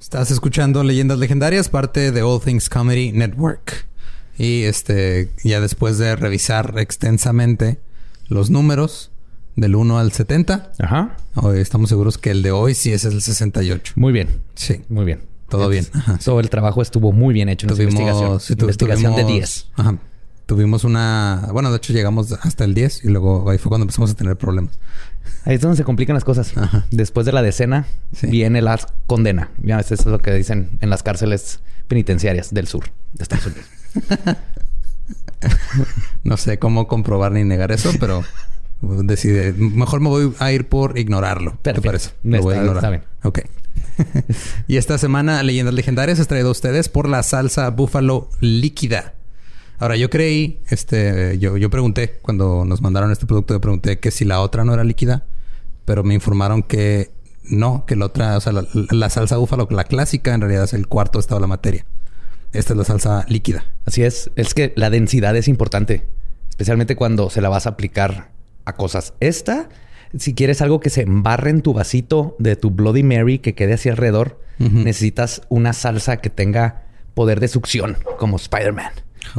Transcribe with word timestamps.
Estás 0.00 0.30
escuchando 0.30 0.82
Leyendas 0.84 1.18
Legendarias, 1.18 1.68
parte 1.68 2.12
de 2.12 2.22
All 2.22 2.40
Things 2.40 2.68
Comedy 2.68 3.12
Network. 3.12 3.86
Y 4.38 4.62
este, 4.62 5.30
ya 5.42 5.60
después 5.60 5.98
de 5.98 6.14
revisar 6.16 6.74
extensamente 6.78 7.80
los 8.28 8.50
números 8.50 9.10
del 9.56 9.74
1 9.74 9.98
al 9.98 10.12
70, 10.12 10.72
Ajá. 10.78 11.16
hoy 11.34 11.58
estamos 11.58 11.88
seguros 11.88 12.16
que 12.18 12.30
el 12.30 12.42
de 12.42 12.52
hoy 12.52 12.74
sí 12.74 12.92
es 12.92 13.04
el 13.04 13.20
68. 13.20 13.94
Muy 13.96 14.12
bien. 14.12 14.28
Sí. 14.54 14.82
Muy 14.88 15.04
bien. 15.04 15.22
Todo 15.48 15.68
bien. 15.68 15.86
Ajá, 15.92 16.18
Todo 16.24 16.38
el 16.40 16.50
trabajo 16.50 16.80
estuvo 16.82 17.10
muy 17.10 17.34
bien 17.34 17.48
hecho 17.48 17.66
en 17.66 17.70
esta 17.72 17.82
investigación. 17.82 18.38
sí, 18.38 18.54
tu- 18.54 18.66
investigación 18.66 19.16
de 19.16 19.22
tuvimos- 19.24 19.32
10. 19.34 19.66
Ajá. 19.74 19.98
Tuvimos 20.46 20.84
una... 20.84 21.48
Bueno, 21.52 21.70
de 21.70 21.76
hecho 21.78 21.92
llegamos 21.92 22.32
hasta 22.32 22.64
el 22.64 22.72
10 22.74 23.04
y 23.04 23.08
luego 23.08 23.50
ahí 23.50 23.58
fue 23.58 23.68
cuando 23.68 23.82
empezamos 23.84 24.10
a 24.12 24.14
tener 24.14 24.36
problemas. 24.36 24.78
Ahí 25.44 25.54
es 25.56 25.60
donde 25.60 25.76
se 25.76 25.84
complican 25.84 26.14
las 26.14 26.24
cosas. 26.24 26.56
Ajá. 26.56 26.86
Después 26.90 27.24
de 27.26 27.32
la 27.32 27.42
decena 27.42 27.86
Sí. 28.12 28.26
viene 28.28 28.60
la 28.62 28.78
condena. 29.06 29.50
Ya, 29.62 29.78
eso 29.80 29.94
es 29.94 30.04
lo 30.06 30.18
que 30.20 30.32
dicen 30.34 30.70
en 30.80 30.90
las 30.90 31.02
cárceles 31.02 31.60
penitenciarias 31.88 32.52
del 32.52 32.66
sur 32.66 32.84
de 33.14 33.22
Estados 33.22 33.46
Unidos. 33.46 33.66
No 36.24 36.36
sé 36.36 36.58
cómo 36.58 36.88
comprobar 36.88 37.32
ni 37.32 37.44
negar 37.44 37.70
eso, 37.72 37.92
pero 38.00 38.24
decide. 38.82 39.52
Mejor 39.52 40.00
me 40.00 40.08
voy 40.08 40.34
a 40.38 40.52
ir 40.52 40.68
por 40.68 40.98
ignorarlo. 40.98 41.52
¿Te 41.62 41.72
Perfecto. 41.72 41.88
parece? 41.88 42.10
Lo 42.24 42.42
voy 42.42 42.54
a 42.54 42.58
ignorar. 42.58 42.76
está 42.78 42.90
bien. 42.90 43.02
Ok. 43.22 43.40
y 44.68 44.76
esta 44.76 44.98
semana, 44.98 45.42
Leyendas 45.42 45.74
Legendarias 45.74 46.18
es 46.18 46.26
traído 46.28 46.48
a 46.48 46.52
ustedes 46.52 46.88
por 46.88 47.08
la 47.08 47.22
salsa 47.22 47.70
búfalo 47.70 48.28
líquida. 48.40 49.14
Ahora, 49.78 49.96
yo 49.96 50.10
creí, 50.10 50.60
este, 50.70 51.38
yo, 51.38 51.56
yo 51.56 51.70
pregunté 51.70 52.18
cuando 52.22 52.64
nos 52.64 52.82
mandaron 52.82 53.12
este 53.12 53.26
producto, 53.26 53.54
yo 53.54 53.60
pregunté 53.60 53.98
que 53.98 54.10
si 54.10 54.24
la 54.24 54.40
otra 54.40 54.64
no 54.64 54.74
era 54.74 54.84
líquida, 54.84 55.24
pero 55.84 56.02
me 56.02 56.14
informaron 56.14 56.62
que 56.62 57.10
no, 57.44 57.86
que 57.86 57.96
la 57.96 58.06
otra, 58.06 58.36
o 58.36 58.40
sea, 58.40 58.52
la, 58.52 58.66
la 58.90 59.10
salsa 59.10 59.36
búfalo, 59.36 59.68
la 59.70 59.84
clásica, 59.84 60.34
en 60.34 60.40
realidad 60.40 60.64
es 60.64 60.74
el 60.74 60.88
cuarto 60.88 61.18
estado 61.18 61.36
de 61.36 61.42
la 61.42 61.46
materia. 61.46 61.86
Esta 62.52 62.72
es 62.72 62.78
la 62.78 62.84
salsa 62.84 63.24
líquida. 63.28 63.64
Así 63.84 64.02
es. 64.02 64.30
Es 64.36 64.54
que 64.54 64.72
la 64.76 64.90
densidad 64.90 65.36
es 65.36 65.48
importante. 65.48 66.06
Especialmente 66.48 66.96
cuando 66.96 67.30
se 67.30 67.40
la 67.40 67.48
vas 67.48 67.66
a 67.66 67.70
aplicar 67.70 68.30
a 68.64 68.74
cosas. 68.74 69.14
Esta, 69.20 69.68
si 70.18 70.34
quieres 70.34 70.62
algo 70.62 70.80
que 70.80 70.90
se 70.90 71.02
embarre 71.02 71.50
en 71.50 71.62
tu 71.62 71.72
vasito 71.72 72.36
de 72.38 72.56
tu 72.56 72.70
Bloody 72.70 73.02
Mary 73.02 73.38
que 73.38 73.54
quede 73.54 73.74
hacia 73.74 73.92
alrededor, 73.92 74.40
necesitas 74.58 75.42
una 75.48 75.72
salsa 75.72 76.16
que 76.16 76.30
tenga 76.30 76.82
poder 77.14 77.38
de 77.38 77.46
succión, 77.46 77.96
como 78.18 78.36
Spider-Man. 78.36 78.90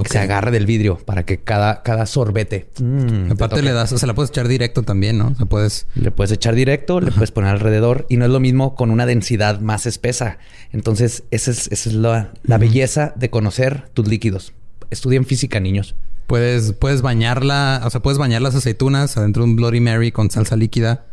Que 0.03 0.09
se 0.09 0.19
agarre 0.19 0.51
del 0.51 0.65
vidrio 0.65 0.97
para 0.97 1.23
que 1.23 1.39
cada, 1.39 1.83
cada 1.83 2.05
sorbete. 2.05 2.69
mm, 2.79 3.27
te 3.27 3.33
Aparte 3.33 3.61
le 3.61 3.71
das, 3.71 3.91
o 3.91 3.97
sea, 3.97 4.07
la 4.07 4.13
puedes 4.13 4.29
echar 4.31 4.47
directo 4.47 4.83
también, 4.83 5.17
¿no? 5.17 5.29
O 5.29 5.35
sea, 5.35 5.45
puedes... 5.45 5.87
Le 5.95 6.11
puedes 6.11 6.31
echar 6.31 6.55
directo, 6.55 7.01
le 7.01 7.11
puedes 7.11 7.31
poner 7.31 7.51
alrededor 7.51 8.05
y 8.09 8.17
no 8.17 8.25
es 8.25 8.31
lo 8.31 8.39
mismo 8.39 8.75
con 8.75 8.91
una 8.91 9.05
densidad 9.05 9.59
más 9.59 9.85
espesa. 9.85 10.37
Entonces, 10.71 11.23
esa 11.31 11.51
es, 11.51 11.67
esa 11.71 11.89
es 11.89 11.95
la, 11.95 12.31
la 12.43 12.57
belleza 12.57 13.13
de 13.15 13.29
conocer 13.29 13.89
tus 13.93 14.07
líquidos. 14.07 14.53
Estudien 14.89 15.25
física, 15.25 15.59
niños. 15.59 15.95
Puedes, 16.27 16.73
puedes 16.73 17.01
bañarla, 17.01 17.81
o 17.85 17.89
sea, 17.89 18.01
puedes 18.01 18.19
bañar 18.19 18.41
las 18.41 18.55
aceitunas 18.55 19.17
adentro 19.17 19.43
de 19.43 19.49
un 19.49 19.55
Bloody 19.55 19.79
Mary 19.79 20.11
con 20.11 20.29
salsa 20.29 20.55
líquida 20.55 21.05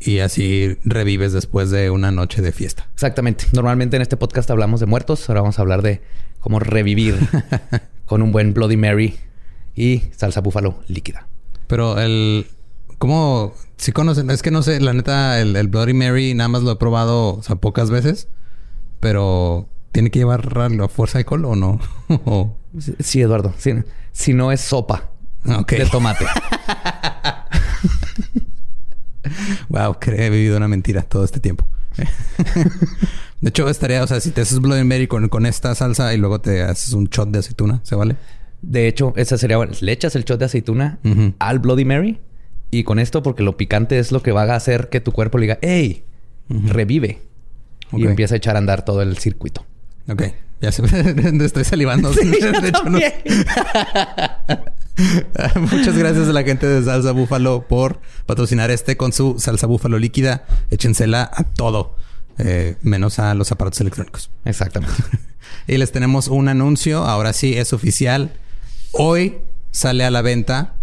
y 0.00 0.20
así 0.20 0.78
revives 0.84 1.32
después 1.32 1.70
de 1.70 1.90
una 1.90 2.10
noche 2.10 2.42
de 2.42 2.52
fiesta. 2.52 2.88
Exactamente. 2.94 3.44
Normalmente 3.52 3.96
en 3.96 4.02
este 4.02 4.16
podcast 4.16 4.50
hablamos 4.50 4.80
de 4.80 4.86
muertos. 4.86 5.28
Ahora 5.28 5.42
vamos 5.42 5.58
a 5.58 5.62
hablar 5.62 5.82
de 5.82 6.00
cómo 6.40 6.58
revivir 6.58 7.18
con 8.10 8.22
un 8.22 8.32
buen 8.32 8.52
Bloody 8.54 8.76
Mary 8.76 9.16
y 9.76 10.02
salsa 10.16 10.40
búfalo 10.40 10.80
líquida. 10.88 11.28
Pero 11.68 11.96
el... 12.00 12.48
¿Cómo? 12.98 13.54
Si 13.76 13.92
conocen... 13.92 14.30
Es 14.30 14.42
que 14.42 14.50
no 14.50 14.62
sé, 14.62 14.80
la 14.80 14.92
neta, 14.92 15.40
el, 15.40 15.54
el 15.54 15.68
Bloody 15.68 15.94
Mary 15.94 16.34
nada 16.34 16.48
más 16.48 16.64
lo 16.64 16.72
he 16.72 16.76
probado, 16.76 17.36
o 17.36 17.42
sea, 17.44 17.54
pocas 17.54 17.88
veces. 17.88 18.26
Pero... 18.98 19.68
¿Tiene 19.92 20.10
que 20.10 20.18
llevar 20.18 20.56
la 20.72 20.88
fuerza 20.88 21.18
de 21.18 21.20
alcohol 21.20 21.44
o 21.44 21.54
no? 21.54 21.78
Sí, 22.98 23.20
Eduardo. 23.20 23.54
Sí. 23.58 23.74
Si 24.10 24.32
no 24.32 24.50
es 24.50 24.60
sopa 24.60 25.10
Ok. 25.46 25.70
de 25.70 25.86
tomate. 25.86 26.26
Wow, 29.68 30.00
que 30.00 30.26
he 30.26 30.30
vivido 30.30 30.56
una 30.56 30.66
mentira 30.66 31.02
todo 31.02 31.24
este 31.24 31.38
tiempo. 31.38 31.64
de 33.40 33.48
hecho, 33.48 33.68
estaría, 33.68 34.02
o 34.02 34.06
sea, 34.06 34.20
si 34.20 34.30
te 34.30 34.42
haces 34.42 34.60
Bloody 34.60 34.84
Mary 34.84 35.06
con, 35.06 35.28
con 35.28 35.46
esta 35.46 35.74
salsa 35.74 36.12
y 36.14 36.18
luego 36.18 36.40
te 36.40 36.62
haces 36.62 36.92
un 36.92 37.06
shot 37.06 37.30
de 37.30 37.38
aceituna, 37.38 37.80
¿se 37.84 37.94
vale? 37.94 38.16
De 38.62 38.88
hecho, 38.88 39.12
esa 39.16 39.38
sería 39.38 39.56
bueno. 39.56 39.72
Le 39.80 39.92
echas 39.92 40.14
el 40.16 40.24
shot 40.24 40.38
de 40.38 40.44
aceituna 40.44 40.98
al 41.38 41.58
Bloody 41.60 41.84
Mary 41.84 42.20
y 42.70 42.84
con 42.84 42.98
esto, 42.98 43.22
porque 43.22 43.42
lo 43.42 43.56
picante 43.56 43.98
es 43.98 44.12
lo 44.12 44.22
que 44.22 44.32
va 44.32 44.42
a 44.42 44.54
hacer 44.56 44.88
que 44.90 45.00
tu 45.00 45.12
cuerpo 45.12 45.38
le 45.38 45.42
diga, 45.42 45.58
hey, 45.62 46.04
revive. 46.48 47.22
Y 47.92 48.06
empieza 48.06 48.34
a 48.34 48.38
echar 48.38 48.56
a 48.56 48.58
andar 48.58 48.84
todo 48.84 49.02
el 49.02 49.16
circuito. 49.18 49.64
Ok. 50.08 50.22
Ya 50.60 50.70
se 50.70 50.82
estoy 51.44 51.64
salivando. 51.64 52.10
de 52.12 52.68
hecho, 52.68 52.84
no- 52.84 52.98
Muchas 55.60 55.96
gracias 55.96 56.28
a 56.28 56.32
la 56.32 56.42
gente 56.42 56.66
de 56.66 56.84
Salsa 56.84 57.12
Búfalo 57.12 57.66
por 57.66 58.00
patrocinar 58.26 58.70
este 58.70 58.96
con 58.98 59.12
su 59.12 59.36
salsa 59.38 59.66
búfalo 59.66 59.98
líquida. 59.98 60.44
Échensela 60.70 61.30
a 61.32 61.44
todo, 61.44 61.96
eh, 62.44 62.76
menos 62.82 63.18
a 63.18 63.34
los 63.34 63.52
aparatos 63.52 63.80
electrónicos. 63.80 64.30
Exactamente. 64.44 64.96
Y 65.66 65.78
les 65.78 65.92
tenemos 65.92 66.28
un 66.28 66.48
anuncio. 66.48 67.04
Ahora 67.04 67.32
sí, 67.32 67.56
es 67.56 67.72
oficial. 67.72 68.32
Hoy 68.92 69.38
sale 69.70 70.04
a 70.04 70.10
la 70.10 70.22
venta 70.22 70.74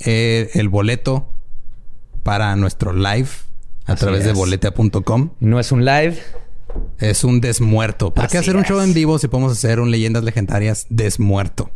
eh, 0.00 0.50
el 0.54 0.68
boleto 0.68 1.28
para 2.22 2.54
nuestro 2.56 2.92
live 2.92 3.28
a 3.86 3.92
Así 3.92 4.00
través 4.04 4.24
de 4.24 4.32
boletea.com. 4.32 5.30
no 5.40 5.60
es 5.60 5.72
un 5.72 5.84
live. 5.84 6.18
Es 6.98 7.24
un 7.24 7.40
desmuerto. 7.40 8.14
¿Para 8.14 8.28
qué 8.28 8.38
hacer 8.38 8.54
un 8.56 8.64
show 8.64 8.80
en 8.80 8.94
vivo 8.94 9.18
si 9.18 9.26
podemos 9.26 9.52
hacer 9.52 9.80
un 9.80 9.90
Leyendas 9.90 10.22
Legendarias 10.22 10.86
desmuerto? 10.88 11.70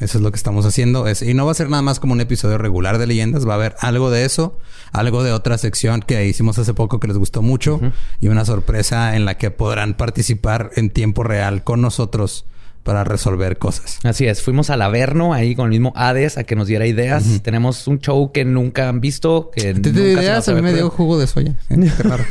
Eso 0.00 0.18
es 0.18 0.24
lo 0.24 0.30
que 0.32 0.36
estamos 0.36 0.66
haciendo. 0.66 1.06
Es, 1.06 1.22
y 1.22 1.34
no 1.34 1.46
va 1.46 1.52
a 1.52 1.54
ser 1.54 1.70
nada 1.70 1.82
más 1.82 2.00
como 2.00 2.12
un 2.12 2.20
episodio 2.20 2.58
regular 2.58 2.98
de 2.98 3.06
Leyendas. 3.06 3.46
Va 3.46 3.52
a 3.52 3.56
haber 3.56 3.76
algo 3.80 4.10
de 4.10 4.24
eso. 4.24 4.58
Algo 4.92 5.22
de 5.22 5.32
otra 5.32 5.56
sección 5.56 6.02
que 6.02 6.26
hicimos 6.26 6.58
hace 6.58 6.74
poco 6.74 7.00
que 7.00 7.08
les 7.08 7.16
gustó 7.16 7.42
mucho. 7.42 7.80
Y 8.20 8.28
una 8.28 8.44
sorpresa 8.44 9.16
en 9.16 9.24
la 9.24 9.38
que 9.38 9.50
podrán 9.50 9.94
participar 9.94 10.70
en 10.76 10.90
tiempo 10.90 11.22
real 11.22 11.62
con 11.62 11.80
nosotros 11.80 12.44
para 12.82 13.02
resolver 13.02 13.56
cosas. 13.58 13.98
Así 14.02 14.26
es. 14.26 14.42
Fuimos 14.42 14.68
al 14.70 14.82
Averno 14.82 15.32
ahí 15.32 15.54
con 15.54 15.66
el 15.66 15.70
mismo 15.70 15.92
Hades 15.96 16.38
a 16.38 16.44
que 16.44 16.54
nos 16.54 16.68
diera 16.68 16.86
ideas. 16.86 17.24
Tenemos 17.42 17.86
un 17.88 17.98
show 17.98 18.30
que 18.30 18.44
nunca 18.44 18.88
han 18.88 19.00
visto. 19.00 19.50
Que 19.54 19.74
¿Te, 19.74 19.80
te 19.80 19.90
nunca 19.90 20.02
se 20.02 20.12
ideas? 20.12 20.36
nos 20.36 20.48
A 20.48 20.54
mí 20.54 20.62
me 20.62 20.74
dio 20.74 20.90
jugo 20.90 21.18
de 21.18 21.26
soya. 21.26 21.56
Qué 21.68 22.02
raro. 22.02 22.24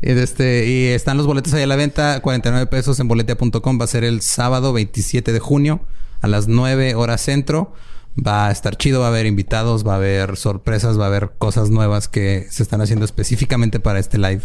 Y, 0.00 0.10
este, 0.10 0.66
y 0.66 0.86
están 0.86 1.16
los 1.16 1.26
boletos 1.26 1.52
ahí 1.54 1.62
a 1.62 1.66
la 1.66 1.76
venta. 1.76 2.20
49 2.20 2.66
pesos 2.66 3.00
en 3.00 3.08
boletea.com. 3.08 3.80
Va 3.80 3.84
a 3.84 3.88
ser 3.88 4.04
el 4.04 4.20
sábado 4.20 4.72
27 4.72 5.32
de 5.32 5.38
junio 5.40 5.80
a 6.20 6.28
las 6.28 6.48
9 6.48 6.94
horas 6.94 7.20
centro. 7.20 7.72
Va 8.16 8.48
a 8.48 8.50
estar 8.50 8.76
chido. 8.76 9.00
Va 9.00 9.06
a 9.06 9.08
haber 9.10 9.26
invitados. 9.26 9.86
Va 9.86 9.94
a 9.94 9.96
haber 9.96 10.36
sorpresas. 10.36 10.98
Va 10.98 11.04
a 11.04 11.08
haber 11.08 11.30
cosas 11.38 11.70
nuevas 11.70 12.08
que 12.08 12.46
se 12.50 12.62
están 12.62 12.80
haciendo 12.80 13.04
específicamente 13.04 13.80
para 13.80 13.98
este 13.98 14.18
live. 14.18 14.42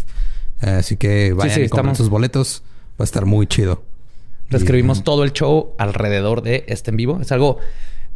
Eh, 0.62 0.70
así 0.70 0.96
que 0.96 1.32
vayan 1.32 1.54
sí, 1.54 1.60
y 1.62 1.68
compren 1.68 1.92
estamos- 1.92 1.98
sus 1.98 2.08
boletos. 2.08 2.62
Va 3.00 3.02
a 3.02 3.04
estar 3.04 3.24
muy 3.26 3.46
chido. 3.46 3.82
Reescribimos 4.50 5.02
todo 5.04 5.24
el 5.24 5.32
show 5.32 5.72
alrededor 5.78 6.42
de 6.42 6.64
este 6.68 6.90
en 6.90 6.96
vivo. 6.96 7.18
Es 7.20 7.32
algo, 7.32 7.58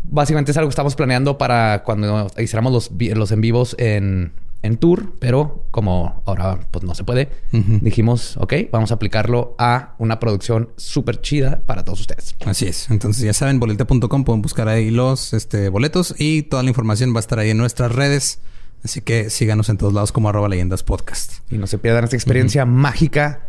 básicamente 0.04 0.50
es 0.52 0.56
algo 0.56 0.68
que 0.68 0.72
estamos 0.72 0.94
planeando 0.94 1.38
para 1.38 1.82
cuando 1.84 2.30
hiciéramos 2.38 2.72
los, 2.72 2.90
los 3.16 3.32
en 3.32 3.40
vivos 3.40 3.74
en, 3.78 4.32
en 4.62 4.76
tour, 4.76 5.14
pero 5.18 5.66
como 5.70 6.22
ahora 6.26 6.58
pues 6.70 6.84
no 6.84 6.94
se 6.94 7.04
puede, 7.04 7.30
dijimos, 7.52 8.36
ok, 8.38 8.54
vamos 8.72 8.90
a 8.90 8.94
aplicarlo 8.94 9.54
a 9.58 9.94
una 9.98 10.18
producción 10.18 10.70
súper 10.76 11.20
chida 11.20 11.62
para 11.66 11.84
todos 11.84 12.00
ustedes. 12.00 12.34
Así 12.44 12.66
es. 12.66 12.90
Entonces 12.90 13.22
ya 13.22 13.32
saben, 13.32 13.60
boleta.com 13.60 14.24
pueden 14.24 14.42
buscar 14.42 14.68
ahí 14.68 14.90
los 14.90 15.32
este, 15.32 15.68
boletos 15.68 16.14
y 16.18 16.42
toda 16.42 16.62
la 16.62 16.70
información 16.70 17.12
va 17.14 17.18
a 17.18 17.20
estar 17.20 17.38
ahí 17.38 17.50
en 17.50 17.58
nuestras 17.58 17.92
redes. 17.92 18.40
Así 18.84 19.00
que 19.00 19.30
síganos 19.30 19.68
en 19.68 19.76
todos 19.76 19.92
lados 19.92 20.12
como 20.12 20.28
arroba 20.28 20.48
leyendas 20.48 20.82
podcast. 20.82 21.34
Y 21.50 21.58
no 21.58 21.66
se 21.66 21.78
pierdan 21.78 22.04
esta 22.04 22.16
experiencia 22.16 22.64
mágica, 22.64 23.42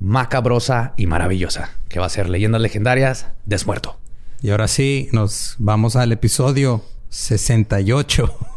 macabrosa 0.00 0.94
y 0.96 1.06
maravillosa, 1.06 1.70
que 1.88 2.00
va 2.00 2.06
a 2.06 2.10
ser 2.10 2.28
Leyendas 2.28 2.60
Legendarias 2.60 3.26
Desmuerto. 3.44 3.98
Y 4.40 4.50
ahora 4.50 4.68
sí, 4.68 5.08
nos 5.12 5.56
vamos 5.58 5.96
al 5.96 6.10
episodio 6.12 6.84
68. 7.10 8.51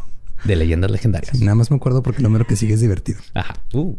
De 0.46 0.56
Leyendas 0.56 0.90
Legendarias. 0.90 1.40
Nada 1.40 1.54
más 1.54 1.70
me 1.70 1.76
acuerdo 1.76 2.02
porque 2.02 2.18
el 2.18 2.24
número 2.24 2.46
que 2.46 2.56
sigue 2.56 2.74
es 2.74 2.80
divertido. 2.80 3.20
Ajá. 3.34 3.54
Uh. 3.72 3.96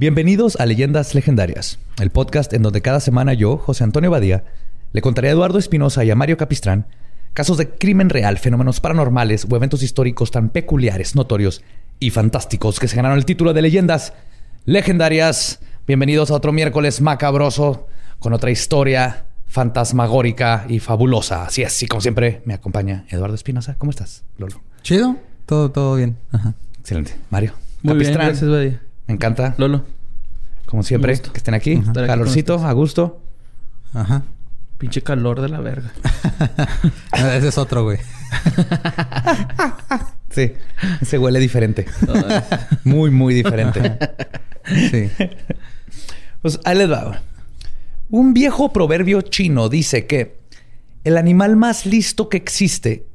Bienvenidos 0.00 0.56
a 0.58 0.64
Leyendas 0.64 1.14
Legendarias, 1.14 1.78
el 2.00 2.08
podcast 2.08 2.54
en 2.54 2.62
donde 2.62 2.80
cada 2.80 3.00
semana 3.00 3.34
yo, 3.34 3.58
José 3.58 3.84
Antonio 3.84 4.10
Badía, 4.10 4.44
le 4.94 5.02
contaré 5.02 5.28
a 5.28 5.32
Eduardo 5.32 5.58
Espinosa 5.58 6.02
y 6.04 6.10
a 6.10 6.14
Mario 6.14 6.38
Capistrán 6.38 6.86
casos 7.34 7.58
de 7.58 7.68
crimen 7.68 8.08
real, 8.08 8.38
fenómenos 8.38 8.80
paranormales 8.80 9.46
o 9.50 9.54
eventos 9.56 9.82
históricos 9.82 10.30
tan 10.30 10.48
peculiares, 10.48 11.16
notorios 11.16 11.62
y 11.98 12.08
fantásticos 12.12 12.80
que 12.80 12.88
se 12.88 12.96
ganaron 12.96 13.18
el 13.18 13.26
título 13.26 13.52
de 13.52 13.60
Leyendas 13.60 14.14
Legendarias. 14.64 15.60
Bienvenidos 15.86 16.30
a 16.30 16.34
otro 16.36 16.50
miércoles 16.50 17.02
macabroso 17.02 17.86
con 18.20 18.32
otra 18.32 18.50
historia 18.50 19.26
fantasmagórica 19.48 20.64
y 20.70 20.78
fabulosa. 20.78 21.44
Así 21.44 21.60
es, 21.60 21.82
y 21.82 21.86
como 21.88 22.00
siempre 22.00 22.40
me 22.46 22.54
acompaña 22.54 23.04
Eduardo 23.10 23.34
Espinosa. 23.34 23.74
¿Cómo 23.76 23.90
estás, 23.90 24.24
Lolo? 24.38 24.62
Chido, 24.80 25.18
todo, 25.44 25.70
todo 25.70 25.96
bien. 25.96 26.16
Excelente. 26.78 27.16
Mario. 27.28 27.52
Muy 27.82 27.98
bien, 27.98 28.14
gracias, 28.14 28.48
Badía. 28.48 28.80
Me 29.10 29.14
encanta. 29.14 29.56
Lolo. 29.58 29.84
Como 30.66 30.84
siempre, 30.84 31.18
que 31.18 31.36
estén 31.36 31.54
aquí. 31.54 31.82
Calorcito, 31.92 32.64
a 32.64 32.70
gusto. 32.70 33.20
Ajá. 33.92 34.22
Pinche 34.78 35.02
calor 35.02 35.40
de 35.40 35.48
la 35.48 35.58
verga. 35.58 35.90
Ese 37.12 37.48
es 37.48 37.58
otro, 37.58 37.82
güey. 37.82 37.98
sí. 40.30 40.52
Se 41.04 41.18
huele 41.18 41.40
diferente. 41.40 41.86
muy, 42.84 43.10
muy 43.10 43.34
diferente. 43.34 43.98
sí. 44.92 45.10
Pues 46.40 46.60
ahí 46.64 46.78
les 46.78 46.88
va. 46.88 47.20
Un 48.08 48.32
viejo 48.32 48.72
proverbio 48.72 49.22
chino 49.22 49.68
dice 49.68 50.06
que 50.06 50.38
el 51.02 51.16
animal 51.16 51.56
más 51.56 51.84
listo 51.84 52.28
que 52.28 52.36
existe 52.36 53.08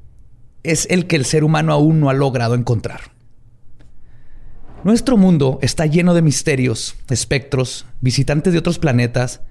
es 0.63 0.87
el 0.89 1.07
que 1.07 1.15
el 1.15 1.23
ser 1.23 1.45
humano 1.45 1.71
aún 1.71 2.01
no 2.01 2.09
ha 2.09 2.13
logrado 2.13 2.53
encontrar. 2.53 3.14
Nuestro 4.85 5.17
mundo 5.17 5.57
está 5.63 5.87
lleno 5.87 6.13
de 6.13 6.21
misterios, 6.21 6.95
espectros, 7.09 7.87
visitantes 8.01 8.53
de 8.53 8.59
otros 8.59 8.77
planetas, 8.77 9.41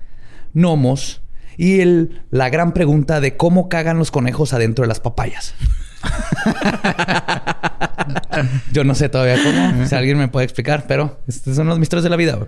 gnomos 0.53 1.23
y 1.57 1.81
el, 1.81 2.23
la 2.31 2.51
gran 2.51 2.73
pregunta 2.73 3.21
de 3.21 3.37
cómo 3.37 3.69
cagan 3.69 3.99
los 3.99 4.13
conejos 4.13 4.53
adentro 4.53 4.85
de 4.85 4.87
las 4.87 5.01
papayas. 5.01 5.57
Yo 8.73 8.85
no 8.85 8.95
sé 8.95 9.09
todavía 9.09 9.43
cómo, 9.43 9.85
si 9.85 9.95
alguien 9.97 10.19
me 10.19 10.29
puede 10.29 10.45
explicar, 10.45 10.85
pero 10.87 11.19
estos 11.27 11.57
son 11.57 11.67
los 11.67 11.81
misterios 11.81 12.05
de 12.05 12.11
la 12.11 12.17
vida. 12.17 12.39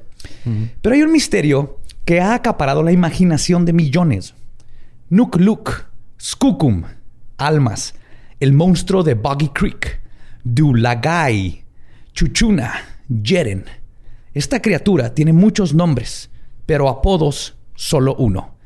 Pero 0.81 0.95
hay 0.95 1.03
un 1.03 1.11
misterio 1.11 1.81
que 2.05 2.21
ha 2.21 2.35
acaparado 2.35 2.85
la 2.85 2.93
imaginación 2.93 3.65
de 3.65 3.73
millones. 3.73 4.35
Nuk 5.11 5.41
Luk, 5.41 5.87
Skookum, 6.21 6.85
Almas, 7.37 7.97
el 8.39 8.53
monstruo 8.53 9.03
de 9.03 9.15
Boggy 9.15 9.49
Creek, 9.49 10.01
Dulagai, 10.45 11.66
Chuchuna, 12.17 12.83
Yeren. 13.09 13.67
Esta 14.33 14.63
criatura 14.63 15.13
tiene 15.13 15.35
muchos 15.35 15.75
nombres, 15.75 16.31
pero 16.65 16.89
apodos 16.89 17.57
solo 17.75 18.15
uno. 18.15 18.57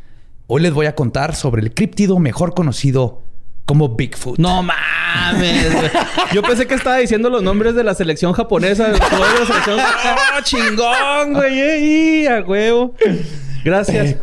Hoy 0.46 0.62
les 0.62 0.72
voy 0.72 0.86
a 0.86 0.94
contar 0.94 1.34
sobre 1.34 1.60
el 1.60 1.74
críptido 1.74 2.20
mejor 2.20 2.54
conocido 2.54 3.24
como 3.66 3.96
Bigfoot. 3.96 4.38
No 4.38 4.62
mames. 4.62 5.66
Yo 6.32 6.42
pensé 6.42 6.68
que 6.68 6.74
estaba 6.74 6.98
diciendo 6.98 7.28
los 7.28 7.42
nombres 7.42 7.74
de 7.74 7.82
la 7.82 7.94
selección 7.94 8.34
japonesa. 8.34 8.92
¡Oh, 8.94 10.40
chingón, 10.44 11.32
güey! 11.32 12.28
¡A 12.28 12.42
huevo! 12.42 12.94
Gracias. 13.64 14.16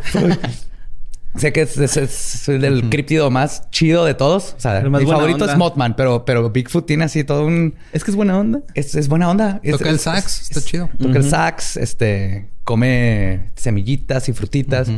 Sé 1.36 1.52
que 1.52 1.62
es, 1.62 2.48
el 2.48 2.60
del 2.60 2.88
críptido 2.88 3.30
más 3.30 3.70
chido 3.70 4.04
de 4.04 4.14
todos. 4.14 4.54
O 4.56 4.60
sea, 4.60 4.80
mi 4.80 5.06
favorito 5.06 5.44
es 5.44 5.56
Mothman, 5.56 5.94
pero, 5.94 6.24
pero 6.24 6.50
Bigfoot 6.50 6.86
tiene 6.86 7.04
así 7.04 7.22
todo 7.22 7.44
un. 7.44 7.74
Es 7.92 8.02
que 8.02 8.10
es 8.10 8.16
buena 8.16 8.38
onda. 8.38 8.60
Es, 8.74 9.08
buena 9.08 9.30
onda. 9.30 9.60
Toca 9.70 9.90
el 9.90 9.98
sax, 9.98 10.42
está 10.42 10.60
chido. 10.60 10.88
Toca 11.00 11.18
el 11.18 11.28
sax, 11.28 11.76
este, 11.76 12.48
come 12.64 13.50
semillitas 13.56 14.28
y 14.28 14.32
frutitas. 14.32 14.90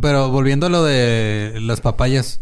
Pero 0.00 0.30
volviendo 0.30 0.66
a 0.66 0.68
lo 0.70 0.84
de 0.84 1.58
las 1.60 1.80
papayas. 1.80 2.40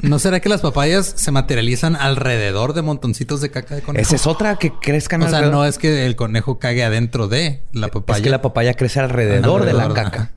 ¿No 0.00 0.18
será 0.18 0.40
que 0.40 0.48
las 0.48 0.62
papayas 0.62 1.12
se 1.16 1.30
materializan 1.30 1.94
alrededor 1.94 2.72
de 2.72 2.82
montoncitos 2.82 3.40
de 3.40 3.50
caca 3.50 3.76
de 3.76 3.82
conejo? 3.82 4.02
Esa 4.02 4.16
es 4.16 4.26
otra 4.26 4.56
que 4.56 4.72
crezcan 4.72 5.22
O 5.22 5.28
sea, 5.28 5.42
no 5.42 5.64
es 5.64 5.78
que 5.78 6.06
el 6.06 6.16
conejo 6.16 6.58
cague 6.58 6.82
adentro 6.82 7.28
de 7.28 7.62
la 7.72 7.88
papaya. 7.88 8.16
Es 8.16 8.22
que 8.22 8.30
la 8.30 8.42
papaya 8.42 8.74
crece 8.74 8.98
alrededor, 8.98 9.64
de 9.64 9.74
la 9.74 9.92
caca. 9.92 10.32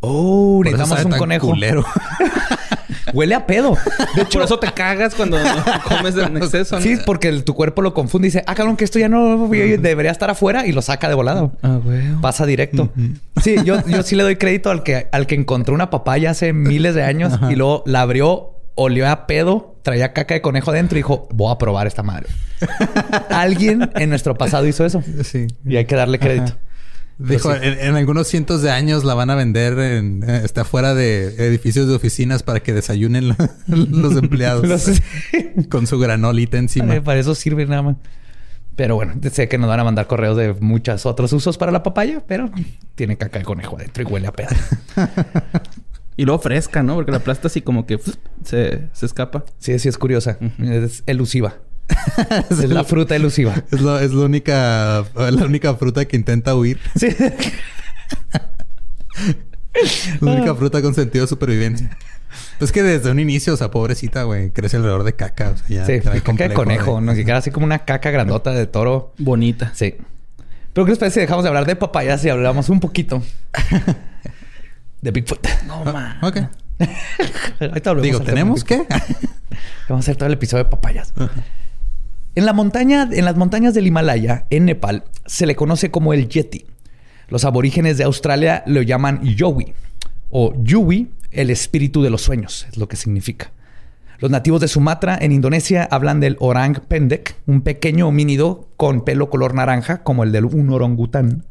Oh, 0.00 0.62
necesitamos 0.64 1.04
un 1.04 1.12
conejo. 1.12 1.54
Huele 3.12 3.34
a 3.34 3.46
pedo. 3.46 3.76
De 4.14 4.22
hecho, 4.22 4.38
por 4.38 4.42
eso 4.44 4.58
te 4.58 4.72
cagas 4.72 5.14
cuando 5.14 5.36
comes 5.88 6.16
en 6.16 6.36
exceso. 6.36 6.80
Sí, 6.80 6.96
porque 7.04 7.32
tu 7.42 7.54
cuerpo 7.54 7.82
lo 7.82 7.92
confunde 7.92 8.28
y 8.28 8.30
dice, 8.30 8.44
ah, 8.46 8.54
cabrón, 8.54 8.76
que 8.76 8.84
esto 8.84 8.98
ya 8.98 9.08
no 9.08 9.48
debería 9.48 10.10
estar 10.10 10.30
afuera 10.30 10.66
y 10.66 10.72
lo 10.72 10.82
saca 10.82 11.08
de 11.08 11.14
volado. 11.14 11.52
Ah, 11.62 11.78
güey. 11.82 12.02
Pasa 12.20 12.46
directo. 12.46 12.90
Sí, 13.42 13.56
yo, 13.64 13.84
yo 13.86 14.02
sí 14.02 14.14
le 14.16 14.22
doy 14.22 14.36
crédito 14.36 14.70
al 14.70 14.82
que, 14.82 15.08
al 15.12 15.26
que 15.26 15.34
encontró 15.34 15.74
una 15.74 15.90
papaya 15.90 16.30
hace 16.30 16.52
miles 16.52 16.94
de 16.94 17.02
años 17.02 17.38
y 17.50 17.56
luego 17.56 17.82
la 17.86 18.02
abrió, 18.02 18.50
olió 18.74 19.08
a 19.08 19.26
pedo, 19.26 19.76
traía 19.82 20.12
caca 20.12 20.34
de 20.34 20.40
conejo 20.40 20.72
dentro 20.72 20.96
y 20.96 21.00
dijo, 21.00 21.28
voy 21.32 21.52
a 21.52 21.58
probar 21.58 21.86
esta 21.86 22.02
madre. 22.02 22.28
Alguien 23.30 23.90
en 23.94 24.10
nuestro 24.10 24.36
pasado 24.36 24.66
hizo 24.66 24.84
eso. 24.84 25.02
Sí. 25.24 25.46
Y 25.64 25.76
hay 25.76 25.84
que 25.84 25.96
darle 25.96 26.18
crédito. 26.18 26.54
Dijo, 27.22 27.54
en, 27.54 27.96
algunos 27.96 28.28
cientos 28.28 28.62
de 28.62 28.70
años 28.70 29.04
la 29.04 29.12
van 29.12 29.28
a 29.28 29.34
vender 29.34 29.78
en, 29.78 30.24
eh, 30.26 30.40
está 30.42 30.64
fuera 30.64 30.94
de 30.94 31.46
edificios 31.46 31.86
de 31.86 31.94
oficinas 31.94 32.42
para 32.42 32.60
que 32.60 32.72
desayunen 32.72 33.36
los 33.66 34.16
empleados 34.16 35.00
con 35.68 35.86
su 35.86 35.98
granolita 35.98 36.56
encima. 36.56 37.02
para 37.02 37.20
eso 37.20 37.34
sirve 37.34 37.66
nada 37.66 37.82
más. 37.82 37.96
Pero 38.74 38.94
bueno, 38.94 39.12
sé 39.30 39.48
que 39.48 39.58
nos 39.58 39.68
van 39.68 39.80
a 39.80 39.84
mandar 39.84 40.06
correos 40.06 40.38
de 40.38 40.54
muchos 40.54 41.04
otros 41.04 41.30
usos 41.34 41.58
para 41.58 41.70
la 41.70 41.82
papaya, 41.82 42.22
pero 42.26 42.50
tiene 42.94 43.18
caca 43.18 43.38
de 43.38 43.44
conejo 43.44 43.76
adentro 43.76 44.02
y 44.02 44.06
huele 44.06 44.26
a 44.26 44.32
pedo. 44.32 44.48
y 46.16 46.24
luego 46.24 46.40
fresca, 46.40 46.82
¿no? 46.82 46.94
Porque 46.94 47.12
la 47.12 47.18
plasta 47.18 47.48
así 47.48 47.60
como 47.60 47.84
que 47.84 48.00
se, 48.44 48.88
escapa. 49.02 49.44
Sí, 49.58 49.78
sí, 49.78 49.90
es 49.90 49.98
curiosa. 49.98 50.38
Es 50.58 51.02
elusiva. 51.04 51.56
es 52.50 52.68
la 52.68 52.84
fruta 52.84 53.16
elusiva. 53.16 53.54
Es, 53.70 53.80
la 53.80 54.24
única, 54.24 55.04
la 55.14 55.44
única 55.44 55.74
fruta 55.74 56.04
que 56.04 56.16
intenta 56.16 56.54
huir. 56.54 56.78
Sí. 56.96 57.08
la 60.20 60.32
única 60.32 60.54
fruta 60.54 60.82
con 60.82 60.94
sentido 60.94 61.24
de 61.24 61.28
supervivencia. 61.28 61.96
Pues 62.58 62.72
que 62.72 62.82
desde 62.82 63.10
un 63.10 63.18
inicio, 63.18 63.54
o 63.54 63.56
sea, 63.56 63.70
pobrecita, 63.70 64.22
güey, 64.24 64.50
crece 64.50 64.76
alrededor 64.76 65.04
de 65.04 65.14
caca. 65.14 65.50
O 65.50 65.56
sea, 65.56 65.86
sí, 65.86 66.00
caca 66.00 66.48
de 66.48 66.54
conejo. 66.54 67.00
No 67.00 67.14
siquiera 67.14 67.38
así 67.38 67.50
como 67.50 67.66
una 67.66 67.80
caca 67.80 68.10
grandota 68.10 68.52
de 68.52 68.66
toro. 68.66 69.12
Bonita. 69.18 69.72
Sí. 69.74 69.96
Pero 70.72 70.84
¿qué 70.84 70.92
les 70.92 70.98
parece 70.98 71.14
si 71.14 71.20
dejamos 71.20 71.42
de 71.42 71.48
hablar 71.48 71.66
de 71.66 71.74
papayas 71.74 72.24
y 72.24 72.28
hablamos 72.28 72.68
un 72.68 72.78
poquito 72.78 73.22
de 75.02 75.10
Bigfoot? 75.10 75.46
No, 75.66 75.84
man. 75.84 76.18
Ok. 76.22 76.38
Digo, 78.02 78.20
¿tenemos 78.20 78.64
qué? 78.64 78.86
Vamos 79.88 80.04
a 80.04 80.04
hacer 80.04 80.16
todo 80.16 80.26
el 80.28 80.34
episodio 80.34 80.64
de 80.64 80.70
papayas. 80.70 81.12
En 82.36 82.46
la 82.46 82.52
montaña, 82.52 83.08
en 83.10 83.24
las 83.24 83.36
montañas 83.36 83.74
del 83.74 83.88
Himalaya, 83.88 84.46
en 84.50 84.66
Nepal, 84.66 85.04
se 85.26 85.46
le 85.46 85.56
conoce 85.56 85.90
como 85.90 86.12
el 86.12 86.28
Yeti. 86.28 86.64
Los 87.28 87.44
aborígenes 87.44 87.98
de 87.98 88.04
Australia 88.04 88.62
lo 88.66 88.82
llaman 88.82 89.20
Yowie 89.22 89.74
o 90.30 90.54
Yuwi, 90.62 91.10
el 91.32 91.50
espíritu 91.50 92.02
de 92.02 92.10
los 92.10 92.22
sueños, 92.22 92.66
es 92.68 92.76
lo 92.76 92.88
que 92.88 92.96
significa. 92.96 93.50
Los 94.18 94.30
nativos 94.30 94.60
de 94.60 94.68
Sumatra, 94.68 95.18
en 95.20 95.32
Indonesia, 95.32 95.88
hablan 95.90 96.20
del 96.20 96.36
orang 96.40 96.74
pendek, 96.86 97.36
un 97.46 97.62
pequeño 97.62 98.06
homínido 98.06 98.68
con 98.76 99.04
pelo 99.04 99.28
color 99.28 99.54
naranja, 99.54 100.02
como 100.04 100.22
el 100.22 100.30
de 100.30 100.40
un 100.40 100.70
orangután. 100.70 101.46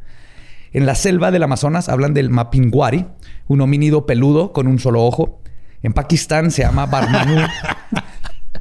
En 0.72 0.86
la 0.86 0.96
selva 0.96 1.32
del 1.32 1.44
Amazonas 1.44 1.90
hablan 1.90 2.14
del 2.14 2.30
mapinguari, 2.30 3.06
un 3.48 3.62
homínido 3.62 4.06
peludo 4.06 4.54
con 4.54 4.68
un 4.68 4.80
solo 4.80 5.04
ojo. 5.04 5.42
En 5.84 5.94
Pakistán 5.94 6.52
se 6.52 6.62
llama 6.62 6.86
Barmanu. 6.86 7.42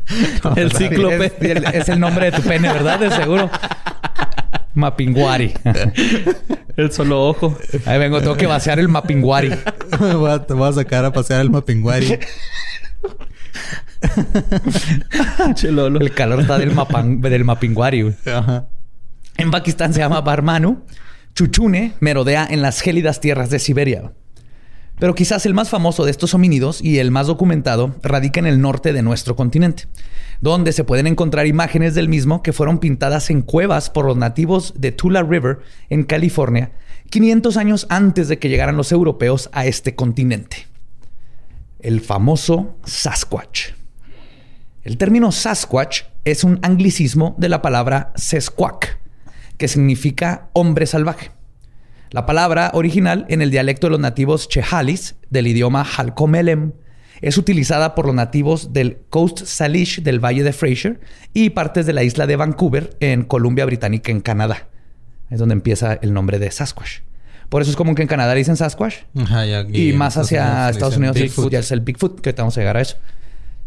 el 0.56 0.72
cíclope. 0.72 1.32
Es, 1.74 1.88
el 1.88 2.00
nombre 2.00 2.30
de 2.30 2.36
tu 2.38 2.42
pene, 2.42 2.72
¿verdad? 2.72 3.00
De 3.00 3.10
seguro. 3.10 3.50
Mapinguari. 4.74 5.54
el 6.76 6.92
solo 6.92 7.28
ojo. 7.28 7.58
Ahí 7.86 7.98
vengo, 7.98 8.20
tengo 8.20 8.36
que 8.36 8.46
vaciar 8.46 8.78
el 8.78 8.88
Mapinguari. 8.88 9.50
te 10.46 10.54
voy 10.54 10.68
a 10.68 10.72
sacar 10.72 11.04
a 11.04 11.12
pasear 11.12 11.40
el 11.40 11.50
Mapinguari. 11.50 12.18
el 16.00 16.14
calor 16.14 16.40
está 16.40 16.58
del, 16.58 16.74
del 17.20 17.44
Mapinguari. 17.44 18.14
En 19.36 19.50
Pakistán 19.50 19.92
se 19.92 20.00
llama 20.00 20.20
Barmanu. 20.20 20.84
Chuchune 21.34 21.92
merodea 22.00 22.46
en 22.48 22.62
las 22.62 22.80
gélidas 22.80 23.20
tierras 23.20 23.50
de 23.50 23.58
Siberia. 23.58 24.12
Pero 24.98 25.14
quizás 25.14 25.46
el 25.46 25.54
más 25.54 25.68
famoso 25.68 26.04
de 26.04 26.10
estos 26.10 26.34
homínidos 26.34 26.82
y 26.82 26.98
el 26.98 27.10
más 27.10 27.28
documentado 27.28 27.94
radica 28.02 28.40
en 28.40 28.46
el 28.46 28.60
norte 28.60 28.92
de 28.92 29.02
nuestro 29.02 29.36
continente, 29.36 29.84
donde 30.40 30.72
se 30.72 30.84
pueden 30.84 31.06
encontrar 31.06 31.46
imágenes 31.46 31.94
del 31.94 32.08
mismo 32.08 32.42
que 32.42 32.52
fueron 32.52 32.78
pintadas 32.78 33.30
en 33.30 33.42
cuevas 33.42 33.90
por 33.90 34.06
los 34.06 34.16
nativos 34.16 34.74
de 34.76 34.92
Tula 34.92 35.22
River 35.22 35.60
en 35.88 36.04
California 36.04 36.72
500 37.10 37.56
años 37.56 37.86
antes 37.88 38.28
de 38.28 38.38
que 38.38 38.48
llegaran 38.48 38.76
los 38.76 38.92
europeos 38.92 39.48
a 39.52 39.66
este 39.66 39.94
continente. 39.94 40.66
El 41.80 42.00
famoso 42.00 42.76
Sasquatch. 42.84 43.70
El 44.82 44.98
término 44.98 45.32
Sasquatch 45.32 46.02
es 46.24 46.44
un 46.44 46.58
anglicismo 46.62 47.34
de 47.38 47.48
la 47.48 47.62
palabra 47.62 48.12
Sesquak, 48.16 48.98
que 49.56 49.68
significa 49.68 50.50
hombre 50.52 50.86
salvaje. 50.86 51.30
La 52.10 52.24
palabra 52.24 52.70
original 52.72 53.26
en 53.28 53.42
el 53.42 53.50
dialecto 53.50 53.86
de 53.86 53.90
los 53.92 54.00
nativos 54.00 54.48
chehalis 54.48 55.16
del 55.28 55.46
idioma 55.46 55.82
halcomelem 55.82 56.72
es 57.20 57.36
utilizada 57.36 57.94
por 57.94 58.06
los 58.06 58.14
nativos 58.14 58.72
del 58.72 58.98
Coast 59.10 59.44
Salish 59.44 60.02
del 60.02 60.24
Valle 60.24 60.42
de 60.42 60.52
Fraser 60.52 61.00
y 61.34 61.50
partes 61.50 61.84
de 61.84 61.92
la 61.92 62.04
isla 62.04 62.26
de 62.26 62.36
Vancouver 62.36 62.96
en 63.00 63.24
Columbia 63.24 63.66
Británica 63.66 64.10
en 64.10 64.20
Canadá. 64.20 64.68
Es 65.30 65.38
donde 65.38 65.52
empieza 65.52 65.98
el 66.00 66.14
nombre 66.14 66.38
de 66.38 66.50
Sasquatch. 66.50 67.00
Por 67.48 67.60
eso 67.60 67.70
es 67.70 67.76
común 67.76 67.94
que 67.94 68.02
en 68.02 68.08
Canadá 68.08 68.32
le 68.32 68.38
dicen 68.38 68.56
Sasquatch. 68.56 68.96
Ajá, 69.16 69.44
Y, 69.72 69.92
más 69.92 70.16
hacia 70.16 70.70
Estados 70.70 70.96
Unidos 70.96 71.16
Bigfoot. 71.16 71.36
Bigfoot 71.36 71.52
ya 71.52 71.58
es 71.58 71.70
el 71.72 71.80
Bigfoot, 71.80 72.20
que 72.20 72.30
ahorita 72.30 72.42
vamos 72.42 72.56
a 72.56 72.60
llegar 72.60 72.76
a 72.76 72.80
eso. 72.80 72.96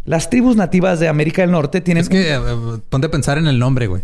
Las 0.05 0.29
tribus 0.29 0.55
nativas 0.55 1.00
de 1.00 1.07
América 1.07 1.43
del 1.43 1.51
Norte 1.51 1.81
tienen... 1.81 2.01
Es 2.01 2.10
que 2.10 2.31
eh, 2.31 2.36
eh, 2.36 2.79
ponte 2.89 3.07
a 3.07 3.12
pensar 3.12 3.38
en 3.38 3.48
el 3.48 3.60
nombre, 3.60 3.88
güey. 3.88 4.03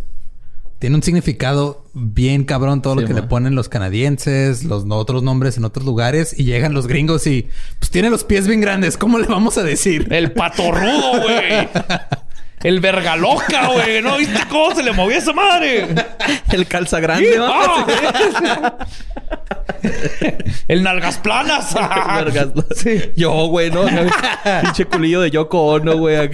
Tiene 0.79 0.95
un 0.95 1.01
significado 1.03 1.85
bien 1.93 2.43
cabrón 2.43 2.83
todo 2.83 2.93
lo 2.95 3.05
que 3.07 3.13
le 3.13 3.23
ponen 3.23 3.55
los 3.55 3.67
canadienses, 3.67 4.63
los 4.63 4.85
no- 4.85 4.95
otros 4.97 5.23
nombres 5.23 5.57
en 5.57 5.65
otros 5.65 5.85
lugares 5.85 6.37
y 6.37 6.43
llegan 6.43 6.73
los 6.73 6.85
gringos 6.85 7.25
y 7.25 7.47
pues 7.79 7.89
tiene 7.89 8.11
los 8.11 8.23
pies 8.23 8.47
bien 8.47 8.61
grandes. 8.61 8.95
¿Cómo 8.97 9.17
le 9.17 9.25
vamos 9.27 9.57
a 9.57 9.63
decir? 9.63 10.07
El 10.11 10.33
patorrudo, 10.33 11.21
güey. 11.23 11.67
El 12.63 12.79
verga 12.79 13.15
loca, 13.15 13.67
güey. 13.73 14.01
¿No 14.03 14.17
viste 14.17 14.39
cómo 14.49 14.75
se 14.75 14.83
le 14.83 14.91
movía 14.91 15.17
esa 15.17 15.33
madre? 15.33 15.87
El 16.51 16.67
calza 16.67 16.99
grande. 16.99 17.37
¡Ah! 17.41 18.77
El 20.67 20.83
nalgas 20.83 21.17
planas. 21.17 21.73
Vergas. 21.73 22.47
Sí. 22.75 22.99
Yo, 23.15 23.31
güey, 23.47 23.71
¿no? 23.71 23.85
Pinche 24.63 24.85
culillo 24.85 25.21
de 25.21 25.31
Yoko 25.31 25.59
Ono, 25.65 25.97
güey. 25.97 26.29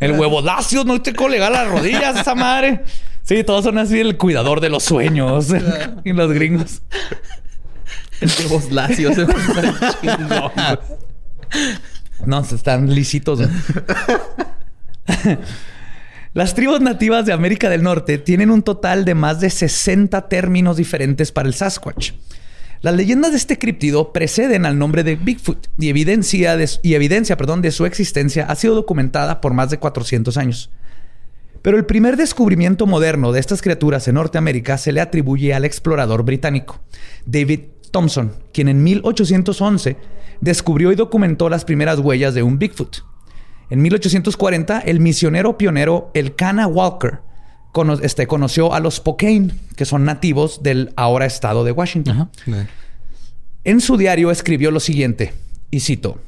El 0.00 0.12
huevo 0.12 0.42
lacio. 0.42 0.84
¿No 0.84 0.94
viste 0.94 1.14
cómo 1.14 1.30
le 1.30 1.38
da 1.38 1.50
las 1.50 1.68
rodillas 1.68 2.20
esa 2.20 2.34
madre? 2.34 2.82
Sí, 3.22 3.42
todos 3.44 3.64
son 3.64 3.78
así 3.78 3.98
el 4.00 4.16
cuidador 4.16 4.60
de 4.60 4.68
los 4.68 4.84
sueños. 4.84 5.48
y 6.04 6.12
los 6.12 6.32
gringos. 6.32 6.82
El 8.20 8.30
está 8.30 8.88
chingón, 10.00 10.52
güey. 10.54 10.78
No, 12.26 12.44
se 12.44 12.54
están 12.54 12.94
lisitos. 12.94 13.40
¿no? 13.40 13.48
Las 16.32 16.54
tribus 16.54 16.80
nativas 16.80 17.26
de 17.26 17.32
América 17.32 17.68
del 17.68 17.82
Norte 17.82 18.18
tienen 18.18 18.50
un 18.50 18.62
total 18.62 19.04
de 19.04 19.14
más 19.14 19.40
de 19.40 19.50
60 19.50 20.28
términos 20.28 20.76
diferentes 20.76 21.32
para 21.32 21.48
el 21.48 21.54
Sasquatch. 21.54 22.12
Las 22.84 22.94
leyendas 22.96 23.30
de 23.30 23.38
este 23.38 23.58
críptido 23.58 24.12
preceden 24.12 24.66
al 24.66 24.78
nombre 24.78 25.04
de 25.04 25.16
Bigfoot 25.16 25.68
y 25.78 25.88
evidencia, 25.88 26.54
de, 26.54 26.68
y 26.82 26.92
evidencia 26.92 27.34
perdón, 27.38 27.62
de 27.62 27.70
su 27.70 27.86
existencia 27.86 28.44
ha 28.44 28.54
sido 28.56 28.74
documentada 28.74 29.40
por 29.40 29.54
más 29.54 29.70
de 29.70 29.78
400 29.78 30.36
años. 30.36 30.70
Pero 31.62 31.78
el 31.78 31.86
primer 31.86 32.18
descubrimiento 32.18 32.86
moderno 32.86 33.32
de 33.32 33.40
estas 33.40 33.62
criaturas 33.62 34.06
en 34.06 34.16
Norteamérica 34.16 34.76
se 34.76 34.92
le 34.92 35.00
atribuye 35.00 35.54
al 35.54 35.64
explorador 35.64 36.24
británico, 36.24 36.78
David 37.24 37.60
Thompson, 37.90 38.34
quien 38.52 38.68
en 38.68 38.82
1811 38.82 39.96
descubrió 40.42 40.92
y 40.92 40.94
documentó 40.94 41.48
las 41.48 41.64
primeras 41.64 42.00
huellas 42.00 42.34
de 42.34 42.42
un 42.42 42.58
Bigfoot. 42.58 42.98
En 43.70 43.80
1840, 43.80 44.80
el 44.80 45.00
misionero 45.00 45.56
pionero 45.56 46.10
Elkanah 46.12 46.66
Walker 46.66 47.20
cono- 47.74 47.98
este, 48.00 48.26
conoció 48.26 48.72
a 48.72 48.80
los 48.80 48.94
Spokane, 48.94 49.50
que 49.76 49.84
son 49.84 50.06
nativos 50.06 50.62
del 50.62 50.92
ahora 50.96 51.26
estado 51.26 51.62
de 51.64 51.72
Washington. 51.72 52.30
Ajá. 52.46 52.66
En 53.64 53.80
su 53.80 53.96
diario 53.98 54.30
escribió 54.30 54.70
lo 54.70 54.80
siguiente, 54.80 55.34
y 55.70 55.80
cito, 55.80 56.18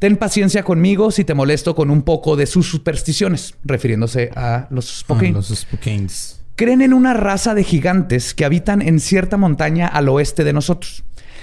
Ten 0.00 0.16
paciencia 0.16 0.62
conmigo 0.62 1.10
si 1.10 1.24
te 1.24 1.34
molesto 1.34 1.74
con 1.74 1.90
un 1.90 2.02
poco 2.02 2.36
de 2.36 2.46
sus 2.46 2.68
supersticiones, 2.70 3.54
refiriéndose 3.64 4.30
a 4.36 4.68
los 4.70 4.98
Spokane. 5.00 5.30
ah, 5.30 5.32
los 5.32 5.48
Spokanes. 5.48 6.40
Creen 6.54 6.82
en 6.82 6.92
una 6.94 7.14
raza 7.14 7.54
de 7.54 7.64
gigantes 7.64 8.32
que 8.32 8.44
habitan 8.44 8.80
en 8.80 9.00
cierta 9.00 9.36
montaña 9.36 9.88
al 9.88 10.08
oeste 10.08 10.44
de 10.44 10.52
nosotros. 10.52 11.02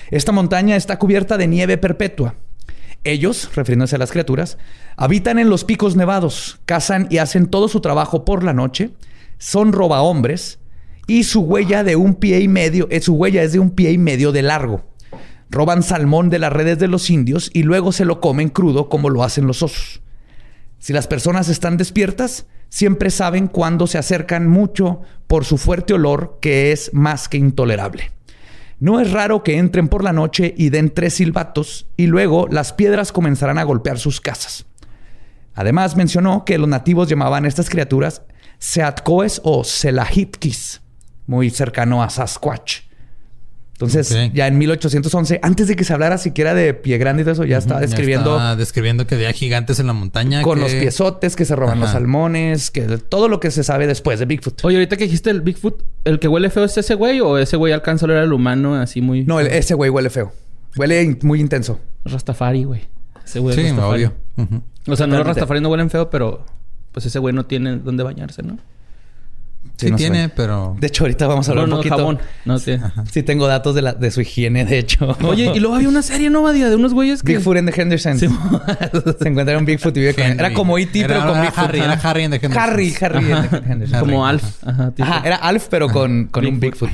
Esta 0.09 0.31
montaña 0.31 0.77
está 0.77 0.97
cubierta 0.99 1.37
de 1.37 1.47
nieve 1.47 1.77
perpetua. 1.77 2.35
Ellos, 3.03 3.49
refiriéndose 3.55 3.97
a 3.97 3.99
las 3.99 4.11
criaturas, 4.11 4.57
habitan 4.95 5.37
en 5.37 5.49
los 5.49 5.65
picos 5.65 5.97
nevados, 5.97 6.57
cazan 6.65 7.07
y 7.09 7.17
hacen 7.17 7.47
todo 7.47 7.67
su 7.67 7.81
trabajo 7.81 8.23
por 8.23 8.43
la 8.43 8.53
noche, 8.53 8.91
son 9.37 9.73
robahombres 9.73 10.59
y 11.07 11.23
su 11.23 11.41
huella 11.41 11.83
de 11.83 11.95
un 11.95 12.15
pie 12.15 12.39
y 12.39 12.47
medio, 12.47 12.87
eh, 12.89 13.01
su 13.01 13.13
huella 13.13 13.43
es 13.43 13.53
de 13.53 13.59
un 13.59 13.71
pie 13.71 13.91
y 13.91 13.97
medio 13.97 14.31
de 14.31 14.41
largo. 14.41 14.83
Roban 15.49 15.83
salmón 15.83 16.29
de 16.29 16.39
las 16.39 16.51
redes 16.51 16.79
de 16.79 16.87
los 16.87 17.09
indios 17.09 17.51
y 17.53 17.63
luego 17.63 17.91
se 17.91 18.05
lo 18.05 18.19
comen 18.19 18.49
crudo 18.49 18.89
como 18.89 19.09
lo 19.09 19.23
hacen 19.23 19.47
los 19.47 19.61
osos. 19.61 20.01
Si 20.79 20.93
las 20.93 21.07
personas 21.07 21.49
están 21.49 21.77
despiertas, 21.77 22.47
siempre 22.69 23.09
saben 23.09 23.47
cuándo 23.47 23.87
se 23.87 23.97
acercan 23.97 24.47
mucho 24.47 25.01
por 25.27 25.45
su 25.45 25.57
fuerte 25.57 25.93
olor 25.93 26.39
que 26.41 26.71
es 26.71 26.93
más 26.93 27.29
que 27.29 27.37
intolerable. 27.37 28.11
No 28.79 28.99
es 28.99 29.11
raro 29.11 29.43
que 29.43 29.57
entren 29.57 29.87
por 29.87 30.03
la 30.03 30.11
noche 30.11 30.53
y 30.57 30.69
den 30.69 30.89
tres 30.89 31.15
silbatos 31.15 31.87
y 31.95 32.07
luego 32.07 32.47
las 32.49 32.73
piedras 32.73 33.11
comenzarán 33.11 33.57
a 33.57 33.63
golpear 33.63 33.99
sus 33.99 34.19
casas. 34.19 34.65
Además 35.53 35.95
mencionó 35.95 36.43
que 36.43 36.57
los 36.57 36.67
nativos 36.67 37.07
llamaban 37.07 37.45
a 37.45 37.47
estas 37.47 37.69
criaturas 37.69 38.23
Seatcoes 38.69 39.41
o 39.43 39.63
Selahitkis, 39.63 40.81
muy 41.27 41.51
cercano 41.51 42.01
a 42.01 42.09
Sasquatch. 42.09 42.79
Entonces, 43.73 44.17
ya 44.33 44.47
en 44.47 44.57
1811, 44.57 45.39
antes 45.43 45.67
de 45.67 45.75
que 45.75 45.83
se 45.83 45.93
hablara 45.93 46.17
siquiera 46.17 46.53
de 46.55 46.73
pie 46.73 46.97
grande 46.97 47.21
y 47.21 47.25
todo 47.25 47.33
eso, 47.33 47.43
ya 47.43 47.57
estaba 47.57 47.81
Ya 47.81 47.87
describiendo 47.87 48.31
estaba 48.37 48.55
describiendo 48.55 49.05
que 49.05 49.15
había 49.15 49.33
gigantes 49.33 49.79
en 49.79 49.87
la 49.87 49.93
montaña. 49.93 50.41
con 50.41 50.55
que- 50.57 50.61
los 50.63 50.73
piezotes 50.73 51.35
que 51.35 51.43
se 51.45 51.55
roban 51.55 51.79
los 51.81 51.91
salmones, 51.91 52.71
que 52.71 52.83
todo 52.97 53.27
lo 53.27 53.39
que 53.39 53.51
se 53.51 53.63
sabe 53.65 53.85
después 53.85 54.17
de 54.17 54.25
Bigfoot. 54.25 54.63
Oye, 54.65 54.77
ahorita 54.77 54.95
que 54.97 55.03
dijiste 55.03 55.29
el 55.29 55.41
Bigfoot, 55.41 55.83
¿el 56.05 56.19
que 56.19 56.27
huele 56.29 56.49
feo 56.49 56.63
es 56.63 56.75
ese 56.77 56.95
güey 56.95 57.19
o 57.19 57.37
ese 57.37 57.57
güey 57.57 57.71
alcanza 57.73 58.05
a 58.05 58.07
oler 58.07 58.17
al 58.19 58.33
humano 58.33 58.75
así 58.75 59.01
muy... 59.01 59.25
No, 59.25 59.39
el- 59.41 59.47
ese 59.47 59.73
güey 59.75 59.89
huele 59.91 60.09
feo. 60.09 60.31
Huele 60.77 61.03
in- 61.03 61.19
muy 61.23 61.39
intenso. 61.41 61.79
Rastafari, 62.05 62.63
güey. 62.63 62.81
Ese 63.25 63.39
güey 63.39 63.51
es 63.51 63.55
Sí, 63.57 63.61
me 63.63 63.69
Rastafari. 63.77 64.03
obvio. 64.05 64.13
Ujú. 64.37 64.63
O 64.87 64.95
sea, 64.95 65.05
no 65.05 65.17
los. 65.17 65.27
Rastafari 65.27 65.59
no 65.61 65.69
huelen 65.69 65.89
feo, 65.89 66.09
pero... 66.09 66.45
Pues 66.95 67.05
ese 67.07 67.19
güey 67.19 67.35
no 67.35 67.45
tiene 67.45 67.75
dónde 67.75 68.03
bañarse, 68.03 68.41
¿no? 68.41 68.57
Sí, 69.75 69.91
no 69.91 69.97
tiene, 69.97 70.29
pero... 70.29 70.77
De 70.79 70.87
hecho, 70.87 71.03
ahorita 71.03 71.27
vamos 71.27 71.45
a 71.49 71.51
hablar 71.51 71.67
no, 71.67 71.75
un 71.75 71.77
no, 71.77 71.77
poquito. 71.79 71.97
jabón. 71.97 72.19
No 72.45 72.57
tiene. 72.57 72.85
Sí 73.11 73.21
tengo 73.21 73.47
datos 73.47 73.75
de, 73.75 73.81
la, 73.81 73.91
de 73.91 74.11
su 74.11 74.21
higiene, 74.21 74.63
de 74.63 74.79
hecho. 74.79 75.17
Oye, 75.25 75.51
y 75.53 75.59
luego 75.59 75.75
había 75.75 75.89
una 75.89 76.01
serie, 76.03 76.29
¿no, 76.29 76.41
Badía? 76.41 76.69
De 76.69 76.77
unos 76.77 76.93
güeyes 76.93 77.21
que... 77.21 77.33
Bigfoot 77.33 77.57
en 77.57 77.65
the 77.65 77.81
Hendersons. 77.81 78.21
Sí. 78.21 78.29
se 79.19 79.27
encuentra 79.27 79.57
un 79.57 79.65
Bigfoot 79.65 79.97
y 79.97 79.99
vive 79.99 80.13
con 80.13 80.23
él. 80.23 80.39
Era 80.39 80.53
como 80.53 80.77
E.T., 80.77 81.03
pero 81.05 81.27
con 81.27 81.41
Bigfoot. 81.41 81.65
Harry, 81.65 81.79
era 81.79 81.93
Harry 81.95 82.23
en 82.23 82.31
The 82.31 82.35
Hendersons. 82.37 82.69
Harry, 82.69 82.95
Harry 83.01 83.31
en 83.33 83.49
the 83.49 83.71
Hendersons. 83.73 83.99
Como 83.99 84.25
Alf. 84.25 84.63
Ajá. 84.63 84.93
era 85.25 85.35
Alf, 85.35 85.67
pero 85.69 85.89
con, 85.89 86.27
con 86.27 86.45
un. 86.45 86.61
Bigfoot. 86.61 86.91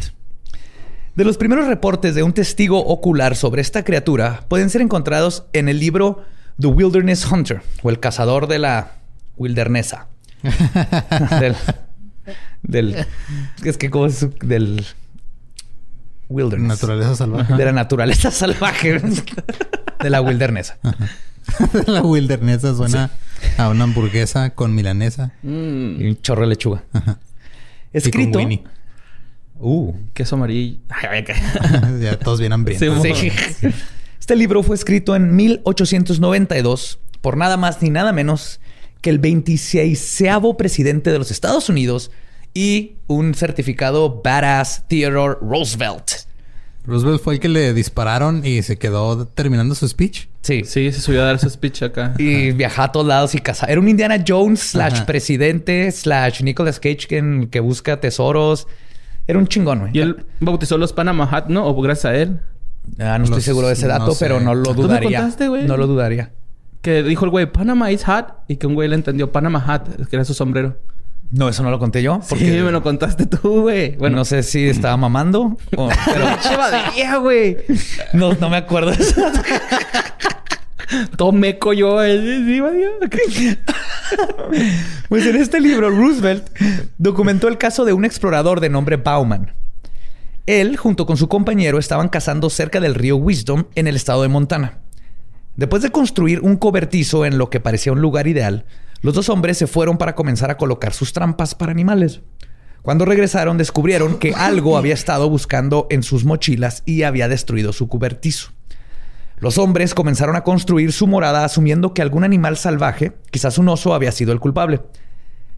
De 1.14 1.24
los 1.24 1.38
primeros 1.38 1.68
reportes 1.68 2.16
de 2.16 2.24
un 2.24 2.34
testigo 2.34 2.80
ocular 2.80 3.36
sobre 3.36 3.62
esta 3.62 3.84
criatura 3.84 4.46
pueden 4.48 4.72
ser 4.72 4.82
encontrados 4.82 5.44
en 5.54 5.70
el 5.70 5.80
libro 5.80 6.24
The 6.60 6.66
Wilderness 6.66 7.32
Hunter 7.32 7.62
o 7.84 7.92
el 7.92 8.00
cazador 8.00 8.48
de 8.48 8.58
la 8.58 9.01
wildernesa. 9.38 10.08
del, 11.40 11.56
del- 12.64 13.06
es 13.64 13.78
que 13.78 13.90
como 13.90 14.06
es 14.08 14.28
del 14.40 14.86
wilderness. 16.30 16.68
Naturaleza 16.68 17.16
salvaje. 17.16 17.54
De 17.56 17.66
la 17.66 17.72
naturaleza 17.72 18.32
salvaje. 18.32 19.00
de 20.02 20.10
la 20.10 20.22
wildernesa. 20.22 20.78
la 21.88 22.02
wilderness 22.02 22.62
suena 22.62 23.10
a 23.58 23.70
una 23.70 23.84
hamburguesa 23.86 24.52
con 24.52 24.74
milanesa. 24.76 25.34
Mm, 25.44 26.02
Y 26.02 26.08
un 26.08 26.22
chorro 26.22 26.42
de 26.44 26.48
lechuga. 26.48 26.84
Ajá. 26.94 27.20
Escrito. 27.94 28.30
Y 28.30 28.32
con 28.32 28.42
Winnie. 28.42 28.64
Uh. 29.60 29.94
queso 30.14 30.36
amarillo. 30.36 30.80
Ya 32.02 32.18
todos 32.18 32.40
bien 32.40 32.54
hambrientos. 32.54 33.02
Sí, 33.04 33.30
Sí. 33.60 33.68
Este 34.20 34.36
libro 34.36 34.64
fue 34.64 34.76
escrito 34.76 35.16
en 35.16 35.36
1892 35.36 37.00
por 37.22 37.38
nada 37.38 37.58
más 37.58 37.82
ni 37.82 37.90
nada 37.90 38.12
menos 38.14 38.60
que 39.02 39.10
el 39.10 39.20
26 39.20 40.24
presidente 40.58 41.12
de 41.12 41.20
los 41.20 41.32
Estados 41.32 41.70
Unidos 41.70 42.12
y 42.54 42.96
un 43.08 43.34
certificado 43.34 44.22
badass 44.24 44.84
Theodore 44.88 45.38
Roosevelt. 45.42 46.12
Roosevelt 46.84 47.22
fue 47.22 47.36
el 47.36 47.40
que 47.40 47.48
le 47.50 47.74
dispararon 47.74 48.44
y 48.46 48.64
se 48.64 48.78
quedó 48.78 49.28
terminando 49.28 49.76
su 49.76 49.88
speech. 49.88 50.28
Sí. 50.42 50.64
Sí, 50.66 50.92
se 50.92 51.00
subió 51.00 51.22
a 51.22 51.26
dar 51.26 51.38
su 51.40 51.48
speech 51.50 51.84
acá. 51.84 52.16
Y 52.18 52.52
viajaba 52.52 52.88
a 52.88 52.92
todos 52.92 53.06
lados 53.06 53.36
y 53.36 53.38
cazaba. 53.40 53.72
Era 53.72 53.80
un 53.80 53.88
Indiana 53.88 54.24
Jones 54.28 54.60
slash 54.62 54.94
Ajá. 54.96 55.06
presidente 55.06 55.92
slash 55.92 56.42
Nicolas 56.42 56.80
Cage 56.80 57.06
que, 57.08 57.48
que 57.52 57.60
busca 57.60 58.00
tesoros. 58.00 58.68
Era 59.28 59.38
un 59.38 59.48
chingón, 59.48 59.80
güey. 59.82 59.92
Y 59.94 60.00
él 60.00 60.26
bautizó 60.40 60.78
los 60.80 60.92
Panama 60.94 61.30
Hat, 61.32 61.48
¿no? 61.48 61.68
O 61.68 61.80
gracias 61.82 62.06
a 62.06 62.16
él. 62.16 62.40
Ah, 62.98 63.20
no 63.20 63.26
estoy 63.26 63.42
seguro 63.44 63.68
de 63.68 63.74
ese 63.74 63.86
no 63.88 63.94
dato, 64.00 64.12
sé. 64.14 64.26
pero 64.26 64.40
no 64.40 64.56
lo 64.56 64.64
¿Tú 64.74 64.82
me 64.82 64.88
dudaría. 64.88 65.20
contaste, 65.20 65.48
güey? 65.48 65.68
no 65.68 65.78
lo 65.78 65.86
dudaría. 65.86 66.32
Que 66.82 67.04
dijo 67.04 67.26
el 67.26 67.32
güey, 67.32 67.46
Panama 67.52 67.92
is 67.92 68.04
hot. 68.06 68.34
Y 68.48 68.58
que 68.58 68.68
un 68.68 68.74
güey 68.74 68.90
le 68.90 68.96
entendió 68.96 69.32
Panama 69.32 69.64
Hat, 69.66 69.88
que 70.10 70.16
era 70.16 70.26
su 70.26 70.34
sombrero. 70.34 70.78
No, 71.32 71.48
eso 71.48 71.64
no 71.64 71.72
lo 71.72 71.80
conté 71.80 72.04
yo. 72.04 72.20
Sí, 72.24 72.36
me 72.36 72.72
lo 72.72 72.84
contaste 72.84 73.26
tú, 73.26 73.62
güey. 73.62 73.96
Bueno, 73.96 74.18
no 74.18 74.26
sé 74.26 74.44
si 74.44 74.68
estaba 74.68 74.98
mamando 74.98 75.58
o... 75.78 75.90
Pero 76.06 77.22
güey. 77.22 77.58
no, 78.14 78.34
no 78.34 78.50
me 78.50 78.58
acuerdo. 78.58 78.92
Todo 81.16 81.32
meco 81.32 81.72
yo. 81.72 82.04
eh. 82.04 83.58
Pues 85.08 85.26
en 85.26 85.38
este 85.38 85.62
libro, 85.62 85.90
Roosevelt 85.90 86.50
documentó 86.98 87.48
el 87.48 87.58
caso 87.58 87.86
de 87.86 87.94
un 87.94 88.04
explorador 88.04 88.60
de 88.60 88.70
nombre 88.70 88.98
Bauman. 88.98 89.54
Él, 90.48 90.76
junto 90.76 91.06
con 91.06 91.16
su 91.16 91.30
compañero, 91.30 91.80
estaban 91.80 92.10
cazando 92.10 92.50
cerca 92.50 92.82
del 92.82 92.96
río 92.96 93.16
Wisdom 93.16 93.66
en 93.76 93.88
el 93.88 93.96
estado 93.96 94.24
de 94.24 94.28
Montana. 94.28 94.81
Después 95.62 95.84
de 95.84 95.92
construir 95.92 96.40
un 96.40 96.56
cobertizo 96.56 97.24
en 97.24 97.38
lo 97.38 97.52
que 97.52 97.60
parecía 97.60 97.92
un 97.92 98.02
lugar 98.02 98.26
ideal, 98.26 98.66
los 99.02 99.14
dos 99.14 99.30
hombres 99.30 99.60
se 99.60 99.68
fueron 99.68 100.00
para 100.00 100.16
comenzar 100.16 100.50
a 100.50 100.58
colocar 100.58 100.92
sus 100.92 101.14
trampas 101.14 101.54
para 101.54 101.72
animales. 101.72 102.22
Cuando 102.82 103.06
regresaron 103.06 103.60
descubrieron 103.60 104.18
que 104.18 104.34
algo 104.34 104.76
había 104.80 104.96
estado 104.96 105.30
buscando 105.30 105.86
en 105.92 106.02
sus 106.02 106.26
mochilas 106.26 106.82
y 106.88 107.04
había 107.04 107.28
destruido 107.28 107.74
su 107.74 107.88
cobertizo. 107.90 108.54
Los 109.38 109.60
hombres 109.60 109.94
comenzaron 109.94 110.36
a 110.36 110.44
construir 110.44 110.94
su 110.94 111.06
morada 111.06 111.46
asumiendo 111.46 111.94
que 111.94 112.02
algún 112.02 112.24
animal 112.24 112.58
salvaje, 112.58 113.14
quizás 113.30 113.60
un 113.60 113.70
oso, 113.70 113.94
había 113.94 114.12
sido 114.12 114.32
el 114.32 114.40
culpable. 114.40 114.82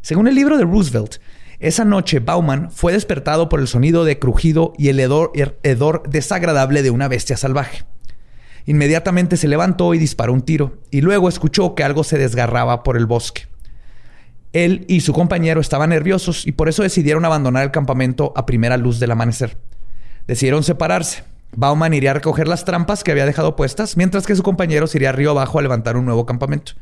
Según 0.01 0.27
el 0.27 0.35
libro 0.35 0.57
de 0.57 0.65
Roosevelt, 0.65 1.19
esa 1.59 1.85
noche 1.85 2.19
Bauman 2.19 2.71
fue 2.71 2.91
despertado 2.91 3.47
por 3.47 3.61
el 3.61 3.69
sonido 3.69 4.03
de 4.03 4.19
crujido 4.19 4.73
y 4.77 4.89
el 4.89 4.99
hedor, 4.99 5.31
hedor 5.63 6.03
desagradable 6.09 6.83
de 6.83 6.89
una 6.89 7.07
bestia 7.07 7.37
salvaje. 7.37 7.85
Inmediatamente 8.65 9.37
se 9.37 9.47
levantó 9.47 9.93
y 9.93 9.97
disparó 9.97 10.33
un 10.33 10.41
tiro, 10.41 10.77
y 10.89 11.01
luego 11.01 11.27
escuchó 11.27 11.75
que 11.75 11.83
algo 11.83 12.03
se 12.03 12.17
desgarraba 12.17 12.83
por 12.83 12.97
el 12.97 13.05
bosque. 13.05 13.47
Él 14.53 14.85
y 14.87 15.01
su 15.01 15.13
compañero 15.13 15.59
estaban 15.59 15.89
nerviosos 15.89 16.45
y 16.45 16.51
por 16.51 16.69
eso 16.69 16.83
decidieron 16.83 17.25
abandonar 17.25 17.63
el 17.63 17.71
campamento 17.71 18.33
a 18.35 18.45
primera 18.45 18.77
luz 18.77 18.99
del 18.99 19.11
amanecer. 19.11 19.57
Decidieron 20.27 20.63
separarse. 20.63 21.23
Bauman 21.55 21.93
iría 21.93 22.11
a 22.11 22.13
recoger 22.13 22.47
las 22.47 22.63
trampas 22.63 23.03
que 23.03 23.11
había 23.11 23.25
dejado 23.25 23.55
puestas, 23.55 23.97
mientras 23.97 24.25
que 24.25 24.35
su 24.35 24.43
compañero 24.43 24.87
se 24.87 24.99
iría 24.99 25.11
río 25.11 25.31
abajo 25.31 25.59
a 25.59 25.61
levantar 25.61 25.97
un 25.97 26.05
nuevo 26.05 26.25
campamento. 26.25 26.73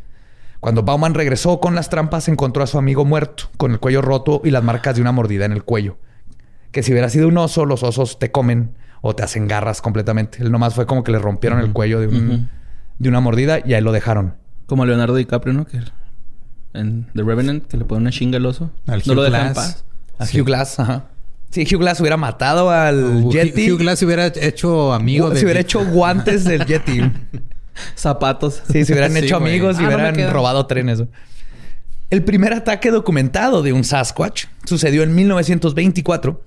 Cuando 0.59 0.83
Bauman 0.83 1.13
regresó 1.13 1.59
con 1.59 1.73
las 1.73 1.89
trampas, 1.89 2.27
encontró 2.27 2.61
a 2.61 2.67
su 2.67 2.77
amigo 2.77 3.03
muerto, 3.03 3.45
con 3.57 3.71
el 3.71 3.79
cuello 3.79 4.01
roto 4.01 4.41
y 4.43 4.51
las 4.51 4.63
marcas 4.63 4.95
de 4.95 5.01
una 5.01 5.11
mordida 5.11 5.45
en 5.45 5.53
el 5.53 5.63
cuello. 5.63 5.97
Que 6.71 6.83
si 6.83 6.91
hubiera 6.91 7.09
sido 7.09 7.27
un 7.27 7.37
oso, 7.37 7.65
los 7.65 7.83
osos 7.83 8.19
te 8.19 8.31
comen 8.31 8.75
o 9.01 9.15
te 9.15 9.23
hacen 9.23 9.47
garras 9.47 9.81
completamente. 9.81 10.41
Él 10.41 10.51
nomás 10.51 10.75
fue 10.75 10.85
como 10.85 11.03
que 11.03 11.11
le 11.11 11.19
rompieron 11.19 11.59
el 11.59 11.73
cuello 11.73 11.99
de, 11.99 12.07
de 12.99 13.09
una 13.09 13.19
mordida 13.19 13.59
y 13.65 13.73
ahí 13.73 13.81
lo 13.81 13.91
dejaron. 13.91 14.35
Como 14.67 14.85
Leonardo 14.85 15.15
DiCaprio, 15.15 15.53
¿no? 15.53 15.65
Que 15.65 15.79
en 16.73 17.07
The 17.13 17.23
Revenant, 17.23 17.67
que 17.67 17.77
le 17.77 17.85
pone 17.85 18.01
una 18.01 18.11
chinga 18.11 18.37
al 18.37 18.45
oso. 18.45 18.71
no 19.05 19.13
lo 19.13 19.23
dejan 19.23 19.53
paz. 19.53 19.83
A 20.17 20.25
Hugh 20.25 20.45
Glass, 20.45 20.79
ajá. 20.79 21.05
Si 21.49 21.63
Hugh 21.63 21.79
Glass 21.79 21.99
hubiera 21.99 22.15
matado 22.15 22.69
al 22.69 23.29
Yeti. 23.29 23.71
Hugh 23.71 23.79
Glass 23.79 23.99
se 23.99 24.05
hubiera 24.05 24.27
hecho 24.27 24.93
amigo 24.93 25.29
de. 25.29 25.39
Se 25.39 25.45
hubiera 25.45 25.59
hecho 25.59 25.85
guantes 25.85 26.45
del 26.45 26.65
Yeti. 26.65 27.01
Zapatos. 27.95 28.61
Sí, 28.71 28.85
se 28.85 28.93
hubieran 28.93 29.15
hecho 29.17 29.35
amigos 29.35 29.77
y 29.79 29.83
ah, 29.83 29.87
hubieran 29.87 30.31
robado 30.31 30.65
trenes. 30.67 31.03
El 32.09 32.23
primer 32.23 32.53
ataque 32.53 32.91
documentado 32.91 33.63
de 33.63 33.73
un 33.73 33.83
Sasquatch 33.83 34.45
sucedió 34.65 35.03
en 35.03 35.15
1924. 35.15 36.41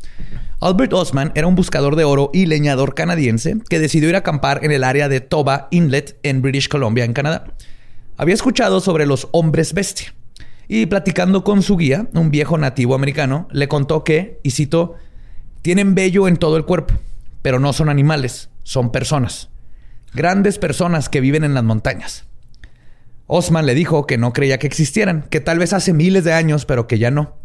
Albert 0.64 0.94
Osman 0.94 1.30
era 1.34 1.46
un 1.46 1.56
buscador 1.56 1.94
de 1.94 2.04
oro 2.04 2.30
y 2.32 2.46
leñador 2.46 2.94
canadiense 2.94 3.58
que 3.68 3.78
decidió 3.78 4.08
ir 4.08 4.14
a 4.14 4.20
acampar 4.20 4.64
en 4.64 4.72
el 4.72 4.82
área 4.82 5.10
de 5.10 5.20
Toba 5.20 5.68
Inlet 5.70 6.18
en 6.22 6.40
British 6.40 6.68
Columbia, 6.68 7.04
en 7.04 7.12
Canadá. 7.12 7.52
Había 8.16 8.32
escuchado 8.32 8.80
sobre 8.80 9.04
los 9.04 9.28
hombres 9.32 9.74
bestia 9.74 10.14
y 10.66 10.86
platicando 10.86 11.44
con 11.44 11.62
su 11.62 11.76
guía, 11.76 12.08
un 12.14 12.30
viejo 12.30 12.56
nativo 12.56 12.94
americano, 12.94 13.46
le 13.52 13.68
contó 13.68 14.04
que, 14.04 14.40
y 14.42 14.52
cito, 14.52 14.94
tienen 15.60 15.94
vello 15.94 16.28
en 16.28 16.38
todo 16.38 16.56
el 16.56 16.64
cuerpo, 16.64 16.94
pero 17.42 17.60
no 17.60 17.74
son 17.74 17.90
animales, 17.90 18.48
son 18.62 18.90
personas. 18.90 19.50
Grandes 20.14 20.56
personas 20.56 21.10
que 21.10 21.20
viven 21.20 21.44
en 21.44 21.52
las 21.52 21.64
montañas. 21.64 22.24
Osman 23.26 23.66
le 23.66 23.74
dijo 23.74 24.06
que 24.06 24.16
no 24.16 24.32
creía 24.32 24.58
que 24.58 24.66
existieran, 24.66 25.26
que 25.28 25.40
tal 25.40 25.58
vez 25.58 25.74
hace 25.74 25.92
miles 25.92 26.24
de 26.24 26.32
años, 26.32 26.64
pero 26.64 26.86
que 26.86 26.98
ya 26.98 27.10
no. 27.10 27.36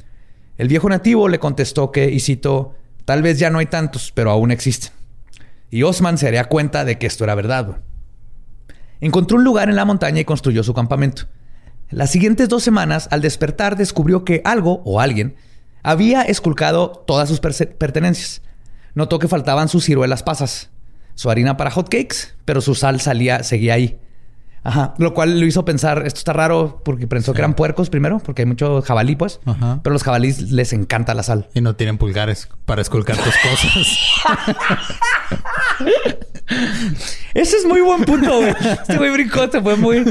El 0.58 0.70
viejo 0.70 0.88
nativo 0.88 1.28
le 1.28 1.40
contestó 1.40 1.92
que, 1.92 2.10
y 2.12 2.22
cito, 2.22 2.76
tal 3.06 3.22
vez 3.22 3.40
ya 3.40 3.50
no 3.50 3.60
hay 3.60 3.66
tantos, 3.66 4.12
pero 4.14 4.32
aún 4.32 4.52
existen. 4.52 4.92
Y 5.70 5.84
Osman 5.84 6.18
se 6.18 6.26
daría 6.26 6.46
cuenta 6.46 6.86
de 6.86 6.98
que 6.98 7.08
esto 7.08 7.24
era 7.24 7.36
verdad. 7.36 7.78
Encontró 9.02 9.38
un 9.38 9.44
lugar 9.44 9.70
en 9.70 9.76
la 9.76 9.86
montaña 9.86 10.22
y 10.22 10.26
construyó 10.26 10.64
su 10.64 10.74
campamento. 10.74 11.24
Las 11.90 12.12
siguientes 12.12 12.50
dos 12.50 12.64
semanas, 12.64 13.08
al 13.12 13.22
despertar, 13.22 13.76
descubrió 13.76 14.24
que 14.24 14.42
algo 14.46 14.82
o 14.86 15.00
alguien 15.00 15.36
había 15.84 16.22
esculcado 16.24 16.92
todas 16.92 17.30
sus 17.30 17.40
pertenencias. 17.40 18.42
Notó 18.94 19.20
que 19.20 19.28
faltaban 19.28 19.70
sus 19.70 19.86
ciruelas 19.86 20.24
pasas 20.24 20.70
su 21.20 21.30
harina 21.30 21.58
para 21.58 21.70
hotcakes, 21.70 22.36
pero 22.46 22.62
su 22.62 22.76
sal 22.76 23.02
salía, 23.02 23.44
seguía 23.44 23.74
ahí. 23.74 24.00
Ajá. 24.70 24.94
Lo 25.00 25.16
cual 25.16 25.40
lo 25.40 25.46
hizo 25.48 25.66
pensar, 25.66 26.04
esto 26.06 26.20
está 26.20 26.32
raro 26.32 26.84
porque 26.86 27.08
pensó 27.08 27.34
que 27.34 27.42
eran 27.42 27.56
puercos 27.56 27.90
primero, 27.90 28.20
porque 28.20 28.44
hay 28.44 28.46
mucho 28.46 28.84
jabalí, 28.84 29.16
pues. 29.16 29.40
Ajá. 29.46 29.80
Pero 29.82 29.94
los 29.94 30.04
jabalíes 30.04 30.52
les 30.52 30.74
encanta 30.74 31.16
la 31.16 31.24
sal. 31.24 31.50
Y 31.56 31.62
no 31.62 31.76
tienen 31.76 31.98
pulgares 31.98 32.50
para 32.66 32.84
esculcar 32.84 33.18
tus 33.18 33.34
cosas. 33.36 33.88
Ese 37.34 37.58
es 37.58 37.66
muy 37.66 37.82
buen 37.82 38.04
punto, 38.04 38.38
güey. 38.38 38.54
Este 38.60 38.98
güey 38.98 39.10
brincó, 39.10 39.50
fue 39.50 39.76
muy. 39.76 40.06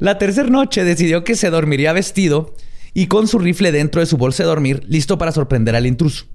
la 0.00 0.18
tercera 0.18 0.48
noche 0.48 0.82
decidió 0.82 1.22
que 1.22 1.36
se 1.36 1.50
dormiría 1.50 1.92
vestido 1.92 2.56
y 2.92 3.06
con 3.06 3.28
su 3.28 3.38
rifle 3.38 3.70
dentro 3.70 4.00
de 4.00 4.06
su 4.06 4.16
bolsa 4.16 4.42
de 4.42 4.48
dormir, 4.48 4.82
listo 4.88 5.16
para 5.16 5.30
sorprender 5.30 5.76
al 5.76 5.86
intruso. 5.86 6.26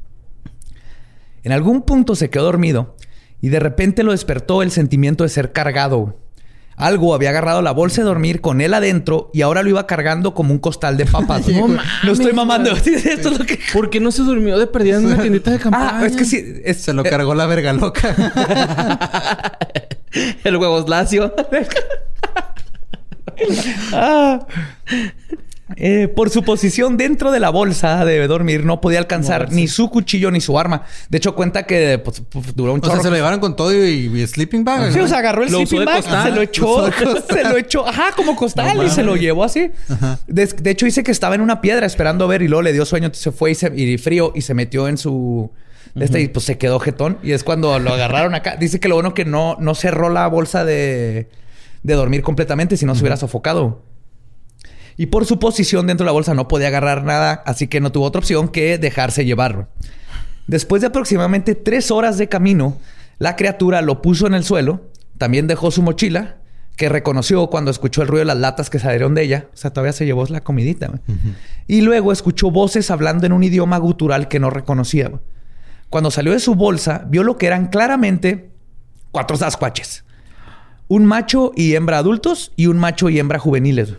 En 1.44 1.52
algún 1.52 1.82
punto 1.82 2.16
se 2.16 2.30
quedó 2.30 2.46
dormido 2.46 2.96
y 3.44 3.50
de 3.50 3.60
repente 3.60 4.04
lo 4.04 4.14
despertó 4.14 4.64
el 4.64 4.72
sentimiento 4.72 5.26
de 5.26 5.30
ser 5.30 5.52
cargado. 5.52 6.18
Algo 6.78 7.14
había 7.14 7.32
agarrado 7.32 7.62
la 7.62 7.72
bolsa 7.72 8.00
de 8.00 8.06
dormir 8.06 8.40
con 8.40 8.62
él 8.62 8.74
adentro 8.74 9.30
y 9.34 9.42
ahora 9.42 9.64
lo 9.64 9.70
iba 9.70 9.86
cargando 9.86 10.34
como 10.34 10.54
un 10.54 10.60
costal 10.60 10.96
de 10.96 11.06
papas. 11.06 11.46
no, 11.50 11.68
no 11.68 12.12
estoy 12.14 12.32
mamando. 12.32 12.72
Esto 12.72 13.02
es 13.04 13.38
lo 13.38 13.46
que... 13.46 13.60
¿Por 13.74 13.90
qué 13.90 14.00
no 14.00 14.14
se 14.14 14.22
durmió 14.24 14.58
de 14.58 14.66
perdida 14.68 14.96
en 14.96 15.08
una 15.08 15.22
tiendita 15.22 15.52
de 15.52 15.60
campaña? 15.60 15.92
Ah, 16.00 16.06
es 16.06 16.16
que 16.16 16.24
sí. 16.24 16.62
Se 16.74 16.94
lo 16.94 17.04
cargó 17.04 17.36
la 17.36 17.46
verga 17.46 17.74
loca. 17.74 18.16
el 20.46 20.56
huevos 20.56 20.88
lacio. 20.88 21.36
ah. 23.92 24.40
Eh, 25.76 26.08
por 26.08 26.30
su 26.30 26.44
posición 26.44 26.98
dentro 26.98 27.32
de 27.32 27.40
la 27.40 27.50
bolsa 27.50 28.06
de 28.06 28.28
dormir, 28.28 28.66
no 28.66 28.82
podía 28.82 29.00
alcanzar 29.00 29.52
ni 29.52 29.68
su 29.68 29.90
cuchillo 29.90 30.32
ni 30.32 30.42
su 30.42 30.58
arma. 30.60 30.84
De 31.10 31.18
hecho, 31.18 31.36
cuenta 31.36 31.64
que 31.64 32.00
pues, 32.00 32.24
duró 32.56 32.74
un 32.74 32.82
chorro. 32.82 32.94
O 32.94 32.96
sea, 32.96 33.04
se 33.04 33.10
lo 33.10 33.16
llevaron 33.16 33.40
con 33.40 33.56
todo 33.56 33.74
y, 33.74 34.26
sleeping 34.28 34.64
bag. 34.64 34.94
Sí, 34.94 35.00
o 35.00 35.08
sea, 35.08 35.20
agarró 35.20 35.44
el 35.44 35.50
sleeping 35.50 35.86
bag, 35.86 36.04
se 36.04 36.32
lo 36.32 36.42
echó, 36.42 36.90
se 37.30 37.44
lo 37.44 37.58
echó, 37.58 37.88
ajá, 37.88 38.12
como 38.16 38.36
costal 38.36 38.86
y 38.86 38.90
se 38.90 39.04
lo 39.04 39.16
llevó 39.16 39.44
así. 39.44 39.72
De, 40.28 40.72
hecho, 40.72 40.86
dice 40.86 41.04
que 41.04 41.12
estaba 41.12 41.36
en 41.36 41.42
una 41.42 41.62
piedra 41.62 41.86
esperando 41.86 42.26
a 42.26 42.28
ver 42.28 42.42
y 42.42 42.48
luego 42.48 42.62
le 42.62 42.74
dio 42.74 42.86
sueño, 42.86 43.06
entonces 43.06 43.24
se 43.24 43.32
fue 43.32 43.52
y, 43.52 43.56
se, 43.56 43.74
y 43.76 43.98
frío 43.98 44.32
y 44.36 44.42
se 44.42 44.54
metió 44.54 44.88
en 44.88 44.98
su 44.98 45.52
este, 45.96 46.22
y 46.22 46.28
pues 46.28 46.46
se 46.46 46.58
quedó 46.58 46.80
jetón. 46.80 47.20
Y 47.24 47.32
es 47.32 47.44
cuando 47.44 47.78
lo 47.80 47.94
agarraron 47.94 48.34
acá. 48.36 48.56
Dice 48.58 48.80
que 48.80 48.88
lo 48.88 48.96
bueno 48.96 49.14
que 49.14 49.26
no, 49.26 49.58
no 49.60 49.76
cerró 49.76 50.10
la 50.10 50.28
bolsa 50.28 50.66
de, 50.66 51.30
de 51.84 51.94
dormir 51.94 52.22
completamente, 52.22 52.78
si 52.78 52.86
no 52.86 52.96
se 52.96 53.02
hubiera 53.02 53.18
sofocado. 53.18 53.82
Y 54.98 55.08
por 55.08 55.26
su 55.26 55.40
posición 55.40 55.88
dentro 55.88 56.04
de 56.04 56.08
la 56.08 56.14
bolsa 56.14 56.34
no 56.34 56.48
podía 56.48 56.68
agarrar 56.68 57.04
nada, 57.04 57.44
así 57.46 57.68
que 57.68 57.82
no 57.82 57.92
tuvo 57.92 58.06
otra 58.06 58.20
opción 58.20 58.48
que 58.48 58.78
dejarse 58.78 59.26
llevar. 59.26 59.70
Después 60.48 60.82
de 60.82 60.88
aproximadamente 60.88 61.56
tres 61.56 61.90
horas 61.92 62.18
de 62.18 62.30
camino, 62.30 62.78
la 63.18 63.36
criatura 63.36 63.82
lo 63.82 64.02
puso 64.02 64.28
en 64.28 64.34
el 64.34 64.44
suelo, 64.44 64.90
también 65.18 65.48
dejó 65.48 65.72
su 65.72 65.82
mochila, 65.82 66.38
que 66.76 66.90
reconoció 66.90 67.48
cuando 67.48 67.72
escuchó 67.72 68.02
el 68.02 68.08
ruido 68.08 68.22
de 68.22 68.26
las 68.26 68.38
latas 68.38 68.70
que 68.70 68.80
salieron 68.80 69.14
de 69.14 69.24
ella. 69.24 69.48
O 69.54 69.58
sea, 69.58 69.72
todavía 69.72 69.94
se 69.94 70.06
llevó 70.06 70.26
la 70.26 70.42
comidita. 70.42 70.92
Y 71.68 71.82
luego 71.82 72.12
escuchó 72.12 72.52
voces 72.52 72.90
hablando 72.90 73.26
en 73.26 73.32
un 73.32 73.44
idioma 73.44 73.78
gutural 73.78 74.28
que 74.28 74.40
no 74.40 74.50
reconocía. 74.50 75.12
Cuando 75.90 76.10
salió 76.10 76.32
de 76.32 76.40
su 76.40 76.56
bolsa, 76.56 77.06
vio 77.08 77.24
lo 77.24 77.38
que 77.38 77.46
eran 77.46 77.68
claramente 77.68 78.50
cuatro 79.12 79.38
sasquatches. 79.38 80.04
Un 80.88 81.06
macho 81.06 81.52
y 81.56 81.76
hembra 81.76 82.00
adultos 82.00 82.52
y 82.56 82.66
un 82.66 82.78
macho 82.78 83.10
y 83.10 83.20
hembra 83.20 83.40
juveniles. 83.40 83.94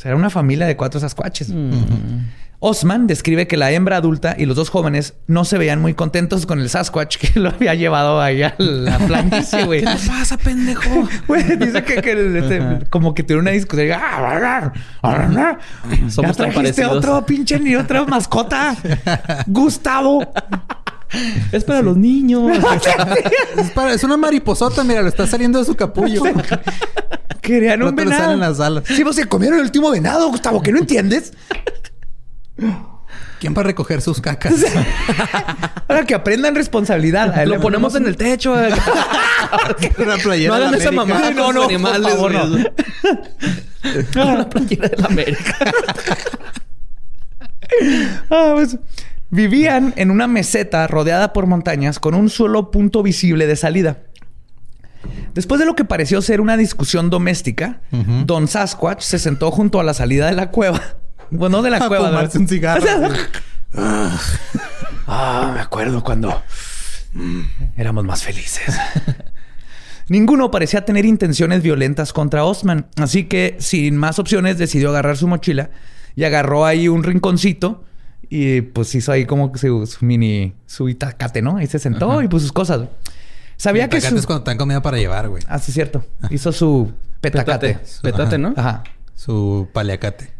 O 0.00 0.02
sea, 0.02 0.12
era 0.12 0.16
una 0.16 0.30
familia 0.30 0.66
de 0.66 0.78
cuatro 0.78 0.98
sasquatches. 0.98 1.52
Osman 2.58 3.06
describe 3.06 3.46
que 3.46 3.58
la 3.58 3.70
hembra 3.70 3.98
adulta 3.98 4.34
y 4.38 4.46
los 4.46 4.56
dos 4.56 4.70
jóvenes 4.70 5.12
no 5.26 5.44
se 5.44 5.58
veían 5.58 5.82
muy 5.82 5.92
contentos 5.92 6.46
con 6.46 6.58
el 6.58 6.70
Sasquatch 6.70 7.18
que 7.18 7.38
lo 7.38 7.50
había 7.50 7.74
llevado 7.74 8.18
ahí 8.18 8.42
a 8.42 8.54
la 8.56 8.96
planicie, 8.96 9.64
güey. 9.66 9.80
¿Qué 9.80 9.96
pasa, 10.06 10.38
pendejo? 10.38 11.06
Güey, 11.26 11.58
dice 11.58 11.84
que, 11.84 11.98
este, 11.98 12.86
como 12.88 13.14
que 13.14 13.24
tiene 13.24 13.42
una 13.42 13.50
discusión. 13.50 13.98
Somos 16.08 16.38
ya 16.38 16.50
trajiste 16.50 16.86
otro 16.86 17.26
pinche 17.26 17.60
ni 17.60 17.76
otra 17.76 18.06
mascota. 18.06 18.74
Gustavo. 19.48 20.32
Es 21.52 21.64
para 21.64 21.82
los 21.82 21.96
niños. 21.96 22.50
es, 23.56 23.70
para, 23.70 23.92
es 23.92 24.04
una 24.04 24.16
mariposota, 24.16 24.84
mira, 24.84 25.02
lo 25.02 25.08
está 25.08 25.26
saliendo 25.26 25.58
de 25.58 25.64
su 25.64 25.76
capullo. 25.76 26.22
Querían 27.40 27.82
un 27.82 27.94
venado. 27.94 28.32
en 28.32 28.40
las 28.40 28.60
alas. 28.60 28.84
Sí, 28.86 29.02
vos 29.02 29.16
se 29.16 29.26
comieron 29.26 29.58
el 29.58 29.64
último 29.64 29.90
venado, 29.90 30.28
Gustavo, 30.28 30.62
que 30.62 30.72
no 30.72 30.78
entiendes. 30.78 31.32
¿Quién 33.40 33.54
va 33.56 33.60
a 33.60 33.64
recoger 33.64 34.02
sus 34.02 34.20
cacas? 34.20 34.54
Para 35.86 36.04
que 36.04 36.14
aprendan 36.14 36.54
responsabilidad. 36.54 37.42
Lo 37.46 37.58
ponemos 37.58 37.94
en 37.94 38.06
el 38.06 38.16
techo. 38.16 38.52
Una 38.52 40.16
playera 40.18 40.48
no 40.50 40.54
hagan 40.54 40.74
esa 40.74 40.92
mamá. 40.92 41.30
No, 41.30 41.52
no, 41.52 41.66
por 41.66 42.02
favor, 42.02 42.32
no. 42.32 42.42
Una 44.22 44.48
playera 44.48 44.88
de 44.88 44.96
la 44.98 45.06
América. 45.06 45.56
ah, 48.30 48.52
pues, 48.54 48.76
Vivían 49.30 49.94
en 49.96 50.10
una 50.10 50.26
meseta 50.26 50.86
rodeada 50.86 51.32
por 51.32 51.46
montañas 51.46 51.98
con 51.98 52.14
un 52.14 52.28
solo 52.30 52.70
punto 52.70 53.02
visible 53.02 53.46
de 53.46 53.56
salida. 53.56 53.98
Después 55.34 55.60
de 55.60 55.66
lo 55.66 55.76
que 55.76 55.84
pareció 55.84 56.20
ser 56.20 56.40
una 56.40 56.56
discusión 56.56 57.10
doméstica, 57.10 57.80
Don 58.26 58.48
Sasquatch 58.48 59.02
se 59.02 59.18
sentó 59.18 59.50
junto 59.50 59.78
a 59.80 59.84
la 59.84 59.94
salida 59.94 60.26
de 60.26 60.34
la 60.34 60.50
cueva. 60.50 60.80
Bueno, 61.32 61.62
de 61.62 61.70
la 61.70 61.76
A 61.76 61.86
cueva. 61.86 62.08
fumarse 62.08 62.38
un 62.38 62.48
cigarro. 62.48 62.84
Ah, 65.06 65.50
me 65.54 65.60
acuerdo 65.60 66.02
cuando 66.02 66.42
mm, 67.12 67.40
éramos 67.76 68.04
más 68.04 68.24
felices. 68.24 68.76
Ninguno 70.08 70.50
parecía 70.50 70.84
tener 70.84 71.04
intenciones 71.04 71.62
violentas 71.62 72.12
contra 72.12 72.44
Osman, 72.44 72.88
así 72.96 73.24
que 73.24 73.56
sin 73.60 73.96
más 73.96 74.18
opciones 74.18 74.58
decidió 74.58 74.90
agarrar 74.90 75.16
su 75.16 75.28
mochila 75.28 75.70
y 76.16 76.24
agarró 76.24 76.66
ahí 76.66 76.88
un 76.88 77.04
rinconcito 77.04 77.84
y 78.28 78.60
pues 78.60 78.94
hizo 78.94 79.12
ahí 79.12 79.26
como 79.26 79.56
su, 79.56 79.86
su 79.86 80.04
mini 80.04 80.54
su 80.66 80.88
itacate, 80.88 81.42
¿no? 81.42 81.56
Ahí 81.56 81.66
se 81.66 81.78
sentó 81.78 82.22
y 82.22 82.28
puso 82.28 82.44
sus 82.44 82.52
cosas. 82.52 82.88
Sabía 83.56 83.88
que 83.88 84.00
su... 84.00 84.16
es 84.16 84.26
cuando 84.26 84.44
te 84.44 84.50
dan 84.50 84.58
comida 84.58 84.80
para 84.80 84.96
llevar, 84.98 85.28
güey. 85.28 85.42
Ah, 85.48 85.58
sí, 85.58 85.72
cierto. 85.72 86.04
Hizo 86.30 86.52
su 86.52 86.92
petacate. 87.20 87.74
Petate. 87.74 88.00
Petate, 88.02 88.38
¿no? 88.38 88.54
Ajá. 88.56 88.84
Su 89.14 89.68
paliacate. 89.72 90.30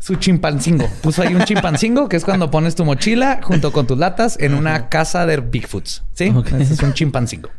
Su 0.00 0.16
chimpancingo. 0.16 0.88
Puso 1.02 1.22
ahí 1.22 1.34
un 1.34 1.44
chimpancingo, 1.44 2.08
que 2.08 2.16
es 2.16 2.24
cuando 2.24 2.50
pones 2.50 2.74
tu 2.74 2.84
mochila 2.84 3.40
junto 3.42 3.70
con 3.70 3.86
tus 3.86 3.98
latas 3.98 4.38
en 4.40 4.54
una 4.54 4.88
casa 4.88 5.26
de 5.26 5.36
Bigfoots. 5.36 6.02
¿Sí? 6.14 6.32
Ese 6.58 6.74
es 6.74 6.82
un 6.82 6.94
chimpancingo. 6.94 7.50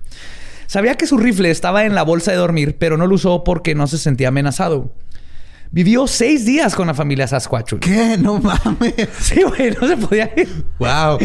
Sabía 0.66 0.96
que 0.96 1.06
su 1.06 1.18
rifle 1.18 1.52
estaba 1.52 1.86
en 1.86 1.96
la 1.96 2.04
bolsa 2.04 2.32
de 2.32 2.38
dormir, 2.38 2.78
pero 2.80 2.98
no 2.98 3.06
lo 3.06 3.16
usó 3.16 3.44
porque 3.44 3.76
no 3.76 3.88
se 3.88 3.98
sentía 3.98 4.30
amenazado. 4.30 4.92
Vivió 5.72 6.06
seis 6.08 6.46
días 6.46 6.76
con 6.76 6.88
la 6.88 6.94
familia 6.94 7.28
Sasquatch. 7.28 7.72
güey. 7.72 7.80
¿Qué? 7.82 8.18
No 8.18 8.40
mames. 8.40 8.94
Sí, 9.20 9.42
güey, 9.44 9.72
no 9.80 9.88
se 9.88 9.98
podía 9.98 10.30
ir. 10.36 10.66
Wow. 10.80 11.18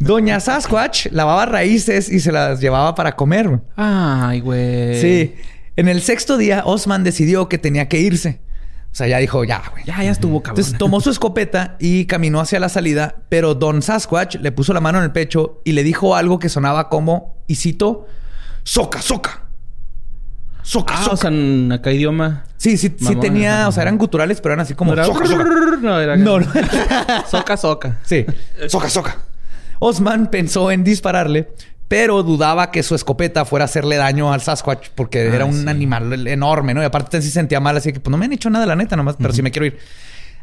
Doña 0.00 0.40
Sasquatch 0.40 1.06
lavaba 1.12 1.46
raíces 1.46 2.10
y 2.10 2.18
se 2.20 2.32
las 2.32 2.60
llevaba 2.60 2.94
para 2.96 3.14
comer. 3.14 3.60
Ay, 3.76 4.40
güey. 4.40 5.00
Sí. 5.00 5.34
En 5.76 5.88
el 5.88 6.02
sexto 6.02 6.36
día, 6.36 6.62
Osman 6.66 7.04
decidió 7.04 7.48
que 7.48 7.58
tenía 7.58 7.88
que 7.88 8.00
irse. 8.00 8.40
O 8.90 8.96
sea, 8.96 9.06
ya 9.08 9.18
dijo, 9.18 9.42
ya, 9.44 9.62
güey. 9.72 9.84
Ya, 9.84 10.02
ya 10.02 10.10
estuvo, 10.10 10.40
cabrón. 10.42 10.60
Entonces 10.60 10.78
tomó 10.78 11.00
su 11.00 11.10
escopeta 11.10 11.76
y 11.80 12.06
caminó 12.06 12.40
hacia 12.40 12.60
la 12.60 12.68
salida, 12.68 13.16
pero 13.28 13.54
Don 13.54 13.82
Sasquatch 13.82 14.36
le 14.36 14.52
puso 14.52 14.72
la 14.72 14.80
mano 14.80 14.98
en 14.98 15.04
el 15.04 15.12
pecho 15.12 15.60
y 15.64 15.72
le 15.72 15.82
dijo 15.82 16.14
algo 16.16 16.38
que 16.38 16.48
sonaba 16.48 16.88
como, 16.88 17.38
y 17.48 17.56
cito, 17.56 18.06
soca, 18.62 19.02
soca. 19.02 19.40
Soca, 20.62 20.94
Ah, 20.96 21.02
soca. 21.02 21.12
o 21.14 21.16
sea, 21.16 21.30
en 21.30 21.72
acá 21.72 21.92
idioma. 21.92 22.44
Sí, 22.64 22.76
sí, 22.78 22.94
sí 22.98 23.16
tenía, 23.16 23.68
o 23.68 23.72
sea, 23.72 23.82
eran 23.82 23.98
guturales, 23.98 24.40
pero 24.40 24.54
eran 24.54 24.62
así 24.64 24.74
como 24.74 24.94
No 24.94 25.02
era- 25.02 25.06
soca, 25.12 25.26
soca. 25.26 25.44
No, 25.80 26.00
era. 26.00 26.16
No, 26.16 26.40
no. 26.40 26.46
Soca, 27.30 27.56
soca. 27.56 27.98
Sí, 28.04 28.24
soca, 28.68 28.88
soca. 28.88 29.18
Osman 29.80 30.28
pensó 30.30 30.70
en 30.70 30.82
dispararle, 30.84 31.50
pero 31.88 32.22
dudaba 32.22 32.70
que 32.70 32.82
su 32.82 32.94
escopeta 32.94 33.44
fuera 33.44 33.64
a 33.64 33.66
hacerle 33.66 33.96
daño 33.96 34.32
al 34.32 34.40
Sasquatch 34.40 34.88
porque 34.94 35.26
era 35.26 35.44
un 35.44 35.62
sí. 35.64 35.68
animal 35.68 36.26
enorme, 36.26 36.72
¿no? 36.74 36.80
Y 36.82 36.86
aparte 36.86 37.20
sí 37.20 37.28
se 37.28 37.34
sentía 37.34 37.60
mal, 37.60 37.76
así 37.76 37.92
que 37.92 38.00
pues 38.00 38.10
no 38.10 38.16
me 38.16 38.24
han 38.24 38.32
hecho 38.32 38.48
nada, 38.50 38.64
la 38.66 38.76
neta, 38.76 38.96
nomás, 38.96 39.16
pero 39.18 39.32
sí 39.34 39.42
me 39.42 39.50
quiero 39.50 39.66
ir. 39.66 39.78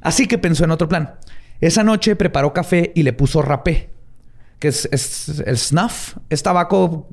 Así 0.01 0.27
que 0.27 0.37
pensó 0.37 0.63
en 0.63 0.71
otro 0.71 0.87
plan. 0.87 1.15
Esa 1.59 1.83
noche 1.83 2.15
preparó 2.15 2.53
café 2.53 2.91
y 2.95 3.03
le 3.03 3.13
puso 3.13 3.41
rapé, 3.41 3.89
que 4.59 4.67
es, 4.67 4.87
es- 4.91 5.41
el 5.45 5.57
snuff, 5.57 6.17
es 6.29 6.43
tabaco 6.43 7.07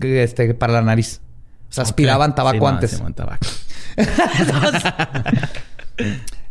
este, 0.00 0.54
para 0.54 0.72
la 0.72 0.82
nariz. 0.82 1.20
O 1.68 1.72
sea, 1.72 1.84
aspiraban 1.84 2.34
tabaco 2.34 2.66
antes. 2.66 2.90
Simón, 2.92 3.14
tabaco. 3.14 3.46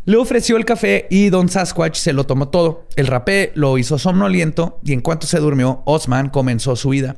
Le 0.05 0.17
ofreció 0.17 0.57
el 0.57 0.65
café 0.65 1.07
y 1.09 1.29
Don 1.29 1.49
Sasquatch 1.49 1.97
se 1.97 2.13
lo 2.13 2.25
tomó 2.25 2.47
todo. 2.49 2.87
El 2.95 3.07
rapé 3.07 3.51
lo 3.55 3.77
hizo 3.77 3.99
somnoliento 3.99 4.79
y 4.83 4.93
en 4.93 5.01
cuanto 5.01 5.27
se 5.27 5.39
durmió, 5.39 5.83
Osman 5.85 6.29
comenzó 6.29 6.75
su 6.75 6.89
huida. 6.89 7.17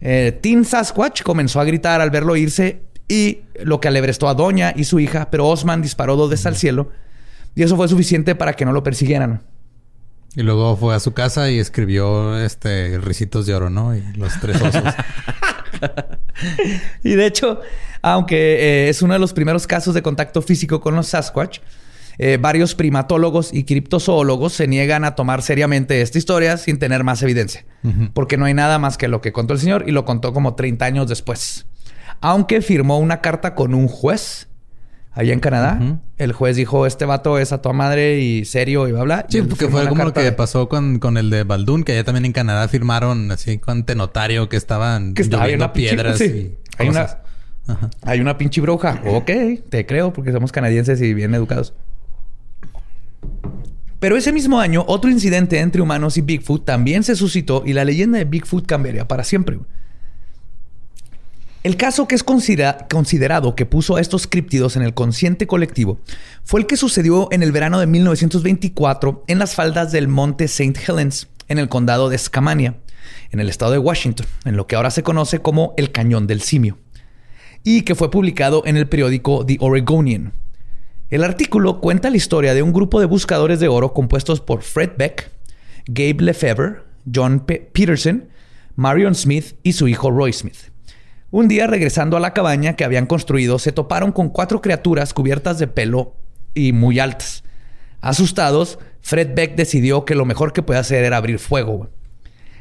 Eh, 0.00 0.38
Tim 0.40 0.64
Sasquatch 0.64 1.22
comenzó 1.22 1.60
a 1.60 1.64
gritar 1.64 2.00
al 2.00 2.10
verlo 2.10 2.36
irse 2.36 2.82
y 3.08 3.40
lo 3.62 3.80
que 3.80 3.88
alebrestó 3.88 4.28
a 4.28 4.34
Doña 4.34 4.72
y 4.74 4.84
su 4.84 5.00
hija, 5.00 5.28
pero 5.30 5.48
Osman 5.48 5.82
disparó 5.82 6.16
dos 6.16 6.30
veces 6.30 6.46
al 6.46 6.56
cielo 6.56 6.90
y 7.54 7.62
eso 7.62 7.76
fue 7.76 7.88
suficiente 7.88 8.34
para 8.34 8.54
que 8.54 8.64
no 8.64 8.72
lo 8.72 8.82
persiguieran. 8.82 9.42
Y 10.34 10.42
luego 10.42 10.76
fue 10.76 10.94
a 10.94 11.00
su 11.00 11.12
casa 11.14 11.50
y 11.50 11.58
escribió 11.58 12.38
este 12.38 12.98
ricitos 12.98 13.46
de 13.46 13.54
oro, 13.54 13.70
¿no? 13.70 13.96
Y 13.96 14.02
los 14.14 14.38
tres 14.40 14.62
osos. 14.62 14.82
Y 17.02 17.14
de 17.14 17.26
hecho, 17.26 17.60
aunque 18.02 18.36
eh, 18.36 18.88
es 18.88 19.02
uno 19.02 19.12
de 19.14 19.18
los 19.18 19.32
primeros 19.32 19.66
casos 19.66 19.94
de 19.94 20.02
contacto 20.02 20.42
físico 20.42 20.80
con 20.80 20.94
los 20.94 21.08
Sasquatch, 21.08 21.60
eh, 22.20 22.36
varios 22.40 22.74
primatólogos 22.74 23.54
y 23.54 23.62
criptozoólogos 23.62 24.52
se 24.52 24.66
niegan 24.66 25.04
a 25.04 25.14
tomar 25.14 25.40
seriamente 25.40 26.02
esta 26.02 26.18
historia 26.18 26.56
sin 26.56 26.78
tener 26.78 27.04
más 27.04 27.22
evidencia. 27.22 27.64
Porque 28.12 28.36
no 28.36 28.44
hay 28.44 28.54
nada 28.54 28.78
más 28.78 28.98
que 28.98 29.08
lo 29.08 29.20
que 29.20 29.32
contó 29.32 29.54
el 29.54 29.60
señor 29.60 29.84
y 29.86 29.92
lo 29.92 30.04
contó 30.04 30.32
como 30.32 30.54
30 30.54 30.84
años 30.84 31.08
después. 31.08 31.66
Aunque 32.20 32.60
firmó 32.60 32.98
una 32.98 33.20
carta 33.20 33.54
con 33.54 33.72
un 33.72 33.86
juez 33.86 34.48
allá 35.18 35.32
en 35.32 35.40
Canadá. 35.40 35.98
El 36.16 36.32
juez 36.32 36.56
dijo, 36.56 36.86
este 36.86 37.04
vato 37.04 37.38
es 37.38 37.52
a 37.52 37.60
tu 37.60 37.72
madre 37.72 38.20
y 38.20 38.44
serio 38.44 38.86
y 38.88 38.92
bla, 38.92 39.02
bla. 39.02 39.26
Sí, 39.28 39.42
porque 39.42 39.68
fue 39.68 39.86
como 39.88 40.04
lo 40.04 40.12
que 40.12 40.20
de- 40.22 40.32
pasó 40.32 40.68
con, 40.68 40.98
con 40.98 41.16
el 41.18 41.28
de 41.28 41.42
Baldún, 41.44 41.82
que 41.84 41.92
allá 41.92 42.04
también 42.04 42.24
en 42.24 42.32
Canadá 42.32 42.68
firmaron 42.68 43.30
así 43.32 43.58
con 43.58 43.84
notario 43.96 44.48
que 44.48 44.56
estaban 44.56 45.14
Que 45.14 45.22
estaba 45.22 45.44
lloviendo 45.44 45.64
una 45.66 45.72
pinche- 45.74 45.88
piedras 45.90 46.18
sí. 46.18 46.24
y 46.24 46.56
Hay 46.82 46.88
una-. 46.88 47.18
Ajá. 47.66 47.90
Hay 48.02 48.20
una 48.20 48.38
pinche 48.38 48.60
bruja. 48.60 49.02
Ok, 49.06 49.30
te 49.68 49.84
creo 49.86 50.12
porque 50.12 50.32
somos 50.32 50.52
canadienses 50.52 51.02
y 51.02 51.12
bien 51.14 51.34
educados. 51.34 51.74
Pero 54.00 54.16
ese 54.16 54.32
mismo 54.32 54.60
año, 54.60 54.84
otro 54.86 55.10
incidente 55.10 55.58
entre 55.58 55.82
humanos 55.82 56.16
y 56.16 56.20
Bigfoot 56.22 56.64
también 56.64 57.02
se 57.02 57.16
suscitó 57.16 57.64
y 57.66 57.72
la 57.72 57.84
leyenda 57.84 58.18
de 58.18 58.24
Bigfoot 58.24 58.64
cambiaría 58.66 59.08
para 59.08 59.24
siempre. 59.24 59.58
El 61.68 61.76
caso 61.76 62.08
que 62.08 62.14
es 62.14 62.24
considera- 62.24 62.86
considerado 62.88 63.54
que 63.54 63.66
puso 63.66 63.96
a 63.96 64.00
estos 64.00 64.26
críptidos 64.26 64.74
en 64.76 64.82
el 64.82 64.94
consciente 64.94 65.46
colectivo 65.46 66.00
fue 66.42 66.60
el 66.60 66.66
que 66.66 66.78
sucedió 66.78 67.28
en 67.30 67.42
el 67.42 67.52
verano 67.52 67.78
de 67.78 67.86
1924 67.86 69.22
en 69.26 69.38
las 69.38 69.54
faldas 69.54 69.92
del 69.92 70.08
monte 70.08 70.44
St. 70.44 70.80
Helens, 70.88 71.28
en 71.46 71.58
el 71.58 71.68
condado 71.68 72.08
de 72.08 72.16
Skamania, 72.16 72.76
en 73.32 73.40
el 73.40 73.50
estado 73.50 73.72
de 73.72 73.78
Washington, 73.78 74.26
en 74.46 74.56
lo 74.56 74.66
que 74.66 74.76
ahora 74.76 74.90
se 74.90 75.02
conoce 75.02 75.40
como 75.40 75.74
el 75.76 75.92
Cañón 75.92 76.26
del 76.26 76.40
Simio, 76.40 76.78
y 77.64 77.82
que 77.82 77.94
fue 77.94 78.10
publicado 78.10 78.62
en 78.64 78.78
el 78.78 78.88
periódico 78.88 79.44
The 79.44 79.58
Oregonian. 79.60 80.32
El 81.10 81.22
artículo 81.22 81.82
cuenta 81.82 82.08
la 82.08 82.16
historia 82.16 82.54
de 82.54 82.62
un 82.62 82.72
grupo 82.72 82.98
de 82.98 83.04
buscadores 83.06 83.60
de 83.60 83.68
oro 83.68 83.92
compuestos 83.92 84.40
por 84.40 84.62
Fred 84.62 84.92
Beck, 84.96 85.30
Gabe 85.86 86.16
Lefebvre, 86.22 86.76
John 87.14 87.40
Pe- 87.40 87.68
Peterson, 87.74 88.26
Marion 88.74 89.14
Smith 89.14 89.56
y 89.62 89.74
su 89.74 89.86
hijo 89.86 90.10
Roy 90.10 90.32
Smith. 90.32 90.56
Un 91.30 91.46
día 91.46 91.66
regresando 91.66 92.16
a 92.16 92.20
la 92.20 92.32
cabaña 92.32 92.74
que 92.74 92.84
habían 92.84 93.04
construido, 93.04 93.58
se 93.58 93.70
toparon 93.72 94.12
con 94.12 94.30
cuatro 94.30 94.62
criaturas 94.62 95.12
cubiertas 95.12 95.58
de 95.58 95.66
pelo 95.66 96.14
y 96.54 96.72
muy 96.72 96.98
altas. 96.98 97.44
Asustados, 98.00 98.78
Fred 99.02 99.34
Beck 99.34 99.54
decidió 99.54 100.06
que 100.06 100.14
lo 100.14 100.24
mejor 100.24 100.54
que 100.54 100.62
podía 100.62 100.80
hacer 100.80 101.04
era 101.04 101.18
abrir 101.18 101.38
fuego. 101.38 101.90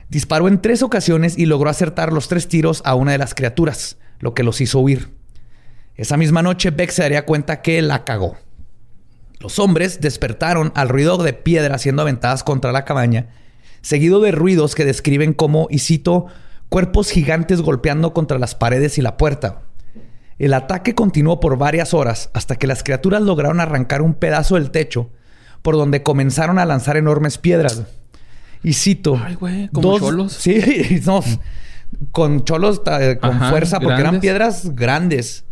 Disparó 0.09 0.49
en 0.49 0.61
tres 0.61 0.83
ocasiones 0.83 1.37
y 1.37 1.45
logró 1.45 1.69
acertar 1.69 2.11
los 2.11 2.27
tres 2.27 2.49
tiros 2.49 2.81
a 2.83 2.95
una 2.95 3.13
de 3.13 3.17
las 3.17 3.35
criaturas, 3.35 3.97
lo 4.19 4.33
que 4.33 4.43
los 4.43 4.59
hizo 4.59 4.79
huir. 4.79 5.13
Esa 5.95 6.17
misma 6.17 6.41
noche 6.41 6.71
Beck 6.71 6.89
se 6.89 7.03
daría 7.03 7.25
cuenta 7.25 7.61
que 7.61 7.81
la 7.81 8.03
cagó. 8.03 8.37
Los 9.39 9.59
hombres 9.59 10.01
despertaron 10.01 10.73
al 10.75 10.89
ruido 10.89 11.17
de 11.17 11.31
piedras 11.31 11.83
siendo 11.83 12.01
aventadas 12.01 12.43
contra 12.43 12.73
la 12.73 12.83
cabaña, 12.83 13.27
seguido 13.81 14.19
de 14.19 14.31
ruidos 14.31 14.75
que 14.75 14.83
describen 14.83 15.33
como, 15.33 15.67
y 15.69 15.79
cito, 15.79 16.27
cuerpos 16.69 17.11
gigantes 17.11 17.61
golpeando 17.61 18.13
contra 18.13 18.39
las 18.39 18.55
paredes 18.55 18.97
y 18.97 19.01
la 19.01 19.17
puerta. 19.17 19.61
El 20.39 20.53
ataque 20.53 20.93
continuó 20.93 21.39
por 21.39 21.57
varias 21.57 21.93
horas 21.93 22.29
hasta 22.33 22.55
que 22.55 22.67
las 22.67 22.83
criaturas 22.83 23.21
lograron 23.21 23.59
arrancar 23.59 24.01
un 24.01 24.13
pedazo 24.13 24.55
del 24.55 24.71
techo, 24.71 25.09
por 25.61 25.75
donde 25.75 26.03
comenzaron 26.03 26.59
a 26.59 26.65
lanzar 26.65 26.97
enormes 26.97 27.37
piedras. 27.37 27.83
Y 28.63 28.73
cito. 28.73 29.19
Ay, 29.23 29.35
güey, 29.35 29.67
como 29.69 29.97
cholos. 29.97 30.33
Sí, 30.39 31.01
no, 31.05 31.23
con 32.11 32.43
cholos 32.43 32.81
eh, 32.99 33.17
con 33.19 33.31
Ajá, 33.31 33.49
fuerza, 33.49 33.79
porque 33.79 34.01
eran 34.01 34.19
piedras 34.19 34.75
grandes. 34.75 35.45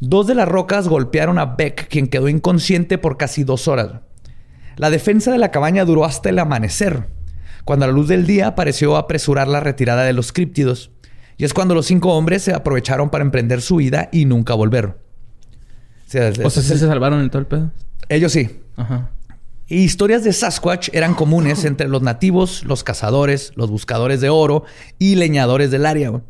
Dos 0.00 0.28
de 0.28 0.34
las 0.34 0.48
rocas 0.48 0.86
golpearon 0.86 1.38
a 1.38 1.56
Beck, 1.56 1.88
quien 1.88 2.06
quedó 2.06 2.28
inconsciente 2.28 2.98
por 2.98 3.16
casi 3.16 3.42
dos 3.42 3.66
horas. 3.66 4.00
La 4.76 4.90
defensa 4.90 5.32
de 5.32 5.38
la 5.38 5.50
cabaña 5.50 5.84
duró 5.84 6.04
hasta 6.04 6.28
el 6.28 6.38
amanecer, 6.38 7.08
cuando 7.68 7.84
a 7.84 7.88
la 7.88 7.92
luz 7.92 8.08
del 8.08 8.26
día 8.26 8.54
pareció 8.54 8.96
apresurar 8.96 9.46
la 9.46 9.60
retirada 9.60 10.04
de 10.04 10.14
los 10.14 10.32
críptidos. 10.32 10.90
Y 11.36 11.44
es 11.44 11.52
cuando 11.52 11.74
los 11.74 11.84
cinco 11.84 12.14
hombres 12.14 12.40
se 12.42 12.54
aprovecharon 12.54 13.10
para 13.10 13.22
emprender 13.22 13.60
su 13.60 13.74
huida 13.74 14.08
y 14.10 14.24
nunca 14.24 14.54
volver. 14.54 14.86
O 14.86 14.94
sea, 16.06 16.30
O 16.44 16.48
sea, 16.48 16.62
sí 16.62 16.78
se 16.78 16.78
salvaron 16.78 17.20
en 17.20 17.28
todo 17.28 17.40
el 17.40 17.46
pedo. 17.46 17.70
ellos 18.08 18.32
sí. 18.32 18.62
Ajá. 18.78 19.10
Y 19.66 19.80
historias 19.80 20.24
de 20.24 20.32
Sasquatch 20.32 20.88
eran 20.94 21.12
comunes 21.12 21.66
entre 21.66 21.88
los 21.88 22.00
nativos, 22.00 22.64
los 22.64 22.84
cazadores, 22.84 23.52
los 23.54 23.70
buscadores 23.70 24.22
de 24.22 24.30
oro 24.30 24.64
y 24.98 25.16
leñadores 25.16 25.70
del 25.70 25.84
área. 25.84 26.22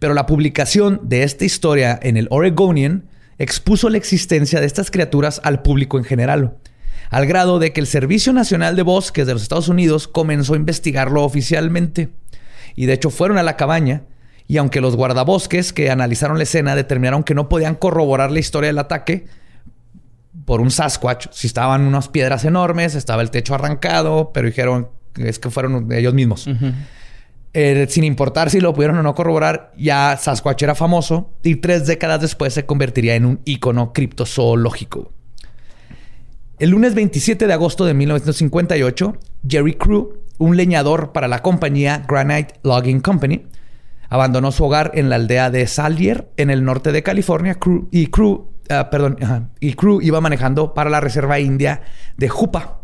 Pero 0.00 0.12
la 0.12 0.26
publicación 0.26 1.02
de 1.04 1.22
esta 1.22 1.44
historia 1.44 2.00
en 2.02 2.16
el 2.16 2.26
Oregonian 2.30 3.04
expuso 3.38 3.90
la 3.90 3.96
existencia 3.96 4.58
de 4.58 4.66
estas 4.66 4.90
criaturas 4.90 5.40
al 5.44 5.62
público 5.62 5.98
en 5.98 6.04
general. 6.04 6.56
Al 7.10 7.26
grado 7.26 7.58
de 7.58 7.72
que 7.72 7.80
el 7.80 7.86
Servicio 7.86 8.32
Nacional 8.32 8.76
de 8.76 8.82
Bosques 8.82 9.26
de 9.26 9.34
los 9.34 9.42
Estados 9.42 9.68
Unidos 9.68 10.08
comenzó 10.08 10.54
a 10.54 10.56
investigarlo 10.56 11.24
oficialmente. 11.24 12.08
Y 12.76 12.86
de 12.86 12.94
hecho 12.94 13.10
fueron 13.10 13.36
a 13.36 13.42
la 13.42 13.56
cabaña 13.56 14.04
y 14.46 14.56
aunque 14.56 14.80
los 14.80 14.96
guardabosques 14.96 15.72
que 15.72 15.90
analizaron 15.90 16.38
la 16.38 16.44
escena 16.44 16.74
determinaron 16.74 17.24
que 17.24 17.34
no 17.34 17.48
podían 17.48 17.74
corroborar 17.74 18.30
la 18.30 18.38
historia 18.38 18.68
del 18.68 18.78
ataque 18.78 19.26
por 20.44 20.60
un 20.60 20.70
Sasquatch, 20.70 21.26
si 21.32 21.48
estaban 21.48 21.82
unas 21.82 22.08
piedras 22.08 22.44
enormes, 22.44 22.94
estaba 22.94 23.22
el 23.22 23.30
techo 23.30 23.54
arrancado, 23.54 24.30
pero 24.32 24.46
dijeron 24.46 24.88
es 25.16 25.38
que 25.38 25.50
fueron 25.50 25.92
ellos 25.92 26.14
mismos. 26.14 26.48
Eh, 27.52 27.86
sin 27.88 28.04
importar 28.04 28.50
si 28.50 28.60
lo 28.60 28.72
pudieron 28.72 28.98
o 28.98 29.02
no 29.02 29.14
corroborar, 29.16 29.72
ya 29.76 30.16
Sasquatch 30.16 30.62
era 30.62 30.76
famoso 30.76 31.32
y 31.42 31.56
tres 31.56 31.86
décadas 31.86 32.20
después 32.20 32.54
se 32.54 32.66
convertiría 32.66 33.16
en 33.16 33.26
un 33.26 33.40
ícono 33.44 33.92
criptozoológico. 33.92 35.12
El 36.60 36.68
lunes 36.68 36.94
27 36.94 37.46
de 37.46 37.52
agosto 37.54 37.86
de 37.86 37.94
1958, 37.94 39.16
Jerry 39.48 39.76
Crew, 39.76 40.18
un 40.36 40.58
leñador 40.58 41.10
para 41.10 41.26
la 41.26 41.40
compañía 41.40 42.04
Granite 42.06 42.60
Logging 42.62 43.00
Company, 43.00 43.46
abandonó 44.10 44.52
su 44.52 44.64
hogar 44.64 44.90
en 44.92 45.08
la 45.08 45.16
aldea 45.16 45.48
de 45.48 45.66
Salier, 45.66 46.28
en 46.36 46.50
el 46.50 46.62
norte 46.62 46.92
de 46.92 47.02
California, 47.02 47.56
y 47.90 48.08
Crew, 48.08 48.50
ah, 48.68 48.90
perdón, 48.90 49.16
y 49.58 49.72
Crew 49.72 50.02
iba 50.02 50.20
manejando 50.20 50.74
para 50.74 50.90
la 50.90 51.00
reserva 51.00 51.40
india 51.40 51.80
de 52.18 52.28
Jupa, 52.28 52.80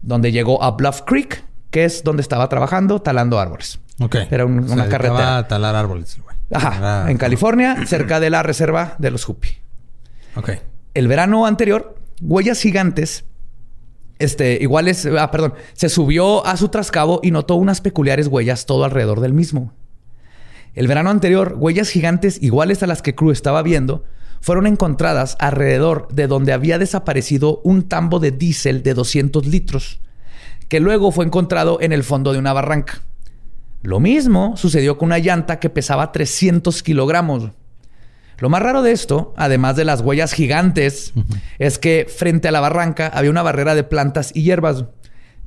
donde 0.00 0.30
llegó 0.30 0.62
a 0.62 0.70
Bluff 0.70 1.02
Creek, 1.04 1.42
que 1.72 1.84
es 1.84 2.04
donde 2.04 2.22
estaba 2.22 2.48
trabajando 2.48 3.02
talando 3.02 3.40
árboles. 3.40 3.80
Ok. 3.98 4.14
Era 4.30 4.46
una 4.46 4.88
carretera. 4.88 5.38
a 5.38 5.48
talar 5.48 5.74
árboles, 5.74 6.20
güey. 6.22 6.36
Ajá. 6.52 7.10
En 7.10 7.18
California, 7.18 7.84
cerca 7.84 8.20
de 8.20 8.30
la 8.30 8.44
reserva 8.44 8.94
de 8.98 9.10
los 9.10 9.28
Hopi. 9.28 9.48
Ok. 10.36 10.50
El 10.94 11.08
verano 11.08 11.46
anterior, 11.46 11.97
huellas 12.20 12.60
gigantes, 12.60 13.24
este, 14.18 14.58
iguales, 14.60 15.06
ah, 15.18 15.30
perdón, 15.30 15.54
se 15.74 15.88
subió 15.88 16.44
a 16.46 16.56
su 16.56 16.68
trascabo 16.68 17.20
y 17.22 17.30
notó 17.30 17.54
unas 17.54 17.80
peculiares 17.80 18.26
huellas 18.26 18.66
todo 18.66 18.84
alrededor 18.84 19.20
del 19.20 19.32
mismo. 19.32 19.72
El 20.74 20.88
verano 20.88 21.10
anterior, 21.10 21.56
huellas 21.58 21.90
gigantes 21.90 22.42
iguales 22.42 22.82
a 22.82 22.86
las 22.86 23.02
que 23.02 23.14
Crew 23.14 23.30
estaba 23.30 23.62
viendo 23.62 24.04
fueron 24.40 24.66
encontradas 24.66 25.36
alrededor 25.40 26.08
de 26.12 26.26
donde 26.26 26.52
había 26.52 26.78
desaparecido 26.78 27.60
un 27.64 27.88
tambo 27.88 28.20
de 28.20 28.30
diésel 28.30 28.82
de 28.82 28.94
200 28.94 29.46
litros, 29.46 30.00
que 30.68 30.80
luego 30.80 31.10
fue 31.10 31.24
encontrado 31.24 31.80
en 31.80 31.92
el 31.92 32.04
fondo 32.04 32.32
de 32.32 32.38
una 32.38 32.52
barranca. 32.52 33.02
Lo 33.82 34.00
mismo 34.00 34.56
sucedió 34.56 34.98
con 34.98 35.06
una 35.06 35.18
llanta 35.18 35.60
que 35.60 35.70
pesaba 35.70 36.12
300 36.12 36.82
kilogramos. 36.82 37.50
Lo 38.38 38.48
más 38.48 38.62
raro 38.62 38.82
de 38.82 38.92
esto, 38.92 39.34
además 39.36 39.76
de 39.76 39.84
las 39.84 40.00
huellas 40.00 40.32
gigantes, 40.32 41.12
es 41.58 41.78
que 41.78 42.06
frente 42.08 42.48
a 42.48 42.52
la 42.52 42.60
barranca 42.60 43.10
había 43.12 43.30
una 43.30 43.42
barrera 43.42 43.74
de 43.74 43.82
plantas 43.84 44.30
y 44.34 44.42
hierbas. 44.42 44.84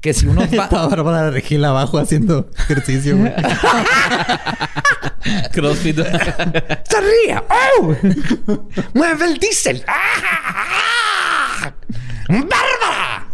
Que 0.02 0.14
si 0.14 0.28
uno 0.28 0.42
va... 0.60 0.68
Bárbara 0.68 1.30
Regil 1.32 1.64
abajo 1.64 2.00
haciendo 2.00 2.50
ejercicio. 2.58 3.18
Crossfit. 5.54 5.98
¡Se 5.98 7.02
ríe! 7.02 7.42
¡Oh! 7.80 7.96
¡Mueve 8.94 9.26
el 9.26 9.38
diésel! 9.38 9.84
¡Ah! 9.88 11.74
¡Bárbara! 12.28 13.28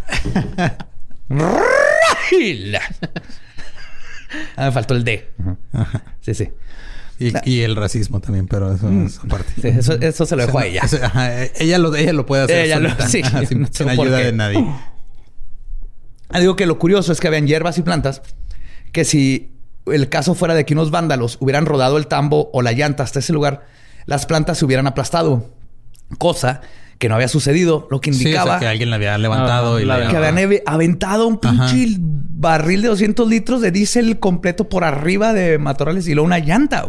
Ah, 4.56 4.66
me 4.66 4.72
faltó 4.72 4.94
el 4.94 5.04
D. 5.04 5.30
Sí, 6.20 6.34
sí. 6.34 6.50
Y, 7.18 7.60
el 7.62 7.74
racismo 7.74 8.20
también, 8.20 8.46
pero 8.46 8.72
eso 8.72 8.86
mm. 8.88 9.06
es 9.06 9.18
aparte. 9.18 9.78
eso, 10.06 10.26
se 10.26 10.36
lo 10.36 10.46
dejo 10.46 10.58
a 10.58 10.66
ella. 10.66 10.82
ella, 11.58 11.78
lo, 11.78 11.94
ella 11.94 12.12
lo 12.12 12.26
puede 12.26 12.44
hacer 12.44 12.66
ella 12.66 13.08
sin, 13.08 13.24
ayuda 13.88 14.18
de 14.18 14.32
nadie. 14.32 14.64
Ah, 16.28 16.38
digo 16.38 16.54
que 16.54 16.66
lo 16.66 16.78
curioso 16.78 17.10
es 17.10 17.20
que 17.20 17.26
habían 17.26 17.46
hierbas 17.46 17.76
y 17.78 17.82
plantas 17.82 18.22
que 18.92 19.04
si 19.04 19.52
el 19.86 20.08
caso 20.08 20.34
fuera 20.34 20.54
de 20.54 20.64
que 20.64 20.74
unos 20.74 20.90
vándalos 20.90 21.38
hubieran 21.40 21.66
rodado 21.66 21.96
el 21.96 22.06
tambo 22.06 22.50
o 22.52 22.62
la 22.62 22.72
llanta 22.72 23.02
hasta 23.02 23.18
ese 23.18 23.32
lugar, 23.32 23.66
las 24.06 24.26
plantas 24.26 24.58
se 24.58 24.64
hubieran 24.64 24.86
aplastado. 24.86 25.50
Cosa 26.18 26.60
que 26.98 27.08
no 27.08 27.14
había 27.14 27.28
sucedido, 27.28 27.86
lo 27.90 28.00
que 28.00 28.10
indicaba 28.10 28.58
que 28.58 28.66
alguien 28.66 28.90
la 28.90 28.96
había 28.96 29.16
levantado 29.18 29.80
y 29.80 29.84
la 29.84 30.08
que 30.08 30.16
habían 30.16 30.62
aventado 30.66 31.26
un 31.26 31.38
pinche 31.38 31.96
barril 31.98 32.82
de 32.82 32.88
200 32.88 33.28
litros 33.28 33.60
de 33.60 33.70
diésel 33.70 34.18
completo 34.18 34.68
por 34.68 34.84
arriba 34.84 35.32
de 35.32 35.58
matorrales 35.58 36.06
y 36.08 36.14
luego 36.14 36.26
una 36.26 36.38
llanta. 36.38 36.86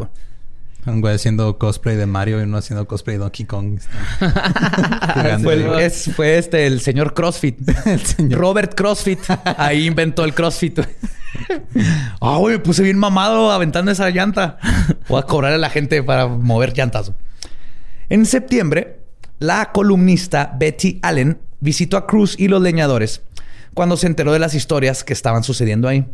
Un 0.86 1.02
güey 1.02 1.16
haciendo 1.16 1.58
cosplay 1.58 1.98
de 1.98 2.06
Mario 2.06 2.40
y 2.40 2.44
uno 2.44 2.58
haciendo 2.58 2.88
cosplay 2.88 3.18
de 3.18 3.24
Donkey 3.24 3.46
Kong. 3.46 3.80
fue, 5.44 5.90
fue, 5.90 6.38
este 6.38 6.66
el 6.66 6.80
señor 6.80 7.14
CrossFit. 7.14 7.60
Robert 8.32 8.74
CrossFit. 8.76 9.20
Ahí 9.58 9.86
inventó 9.86 10.24
el 10.26 10.34
CrossFit. 10.34 10.80
Ah, 12.20 12.38
güey, 12.38 12.56
me 12.56 12.60
puse 12.60 12.82
bien 12.82 12.98
mamado 12.98 13.52
aventando 13.52 13.92
esa 13.92 14.10
llanta. 14.10 14.58
Voy 15.08 15.20
a 15.20 15.24
cobrar 15.24 15.54
a 15.54 15.58
la 15.60 15.70
gente 15.70 16.02
para 16.02 16.28
mover 16.28 16.74
llantas. 16.76 17.12
En 18.10 18.26
septiembre, 18.26 18.99
la 19.40 19.72
columnista 19.72 20.56
Betty 20.60 21.00
Allen 21.02 21.40
visitó 21.60 21.98
a 21.98 22.06
Cruz 22.06 22.36
y 22.38 22.48
los 22.48 22.62
leñadores 22.62 23.22
cuando 23.74 23.98
se 23.98 24.08
enteró 24.08 24.34
de 24.34 24.40
las 24.40 24.54
historias 24.54 25.04
que 25.04 25.14
estaban 25.14 25.44
sucediendo 25.44 25.88
ahí. 25.88 26.06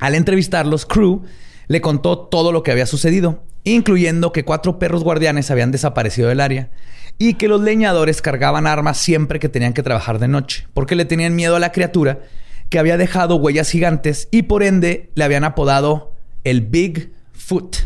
Al 0.00 0.14
entrevistarlos, 0.14 0.86
Crew 0.86 1.22
le 1.68 1.80
contó 1.80 2.18
todo 2.18 2.50
lo 2.50 2.62
que 2.62 2.72
había 2.72 2.86
sucedido, 2.86 3.44
incluyendo 3.64 4.32
que 4.32 4.44
cuatro 4.44 4.78
perros 4.78 5.04
guardianes 5.04 5.50
habían 5.50 5.70
desaparecido 5.70 6.28
del 6.28 6.40
área 6.40 6.70
y 7.18 7.34
que 7.34 7.48
los 7.48 7.60
leñadores 7.60 8.22
cargaban 8.22 8.66
armas 8.66 8.98
siempre 8.98 9.38
que 9.38 9.48
tenían 9.48 9.74
que 9.74 9.82
trabajar 9.82 10.18
de 10.18 10.28
noche, 10.28 10.66
porque 10.74 10.94
le 10.94 11.04
tenían 11.04 11.36
miedo 11.36 11.56
a 11.56 11.60
la 11.60 11.72
criatura 11.72 12.20
que 12.68 12.78
había 12.78 12.96
dejado 12.96 13.36
huellas 13.36 13.70
gigantes 13.70 14.28
y 14.30 14.42
por 14.42 14.62
ende 14.62 15.10
le 15.14 15.24
habían 15.24 15.44
apodado 15.44 16.14
el 16.44 16.62
Big 16.62 17.12
Foot. 17.32 17.76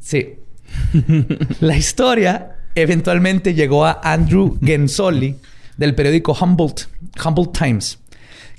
Sí. 0.00 0.36
la 1.60 1.76
historia 1.76 2.57
eventualmente 2.74 3.54
llegó 3.54 3.84
a 3.84 4.00
Andrew 4.02 4.58
Gensoli 4.62 5.36
del 5.76 5.94
periódico 5.94 6.36
Humboldt, 6.38 6.82
Humboldt 7.24 7.56
Times, 7.56 7.98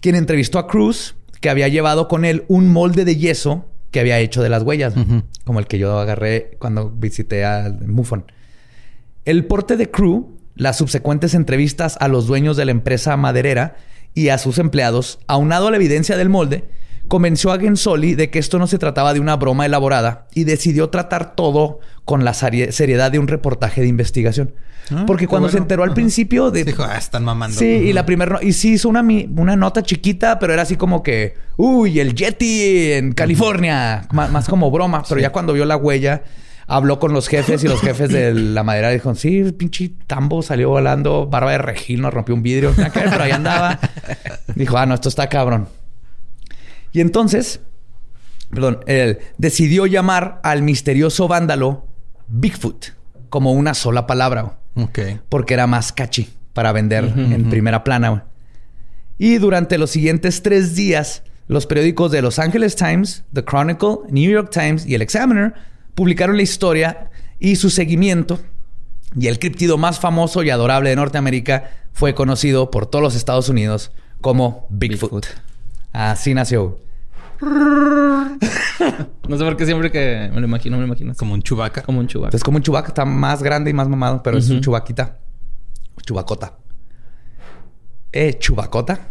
quien 0.02 0.16
entrevistó 0.16 0.60
a 0.60 0.68
Cruz, 0.68 1.16
que 1.42 1.50
había 1.50 1.68
llevado 1.68 2.08
con 2.08 2.26
él 2.26 2.46
un 2.48 2.70
molde 2.70 3.06
de 3.06 3.18
yeso 3.18 3.66
que 3.92 4.00
había 4.00 4.20
hecho 4.20 4.44
de 4.44 4.50
las 4.50 4.64
huellas, 4.64 4.94
como 5.46 5.60
el 5.60 5.68
que 5.68 5.80
yo 5.80 5.98
agarré 5.98 6.58
cuando 6.60 6.92
visité 6.92 7.44
a 7.44 7.76
MUFON. 7.86 8.32
El 9.26 9.46
porte 9.46 9.78
de 9.78 9.90
Crew, 9.90 10.38
las 10.56 10.78
subsecuentes 10.78 11.34
entrevistas 11.34 11.98
a 12.00 12.08
los 12.08 12.28
dueños 12.28 12.56
de 12.56 12.66
la 12.66 12.72
empresa 12.72 13.18
maderera 13.18 13.78
y 14.14 14.30
a 14.30 14.38
sus 14.38 14.60
empleados, 14.60 15.20
aunado 15.28 15.68
a 15.68 15.72
la 15.72 15.78
evidencia 15.78 16.18
del 16.18 16.30
molde, 16.30 16.66
convenció 17.10 17.52
a 17.52 17.60
Gensoli 17.60 18.16
de 18.16 18.30
que 18.30 18.40
esto 18.40 18.58
no 18.60 18.68
se 18.68 18.78
trataba 18.78 19.14
de 19.14 19.20
una 19.20 19.36
broma 19.36 19.66
elaborada 19.66 20.28
y 20.34 20.46
decidió 20.46 20.90
tratar 20.90 21.36
todo 21.36 21.82
con 22.06 22.24
la 22.24 22.34
seriedad 22.34 23.12
de 23.12 23.20
un 23.20 23.28
reportaje 23.28 23.82
de 23.82 23.88
investigación. 23.88 24.54
Ah, 24.92 25.04
Porque 25.06 25.28
cuando 25.28 25.50
se 25.50 25.58
enteró 25.58 25.84
al 25.84 25.94
principio 25.94 26.50
de... 26.52 26.64
Dijo, 26.64 26.84
ah, 26.84 26.98
están 26.98 27.24
mamando. 27.24 27.60
Sí, 27.60 27.66
y 27.66 27.94
la 27.94 28.06
primera... 28.06 28.40
Y 28.42 28.54
sí 28.54 28.74
hizo 28.74 28.90
una, 28.90 29.02
una 29.02 29.56
nota 29.56 29.84
chiquita, 29.84 30.40
pero 30.40 30.54
era 30.54 30.64
así 30.64 30.78
como 30.78 31.04
que... 31.04 31.36
Uy, 31.58 32.00
el 32.00 32.16
Yeti 32.16 32.94
en 32.94 33.12
California. 33.12 34.08
más, 34.12 34.48
como 34.48 34.72
broma. 34.72 35.04
Pero 35.08 35.20
ya 35.20 35.32
cuando 35.32 35.54
vio 35.54 35.66
la 35.66 35.76
huella... 35.78 36.24
Habló 36.72 37.00
con 37.00 37.14
los 37.14 37.28
jefes 37.28 37.64
y 37.64 37.68
los 37.68 37.82
jefes 37.82 38.12
de 38.12 38.32
la 38.32 38.62
madera 38.62 38.92
dijeron, 38.92 39.16
sí, 39.16 39.42
pinche 39.54 39.92
tambo 40.06 40.44
salió 40.44 40.70
volando, 40.70 41.26
barba 41.26 41.54
de 41.54 41.58
regil, 41.58 42.00
nos 42.00 42.14
rompió 42.14 42.36
un 42.36 42.44
vidrio, 42.44 42.76
pero 42.94 43.24
ahí 43.24 43.32
andaba. 43.32 43.80
Dijo, 44.54 44.78
ah, 44.78 44.86
no, 44.86 44.94
esto 44.94 45.10
está 45.10 45.28
cabrón. 45.30 45.68
Y 46.92 47.02
entonces, 47.02 47.62
perdón, 48.50 48.80
él 48.88 49.20
decidió 49.38 49.86
llamar 49.86 50.40
al 50.44 50.64
misterioso 50.64 51.28
vándalo 51.28 51.88
Bigfoot 52.28 52.94
como 53.30 53.54
una 53.54 53.74
sola 53.74 54.08
palabra. 54.08 54.60
Ok. 54.76 55.00
Porque 55.30 55.54
era 55.54 55.68
más 55.68 55.92
catchy 55.92 56.30
para 56.54 56.72
vender 56.72 57.06
en 57.06 57.50
primera 57.50 57.84
plana. 57.84 58.26
Y 59.18 59.38
durante 59.38 59.78
los 59.78 59.92
siguientes 59.92 60.42
tres 60.42 60.76
días, 60.76 61.24
los 61.48 61.66
periódicos 61.66 62.12
de 62.12 62.22
Los 62.22 62.40
Angeles 62.40 62.76
Times, 62.76 63.24
The 63.34 63.44
Chronicle, 63.44 63.98
New 64.10 64.32
York 64.32 64.50
Times 64.52 64.86
y 64.86 64.96
El 64.96 65.02
Examiner 65.02 65.54
publicaron 65.96 66.38
la 66.38 66.44
historia 66.44 67.10
y 67.40 67.56
su 67.56 67.70
seguimiento. 67.70 68.40
Y 69.20 69.28
el 69.28 69.40
criptido 69.40 69.78
más 69.78 70.00
famoso 70.00 70.44
y 70.44 70.50
adorable 70.50 70.92
de 70.92 70.96
Norteamérica 70.96 71.72
fue 71.92 72.14
conocido 72.14 72.72
por 72.72 72.86
todos 72.86 73.04
los 73.04 73.16
Estados 73.16 73.50
Unidos 73.50 73.92
como 74.22 74.68
Bigfoot. 74.70 75.26
Así 75.92 76.34
nació. 76.34 76.80
no 77.42 78.38
sé 79.38 79.44
por 79.44 79.56
qué 79.58 79.66
siempre 79.66 79.92
que 79.92 80.30
me 80.34 80.42
lo 80.42 80.48
imagino, 80.48 80.78
me 80.78 80.82
lo 80.82 80.88
imagino. 80.88 81.14
Como 81.16 81.34
un 81.34 81.42
chubaca. 81.42 81.82
Como 81.82 82.00
un 82.00 82.08
chubaca. 82.08 82.36
Es 82.36 82.44
como 82.44 82.58
un 82.58 82.64
chubaca, 82.64 82.90
está 82.90 83.06
más 83.06 83.42
grande 83.42 83.70
y 83.72 83.74
más 83.74 83.88
mamado, 83.88 84.22
pero 84.24 84.38
es 84.38 84.50
un 84.50 84.62
chubaquita. 84.62 85.18
Chubacota. 86.06 86.54
Eh, 88.12 88.38
chubacota. 88.40 89.08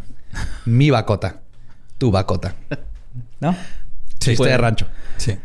Mi 0.66 0.90
bacota. 0.90 1.42
Tu 1.98 2.10
bacota. 2.10 2.54
¿No? 3.40 3.52
Sí. 4.20 4.30
Chiste 4.30 4.48
de 4.48 4.56
rancho. 4.56 4.86
Sí. 5.16 5.38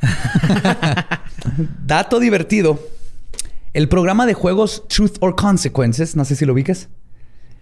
Dato 1.85 2.19
divertido. 2.19 2.79
El 3.73 3.89
programa 3.89 4.25
de 4.25 4.33
juegos 4.33 4.87
Truth 4.87 5.17
or 5.19 5.35
Consequences, 5.35 6.15
no 6.15 6.25
sé 6.25 6.35
si 6.35 6.45
lo 6.45 6.53
ubiques. 6.53 6.89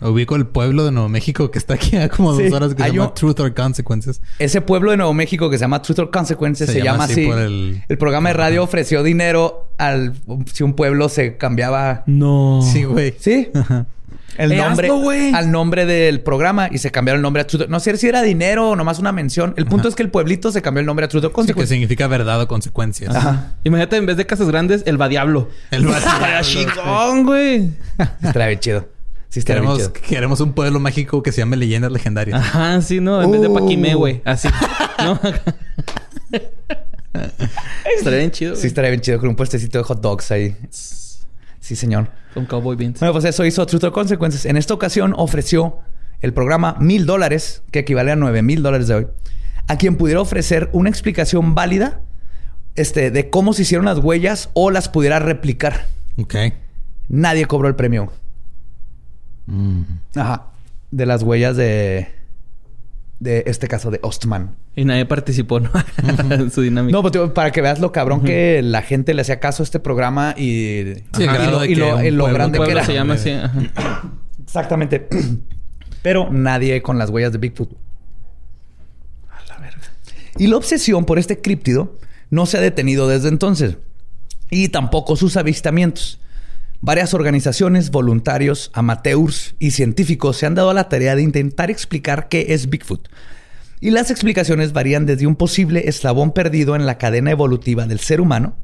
Ubico 0.02 0.36
el 0.36 0.48
pueblo 0.48 0.84
de 0.86 0.92
Nuevo 0.92 1.10
México 1.10 1.52
que 1.52 1.60
está 1.60 1.76
aquí 1.76 1.96
a 1.98 2.10
como 2.10 2.36
Sí. 2.36 2.44
dos 2.46 2.54
horas 2.54 2.74
que 2.74 2.82
se 2.84 2.90
llama 2.90 3.08
un- 3.10 3.14
Truth 3.14 3.40
or 3.40 3.54
Consequences. 3.54 4.22
Ese 4.40 4.62
pueblo 4.62 4.92
de 4.92 4.98
Nuevo 4.98 5.14
México 5.14 5.50
que 5.50 5.58
se 5.58 5.62
llama 5.64 5.82
Truth 5.82 6.00
or 6.00 6.12
Consequences 6.12 6.68
se, 6.68 6.74
Se 6.74 6.80
llama 6.80 6.92
llama 6.94 7.04
así 7.06 7.26
por 7.28 7.40
el- 7.40 7.84
el... 7.88 7.98
programa 7.98 8.30
de 8.30 8.34
radio 8.34 8.64
ofreció 8.64 9.04
dinero 9.04 9.68
al 9.78 10.14
si 10.52 10.64
un 10.64 10.74
pueblo 10.74 11.08
se 11.10 11.38
cambiaba. 11.38 12.04
No. 12.08 12.62
Sí, 12.64 12.84
güey. 12.84 13.14
¿Sí? 13.20 13.50
El 14.38 14.54
Eh, 14.54 14.58
nombre 14.58 14.88
hazlo, 14.88 15.02
güey. 15.02 15.34
al 15.34 15.52
nombre 15.52 15.86
del 15.86 16.22
programa 16.22 16.70
y 16.72 16.78
se 16.78 16.90
cambiaron 16.90 17.20
el 17.20 17.22
nombre 17.22 17.42
a 17.42 17.48
Truth. 17.48 17.68
No 17.68 17.80
sé 17.82 17.96
si 17.98 18.08
era 18.08 18.22
dinero 18.22 18.70
o 18.70 18.76
nomás 18.78 18.98
una 18.98 19.12
mención. 19.12 19.54
El 19.58 19.66
punto 19.66 19.88
es 19.90 19.94
que 19.94 20.04
el 20.04 20.10
pueblito 20.10 20.52
se 20.52 20.62
cambió 20.62 20.80
el 20.80 20.86
nombre 20.86 21.06
a 21.06 21.10
Truth 21.10 21.26
or 21.26 21.30
Sí, 21.30 21.32
que 21.32 21.34
Consequences. 21.36 21.70
significa 21.70 22.08
verdad 22.08 22.42
o 22.42 22.48
consecuencias. 22.48 23.14
Ajá. 23.14 23.54
Imagínate 23.66 23.98
en 23.98 24.06
vez 24.06 24.16
de 24.18 24.26
casas 24.26 24.48
grandes, 24.48 24.84
el 24.86 25.00
va 25.00 25.10
diablo. 25.10 25.50
El 25.70 25.86
Estaría 25.86 26.42
chingón, 26.44 27.26
güey. 27.26 27.72
Estaría 28.24 28.48
bien 28.48 28.60
chido. 28.62 28.88
Bien 29.34 29.46
Queremos, 29.46 29.90
queremos 29.90 30.42
un 30.42 30.54
pueblo 30.54 30.80
mágico 30.80 31.24
que 31.24 31.32
se 31.32 31.40
llame 31.40 31.56
Leyendas 31.56 31.92
Legendarias. 31.92 32.38
Ajá, 32.40 32.82
sí, 32.82 33.00
no. 33.00 33.22
En 33.22 33.32
vez 33.32 33.42
de 33.42 33.48
Uh. 33.48 33.54
Paquimé, 33.54 33.96
güey. 33.96 34.22
Así. 34.26 34.50
¿No? 35.00 35.20
Estaría 37.98 38.20
bien 38.20 38.32
chido. 38.32 38.56
Sí, 38.56 38.68
estaría 38.68 38.90
bien 38.90 39.02
chido 39.02 39.20
con 39.20 39.30
un 39.30 39.36
puestecito 39.36 39.78
de 39.78 39.84
hot 39.84 40.02
dogs 40.02 40.32
ahí. 40.32 40.56
Sí, 40.70 41.76
señor. 41.76 42.10
Con 42.34 42.46
Cowboy 42.46 42.76
Beans. 42.76 43.00
Bueno, 43.00 43.14
pues 43.14 43.26
eso 43.26 43.46
hizo 43.46 43.66
Truth 43.66 43.84
or 43.86 43.92
Consequences. 43.92 44.46
En 44.46 44.58
esta 44.58 44.74
ocasión 44.74 45.14
ofreció 45.18 45.80
el 46.22 46.34
programa 46.34 46.76
mil 46.80 47.06
dólares, 47.06 47.64
que 47.72 47.80
equivale 47.80 48.12
a 48.12 48.16
nueve 48.16 48.42
mil 48.42 48.62
dólares 48.64 48.88
de 48.88 48.96
hoy, 48.96 49.08
a 49.68 49.78
quien 49.78 49.96
pudiera 49.96 50.22
ofrecer 50.22 50.70
una 50.74 50.90
explicación 50.90 51.56
válida 51.56 52.02
este, 52.76 53.12
de 53.12 53.30
cómo 53.30 53.54
se 53.54 53.64
hicieron 53.64 53.86
las 53.86 53.98
huellas 54.00 54.50
o 54.54 54.72
las 54.72 54.90
pudiera 54.90 55.20
replicar. 55.20 55.88
Ok. 56.18 56.36
Nadie 57.10 57.46
cobró 57.46 57.68
el 57.68 57.76
premio. 57.76 58.12
Mm. 59.48 59.82
Ajá. 60.16 60.48
De 60.92 61.06
las 61.06 61.24
huellas 61.24 61.56
de. 61.58 62.08
De 63.20 63.44
este 63.46 63.68
caso 63.68 63.92
de 63.92 64.00
Ostman. 64.02 64.56
Y 64.76 64.84
nadie 64.84 65.06
participó, 65.06 65.60
¿no? 65.60 65.70
en 66.32 66.50
su 66.52 66.62
dinámica. 66.62 66.92
No, 66.92 67.02
pues, 67.04 67.12
tío, 67.12 67.34
para 67.36 67.52
que 67.52 67.62
veas 67.62 67.80
lo 67.80 67.92
cabrón 67.92 68.22
que 68.24 68.62
la 68.64 68.82
gente 68.82 69.14
le 69.14 69.22
hacía 69.22 69.40
caso 69.40 69.62
a 69.62 69.66
este 69.66 69.80
programa 69.80 70.34
y, 70.36 70.96
Sí, 71.16 71.26
lo, 71.28 71.64
y 71.66 71.76
lo- 71.76 71.98
un 71.98 72.06
y 72.06 72.12
lo 72.12 72.24
pueblo- 72.24 72.34
grande 72.34 72.60
que 72.60 72.72
era. 72.72 72.84
se 72.84 72.94
llama 72.96 73.14
así. 73.14 73.30
Ajá. 73.30 74.10
Exactamente. 74.44 75.08
Pero 76.02 76.32
nadie 76.32 76.82
con 76.82 76.98
las 76.98 77.12
huellas 77.12 77.32
de 77.32 77.38
Bigfoot. 77.38 77.74
A 79.30 79.46
la 79.50 79.60
verga. 79.60 79.82
Y 80.40 80.48
la 80.48 80.58
obsesión 80.58 81.06
por 81.06 81.20
este 81.20 81.40
críptido 81.42 81.98
no 82.32 82.48
se 82.48 82.58
ha 82.58 82.62
detenido 82.62 83.08
desde 83.08 83.30
entonces. 83.30 83.78
Y 84.50 84.70
tampoco 84.70 85.16
sus 85.16 85.38
avistamientos. 85.38 86.20
Varias 86.82 87.14
organizaciones, 87.14 87.92
voluntarios, 87.92 88.72
amateurs 88.74 89.54
y 89.60 89.72
científicos 89.72 90.38
se 90.38 90.48
han 90.48 90.56
dado 90.56 90.72
a 90.72 90.74
la 90.74 90.90
tarea 90.90 91.16
de 91.16 91.22
intentar 91.22 91.70
explicar 91.70 92.28
qué 92.28 92.48
es 92.50 92.70
Bigfoot. 92.70 93.08
Y 93.80 93.92
las 93.92 94.10
explicaciones 94.12 94.74
varían 94.74 95.06
desde 95.06 95.28
un 95.28 95.36
posible 95.36 95.88
eslabón 95.88 96.32
perdido 96.34 96.76
en 96.76 96.86
la 96.88 96.98
cadena 96.98 97.32
evolutiva 97.32 97.86
del 97.86 98.00
ser 98.00 98.20
humano, 98.22 98.56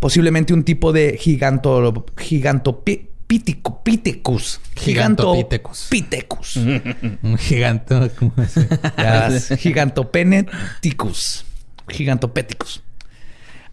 posiblemente 0.00 0.52
un 0.54 0.64
tipo 0.64 0.92
de 0.92 1.16
giganto, 1.18 1.92
gigantopi- 2.16 3.08
pítico- 3.26 3.82
pítecus. 3.82 4.60
Gigantopithecus. 4.76 5.88
Gigantopithecus. 5.90 6.56
Un 7.22 7.38
gigante. 7.38 8.10
¿cómo 8.18 8.32
se 8.46 9.56
Gigantopeneticus. 9.58 11.44
Gigantopeticus. 11.88 12.82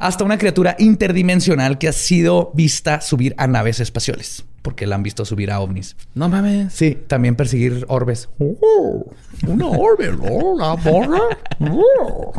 Hasta 0.03 0.25
una 0.25 0.37
criatura 0.37 0.75
interdimensional 0.79 1.77
que 1.77 1.87
ha 1.87 1.93
sido 1.93 2.51
vista 2.53 2.99
subir 2.99 3.33
a 3.37 3.47
naves 3.47 3.79
espaciales. 3.79 4.43
Porque 4.61 4.85
la 4.85 4.95
han 4.95 5.03
visto 5.03 5.23
subir 5.23 5.49
a 5.49 5.61
ovnis. 5.61 5.95
No 6.13 6.27
mames. 6.27 6.73
Sí, 6.73 6.97
también 7.07 7.37
perseguir 7.37 7.85
orbes. 7.87 8.27
Oh, 8.37 9.05
una 9.47 9.67
orbe, 9.67 10.11
¿no? 10.11 10.23
Una 10.23 10.73
borra. 10.73 11.21
Oh. 11.61 12.33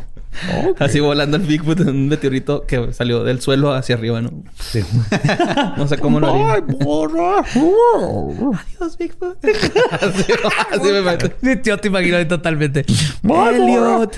Así 0.78 1.00
volando 1.00 1.38
el 1.38 1.44
Bigfoot 1.44 1.80
en 1.80 1.88
un 1.88 2.08
meteorito 2.08 2.66
que 2.66 2.92
salió 2.92 3.24
del 3.24 3.40
suelo 3.40 3.72
hacia 3.72 3.94
arriba, 3.94 4.20
¿no? 4.20 4.30
Sí. 4.60 4.82
No 5.78 5.88
sé 5.88 5.96
cómo 5.96 6.20
lo 6.20 6.28
haría. 6.28 6.54
Ay, 6.54 6.60
borra. 6.84 7.38
Adiós, 7.38 8.98
Bigfoot. 8.98 9.42
así, 9.90 10.32
así 10.70 10.92
me 10.92 11.00
meto. 11.00 11.30
Sí, 11.42 11.60
Yo 11.64 11.78
te 11.78 11.88
imagino 11.88 12.18
ahí 12.18 12.26
totalmente. 12.26 12.84
Elliot. 13.22 14.14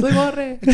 Soy 0.00 0.12
borre. 0.12 0.58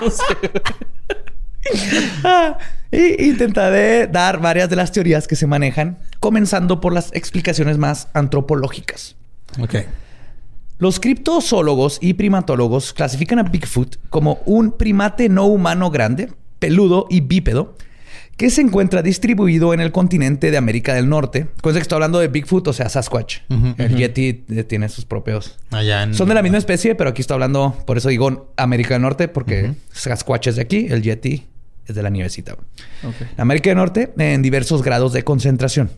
Ah, 2.24 2.56
y 2.90 3.28
intentaré 3.28 4.06
dar 4.06 4.40
varias 4.40 4.70
de 4.70 4.76
las 4.76 4.90
teorías 4.90 5.28
que 5.28 5.36
se 5.36 5.46
manejan, 5.46 5.98
comenzando 6.18 6.80
por 6.80 6.94
las 6.94 7.12
explicaciones 7.12 7.76
más 7.76 8.08
antropológicas. 8.14 9.16
Ok. 9.60 9.74
Los 10.78 11.00
criptozoólogos 11.00 11.98
y 12.00 12.14
primatólogos 12.14 12.92
clasifican 12.92 13.40
a 13.40 13.42
Bigfoot 13.42 13.96
como 14.08 14.40
un 14.46 14.72
primate 14.72 15.28
no 15.28 15.46
humano 15.46 15.90
grande, 15.90 16.32
peludo 16.58 17.06
y 17.10 17.20
bípedo, 17.20 17.74
que 18.38 18.50
se 18.50 18.60
encuentra 18.60 19.02
distribuido 19.02 19.74
en 19.74 19.80
el 19.80 19.90
continente 19.90 20.52
de 20.52 20.56
América 20.56 20.94
del 20.94 21.08
Norte. 21.08 21.48
Cosa 21.60 21.78
que 21.78 21.82
estoy 21.82 21.96
hablando 21.96 22.20
de 22.20 22.28
Bigfoot, 22.28 22.68
o 22.68 22.72
sea, 22.72 22.88
Sasquatch. 22.88 23.38
El 23.76 23.96
Yeti 23.96 24.32
tiene 24.68 24.88
sus 24.88 25.04
propios 25.04 25.58
Allá 25.72 26.04
en... 26.04 26.14
son 26.14 26.28
de 26.28 26.34
la 26.34 26.42
misma 26.42 26.58
especie, 26.58 26.94
pero 26.94 27.10
aquí 27.10 27.20
estoy 27.20 27.34
hablando, 27.34 27.76
por 27.84 27.98
eso 27.98 28.08
digo 28.08 28.54
América 28.56 28.94
del 28.94 29.02
Norte, 29.02 29.26
porque 29.26 29.74
Sasquatch 29.92 30.46
es 30.46 30.56
de 30.56 30.62
aquí, 30.62 30.86
el 30.88 31.02
Yeti 31.02 31.48
es 31.84 31.96
de 31.96 32.02
la 32.02 32.10
nievecita. 32.10 32.56
América 33.36 33.70
del 33.70 33.76
Norte 33.76 34.14
en 34.16 34.40
diversos 34.40 34.82
grados 34.82 35.12
de 35.12 35.24
concentración. 35.24 35.90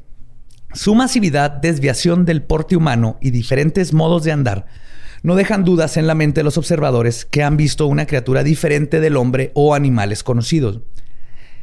Su 0.72 0.94
masividad, 0.94 1.50
desviación 1.50 2.24
del 2.24 2.42
porte 2.42 2.74
humano 2.74 3.18
y 3.20 3.32
diferentes 3.32 3.92
modos 3.92 4.24
de 4.24 4.32
andar 4.32 4.66
no 5.22 5.34
dejan 5.34 5.64
dudas 5.64 5.98
en 5.98 6.06
la 6.06 6.14
mente 6.14 6.40
de 6.40 6.44
los 6.44 6.56
observadores 6.56 7.26
que 7.26 7.42
han 7.42 7.58
visto 7.58 7.86
una 7.86 8.06
criatura 8.06 8.42
diferente 8.42 8.98
del 9.00 9.18
hombre 9.18 9.50
o 9.52 9.74
animales 9.74 10.22
conocidos. 10.22 10.80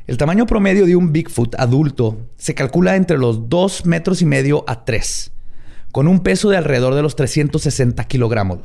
El 0.07 0.15
tamaño 0.15 0.45
promedio 0.45 0.85
de 0.85 0.95
un 0.95 1.11
Bigfoot 1.11 1.55
adulto 1.59 2.29
se 2.37 2.55
calcula 2.55 2.95
entre 2.95 3.17
los 3.17 3.49
2 3.49 3.85
metros 3.85 4.21
y 4.21 4.25
medio 4.25 4.63
a 4.65 4.85
3, 4.85 5.31
con 5.91 6.07
un 6.07 6.21
peso 6.21 6.49
de 6.49 6.55
alrededor 6.55 6.95
de 6.95 7.01
los 7.01 7.17
360 7.17 8.05
kilogramos. 8.05 8.59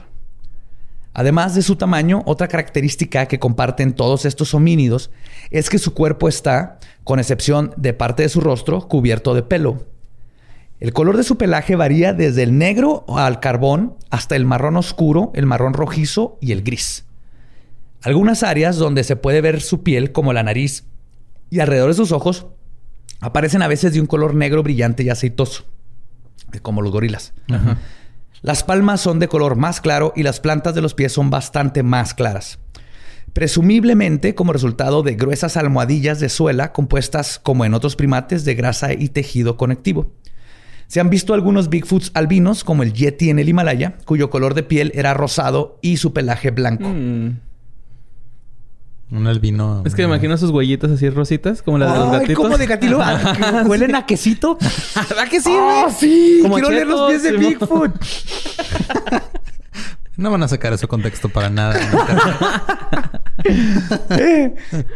Además 1.13 1.57
de 1.57 1.63
su 1.63 1.75
tamaño, 1.75 2.23
otra 2.27 2.47
característica 2.47 3.27
que 3.27 3.41
comparten 3.41 3.93
todos 3.93 4.25
estos 4.25 4.55
homínidos 4.55 5.11
es 5.51 5.69
que 5.69 5.79
su 5.79 5.95
cuerpo 5.95 6.29
está, 6.29 6.79
con 7.03 7.19
excepción 7.19 7.75
de 7.77 7.93
parte 7.93 8.23
de 8.23 8.29
su 8.29 8.41
rostro, 8.41 8.87
cubierto 8.87 9.35
de 9.35 9.43
pelo. 9.43 9.85
El 10.79 10.93
color 10.93 11.17
de 11.17 11.25
su 11.25 11.39
pelaje 11.39 11.75
varía 11.75 12.13
desde 12.13 12.45
el 12.45 12.57
negro 12.57 13.05
al 13.09 13.41
carbón 13.41 13.97
hasta 14.11 14.37
el 14.37 14.45
marrón 14.45 14.77
oscuro, 14.77 15.33
el 15.35 15.47
marrón 15.47 15.75
rojizo 15.75 16.39
y 16.41 16.53
el 16.53 16.63
gris. 16.63 17.05
Algunas 18.01 18.45
áreas 18.45 18.77
donde 18.77 19.03
se 19.03 19.17
puede 19.17 19.41
ver 19.41 19.61
su 19.61 19.83
piel, 19.83 20.13
como 20.13 20.33
la 20.33 20.45
nariz 20.45 20.85
y 21.53 21.61
alrededor 21.61 21.91
de 21.91 21.95
sus 21.95 22.13
ojos, 22.13 22.47
aparecen 23.21 23.61
a 23.61 23.69
veces 23.69 23.93
de 23.93 24.01
un 24.01 24.07
color 24.07 24.35
negro 24.35 24.63
brillante 24.63 25.03
y 25.03 25.11
aceitoso, 25.11 25.67
como 26.63 26.81
los 26.81 26.91
gorilas. 26.91 27.35
Las 28.41 28.65
palmas 28.65 29.03
son 29.03 29.19
de 29.19 29.29
color 29.29 29.57
más 29.57 29.83
claro 29.83 30.15
y 30.17 30.23
las 30.23 30.41
plantas 30.41 30.75
de 30.75 30.81
los 30.81 30.95
pies 30.95 31.13
son 31.13 31.29
bastante 31.29 31.83
más 31.83 32.15
claras. 32.15 32.59
Presumiblemente 33.35 34.35
como 34.35 34.55
resultado 34.55 35.03
de 35.03 35.15
gruesas 35.15 35.59
almohadillas 35.59 36.21
de 36.21 36.31
suela 36.31 36.73
compuestas, 36.73 37.39
como 37.39 37.67
en 37.67 37.75
otros 37.75 37.97
primates, 37.97 38.47
de 38.47 38.55
grasa 38.55 38.95
y 38.95 39.11
tejido 39.11 39.59
conectivo. 39.59 40.11
Se 40.87 41.01
han 41.01 41.11
visto 41.11 41.35
algunos 41.35 41.69
Bigfoots 41.69 42.13
albinos, 42.15 42.65
como 42.65 42.83
el 42.83 42.95
Yeti 42.95 43.29
en 43.29 43.39
el 43.39 43.51
Himalaya, 43.51 43.99
cuyo 44.07 44.31
color 44.31 44.55
de 44.55 44.63
piel 44.63 44.91
era 44.95 45.13
rosado 45.13 45.79
y 45.83 45.99
su 45.99 46.15
pelaje 46.15 46.51
blanco. 46.51 46.89
Mm. 46.89 47.52
Un 49.13 49.27
albino. 49.27 49.83
Es 49.85 49.95
que 49.95 50.03
me 50.03 50.09
imagino 50.09 50.37
sus 50.39 50.51
huellitas 50.51 50.91
así 50.91 51.11
rositas, 51.11 51.61
como 51.61 51.77
las 51.77 51.93
de 51.93 51.99
los 51.99 52.09
Ay, 52.09 52.21
gatitos. 52.21 52.37
¿cómo 52.45 52.57
de 52.57 52.67
gatito? 52.67 52.99
Ah, 53.01 53.35
que 53.63 53.69
¿Huelen 53.69 53.95
a 53.95 54.07
quesito? 54.07 54.57
¿Verdad 55.09 55.29
que 55.29 55.39
sí, 55.41 55.51
Ah, 55.55 55.83
güey? 55.85 55.95
sí! 55.95 56.39
Como 56.41 56.55
Quiero 56.55 56.71
leer 56.71 56.87
los 56.87 57.11
pies 57.11 57.23
chetos, 57.23 57.41
de 57.41 57.47
Simón. 57.47 57.93
Bigfoot. 57.93 59.23
No 60.15 60.31
van 60.31 60.43
a 60.43 60.49
sacar 60.49 60.73
ese 60.75 60.87
contexto 60.87 61.31
para 61.31 61.49
nada. 61.49 61.75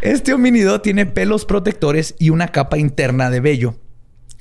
Este 0.03 0.35
homínido 0.35 0.81
tiene 0.83 1.07
pelos 1.07 1.47
protectores 1.47 2.15
y 2.19 2.31
una 2.31 2.49
capa 2.49 2.77
interna 2.79 3.31
de 3.31 3.41
vello, 3.41 3.77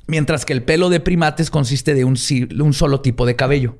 mientras 0.06 0.44
que 0.44 0.52
el 0.52 0.62
pelo 0.62 0.90
de 0.90 1.00
primates 1.00 1.50
consiste 1.50 1.94
de 1.94 2.04
un, 2.04 2.16
si- 2.16 2.46
un 2.60 2.72
solo 2.74 3.00
tipo 3.00 3.24
de 3.26 3.36
cabello. 3.36 3.78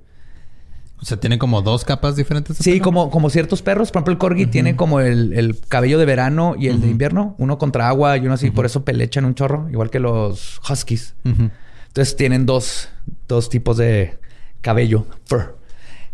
O 1.01 1.05
sea, 1.05 1.19
tiene 1.19 1.39
como 1.39 1.63
dos 1.63 1.85
capas 1.85 2.17
diferentes. 2.17 2.57
Sí, 2.57 2.73
pelo? 2.73 2.85
como, 2.85 3.11
como 3.11 3.29
ciertos 3.31 3.63
perros. 3.63 3.91
Por 3.91 4.01
ejemplo, 4.01 4.13
el 4.13 4.19
corgi 4.19 4.47
tiene 4.47 4.77
como 4.77 5.01
el, 5.01 5.33
el 5.35 5.59
cabello 5.69 5.99
de 5.99 6.05
verano 6.07 6.55
y 6.59 6.69
el 6.69 6.81
de 6.81 6.89
invierno. 6.89 7.35
Uno 7.39 7.59
contra 7.59 7.89
agua 7.89 8.17
y 8.17 8.21
uno 8.21 8.35
así. 8.35 8.51
Por 8.51 8.65
eso 8.67 8.85
pelechan 8.85 9.25
un 9.25 9.35
chorro. 9.35 9.69
Igual 9.71 9.91
que 9.91 10.01
los 10.01 10.61
huskies. 10.69 11.15
Entonces 11.25 12.17
tienen 12.17 12.47
dos, 12.47 12.89
dos 13.29 13.49
tipos 13.51 13.77
de 13.77 14.19
cabello. 14.63 15.07
Fur. 15.27 15.59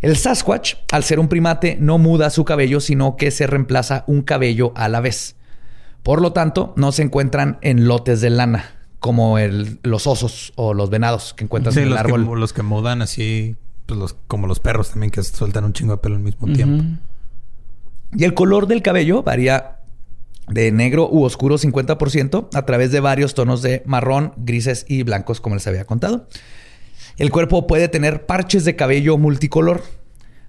El 0.00 0.16
Sasquatch, 0.16 0.74
al 0.90 1.04
ser 1.04 1.20
un 1.20 1.28
primate, 1.28 1.76
no 1.78 1.96
muda 1.98 2.28
su 2.30 2.44
cabello, 2.44 2.80
sino 2.80 3.16
que 3.16 3.30
se 3.30 3.46
reemplaza 3.46 4.02
un 4.08 4.22
cabello 4.22 4.72
a 4.74 4.88
la 4.88 5.00
vez. 5.00 5.36
Por 6.02 6.20
lo 6.20 6.32
tanto, 6.32 6.74
no 6.76 6.90
se 6.90 7.02
encuentran 7.02 7.58
en 7.62 7.86
lotes 7.86 8.20
de 8.20 8.30
lana, 8.30 8.64
como 8.98 9.38
el, 9.38 9.78
los 9.84 10.08
osos 10.08 10.52
o 10.56 10.74
los 10.74 10.90
venados 10.90 11.34
que 11.34 11.44
encuentras 11.44 11.74
Sí, 11.74 11.80
en 11.82 11.86
el 11.86 11.90
los 11.90 12.02
que, 12.02 12.12
árbol. 12.14 12.40
los 12.40 12.52
que 12.52 12.62
mudan 12.62 13.00
así, 13.00 13.54
pues 13.86 13.98
los, 13.98 14.16
como 14.26 14.46
los 14.46 14.60
perros 14.60 14.90
también 14.90 15.10
que 15.10 15.22
sueltan 15.22 15.64
un 15.64 15.72
chingo 15.72 15.92
de 15.92 15.98
pelo 15.98 16.16
al 16.16 16.22
mismo 16.22 16.46
tiempo. 16.52 16.84
Y 18.14 18.24
el 18.24 18.34
color 18.34 18.66
del 18.66 18.82
cabello 18.82 19.22
varía 19.22 19.78
de 20.48 20.70
negro 20.72 21.08
u 21.10 21.22
oscuro 21.24 21.56
50% 21.56 22.48
a 22.52 22.62
través 22.66 22.92
de 22.92 23.00
varios 23.00 23.34
tonos 23.34 23.62
de 23.62 23.82
marrón, 23.86 24.32
grises 24.36 24.84
y 24.88 25.02
blancos, 25.02 25.40
como 25.40 25.54
les 25.56 25.66
había 25.66 25.84
contado. 25.84 26.26
El 27.16 27.30
cuerpo 27.30 27.66
puede 27.66 27.88
tener 27.88 28.26
parches 28.26 28.64
de 28.64 28.74
cabello 28.76 29.16
multicolor. 29.18 29.82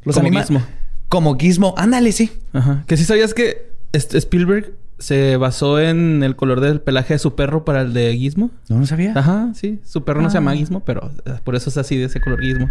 Los 0.04 0.16
Como 0.18 0.30
Gizmo. 0.32 0.62
Como 1.10 1.38
gizmo. 1.38 1.74
Ándale, 1.78 2.12
sí. 2.12 2.32
Ajá. 2.54 2.84
Que 2.88 2.98
sí 2.98 3.06
sabías 3.06 3.34
que 3.34 3.72
Spielberg 3.94 4.74
se 5.00 5.38
basó 5.38 5.80
en 5.80 6.24
el 6.24 6.36
color 6.36 6.60
del 6.62 6.82
pelaje 6.82 7.14
de 7.16 7.20
su 7.20 7.36
perro 7.36 7.64
para 7.66 7.82
el 7.82 7.94
de 7.94 8.16
Gizmo. 8.18 8.50
No 8.70 8.80
lo 8.80 8.86
sabía. 8.86 9.14
Ajá, 9.16 9.52
sí. 9.54 9.80
Su 9.86 10.04
perro 10.04 10.22
no 10.22 10.30
se 10.30 10.38
Ah. 10.38 10.40
llama 10.40 10.56
Gizmo, 10.56 10.80
pero 10.84 11.12
eh, 11.26 11.34
por 11.44 11.56
eso 11.56 11.70
es 11.70 11.78
así 11.78 11.98
de 11.98 12.06
ese 12.06 12.20
color 12.20 12.42
Gizmo. 12.42 12.68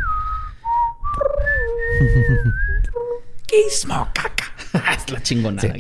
Gizmo, 3.49 4.09
caca. 4.15 4.45
es 4.97 5.11
la 5.11 5.23
chingonada. 5.23 5.75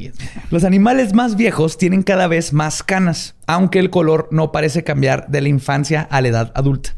Los 0.50 0.64
animales 0.64 1.14
más 1.14 1.36
viejos 1.36 1.78
tienen 1.78 2.02
cada 2.02 2.26
vez 2.26 2.52
más 2.52 2.82
canas, 2.82 3.34
aunque 3.46 3.78
el 3.78 3.90
color 3.90 4.28
no 4.30 4.52
parece 4.52 4.84
cambiar 4.84 5.28
de 5.28 5.40
la 5.40 5.48
infancia 5.48 6.06
a 6.10 6.20
la 6.20 6.28
edad 6.28 6.52
adulta. 6.54 6.94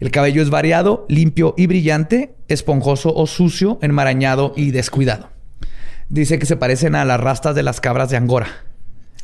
El 0.00 0.10
cabello 0.10 0.42
es 0.42 0.50
variado, 0.50 1.06
limpio 1.08 1.54
y 1.56 1.66
brillante, 1.66 2.34
esponjoso 2.48 3.14
o 3.14 3.26
sucio, 3.26 3.78
enmarañado 3.80 4.52
y 4.56 4.70
descuidado. 4.72 5.30
Dice 6.10 6.38
que 6.38 6.46
se 6.46 6.56
parecen 6.56 6.94
a 6.94 7.04
las 7.06 7.18
rastas 7.20 7.54
de 7.54 7.62
las 7.62 7.80
cabras 7.80 8.10
de 8.10 8.18
Angora. 8.18 8.48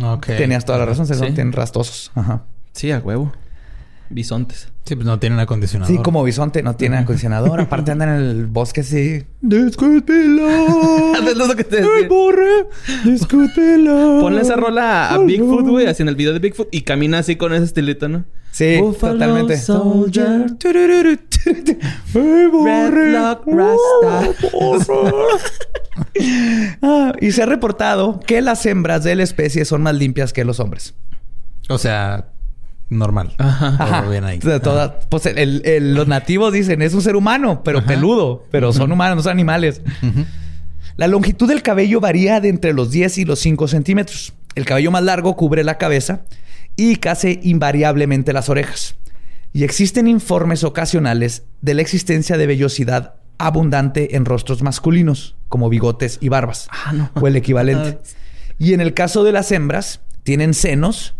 Ok. 0.02 0.26
Tenías 0.26 0.64
toda 0.64 0.78
la 0.78 0.86
razón, 0.86 1.06
se 1.06 1.14
Sí. 1.14 1.20
tienen 1.20 1.52
rastosos. 1.52 2.10
Ajá. 2.14 2.44
Sí, 2.72 2.90
a 2.92 2.98
huevo. 3.00 3.32
Bisontes. 4.10 4.68
Sí, 4.84 4.96
pues 4.96 5.06
no 5.06 5.20
tienen 5.20 5.38
acondicionador. 5.38 5.96
Sí, 5.96 6.02
como 6.02 6.24
bisonte, 6.24 6.64
no 6.64 6.74
tiene 6.74 6.98
acondicionador. 6.98 7.60
Aparte 7.60 7.92
andan 7.92 8.08
en 8.08 8.16
el 8.16 8.46
bosque 8.46 8.80
así. 8.80 9.24
Discútelo. 9.40 11.14
es 11.28 11.36
lo 11.36 11.54
que 11.54 11.62
te 11.62 11.76
decía. 11.76 12.08
borre! 12.08 12.66
¡Discútelo! 13.04 14.18
Ponle 14.20 14.42
esa 14.42 14.56
rola 14.56 15.10
a 15.10 15.18
Bigfoot, 15.18 15.66
güey, 15.66 15.86
así 15.86 16.02
en 16.02 16.08
el 16.08 16.16
video 16.16 16.32
de 16.32 16.40
Bigfoot 16.40 16.68
y 16.72 16.82
camina 16.82 17.20
así 17.20 17.36
con 17.36 17.54
ese 17.54 17.64
estilito, 17.64 18.08
¿no? 18.08 18.24
Sí, 18.50 18.78
Buffalo 18.78 19.12
totalmente. 19.12 19.56
Soldier. 19.58 20.46
¡Ay, 21.46 22.46
borre! 22.50 22.90
Redlock 22.90 23.46
Rasta. 23.46 24.34
Ah, 26.82 27.12
y 27.20 27.32
se 27.32 27.42
ha 27.42 27.46
reportado 27.46 28.20
que 28.20 28.40
las 28.40 28.64
hembras 28.66 29.04
de 29.04 29.14
la 29.14 29.22
especie 29.22 29.64
son 29.64 29.82
más 29.82 29.94
limpias 29.94 30.32
que 30.32 30.44
los 30.44 30.58
hombres. 30.60 30.94
O 31.68 31.78
sea, 31.78 32.30
normal. 32.90 33.32
Ajá. 33.38 34.02
Bien 34.10 34.24
ahí. 34.24 34.38
Toda- 34.38 35.00
pues 35.08 35.26
el- 35.26 35.62
el- 35.64 35.94
los 35.94 36.06
nativos 36.08 36.52
dicen 36.52 36.82
es 36.82 36.92
un 36.94 37.02
ser 37.02 37.16
humano, 37.16 37.62
pero 37.64 37.84
peludo, 37.84 38.44
pero 38.50 38.72
son 38.72 38.92
humanos, 38.92 39.16
no 39.16 39.22
son 39.22 39.32
animales. 39.32 39.80
La 40.96 41.06
longitud 41.08 41.48
del 41.48 41.62
cabello 41.62 42.00
varía 42.00 42.40
de 42.40 42.48
entre 42.48 42.72
los 42.74 42.90
10 42.90 43.16
y 43.18 43.24
los 43.24 43.38
5 43.38 43.68
centímetros. 43.68 44.34
El 44.54 44.64
cabello 44.66 44.90
más 44.90 45.02
largo 45.04 45.36
cubre 45.36 45.64
la 45.64 45.78
cabeza 45.78 46.22
y 46.76 46.96
casi 46.96 47.40
invariablemente 47.42 48.32
las 48.32 48.48
orejas. 48.48 48.96
Y 49.52 49.64
existen 49.64 50.06
informes 50.08 50.62
ocasionales 50.64 51.44
de 51.62 51.74
la 51.74 51.82
existencia 51.82 52.36
de 52.36 52.46
vellosidad 52.46 53.14
abundante 53.38 54.16
en 54.16 54.24
rostros 54.26 54.62
masculinos, 54.62 55.34
como 55.48 55.68
bigotes 55.70 56.18
y 56.20 56.28
barbas, 56.28 56.68
Ah, 56.70 56.92
no. 56.92 57.10
o 57.14 57.26
el 57.26 57.36
equivalente. 57.36 57.98
Y 58.58 58.74
en 58.74 58.82
el 58.82 58.92
caso 58.92 59.24
de 59.24 59.32
las 59.32 59.50
hembras, 59.52 60.00
tienen 60.22 60.52
senos 60.52 61.14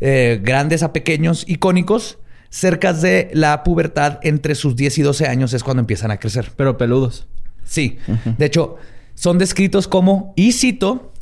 eh, 0.00 0.40
grandes 0.42 0.82
a 0.82 0.92
pequeños 0.92 1.44
y 1.46 1.56
cónicos. 1.56 2.18
Cerca 2.50 2.94
de 2.94 3.30
la 3.34 3.62
pubertad, 3.62 4.20
entre 4.22 4.54
sus 4.54 4.74
10 4.74 4.98
y 4.98 5.02
12 5.02 5.26
años, 5.26 5.52
es 5.52 5.62
cuando 5.62 5.80
empiezan 5.80 6.10
a 6.10 6.16
crecer. 6.16 6.50
Pero 6.56 6.78
peludos. 6.78 7.26
Sí. 7.64 7.98
De 8.38 8.46
hecho, 8.46 8.76
son 9.14 9.36
descritos 9.36 9.86
como, 9.86 10.32
y 10.34 10.52
cito, 10.52 11.12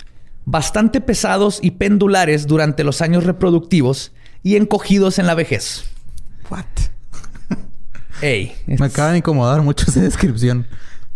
bastante 0.44 1.00
pesados 1.00 1.58
y 1.60 1.72
pendulares 1.72 2.46
durante 2.46 2.84
los 2.84 3.02
años 3.02 3.24
reproductivos 3.24 4.12
y 4.42 4.54
encogidos 4.56 5.18
en 5.18 5.26
la 5.26 5.34
vejez. 5.34 5.84
What? 6.48 6.64
Ey. 8.22 8.54
Me 8.66 8.86
acaba 8.86 9.12
de 9.12 9.18
incomodar 9.18 9.62
mucho 9.62 9.86
esa 9.88 10.00
descripción. 10.00 10.66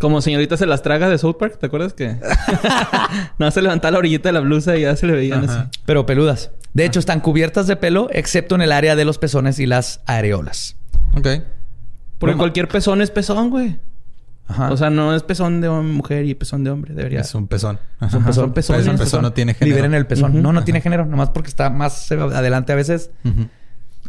Como 0.01 0.23
señorita 0.23 0.57
se 0.57 0.65
las 0.65 0.83
traga 0.83 1.11
de 1.11 1.19
South 1.19 1.37
Park, 1.39 1.59
¿te 1.61 1.67
acuerdas 1.67 1.93
que? 1.93 2.17
no, 3.39 3.51
se 3.51 3.61
levantaba 3.61 3.93
la 3.93 3.99
orillita 3.99 4.31
de 4.31 4.33
la 4.33 4.41
blusa 4.41 4.77
y 4.77 4.81
ya 4.83 4.97
se 4.97 5.07
le 5.07 5.13
veían 5.13 5.45
Ajá. 5.45 5.61
así. 5.71 5.81
Pero 5.85 6.07
peludas. 6.07 6.51
De 6.73 6.85
hecho, 6.87 6.99
están 7.01 7.21
cubiertas 7.21 7.67
de 7.67 7.77
pelo, 7.77 8.09
excepto 8.11 8.55
en 8.55 8.63
el 8.63 8.73
área 8.73 8.97
de 8.97 9.05
los 9.05 9.19
pezones 9.19 9.59
y 9.59 9.67
las 9.67 10.01
areolas. 10.07 10.77
Ok. 11.17 11.29
Porque 12.19 12.33
No, 12.35 12.39
cualquier 12.39 12.69
pezón 12.69 13.03
es 13.03 13.11
pezón, 13.11 13.51
güey. 13.51 13.79
Ajá. 14.47 14.73
O 14.73 14.77
sea, 14.77 14.89
no 14.91 15.15
es 15.15 15.23
pezón 15.23 15.61
de 15.61 15.69
mujer 15.69 16.25
y 16.25 16.35
pezón 16.35 16.65
de 16.65 16.71
hombre. 16.71 16.95
Debería. 16.95 17.21
Es 17.21 17.35
un 17.35 17.47
pezón. 17.47 17.79
Ajá. 17.99 18.17
un 18.17 18.25
pezón. 18.25 18.45
son 18.47 18.53
pezones. 18.55 18.83
Pero 18.83 18.93
el 18.93 18.99
pezón 18.99 19.23
no 19.23 19.33
tiene 19.33 19.55
género. 19.55 19.77
Liberen 19.77 19.95
el 19.95 20.07
pezón. 20.07 20.43
No, 20.43 20.53
no 20.53 20.65
tiene 20.65 20.81
género. 20.81 21.05
Nomás 21.05 21.31
porque 21.31 21.49
está 21.49 21.71
más 21.71 22.11
adelante 22.11 22.73
a 22.73 22.77
veces. 22.77 23.11
Ujú. 23.25 23.49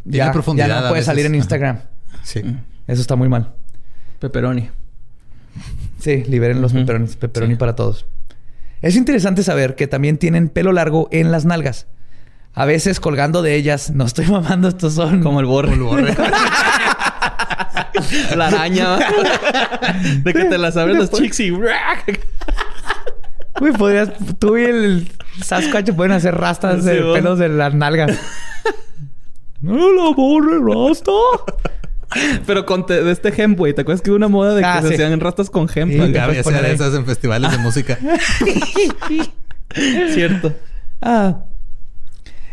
Tiene 0.03 0.17
Ya, 0.17 0.31
profundidad 0.31 0.67
ya 0.67 0.81
no 0.81 0.89
puede 0.89 1.03
salir 1.03 1.25
en 1.25 1.33
Ajá. 1.33 1.37
Instagram. 1.37 1.79
Sí. 2.23 2.41
Eso 2.87 3.01
está 3.01 3.15
muy 3.15 3.27
mal. 3.29 3.53
Pepperoni. 4.19 4.69
Sí, 6.01 6.23
liberen 6.25 6.61
los 6.61 6.73
peperonis. 6.73 7.15
Pepperoni 7.15 7.53
Sí. 7.53 7.57
para 7.59 7.75
todos. 7.75 8.05
Es 8.81 8.95
interesante 8.95 9.43
saber 9.43 9.75
que 9.75 9.85
también 9.87 10.17
tienen 10.17 10.49
pelo 10.49 10.71
largo 10.73 11.07
en 11.11 11.31
las 11.31 11.45
nalgas. 11.45 11.85
A 12.53 12.65
veces 12.65 12.99
colgando 12.99 13.41
de 13.43 13.55
ellas. 13.55 13.91
No 13.91 14.05
estoy 14.05 14.25
mamando, 14.25 14.67
estos 14.67 14.95
son... 14.95 15.21
Como 15.21 15.39
el 15.39 15.45
borre. 15.45 15.77
Como 15.77 15.97
el 15.97 16.05
borre. 16.05 16.15
la 18.35 18.47
araña. 18.47 18.97
de 20.23 20.33
que 20.33 20.45
te 20.45 20.57
las 20.57 20.75
abres 20.75 20.97
los 20.97 21.11
chicks 21.11 21.39
y... 21.39 21.51
Güey, 21.51 21.69
podrías... 23.77 24.09
Tú 24.39 24.57
y 24.57 24.63
el 24.63 25.11
Sasquatch 25.41 25.91
pueden 25.91 26.13
hacer 26.13 26.35
rastas 26.35 26.83
de 26.83 26.95
pelos 27.13 27.37
de 27.37 27.49
las 27.49 27.75
nalgas. 27.75 28.17
no 29.61 29.93
la 29.93 30.09
borre 30.15 30.57
rasta. 30.59 31.11
Pero 32.45 32.65
con 32.65 32.85
te- 32.85 33.03
de 33.03 33.11
este 33.11 33.29
hemp, 33.41 33.57
güey. 33.57 33.73
¿Te 33.73 33.81
acuerdas 33.81 34.01
que 34.01 34.09
hubo 34.11 34.17
una 34.17 34.27
moda 34.27 34.53
de 34.55 34.61
que 34.61 34.67
Ah, 34.67 34.81
se 34.81 34.93
hacían 34.93 35.19
rastas 35.19 35.49
con? 35.49 35.67
Sí, 35.69 35.73
poner 36.43 36.65
ahí. 36.65 36.71
esas 36.73 36.93
en 36.95 37.05
festivales 37.05 37.51
de 37.51 37.57
música. 37.59 37.97
Cierto. 40.13 40.53
Ah. 41.01 41.45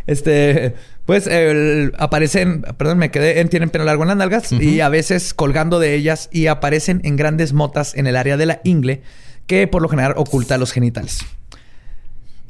Este, 0.06 0.74
pues 1.04 1.26
el- 1.26 1.92
aparecen, 1.98 2.62
perdón, 2.78 2.98
me 2.98 3.11
quedé 3.11 3.40
en 3.40 3.48
tienen 3.48 3.70
pelo 3.70 3.84
largo 3.84 4.02
en 4.04 4.09
las 4.09 4.16
nalgas 4.16 4.52
y 4.52 4.80
a 4.80 4.88
veces 4.88 5.34
colgando 5.34 5.78
de 5.80 5.94
ellas 5.94 6.28
y 6.32 6.46
aparecen 6.46 7.00
en 7.04 7.16
grandes 7.16 7.52
motas 7.52 7.94
en 7.94 8.06
el 8.06 8.16
área 8.16 8.36
de 8.36 8.46
la 8.46 8.61
ingle 8.64 9.02
que 9.46 9.66
por 9.66 9.82
lo 9.82 9.88
general 9.88 10.14
oculta 10.16 10.56
los 10.59 10.72
genitales. 10.72 11.18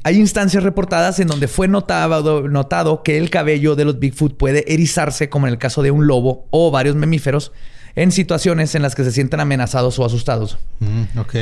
Hay 0.03 0.17
instancias 0.17 0.63
reportadas 0.63 1.19
en 1.19 1.27
donde 1.27 1.47
fue 1.47 1.67
notado, 1.67 2.47
notado 2.47 3.03
que 3.03 3.17
el 3.17 3.29
cabello 3.29 3.75
de 3.75 3.85
los 3.85 3.99
Bigfoot 3.99 4.37
puede 4.37 4.71
erizarse, 4.73 5.29
como 5.29 5.47
en 5.47 5.53
el 5.53 5.59
caso 5.59 5.81
de 5.81 5.91
un 5.91 6.07
lobo 6.07 6.47
o 6.51 6.71
varios 6.71 6.95
mamíferos, 6.95 7.51
en 7.95 8.11
situaciones 8.11 8.75
en 8.75 8.81
las 8.81 8.95
que 8.95 9.03
se 9.03 9.11
sienten 9.11 9.39
amenazados 9.39 9.99
o 9.99 10.05
asustados. 10.05 10.57
Mm, 10.79 11.19
ok. 11.19 11.35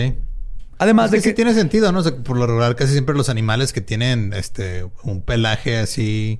Además 0.79 1.11
de 1.11 1.17
que 1.17 1.23
que 1.23 1.29
sí 1.29 1.35
tiene 1.35 1.53
sentido, 1.53 1.91
¿no? 1.91 1.99
O 1.99 2.03
sea, 2.03 2.15
por 2.15 2.37
lo 2.37 2.47
regular, 2.47 2.75
casi 2.75 2.93
siempre 2.93 3.15
los 3.15 3.29
animales 3.29 3.73
que 3.73 3.81
tienen 3.81 4.33
este 4.33 4.85
un 5.03 5.21
pelaje 5.21 5.77
así, 5.77 6.39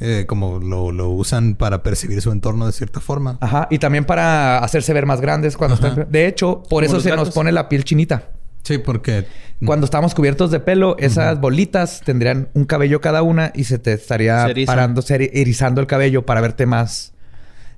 eh, 0.00 0.24
como 0.26 0.58
lo, 0.58 0.92
lo 0.92 1.10
usan 1.10 1.54
para 1.54 1.82
percibir 1.82 2.20
su 2.20 2.32
entorno 2.32 2.66
de 2.66 2.72
cierta 2.72 3.00
forma. 3.00 3.38
Ajá, 3.40 3.68
y 3.70 3.78
también 3.78 4.04
para 4.04 4.58
hacerse 4.58 4.92
ver 4.92 5.06
más 5.06 5.20
grandes 5.20 5.56
cuando 5.56 5.76
Ajá. 5.76 5.88
están... 5.88 6.10
De 6.10 6.26
hecho, 6.26 6.62
por 6.68 6.84
eso 6.84 7.00
se 7.00 7.14
nos 7.16 7.30
pone 7.30 7.52
la 7.52 7.68
piel 7.68 7.84
chinita. 7.84 8.30
Sí, 8.66 8.78
porque 8.78 9.26
Cuando 9.64 9.84
estamos 9.84 10.14
cubiertos 10.14 10.50
de 10.50 10.60
pelo, 10.60 10.96
esas 10.98 11.40
bolitas 11.40 12.02
tendrían 12.04 12.48
un 12.52 12.64
cabello 12.64 13.00
cada 13.00 13.22
una 13.22 13.52
y 13.54 13.64
se 13.64 13.78
te 13.78 13.92
estaría 13.92 14.46
Se 14.48 14.66
parando, 14.66 15.00
se 15.02 15.18
eri- 15.18 15.30
erizando 15.32 15.80
el 15.80 15.86
cabello 15.86 16.26
para 16.26 16.40
verte 16.40 16.66
más 16.66 17.12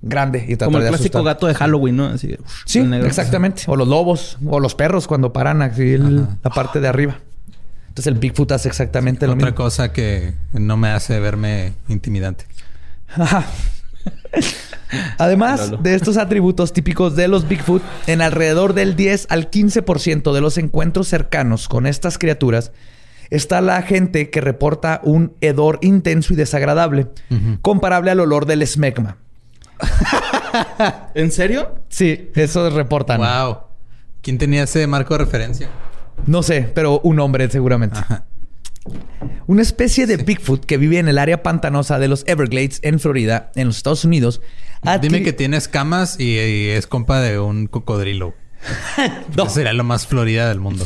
grande 0.03 0.45
y 0.49 0.57
Como 0.57 0.78
el 0.78 0.84
de 0.84 0.89
clásico 0.91 1.18
asustar. 1.18 1.34
gato 1.34 1.47
de 1.47 1.55
Halloween, 1.55 1.97
¿no? 1.97 2.07
Así 2.07 2.26
de, 2.28 2.39
Sí, 2.64 2.80
exactamente. 3.05 3.62
O 3.66 3.76
los 3.76 3.86
lobos, 3.86 4.39
o 4.47 4.59
los 4.61 4.74
perros 4.74 5.07
cuando 5.07 5.32
paran 5.32 5.61
así 5.62 5.93
el- 5.93 6.26
la 6.43 6.51
parte 6.51 6.80
de 6.80 6.89
arriba. 6.89 7.18
Entonces 7.89 8.07
el 8.12 8.18
Bigfoot 8.18 8.51
hace 8.53 8.68
exactamente 8.68 9.26
lo 9.26 9.34
otra 9.34 9.47
mismo. 9.47 9.57
cosa 9.57 9.93
que 9.93 10.34
no 10.53 10.76
me 10.76 10.89
hace 10.89 11.18
verme 11.20 11.74
intimidante. 11.89 12.47
Ajá. 13.14 13.45
Además 15.18 15.70
Lolo. 15.70 15.83
de 15.83 15.95
estos 15.95 16.16
atributos 16.16 16.72
típicos 16.72 17.14
de 17.14 17.29
los 17.29 17.47
Bigfoot, 17.47 17.83
en 18.07 18.22
alrededor 18.22 18.74
del 18.74 18.97
10 18.97 19.26
al 19.31 19.51
15% 19.51 20.33
de 20.33 20.41
los 20.41 20.59
encuentros 20.59 21.09
cercanos 21.09 21.68
con 21.68 21.87
estas 21.87 22.18
criaturas 22.18 22.72
está 23.31 23.61
la 23.61 23.83
gente 23.83 24.31
que 24.31 24.41
reporta 24.41 25.01
un 25.05 25.35
hedor 25.41 25.79
intenso 25.83 26.33
y 26.33 26.37
desagradable, 26.37 27.09
comparable 27.62 28.11
al 28.11 28.20
olor 28.20 28.47
del 28.47 28.62
esmegma. 28.62 29.18
¿En 31.14 31.31
serio? 31.31 31.76
Sí, 31.89 32.31
eso 32.35 32.70
reportan. 32.70 33.18
Wow. 33.18 33.59
¿Quién 34.22 34.39
tenía 34.39 34.64
ese 34.64 34.87
marco 34.87 35.14
de 35.14 35.24
referencia? 35.24 35.68
No 36.26 36.43
sé, 36.43 36.70
pero 36.74 37.01
un 37.01 37.20
hombre 37.20 37.49
seguramente. 37.49 37.99
Ajá. 37.99 38.24
Una 39.47 39.62
especie 39.62 40.07
de 40.07 40.18
Bigfoot 40.18 40.64
que 40.64 40.76
vive 40.76 40.99
en 40.99 41.09
el 41.09 41.18
área 41.18 41.43
pantanosa 41.43 41.99
de 41.99 42.09
los 42.09 42.24
Everglades 42.26 42.81
en 42.83 43.01
Florida, 43.01 43.51
en 43.55 43.68
los 43.68 43.79
Estados 43.79 44.05
Unidos. 44.05 44.41
Dime 45.01 45.22
que 45.22 45.33
tiene 45.33 45.57
escamas 45.57 46.18
y, 46.20 46.35
y 46.39 46.68
es 46.68 46.87
compa 46.87 47.20
de 47.20 47.39
un 47.39 47.66
cocodrilo. 47.66 48.35
No. 49.37 49.49
Sería 49.49 49.72
lo 49.72 49.85
más 49.85 50.07
Florida 50.07 50.49
del 50.49 50.59
mundo. 50.61 50.85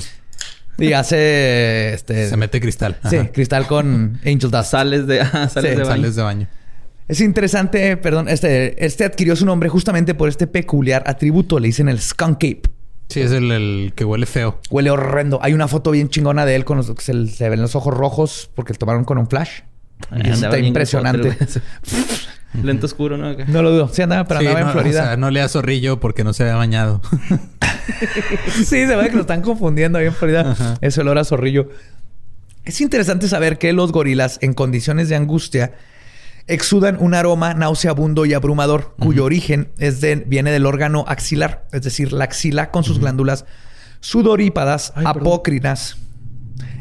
Y 0.79 0.93
hace 0.93 1.93
este. 1.95 2.29
Se 2.29 2.37
mete 2.37 2.61
cristal. 2.61 2.99
Sí, 3.09 3.17
Ajá. 3.17 3.33
cristal 3.33 3.67
con 3.67 4.21
Angel 4.27 4.51
Dust. 4.51 4.71
Sales 4.71 5.07
de, 5.07 5.21
ah, 5.21 5.49
sales 5.53 5.73
Sí, 5.73 5.77
de 5.79 5.85
baño. 5.85 5.87
Sales 5.87 6.17
de 6.17 6.23
baño. 6.23 6.49
Es 7.09 7.21
interesante, 7.21 7.97
perdón, 7.97 8.29
este, 8.29 8.85
este 8.85 9.05
adquirió 9.05 9.37
su 9.37 9.45
nombre 9.45 9.69
justamente 9.69 10.15
por 10.15 10.29
este 10.29 10.47
peculiar 10.47 11.03
atributo. 11.07 11.59
Le 11.59 11.69
dicen 11.69 11.89
el 11.89 12.01
skunk 12.01 12.37
ape. 12.37 12.63
Sí, 13.13 13.21
es 13.21 13.33
el, 13.33 13.51
el 13.53 13.93
que 13.95 14.05
huele 14.05 14.27
feo. 14.27 14.59
Huele 14.71 14.91
horrendo. 14.91 15.39
Hay 15.43 15.53
una 15.53 15.69
foto 15.69 15.91
bien 15.91 16.09
chingona 16.09 16.47
de 16.47 16.55
él 16.57 16.65
con 16.65 16.77
los 16.79 16.93
se, 16.99 17.27
se 17.29 17.49
ven 17.49 17.61
los 17.61 17.75
ojos 17.75 17.95
rojos 17.95 18.51
porque 18.55 18.73
lo 18.73 18.79
tomaron 18.79 19.05
con 19.05 19.19
un 19.19 19.29
flash. 19.29 19.61
Y 20.11 20.29
eso 20.29 20.47
está 20.47 20.59
impresionante. 20.59 21.37
Lento 22.63 22.87
oscuro, 22.87 23.17
¿no? 23.17 23.35
No 23.47 23.63
lo 23.63 23.71
dudo. 23.71 23.89
Sí, 23.89 24.03
andaba, 24.03 24.25
pero 24.25 24.41
Sí, 24.41 24.47
andaba 24.47 24.61
en 24.61 24.67
no, 24.67 24.73
Florida. 24.73 25.03
O 25.03 25.05
sea, 25.07 25.17
no 25.17 25.31
le 25.31 25.41
da 25.41 25.49
zorrillo 25.49 26.01
porque 26.01 26.23
no 26.23 26.33
se 26.33 26.43
había 26.43 26.57
bañado. 26.57 27.01
sí, 28.55 28.65
se 28.65 28.97
ve 28.97 29.09
que 29.09 29.15
lo 29.15 29.23
están 29.23 29.41
confundiendo 29.41 29.99
ahí 29.99 30.07
en 30.07 30.13
Florida. 30.13 30.77
Es 30.81 30.99
olor 30.99 31.19
a 31.19 31.25
zorrillo. 31.25 31.71
Es 32.65 32.81
interesante 32.81 33.27
saber 33.27 33.59
que 33.59 33.73
los 33.73 33.91
gorilas 33.91 34.39
en 34.43 34.53
condiciones 34.53 35.09
de 35.09 35.17
angustia 35.17 35.73
exudan 36.47 36.97
un 37.01 37.15
aroma 37.15 37.55
nauseabundo 37.55 38.27
y 38.27 38.35
abrumador, 38.35 38.95
cuyo 38.99 39.25
origen 39.25 39.73
es 39.79 40.01
de, 40.01 40.17
viene 40.17 40.51
del 40.51 40.67
órgano 40.67 41.05
axilar, 41.09 41.67
es 41.73 41.83
decir, 41.83 42.13
la 42.13 42.25
axila 42.25 42.71
con 42.71 42.85
sus 42.85 42.99
glándulas 42.99 43.45
sudorípadas, 44.01 44.93
Ay, 44.97 45.05
perdón. 45.05 45.23
apócrinas. 45.23 45.97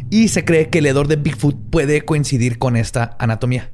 Y 0.10 0.28
se 0.28 0.44
cree 0.44 0.70
que 0.70 0.80
el 0.80 0.88
hedor 0.88 1.08
de 1.08 1.16
Bigfoot 1.16 1.56
puede 1.70 2.04
coincidir 2.04 2.58
con 2.58 2.76
esta 2.76 3.16
anatomía. 3.20 3.72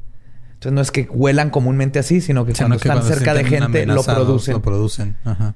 Entonces 0.53 0.71
no 0.71 0.81
es 0.81 0.91
que 0.91 1.07
huelan 1.09 1.49
comúnmente 1.49 1.99
así, 1.99 2.21
sino 2.21 2.45
que 2.45 2.53
Sino 2.53 2.67
cuando 2.67 2.81
que 2.81 2.87
están 2.87 2.97
cuando 2.99 3.15
cerca 3.15 3.33
de 3.33 3.43
gente 3.45 3.85
lo 3.85 4.03
producen. 4.03 4.53
Lo 4.53 4.61
producen. 4.61 5.17
Ajá. 5.23 5.55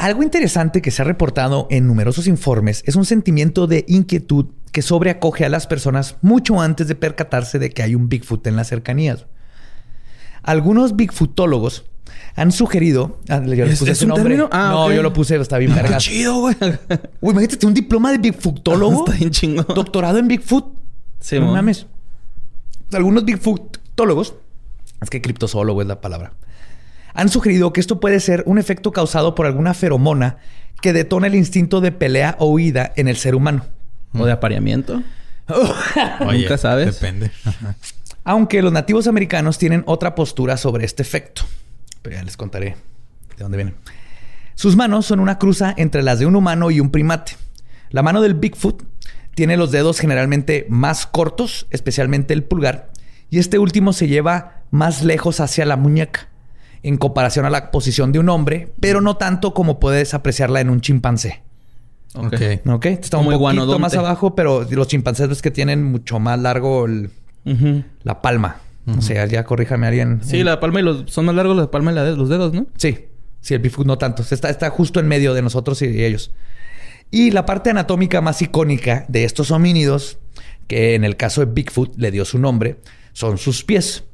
Algo 0.00 0.22
interesante 0.22 0.80
que 0.80 0.90
se 0.90 1.02
ha 1.02 1.04
reportado 1.04 1.66
en 1.70 1.86
numerosos 1.86 2.26
informes 2.26 2.82
es 2.86 2.96
un 2.96 3.04
sentimiento 3.04 3.66
de 3.66 3.84
inquietud 3.86 4.46
que 4.72 4.80
sobreacoge 4.80 5.44
a 5.44 5.50
las 5.50 5.66
personas 5.66 6.16
mucho 6.22 6.60
antes 6.60 6.88
de 6.88 6.94
percatarse 6.94 7.58
de 7.58 7.68
que 7.70 7.82
hay 7.82 7.94
un 7.94 8.08
Bigfoot 8.08 8.46
en 8.46 8.56
las 8.56 8.68
cercanías. 8.68 9.26
Algunos 10.42 10.96
Bigfootólogos 10.96 11.84
han 12.34 12.50
sugerido. 12.50 13.18
ah, 13.28 13.42
yo 13.44 13.64
les 13.66 13.74
¿Es- 13.74 13.78
puse 13.80 13.90
es 13.92 13.98
ese 13.98 14.04
un 14.06 14.10
nombre. 14.10 14.38
Ah, 14.52 14.70
no, 14.72 14.90
yo 14.90 15.02
lo 15.02 15.12
puse, 15.12 15.36
está 15.36 15.58
bien 15.58 15.74
Qué 15.74 15.82
vergas. 15.82 16.02
chido, 16.02 16.34
güey. 16.40 16.56
Imagínate 17.20 17.66
un 17.66 17.74
diploma 17.74 18.10
de 18.12 18.18
Bigfootólogo. 18.18 19.00
Está 19.06 19.18
bien 19.18 19.30
chingón. 19.30 19.66
Doctorado 19.74 20.18
en 20.18 20.28
Bigfoot. 20.28 20.64
Sí, 21.20 21.38
no 21.38 21.52
mames. 21.52 21.86
Algunos 22.92 23.24
Bigfootólogos, 23.26 24.34
es 25.02 25.10
que 25.10 25.20
criptozoólogo 25.20 25.82
es 25.82 25.88
la 25.88 26.00
palabra, 26.00 26.32
han 27.14 27.28
sugerido 27.28 27.72
que 27.72 27.80
esto 27.80 28.00
puede 28.00 28.20
ser 28.20 28.42
un 28.46 28.58
efecto 28.58 28.92
causado 28.92 29.34
por 29.34 29.46
alguna 29.46 29.74
feromona 29.74 30.38
que 30.80 30.92
detona 30.92 31.26
el 31.26 31.34
instinto 31.34 31.80
de 31.80 31.92
pelea 31.92 32.36
o 32.38 32.46
huida 32.46 32.92
en 32.96 33.08
el 33.08 33.16
ser 33.16 33.34
humano. 33.34 33.66
O 34.12 34.24
de 34.24 34.32
apareamiento. 34.32 35.02
Oye, 36.26 36.42
Nunca 36.42 36.58
sabes. 36.58 37.00
Depende. 37.00 37.30
Aunque 38.24 38.62
los 38.62 38.72
nativos 38.72 39.06
americanos 39.06 39.58
tienen 39.58 39.82
otra 39.86 40.14
postura 40.14 40.56
sobre 40.56 40.84
este 40.84 41.02
efecto. 41.02 41.42
Pero 42.02 42.16
ya 42.16 42.22
les 42.22 42.36
contaré 42.36 42.76
de 43.36 43.42
dónde 43.42 43.56
vienen. 43.56 43.74
Sus 44.54 44.76
manos 44.76 45.06
son 45.06 45.20
una 45.20 45.38
cruza 45.38 45.74
entre 45.76 46.02
las 46.02 46.18
de 46.18 46.26
un 46.26 46.36
humano 46.36 46.70
y 46.70 46.80
un 46.80 46.90
primate. 46.90 47.36
La 47.90 48.02
mano 48.02 48.20
del 48.20 48.34
Bigfoot 48.34 48.84
tiene 49.34 49.56
los 49.56 49.70
dedos 49.70 49.98
generalmente 49.98 50.66
más 50.68 51.06
cortos, 51.06 51.66
especialmente 51.70 52.34
el 52.34 52.44
pulgar, 52.44 52.90
y 53.30 53.38
este 53.38 53.58
último 53.58 53.92
se 53.92 54.06
lleva 54.06 54.64
más 54.70 55.02
lejos 55.02 55.40
hacia 55.40 55.64
la 55.64 55.76
muñeca, 55.76 56.28
en 56.82 56.96
comparación 56.96 57.44
a 57.44 57.50
la 57.50 57.70
posición 57.70 58.12
de 58.12 58.18
un 58.18 58.28
hombre, 58.28 58.72
pero 58.80 59.00
no 59.00 59.16
tanto 59.16 59.52
como 59.54 59.78
puedes 59.80 60.14
apreciarla 60.14 60.60
en 60.60 60.70
un 60.70 60.80
chimpancé. 60.80 61.42
Ok. 62.14 62.34
Ok. 62.66 62.86
Está 62.86 63.18
un 63.18 63.26
poquito 63.26 63.78
más 63.78 63.94
abajo, 63.94 64.34
pero 64.34 64.66
los 64.70 64.88
chimpancés 64.88 65.28
ves 65.28 65.42
que 65.42 65.50
tienen 65.50 65.84
mucho 65.84 66.18
más 66.18 66.38
largo 66.40 66.86
el- 66.86 67.10
la 68.02 68.20
palma. 68.22 68.56
O 68.98 69.02
sea, 69.02 69.24
ya 69.26 69.44
corríjame 69.44 69.86
alguien. 69.86 70.20
Sí, 70.24 70.42
la 70.42 70.58
palma 70.58 70.80
y 70.80 70.82
los... 70.82 71.04
Son 71.10 71.24
más 71.24 71.34
largos 71.34 71.56
la 71.56 71.70
palma 71.70 71.92
y 71.92 71.94
la 71.94 72.02
de- 72.02 72.16
los 72.16 72.28
dedos, 72.28 72.52
¿no? 72.52 72.66
Sí, 72.76 73.06
sí, 73.40 73.54
el 73.54 73.60
Bigfoot 73.60 73.86
no 73.86 73.98
tanto. 73.98 74.24
Está, 74.28 74.50
está 74.50 74.68
justo 74.70 74.98
en 74.98 75.06
medio 75.06 75.32
de 75.34 75.42
nosotros 75.42 75.80
y 75.82 76.02
ellos. 76.04 76.32
Y 77.12 77.30
la 77.30 77.46
parte 77.46 77.70
anatómica 77.70 78.20
más 78.20 78.42
icónica 78.42 79.04
de 79.08 79.24
estos 79.24 79.50
homínidos, 79.52 80.18
que 80.66 80.94
en 80.96 81.04
el 81.04 81.16
caso 81.16 81.44
de 81.44 81.52
Bigfoot 81.52 81.96
le 81.98 82.10
dio 82.10 82.24
su 82.24 82.38
nombre, 82.40 82.78
son 83.12 83.38
sus 83.38 83.62
pies, 83.64 84.04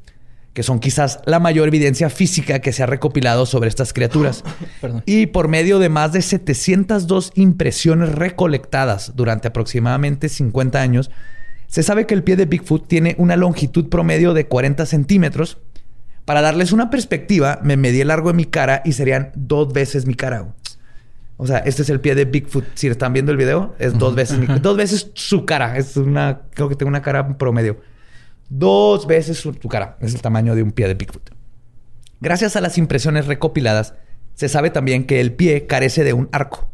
que 0.56 0.62
son 0.62 0.78
quizás 0.80 1.20
la 1.26 1.38
mayor 1.38 1.68
evidencia 1.68 2.08
física 2.08 2.60
que 2.60 2.72
se 2.72 2.82
ha 2.82 2.86
recopilado 2.86 3.44
sobre 3.44 3.68
estas 3.68 3.92
criaturas. 3.92 4.42
Perdón. 4.80 5.02
Y 5.04 5.26
por 5.26 5.48
medio 5.48 5.78
de 5.78 5.90
más 5.90 6.12
de 6.14 6.22
702 6.22 7.32
impresiones 7.34 8.08
recolectadas 8.14 9.12
durante 9.14 9.48
aproximadamente 9.48 10.30
50 10.30 10.80
años, 10.80 11.10
se 11.66 11.82
sabe 11.82 12.06
que 12.06 12.14
el 12.14 12.22
pie 12.22 12.36
de 12.36 12.46
Bigfoot 12.46 12.88
tiene 12.88 13.16
una 13.18 13.36
longitud 13.36 13.90
promedio 13.90 14.32
de 14.32 14.46
40 14.46 14.86
centímetros. 14.86 15.58
Para 16.24 16.40
darles 16.40 16.72
una 16.72 16.88
perspectiva, 16.88 17.60
me 17.62 17.76
medí 17.76 18.00
el 18.00 18.08
largo 18.08 18.28
de 18.30 18.34
mi 18.36 18.46
cara 18.46 18.80
y 18.82 18.92
serían 18.92 19.32
dos 19.34 19.74
veces 19.74 20.06
mi 20.06 20.14
cara. 20.14 20.54
O 21.36 21.46
sea, 21.46 21.58
este 21.58 21.82
es 21.82 21.90
el 21.90 22.00
pie 22.00 22.14
de 22.14 22.24
Bigfoot. 22.24 22.64
Si 22.72 22.86
están 22.86 23.12
viendo 23.12 23.30
el 23.30 23.36
video, 23.36 23.74
es 23.78 23.98
dos 23.98 24.14
veces 24.14 24.38
mi- 24.38 24.46
dos 24.58 24.74
veces 24.78 25.10
su 25.12 25.44
cara. 25.44 25.76
Es 25.76 25.98
una, 25.98 26.40
creo 26.54 26.70
que 26.70 26.76
tengo 26.76 26.88
una 26.88 27.02
cara 27.02 27.36
promedio. 27.36 27.76
Dos 28.48 29.06
veces 29.06 29.38
su, 29.38 29.52
tu 29.52 29.68
cara. 29.68 29.96
Es 30.00 30.14
el 30.14 30.22
tamaño 30.22 30.54
de 30.54 30.62
un 30.62 30.72
pie 30.72 30.86
de 30.88 30.94
Bigfoot. 30.94 31.30
Gracias 32.20 32.56
a 32.56 32.60
las 32.60 32.78
impresiones 32.78 33.26
recopiladas, 33.26 33.94
se 34.34 34.48
sabe 34.48 34.70
también 34.70 35.04
que 35.04 35.20
el 35.20 35.32
pie 35.32 35.66
carece 35.66 36.04
de 36.04 36.12
un 36.12 36.28
arco. 36.32 36.68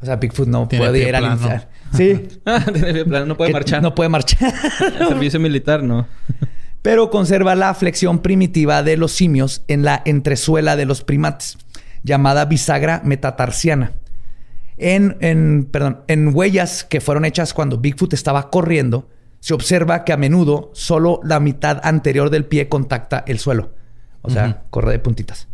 O 0.00 0.06
sea, 0.06 0.16
Bigfoot 0.16 0.48
no 0.48 0.68
Tiene 0.68 0.84
puede 0.86 1.08
ir 1.08 1.14
al 1.16 1.22
plano. 1.22 1.36
infierno. 1.36 1.66
Sí. 1.92 2.28
Tiene 2.72 2.92
pie 2.92 3.04
plano, 3.04 3.26
no 3.26 3.36
puede 3.36 3.48
Que 3.50 3.54
marchar. 3.54 3.82
No 3.82 3.94
puede 3.94 4.08
marchar. 4.10 4.52
Servicio 5.08 5.40
militar, 5.40 5.82
no. 5.82 6.06
Pero 6.82 7.10
conserva 7.10 7.54
la 7.54 7.74
flexión 7.74 8.20
primitiva 8.20 8.82
de 8.82 8.96
los 8.96 9.12
simios 9.12 9.62
en 9.68 9.82
la 9.82 10.02
entresuela 10.04 10.76
de 10.76 10.86
los 10.86 11.02
primates, 11.02 11.58
llamada 12.04 12.44
bisagra 12.44 13.00
metatarsiana. 13.04 13.92
En, 14.76 15.16
en, 15.20 15.66
perdón, 15.70 16.02
en 16.06 16.34
huellas 16.34 16.84
que 16.84 17.00
fueron 17.00 17.24
hechas 17.24 17.52
cuando 17.52 17.78
Bigfoot 17.78 18.12
estaba 18.12 18.48
corriendo, 18.50 19.08
se 19.40 19.54
observa 19.54 20.04
que 20.04 20.12
a 20.12 20.16
menudo 20.16 20.70
solo 20.74 21.20
la 21.24 21.40
mitad 21.40 21.80
anterior 21.84 22.30
del 22.30 22.44
pie 22.44 22.68
contacta 22.68 23.24
el 23.26 23.38
suelo. 23.38 23.70
O 24.22 24.30
sea, 24.30 24.62
corre 24.70 24.92
de 24.92 24.98
puntitas. 24.98 25.48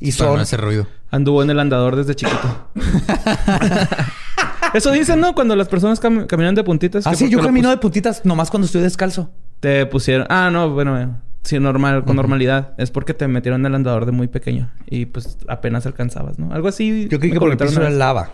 Y 0.00 0.12
Para 0.12 0.30
son... 0.30 0.36
no 0.36 0.42
hacer 0.42 0.60
ruido. 0.60 0.86
Anduvo 1.10 1.42
en 1.42 1.50
el 1.50 1.60
andador 1.60 1.96
desde 1.96 2.14
chiquito. 2.16 2.68
Eso 4.74 4.90
dicen, 4.90 5.20
¿no? 5.20 5.34
Cuando 5.34 5.54
las 5.54 5.68
personas 5.68 6.02
cam- 6.02 6.26
caminan 6.26 6.54
de 6.54 6.64
puntitas. 6.64 7.06
Ah, 7.06 7.14
sí, 7.14 7.28
yo 7.28 7.40
camino 7.40 7.70
de 7.70 7.76
puntitas 7.76 8.24
nomás 8.24 8.50
cuando 8.50 8.66
estoy 8.66 8.82
descalzo. 8.82 9.30
Te 9.60 9.86
pusieron... 9.86 10.26
Ah, 10.30 10.50
no, 10.50 10.70
bueno, 10.70 11.00
eh, 11.00 11.08
sí, 11.42 11.58
normal, 11.60 12.04
con 12.04 12.16
normalidad. 12.16 12.72
Es 12.78 12.90
porque 12.90 13.14
te 13.14 13.28
metieron 13.28 13.60
en 13.62 13.66
el 13.66 13.74
andador 13.74 14.06
de 14.06 14.12
muy 14.12 14.28
pequeño. 14.28 14.70
Y 14.86 15.06
pues 15.06 15.36
apenas 15.48 15.84
alcanzabas, 15.86 16.38
¿no? 16.38 16.52
Algo 16.52 16.68
así. 16.68 17.06
Yo 17.10 17.18
creí 17.18 17.30
me 17.30 17.34
que 17.36 17.40
por 17.40 17.50
el 17.50 17.56
piso 17.58 17.80
era 17.80 17.90
lava. 17.90 18.30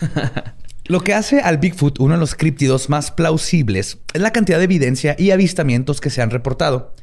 Lo 0.88 1.00
que 1.00 1.12
hace 1.12 1.40
al 1.40 1.58
Bigfoot 1.58 2.00
uno 2.00 2.14
de 2.14 2.20
los 2.20 2.34
críptidos 2.34 2.88
más 2.88 3.10
plausibles 3.10 3.98
es 4.14 4.22
la 4.22 4.32
cantidad 4.32 4.56
de 4.56 4.64
evidencia 4.64 5.14
y 5.18 5.32
avistamientos 5.32 6.00
que 6.00 6.08
se 6.08 6.22
han 6.22 6.30
reportado. 6.30 6.94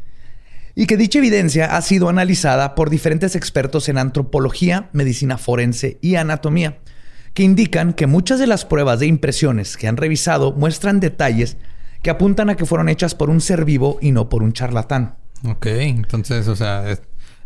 Y 0.73 0.87
que 0.87 0.97
dicha 0.97 1.19
evidencia 1.19 1.77
ha 1.77 1.81
sido 1.83 2.09
analizada 2.09 2.73
por 2.73 2.89
diferentes 2.89 3.35
expertos 3.35 3.87
en 3.87 3.99
antropología, 3.99 4.89
medicina 4.91 5.37
forense 5.37 5.99
y 6.01 6.15
anatomía, 6.15 6.79
que 7.35 7.43
indican 7.43 7.93
que 7.93 8.07
muchas 8.07 8.39
de 8.39 8.47
las 8.47 8.65
pruebas 8.65 8.99
de 8.99 9.05
impresiones 9.05 9.77
que 9.77 9.87
han 9.87 9.97
revisado 9.97 10.51
muestran 10.51 10.99
detalles 10.99 11.57
que 12.01 12.09
apuntan 12.09 12.49
a 12.49 12.55
que 12.55 12.65
fueron 12.65 12.89
hechas 12.89 13.13
por 13.13 13.29
un 13.29 13.39
ser 13.39 13.65
vivo 13.65 13.99
y 14.01 14.11
no 14.11 14.29
por 14.29 14.41
un 14.41 14.51
charlatán. 14.51 15.15
Ok, 15.47 15.67
entonces, 15.67 16.47
o 16.47 16.55
sea, 16.55 16.89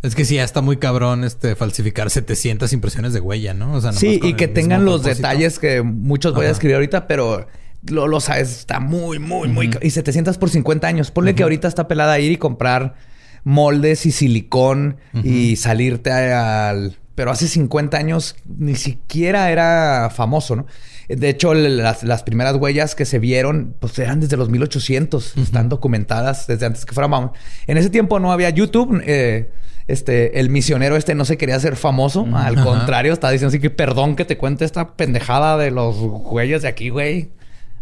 es, 0.02 0.16
que 0.16 0.26
sí, 0.26 0.36
ya 0.36 0.44
está 0.44 0.62
muy 0.62 0.78
cabrón 0.78 1.24
este 1.24 1.56
falsificar 1.56 2.10
700 2.10 2.72
impresiones 2.74 3.14
de 3.14 3.20
huella, 3.20 3.54
¿no? 3.54 3.74
O 3.74 3.82
sea, 3.82 3.92
Sí, 3.94 4.20
y 4.24 4.34
que 4.34 4.48
tengan 4.48 4.86
los 4.86 5.02
propósito. 5.02 5.28
detalles 5.28 5.60
que 5.60 5.82
muchos 5.82 6.34
voy 6.34 6.46
a 6.46 6.52
escribir 6.52 6.76
ahorita, 6.76 7.08
pero 7.08 7.48
lo, 7.88 8.08
lo 8.08 8.20
sabes, 8.20 8.52
está 8.60 8.80
muy, 8.80 9.20
muy, 9.20 9.48
muy... 9.50 9.70
Y 9.82 9.90
700 9.90 10.38
por 10.38 10.50
50 10.50 10.88
años. 10.88 11.12
Ponle 11.12 11.36
que 11.36 11.44
ahorita 11.44 11.68
está 11.68 11.88
pelada 11.88 12.20
ir 12.20 12.32
y 12.32 12.38
comprar 12.38 12.96
moldes 13.44 14.06
y 14.06 14.12
silicón 14.12 14.98
y 15.24 15.56
salirte 15.56 16.12
al... 16.12 16.98
Pero 17.16 17.32
hace 17.32 17.50
50 17.50 17.98
años 17.98 18.36
ni 18.46 18.76
siquiera 18.76 19.52
era 19.52 20.10
famoso, 20.16 20.56
¿no? 20.56 20.66
De 21.10 21.28
hecho, 21.28 21.54
las, 21.54 22.04
las 22.04 22.24
primeras 22.24 22.56
huellas 22.56 22.96
que 22.96 23.04
se 23.04 23.20
vieron, 23.20 23.76
pues 23.80 23.98
eran 24.00 24.22
desde 24.22 24.38
los 24.38 24.50
1800. 24.50 25.36
Están 25.38 25.68
documentadas 25.68 26.48
desde 26.48 26.66
antes 26.68 26.86
que 26.86 26.94
fuera. 26.94 27.32
En 27.68 27.78
ese 27.78 27.90
tiempo 27.90 28.20
no 28.20 28.32
había 28.32 28.50
YouTube. 28.52 29.02
eh, 29.06 29.52
este, 29.90 30.40
el 30.40 30.50
misionero 30.50 30.96
este 30.96 31.16
no 31.16 31.26
se 31.26 31.38
quería 31.38 31.56
hacer 31.56 31.76
famoso. 31.76 32.28
Al 32.34 32.58
Ajá. 32.58 32.64
contrario, 32.64 33.12
estaba 33.12 33.32
diciendo 33.32 33.50
así 33.50 33.60
que 33.60 33.72
perdón 33.72 34.16
que 34.16 34.24
te 34.24 34.38
cuente 34.38 34.64
esta 34.64 34.96
pendejada 34.96 35.58
de 35.58 35.72
los 35.72 35.98
güeyes 35.98 36.62
de 36.62 36.68
aquí, 36.68 36.90
güey. 36.90 37.32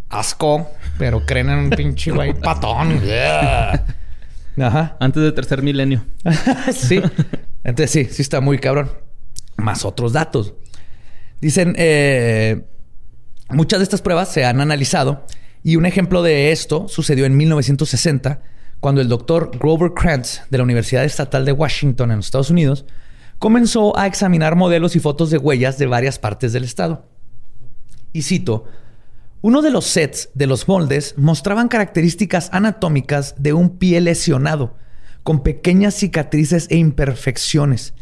asco, 0.07 0.71
pero 0.97 1.25
creen 1.25 1.49
en 1.49 1.59
un 1.59 1.69
pinche 1.69 2.11
güey 2.11 2.33
patón. 2.41 3.01
Ajá. 4.57 4.95
Antes 5.01 5.21
del 5.21 5.33
tercer 5.33 5.61
milenio. 5.61 6.05
sí. 6.73 7.01
Entonces 7.65 7.91
sí, 7.91 8.05
sí 8.05 8.21
está 8.21 8.39
muy 8.39 8.57
cabrón. 8.57 8.89
Más 9.57 9.83
otros 9.83 10.13
datos. 10.13 10.53
Dicen, 11.41 11.75
eh, 11.77 12.63
muchas 13.49 13.79
de 13.79 13.83
estas 13.83 14.01
pruebas 14.01 14.29
se 14.29 14.45
han 14.45 14.61
analizado 14.61 15.25
y 15.61 15.75
un 15.75 15.85
ejemplo 15.85 16.23
de 16.23 16.53
esto 16.53 16.87
sucedió 16.87 17.25
en 17.25 17.35
1960 17.35 18.39
cuando 18.79 19.01
el 19.01 19.07
doctor 19.07 19.51
Grover 19.57 19.93
Krantz 19.93 20.41
de 20.49 20.57
la 20.57 20.63
Universidad 20.63 21.03
Estatal 21.03 21.45
de 21.45 21.51
Washington 21.51 22.11
en 22.11 22.17
los 22.17 22.27
Estados 22.27 22.49
Unidos 22.49 22.85
comenzó 23.39 23.97
a 23.97 24.07
examinar 24.07 24.55
modelos 24.55 24.95
y 24.95 24.99
fotos 24.99 25.29
de 25.29 25.37
huellas 25.37 25.77
de 25.77 25.87
varias 25.87 26.19
partes 26.19 26.53
del 26.53 26.63
estado. 26.63 27.05
Y 28.13 28.23
cito, 28.23 28.65
uno 29.41 29.61
de 29.61 29.71
los 29.71 29.85
sets 29.85 30.29
de 30.33 30.47
los 30.47 30.67
moldes 30.67 31.15
mostraban 31.17 31.67
características 31.67 32.49
anatómicas 32.51 33.35
de 33.37 33.53
un 33.53 33.77
pie 33.77 34.01
lesionado, 34.01 34.75
con 35.23 35.43
pequeñas 35.43 35.93
cicatrices 35.95 36.67
e 36.69 36.77
imperfecciones. 36.77 37.93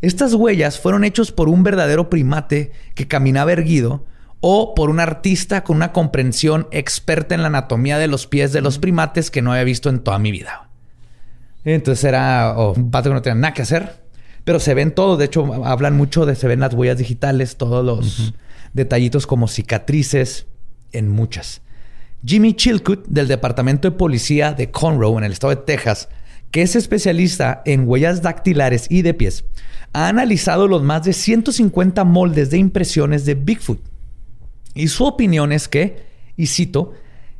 Estas 0.00 0.34
huellas 0.34 0.80
fueron 0.80 1.04
hechas 1.04 1.30
por 1.30 1.48
un 1.48 1.62
verdadero 1.62 2.10
primate 2.10 2.72
que 2.94 3.06
caminaba 3.06 3.52
erguido 3.52 4.06
o 4.40 4.74
por 4.74 4.90
un 4.90 5.00
artista 5.00 5.64
con 5.64 5.76
una 5.76 5.92
comprensión 5.92 6.66
experta 6.70 7.34
en 7.34 7.42
la 7.42 7.48
anatomía 7.48 7.98
de 7.98 8.08
los 8.08 8.26
pies 8.26 8.52
de 8.52 8.62
los 8.62 8.78
primates 8.78 9.30
que 9.30 9.42
no 9.42 9.52
había 9.52 9.64
visto 9.64 9.88
en 9.90 10.00
toda 10.00 10.18
mi 10.18 10.32
vida. 10.32 10.68
Entonces 11.64 12.04
era 12.04 12.54
un 12.56 12.90
pato 12.90 13.10
que 13.10 13.14
no 13.14 13.22
tenía 13.22 13.40
nada 13.40 13.54
que 13.54 13.62
hacer, 13.62 14.02
pero 14.44 14.60
se 14.60 14.74
ven 14.74 14.92
todo. 14.92 15.16
De 15.16 15.26
hecho, 15.26 15.64
hablan 15.64 15.96
mucho 15.96 16.24
de 16.24 16.34
se 16.34 16.48
ven 16.48 16.60
las 16.60 16.72
huellas 16.72 16.98
digitales, 16.98 17.56
todos 17.56 17.84
los 17.84 18.32
detallitos 18.72 19.26
como 19.26 19.46
cicatrices, 19.46 20.46
en 20.92 21.08
muchas. 21.08 21.62
Jimmy 22.24 22.54
Chilcutt, 22.54 23.06
del 23.06 23.28
Departamento 23.28 23.90
de 23.90 23.96
Policía 23.96 24.52
de 24.52 24.70
Conroe, 24.70 25.18
en 25.18 25.24
el 25.24 25.32
estado 25.32 25.54
de 25.54 25.62
Texas, 25.62 26.08
que 26.50 26.62
es 26.62 26.76
especialista 26.76 27.62
en 27.64 27.88
huellas 27.88 28.22
dactilares 28.22 28.86
y 28.90 29.02
de 29.02 29.14
pies, 29.14 29.44
ha 29.92 30.08
analizado 30.08 30.68
los 30.68 30.82
más 30.82 31.04
de 31.04 31.12
150 31.12 32.04
moldes 32.04 32.50
de 32.50 32.58
impresiones 32.58 33.24
de 33.24 33.34
Bigfoot. 33.34 33.80
Y 34.74 34.88
su 34.88 35.04
opinión 35.04 35.52
es 35.52 35.68
que, 35.68 36.04
y 36.36 36.46
cito, 36.46 36.92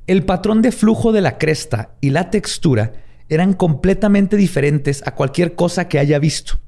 el 0.07 0.25
patrón 0.25 0.63
de 0.63 0.73
flujo 0.73 1.13
de 1.13 1.21
la 1.21 1.39
cresta 1.39 1.95
y 2.01 2.11
la 2.11 2.31
textura 2.31 2.93
eran 3.29 3.55
completamente 3.55 4.37
diferentes 4.37 5.03
a 5.07 5.15
cualquier 5.15 5.55
cosa 5.55 5.89
que 5.89 5.99
haya 5.99 6.19
visto. 6.19 6.59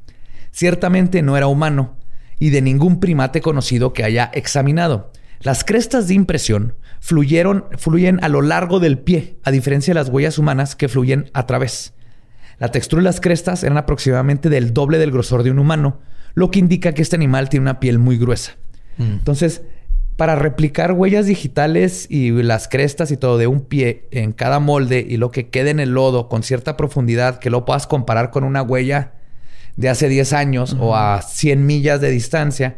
Ciertamente 0.53 1.23
no 1.23 1.37
era 1.37 1.49
humano 1.49 1.97
y 2.39 2.51
de 2.51 2.63
ningún 2.63 3.01
primate 3.01 3.41
conocido 3.41 3.93
que 3.93 4.05
haya 4.05 4.31
examinado. 4.33 5.11
Las 5.41 5.65
crestas 5.65 6.07
de 6.07 6.15
impresión 6.15 6.75
fluyeron, 7.01 7.65
fluyen 7.79 8.23
a 8.23 8.29
lo 8.29 8.43
largo 8.43 8.79
del 8.79 8.99
pie, 8.99 9.39
a 9.43 9.51
diferencia 9.51 9.93
de 9.93 9.99
las 9.99 10.09
huellas 10.09 10.39
humanas 10.39 10.77
que 10.77 10.89
fluyen 10.89 11.31
a 11.35 11.47
través. 11.47 11.95
La 12.59 12.71
textura 12.71 13.01
de 13.01 13.05
las 13.05 13.21
crestas 13.21 13.65
eran 13.65 13.77
aproximadamente 13.77 14.49
del 14.49 14.73
doble 14.73 14.99
del 14.99 15.11
grosor 15.11 15.43
de 15.43 15.51
un 15.51 15.59
humano, 15.59 16.01
lo 16.35 16.53
que 16.53 16.61
indica 16.61 16.93
que 16.93 17.03
este 17.03 17.17
animal 17.17 17.49
tiene 17.49 17.63
una 17.63 17.81
piel 17.81 17.99
muy 17.99 18.19
gruesa. 18.19 18.53
Mm. 18.99 19.15
Entonces, 19.15 19.63
para 20.17 20.37
replicar 20.37 20.93
huellas 20.93 21.27
digitales 21.27 22.07
y 22.11 22.31
las 22.31 22.69
crestas 22.69 23.11
y 23.11 23.17
todo 23.17 23.39
de 23.39 23.47
un 23.47 23.61
pie 23.61 24.09
en 24.11 24.33
cada 24.33 24.61
molde 24.61 25.05
y 25.09 25.17
lo 25.17 25.31
que 25.31 25.49
quede 25.49 25.71
en 25.71 25.81
el 25.81 25.91
lodo 25.91 26.29
con 26.29 26.43
cierta 26.43 26.77
profundidad, 26.77 27.39
que 27.39 27.51
lo 27.51 27.65
puedas 27.65 27.87
comparar 27.87 28.31
con 28.31 28.45
una 28.45 28.63
huella 28.63 29.13
de 29.77 29.89
hace 29.89 30.09
10 30.09 30.33
años 30.33 30.77
o 30.79 30.97
a 30.97 31.23
100 31.23 31.65
millas 31.65 32.01
de 32.01 32.11
distancia, 32.11 32.77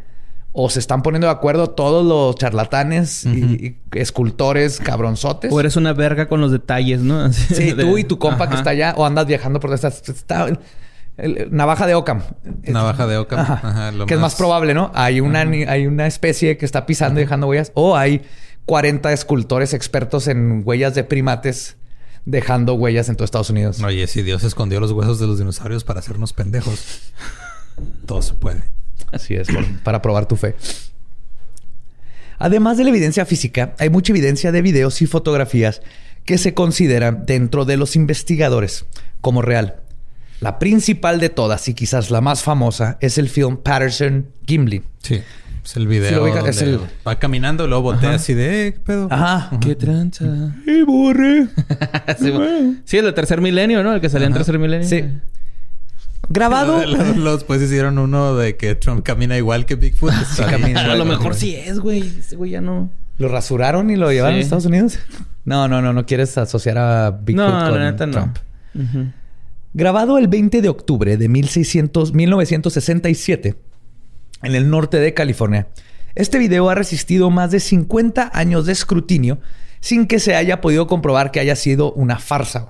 o 0.57 0.69
se 0.69 0.79
están 0.79 1.01
poniendo 1.01 1.27
de 1.27 1.33
acuerdo 1.33 1.71
todos 1.71 2.05
los 2.05 2.35
charlatanes 2.35 3.25
y, 3.25 3.77
escultores 3.91 4.79
cabronzotes. 4.79 5.51
O 5.51 5.59
eres 5.59 5.75
una 5.75 5.91
verga 5.91 6.29
con 6.29 6.39
los 6.39 6.51
detalles, 6.51 7.01
¿no? 7.01 7.31
sí, 7.33 7.73
tú 7.73 7.97
y 7.97 8.05
tu 8.05 8.17
compa 8.17 8.49
que 8.49 8.55
está 8.55 8.69
allá, 8.69 8.93
o 8.95 9.05
andas 9.05 9.27
viajando 9.27 9.59
por 9.59 9.73
esta. 9.73 9.89
Está, 9.89 10.47
navaja 11.49 11.87
de 11.87 11.95
Ocam. 11.95 12.21
Navaja 12.63 13.07
de. 13.07 13.25
Ajá. 13.29 13.91
que 14.05 14.13
es 14.13 14.19
más 14.19 14.35
probable, 14.35 14.73
¿no? 14.73 14.91
Hay 14.93 15.21
una, 15.21 15.41
hay 15.41 15.87
una 15.87 16.07
especie 16.07 16.57
que 16.57 16.65
está 16.65 16.85
pisando 16.85 17.19
y 17.19 17.23
dejando 17.23 17.47
huellas. 17.47 17.71
O 17.73 17.95
hay 17.95 18.23
40 18.65 19.13
escultores 19.13 19.73
expertos 19.73 20.27
en 20.27 20.63
huellas 20.65 20.95
de 20.95 21.03
primates 21.03 21.77
dejando 22.25 22.73
huellas 22.73 23.07
en 23.09 23.15
todo 23.15 23.25
Estados 23.25 23.49
Unidos. 23.49 23.81
Oye, 23.81 24.07
si 24.07 24.23
Dios 24.23 24.43
escondió 24.43 24.79
los 24.79 24.91
huesos 24.91 25.19
de 25.19 25.27
los 25.27 25.37
dinosaurios 25.37 25.83
para 25.83 25.99
hacernos 25.99 26.33
pendejos, 26.33 27.11
todo 28.05 28.21
se 28.21 28.33
puede. 28.33 28.63
Así 29.11 29.35
es, 29.35 29.47
para 29.83 30.01
probar 30.01 30.27
tu 30.27 30.35
fe. 30.35 30.55
Además 32.37 32.77
de 32.77 32.83
la 32.83 32.89
evidencia 32.89 33.25
física, 33.25 33.75
hay 33.79 33.89
mucha 33.89 34.11
evidencia 34.11 34.51
de 34.51 34.61
videos 34.61 35.01
y 35.01 35.05
fotografías 35.05 35.81
que 36.25 36.37
se 36.37 36.53
consideran 36.53 37.25
dentro 37.25 37.65
de 37.65 37.77
los 37.77 37.95
investigadores 37.95 38.85
como 39.21 39.41
real. 39.41 39.84
La 40.41 40.59
principal 40.59 41.19
de 41.19 41.29
todas 41.29 41.67
y 41.67 41.73
quizás 41.73 42.11
la 42.11 42.21
más 42.21 42.43
famosa 42.43 42.97
es 42.99 43.17
el 43.17 43.29
film 43.29 43.57
Patterson 43.57 44.27
Gimli. 44.45 44.83
Sí. 45.01 45.21
Es 45.63 45.75
el 45.77 45.87
video. 45.87 46.23
Va 47.07 47.17
caminando, 47.17 47.67
luego 47.67 47.83
voltea 47.83 48.13
así 48.13 48.35
de, 48.35 48.67
eh, 48.67 48.73
¿qué 48.73 48.79
pedo? 48.81 49.07
Ajá. 49.09 49.49
Qué 49.59 49.75
tranza. 49.75 50.25
¡Y 50.67 50.83
borre! 50.83 51.47
sí, 52.85 52.97
el 52.97 53.13
tercer 53.15 53.41
milenio, 53.41 53.83
¿no? 53.83 53.93
El 53.95 53.99
que 53.99 54.09
salía 54.09 54.27
en 54.27 54.33
tercer 54.33 54.59
milenio. 54.59 54.87
Sí. 54.87 55.03
Grabado. 56.29 56.85
Los, 56.85 57.43
pues 57.45 57.61
hicieron 57.63 57.97
uno 57.97 58.35
de 58.35 58.57
que 58.57 58.75
Trump 58.75 59.03
camina 59.03 59.37
igual 59.37 59.65
que 59.65 59.75
Bigfoot. 59.75 60.13
sí, 60.35 60.43
camina 60.43 60.81
a 60.81 60.95
lo 60.95 61.05
mejor 61.05 61.33
sí 61.33 61.55
es, 61.55 61.79
güey. 61.79 62.19
Ese 62.19 62.35
güey 62.35 62.51
ya 62.51 62.61
no. 62.61 62.91
¿Lo 63.17 63.27
rasuraron 63.27 63.89
y 63.89 63.95
lo 63.95 64.11
llevaron 64.11 64.37
a 64.37 64.41
Estados 64.41 64.65
Unidos? 64.65 64.99
No, 65.45 65.67
no, 65.67 65.79
no. 65.79 65.93
No 65.93 66.07
quieres 66.07 66.35
asociar 66.39 66.79
a 66.79 67.11
Bigfoot 67.11 67.45
no, 67.45 67.69
con 67.69 67.79
la 67.79 67.91
neta 67.91 68.09
Trump. 68.09 68.37
No. 68.73 69.13
Grabado 69.77 70.17
el 70.17 70.29
20 70.29 70.61
de 70.61 70.69
octubre 70.69 71.17
de 71.17 71.27
1600, 71.27 72.13
1967 72.13 73.55
en 74.43 74.55
el 74.55 74.69
norte 74.69 75.01
de 75.01 75.13
California, 75.13 75.67
este 76.15 76.37
video 76.37 76.69
ha 76.69 76.75
resistido 76.75 77.29
más 77.29 77.51
de 77.51 77.59
50 77.59 78.31
años 78.33 78.65
de 78.67 78.71
escrutinio 78.71 79.39
sin 79.81 80.07
que 80.07 80.21
se 80.21 80.33
haya 80.33 80.61
podido 80.61 80.87
comprobar 80.87 81.31
que 81.31 81.41
haya 81.41 81.57
sido 81.57 81.91
una 81.91 82.19
farsa. 82.19 82.69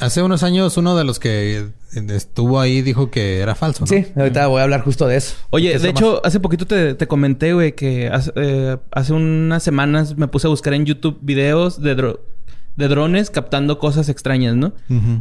Hace 0.00 0.22
unos 0.22 0.42
años 0.42 0.78
uno 0.78 0.96
de 0.96 1.04
los 1.04 1.18
que 1.18 1.66
estuvo 1.92 2.60
ahí 2.60 2.80
dijo 2.80 3.10
que 3.10 3.40
era 3.40 3.54
falso. 3.54 3.82
¿no? 3.82 3.86
Sí, 3.88 4.06
ahorita 4.16 4.46
voy 4.46 4.60
a 4.60 4.62
hablar 4.62 4.80
justo 4.80 5.06
de 5.06 5.16
eso. 5.16 5.34
Oye, 5.50 5.78
de 5.78 5.90
hecho, 5.90 6.24
hace 6.24 6.40
poquito 6.40 6.66
te, 6.66 7.06
comenté, 7.08 7.52
güey, 7.52 7.74
que 7.74 8.10
eh, 8.36 8.78
hace, 8.90 9.12
unas 9.12 9.62
semanas 9.62 10.16
me 10.16 10.28
puse 10.28 10.46
a 10.46 10.50
buscar 10.50 10.72
en 10.72 10.86
YouTube 10.86 11.18
videos 11.20 11.82
de, 11.82 12.16
de 12.76 12.88
drones 12.88 13.30
captando 13.30 13.78
cosas 13.78 14.08
extrañas, 14.08 14.56
¿no? 14.56 14.72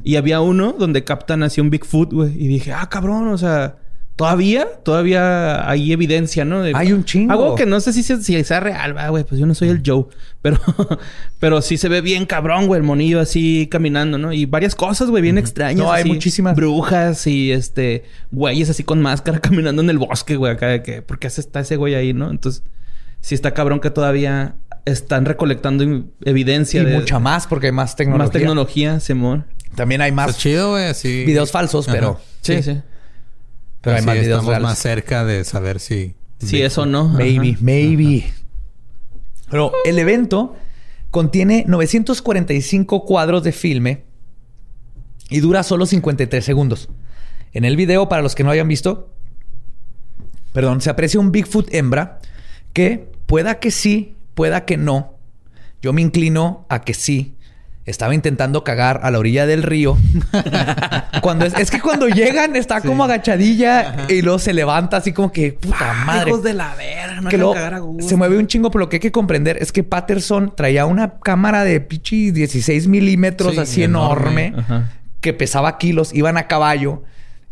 Y 0.03 0.15
había 0.15 0.41
uno 0.41 0.73
donde 0.77 1.03
captan 1.03 1.43
así 1.43 1.61
un 1.61 1.69
Bigfoot, 1.69 2.13
güey. 2.13 2.31
Y 2.35 2.47
dije, 2.47 2.73
ah, 2.73 2.87
cabrón, 2.89 3.27
o 3.27 3.37
sea... 3.37 3.77
Todavía, 4.17 4.67
todavía 4.83 5.67
hay 5.67 5.91
evidencia, 5.93 6.45
¿no? 6.45 6.61
hay 6.61 6.91
un 6.91 7.05
chingo. 7.05 7.31
Algo 7.31 7.55
que 7.55 7.65
no 7.65 7.79
sé 7.79 7.91
si, 7.91 8.03
si 8.03 8.43
sea 8.43 8.59
real, 8.59 8.93
güey. 9.09 9.23
Pues 9.23 9.39
yo 9.39 9.47
no 9.47 9.55
soy 9.55 9.69
el 9.69 9.81
Joe. 9.83 10.05
Pero, 10.43 10.59
pero 11.39 11.61
sí 11.63 11.77
se 11.77 11.89
ve 11.89 12.01
bien 12.01 12.27
cabrón, 12.27 12.67
güey. 12.67 12.79
El 12.79 12.85
monillo 12.85 13.19
así 13.19 13.67
caminando, 13.71 14.19
¿no? 14.19 14.31
Y 14.31 14.45
varias 14.45 14.75
cosas, 14.75 15.09
güey, 15.09 15.23
bien 15.23 15.39
extrañas. 15.39 15.83
No, 15.83 15.91
hay 15.91 16.03
muchísimas. 16.05 16.55
Brujas 16.55 17.25
y 17.25 17.51
este... 17.51 18.03
Güeyes 18.31 18.69
así 18.69 18.83
con 18.83 19.01
máscara 19.01 19.39
caminando 19.41 19.81
en 19.81 19.89
el 19.89 19.97
bosque, 19.97 20.35
güey. 20.35 20.51
Acá 20.51 20.67
de 20.67 20.83
que... 20.83 21.01
¿Por 21.01 21.17
qué 21.17 21.25
está 21.25 21.61
ese 21.61 21.77
güey 21.77 21.95
ahí, 21.95 22.13
no? 22.13 22.29
Entonces... 22.29 22.63
Sí 23.21 23.33
está 23.33 23.53
cabrón 23.53 23.79
que 23.79 23.89
todavía 23.89 24.55
están 24.85 25.25
recolectando 25.25 26.05
evidencia. 26.23 26.81
Y 26.81 26.85
mucha 26.85 27.19
más 27.19 27.47
porque 27.47 27.67
hay 27.67 27.71
más 27.71 27.95
tecnología. 27.95 28.25
Más 28.25 28.31
tecnología, 28.31 28.99
Simón. 28.99 29.45
También 29.75 30.01
hay 30.01 30.11
más... 30.11 30.37
chido, 30.37 30.71
güey. 30.71 30.85
Así... 30.85 31.23
Videos 31.25 31.51
falsos, 31.51 31.87
pero... 31.87 32.19
sí. 32.41 32.61
sí. 32.61 32.81
Pero 33.81 33.97
hay 33.97 34.03
más 34.03 34.17
estamos 34.17 34.59
más 34.61 34.77
cerca 34.77 35.25
de 35.25 35.43
saber 35.43 35.79
si... 35.79 36.15
Si 36.39 36.61
eso 36.61 36.85
no. 36.85 37.07
Maybe, 37.07 37.57
maybe. 37.59 38.31
Pero 39.49 39.71
el 39.85 39.99
evento 39.99 40.55
contiene 41.11 41.65
945 41.67 43.05
cuadros 43.05 43.43
de 43.43 43.51
filme 43.51 44.05
y 45.29 45.39
dura 45.39 45.63
solo 45.63 45.85
53 45.85 46.43
segundos. 46.43 46.89
En 47.53 47.65
el 47.65 47.75
video, 47.75 48.09
para 48.09 48.21
los 48.21 48.33
que 48.33 48.43
no 48.43 48.51
hayan 48.51 48.67
visto, 48.67 49.13
perdón, 50.53 50.81
se 50.81 50.89
aprecia 50.89 51.19
un 51.19 51.31
Bigfoot 51.31 51.73
hembra 51.73 52.19
que 52.73 53.11
pueda 53.25 53.59
que 53.59 53.71
sí, 53.71 54.15
pueda 54.33 54.65
que 54.65 54.77
no. 54.77 55.17
Yo 55.81 55.93
me 55.93 56.01
inclino 56.01 56.65
a 56.69 56.81
que 56.81 56.93
sí, 56.93 57.35
estaba 57.85 58.13
intentando 58.13 58.63
cagar 58.63 58.99
a 59.03 59.11
la 59.11 59.19
orilla 59.19 59.45
del 59.45 59.63
río. 59.63 59.97
cuando 61.21 61.45
es, 61.45 61.71
que 61.71 61.81
cuando 61.81 62.07
llegan 62.07 62.55
está 62.55 62.81
como 62.81 63.03
agachadilla 63.03 64.07
y 64.07 64.21
luego 64.21 64.39
se 64.39 64.53
levanta 64.53 64.97
así 64.97 65.11
como 65.13 65.31
que 65.31 65.53
puta 65.53 65.93
madre. 66.05 66.29
Hijos 66.29 66.43
de 66.43 66.53
la 66.53 66.75
verga, 66.75 67.21
no 67.21 67.29
que 67.29 67.37
cagar 67.37 67.73
a 67.73 67.79
gusto. 67.79 68.07
Se 68.07 68.15
mueve 68.15 68.37
un 68.37 68.47
chingo, 68.47 68.69
pero 68.69 68.81
lo 68.81 68.89
que 68.89 68.97
hay 68.97 69.01
que 69.01 69.11
comprender 69.11 69.57
es 69.61 69.71
que 69.71 69.83
Patterson 69.83 70.53
traía 70.55 70.85
una 70.85 71.19
cámara 71.19 71.63
de 71.63 71.81
pichi 71.81 72.31
16 72.31 72.87
milímetros 72.87 73.57
así 73.57 73.83
enorme, 73.83 74.53
que 75.19 75.33
pesaba 75.33 75.77
kilos, 75.77 76.13
iban 76.13 76.37
a 76.37 76.47
caballo. 76.47 77.03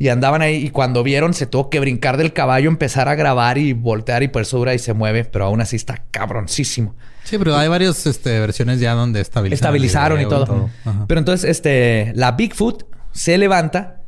Y 0.01 0.07
andaban 0.07 0.41
ahí 0.41 0.55
y 0.55 0.69
cuando 0.69 1.03
vieron 1.03 1.33
se 1.33 1.45
tuvo 1.45 1.69
que 1.69 1.81
brincar 1.81 2.15
del 2.15 2.31
caballo, 2.31 2.69
empezar 2.69 3.09
a 3.09 3.15
grabar 3.15 3.57
y 3.57 3.73
voltear 3.73 4.23
y 4.23 4.29
por 4.29 4.43
eso 4.43 4.57
dura 4.57 4.73
y 4.73 4.79
se 4.79 4.93
mueve, 4.93 5.25
pero 5.25 5.45
aún 5.45 5.59
así 5.59 5.75
está 5.75 6.03
cabroncísimo. 6.09 6.95
Sí, 7.25 7.37
pero 7.37 7.55
hay 7.57 7.67
varias 7.67 8.07
este, 8.07 8.39
versiones 8.39 8.79
ya 8.79 8.93
donde 8.93 9.19
estabilizaron. 9.19 9.75
Estabilizaron 9.75 10.21
y 10.21 10.25
todo. 10.25 10.69
Pero 11.05 11.19
entonces 11.19 11.49
este, 11.49 12.13
la 12.15 12.31
Bigfoot 12.31 12.85
se 13.11 13.37
levanta 13.37 13.99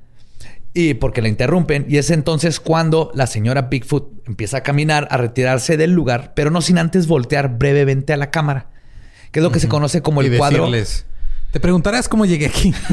y 0.73 0.93
porque 0.93 1.21
la 1.21 1.27
interrumpen 1.27 1.85
y 1.89 1.97
es 1.97 2.09
entonces 2.09 2.61
cuando 2.61 3.11
la 3.13 3.27
señora 3.27 3.63
Bigfoot 3.63 4.25
empieza 4.25 4.57
a 4.57 4.63
caminar, 4.63 5.09
a 5.11 5.17
retirarse 5.17 5.75
del 5.75 5.91
lugar, 5.91 6.31
pero 6.35 6.51
no 6.51 6.61
sin 6.61 6.77
antes 6.77 7.07
voltear 7.07 7.57
brevemente 7.57 8.13
a 8.13 8.17
la 8.17 8.31
cámara, 8.31 8.69
que 9.31 9.39
es 9.39 9.43
lo 9.43 9.51
que 9.51 9.59
se 9.59 9.67
conoce 9.67 10.01
como 10.01 10.21
el 10.21 10.37
cuadro. 10.37 10.69
Te 11.51 11.59
preguntarás 11.59 12.07
cómo 12.07 12.25
llegué 12.25 12.47
aquí. 12.47 12.73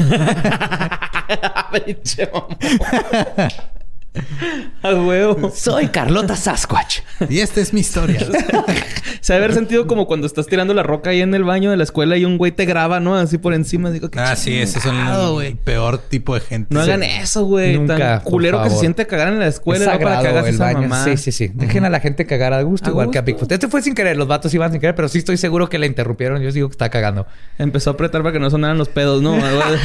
A 4.82 4.94
huevo. 4.94 5.50
Soy 5.54 5.88
Carlota 5.88 6.36
Sasquatch. 6.36 7.00
Y 7.28 7.40
esta 7.40 7.60
es 7.60 7.72
mi 7.72 7.80
historia. 7.80 8.20
Se 9.20 9.34
haber 9.34 9.52
sentido 9.52 9.86
como 9.86 10.06
cuando 10.06 10.26
estás 10.26 10.46
tirando 10.46 10.74
la 10.74 10.82
roca 10.82 11.10
ahí 11.10 11.20
en 11.20 11.34
el 11.34 11.44
baño 11.44 11.70
de 11.70 11.76
la 11.76 11.82
escuela 11.82 12.16
y 12.16 12.24
un 12.24 12.38
güey 12.38 12.52
te 12.52 12.64
graba, 12.64 13.00
¿no? 13.00 13.16
Así 13.16 13.38
por 13.38 13.54
encima. 13.54 13.90
Digo, 13.90 14.08
ah, 14.16 14.36
sí, 14.36 14.56
ese 14.56 14.78
es 14.78 14.84
el, 14.86 15.56
peor 15.58 15.98
tipo 15.98 16.34
de 16.34 16.40
gente. 16.40 16.74
No 16.74 16.80
hagan 16.80 17.02
eso, 17.02 17.44
güey. 17.44 17.76
Nunca. 17.76 18.20
culero 18.20 18.62
que 18.62 18.70
se 18.70 18.78
siente 18.78 19.06
cagar 19.06 19.28
en 19.28 19.38
la 19.38 19.48
escuela. 19.48 19.84
Es 19.84 19.90
sagrado, 19.90 20.22
para 20.22 20.42
que 20.42 20.48
el 20.50 20.58
baño. 20.58 20.88
Sí, 21.04 21.16
sí, 21.16 21.32
sí. 21.32 21.50
Dejen 21.52 21.84
a 21.84 21.90
la 21.90 22.00
gente 22.00 22.26
cagar 22.26 22.52
a 22.52 22.62
gusto, 22.62 22.90
igual 22.90 23.10
que 23.10 23.18
a 23.18 23.22
Bigfoot. 23.22 23.50
Este 23.50 23.68
fue 23.68 23.82
sin 23.82 23.94
querer. 23.94 24.16
Los 24.16 24.28
vatos 24.28 24.52
iban 24.54 24.70
sin 24.70 24.80
querer, 24.80 24.94
pero 24.94 25.08
sí 25.08 25.18
estoy 25.18 25.36
seguro 25.36 25.68
que 25.68 25.78
la 25.78 25.86
interrumpieron. 25.86 26.40
Yo 26.40 26.52
digo 26.52 26.68
que 26.68 26.72
está 26.72 26.88
cagando. 26.88 27.26
Empezó 27.58 27.90
a 27.90 27.92
apretar 27.94 28.22
para 28.22 28.32
que 28.32 28.40
no 28.40 28.50
sonaran 28.50 28.78
los 28.78 28.88
pedos, 28.88 29.22
¿no? 29.22 29.36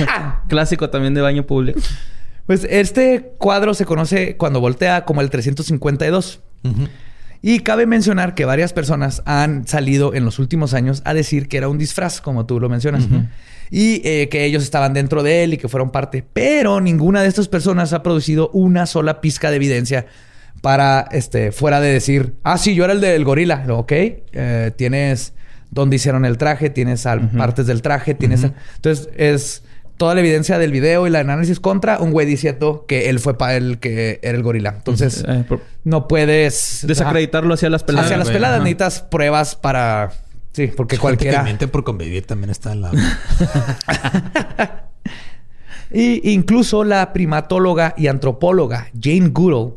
clásico 0.48 0.90
también 0.90 1.14
de 1.14 1.22
baño 1.22 1.44
público. 1.44 1.80
Pues 2.46 2.68
este 2.70 3.34
cuadro 3.38 3.74
se 3.74 3.86
conoce 3.86 4.36
cuando 4.38 4.60
voltea 4.60 5.06
como 5.06 5.22
el 5.22 5.30
352. 5.30 6.42
Y 7.46 7.60
cabe 7.60 7.86
mencionar 7.86 8.36
que 8.36 8.46
varias 8.46 8.72
personas 8.72 9.22
han 9.26 9.68
salido 9.68 10.14
en 10.14 10.24
los 10.24 10.40
últimos 10.40 10.74
años 10.74 11.02
a 11.04 11.14
decir 11.14 11.50
que 11.50 11.58
era 11.58 11.68
un 11.68 11.78
disfraz, 11.78 12.22
como 12.22 12.46
tú 12.46 12.60
lo 12.60 12.70
mencionas. 12.70 13.08
Y 13.70 14.02
eh, 14.06 14.30
que 14.30 14.46
ellos 14.46 14.64
estaban 14.64 14.94
dentro 14.94 15.24
de 15.24 15.44
él 15.44 15.54
y 15.54 15.58
que 15.58 15.68
fueron 15.68 15.92
parte. 15.92 16.24
Pero 16.34 16.80
ninguna 16.80 17.22
de 17.22 17.28
estas 17.28 17.48
personas 17.50 17.92
ha 17.92 18.04
producido 18.04 18.50
una 18.54 18.86
sola 18.86 19.20
pizca 19.20 19.50
de 19.50 19.58
evidencia 19.58 20.06
para, 20.62 21.08
este, 21.12 21.52
fuera 21.52 21.82
de 21.82 21.92
decir, 21.92 22.36
ah, 22.44 22.58
sí, 22.58 22.76
yo 22.76 22.86
era 22.86 22.94
el 22.94 23.02
del 23.02 23.26
gorila. 23.26 23.66
Ok, 23.70 23.92
eh, 23.92 24.72
tienes 24.78 25.34
dónde 25.70 25.98
hicieron 25.98 26.24
el 26.24 26.38
traje, 26.38 26.70
tienes 26.70 27.04
partes 27.38 27.68
del 27.68 27.82
traje, 27.82 28.14
tienes... 28.14 28.44
Entonces 28.76 29.10
es 29.18 29.64
toda 29.98 30.16
la 30.16 30.22
evidencia 30.22 30.58
del 30.58 30.72
video 30.72 31.08
y 31.08 31.10
la 31.10 31.20
análisis 31.20 31.60
contra 31.60 32.00
un 32.00 32.12
güey 32.12 32.26
diciendo 32.26 32.86
que 32.88 33.10
él 33.10 33.20
fue 33.20 33.38
para 33.38 33.56
él 33.56 33.80
que 33.80 34.20
era 34.22 34.38
el 34.38 34.44
gorila. 34.44 34.74
Entonces, 34.76 35.24
eh, 35.28 35.46
no 35.84 36.08
puedes 36.08 36.84
desacreditarlo 36.88 37.54
hacia 37.54 37.70
las 37.70 37.84
peladas. 37.84 38.06
Hacia 38.08 38.18
las 38.18 38.30
peladas 38.30 38.60
necesitas 38.60 39.02
pruebas 39.02 39.56
para 39.56 40.12
sí, 40.54 40.68
porque 40.68 40.98
cualquiera 40.98 41.46
por 41.72 41.84
convivir 41.84 42.26
también 42.26 42.50
está 42.50 42.72
en 42.72 42.82
la 42.82 42.92
Y 45.92 46.32
incluso 46.32 46.84
la 46.84 47.14
primatóloga 47.14 47.94
y 47.96 48.08
antropóloga 48.08 48.88
Jane 49.00 49.30
Goodall, 49.30 49.76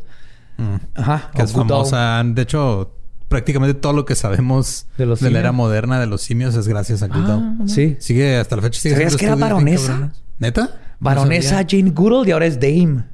mm. 0.57 0.77
ajá, 0.95 1.31
que 1.35 1.43
es 1.43 1.53
famosa, 1.53 2.23
de 2.25 2.41
hecho 2.43 2.95
prácticamente 3.29 3.74
todo 3.74 3.93
lo 3.93 4.05
que 4.05 4.14
sabemos 4.14 4.87
de, 4.99 5.07
la 5.07 5.39
era 5.39 5.53
moderna 5.53 5.99
de 6.01 6.07
los 6.07 6.22
simios 6.22 6.55
es 6.55 6.68
gracias 6.68 7.03
a 7.03 7.09
Goodall. 7.09 7.59
Ah, 7.61 7.64
sí. 7.66 7.97
Sigue 7.99 8.37
hasta 8.37 8.57
la 8.57 8.62
fecha. 8.62 8.81
Sigue 8.81 8.95
¿Sabías 8.95 9.16
que 9.16 9.27
era 9.27 9.35
baronesa? 9.35 10.12
¿Neta? 10.39 10.81
Baronesa 10.99 11.64
Jane 11.68 11.91
Goodall 11.91 12.29
y 12.29 12.31
ahora 12.31 12.47
es 12.47 12.61
Dame. 12.61 13.05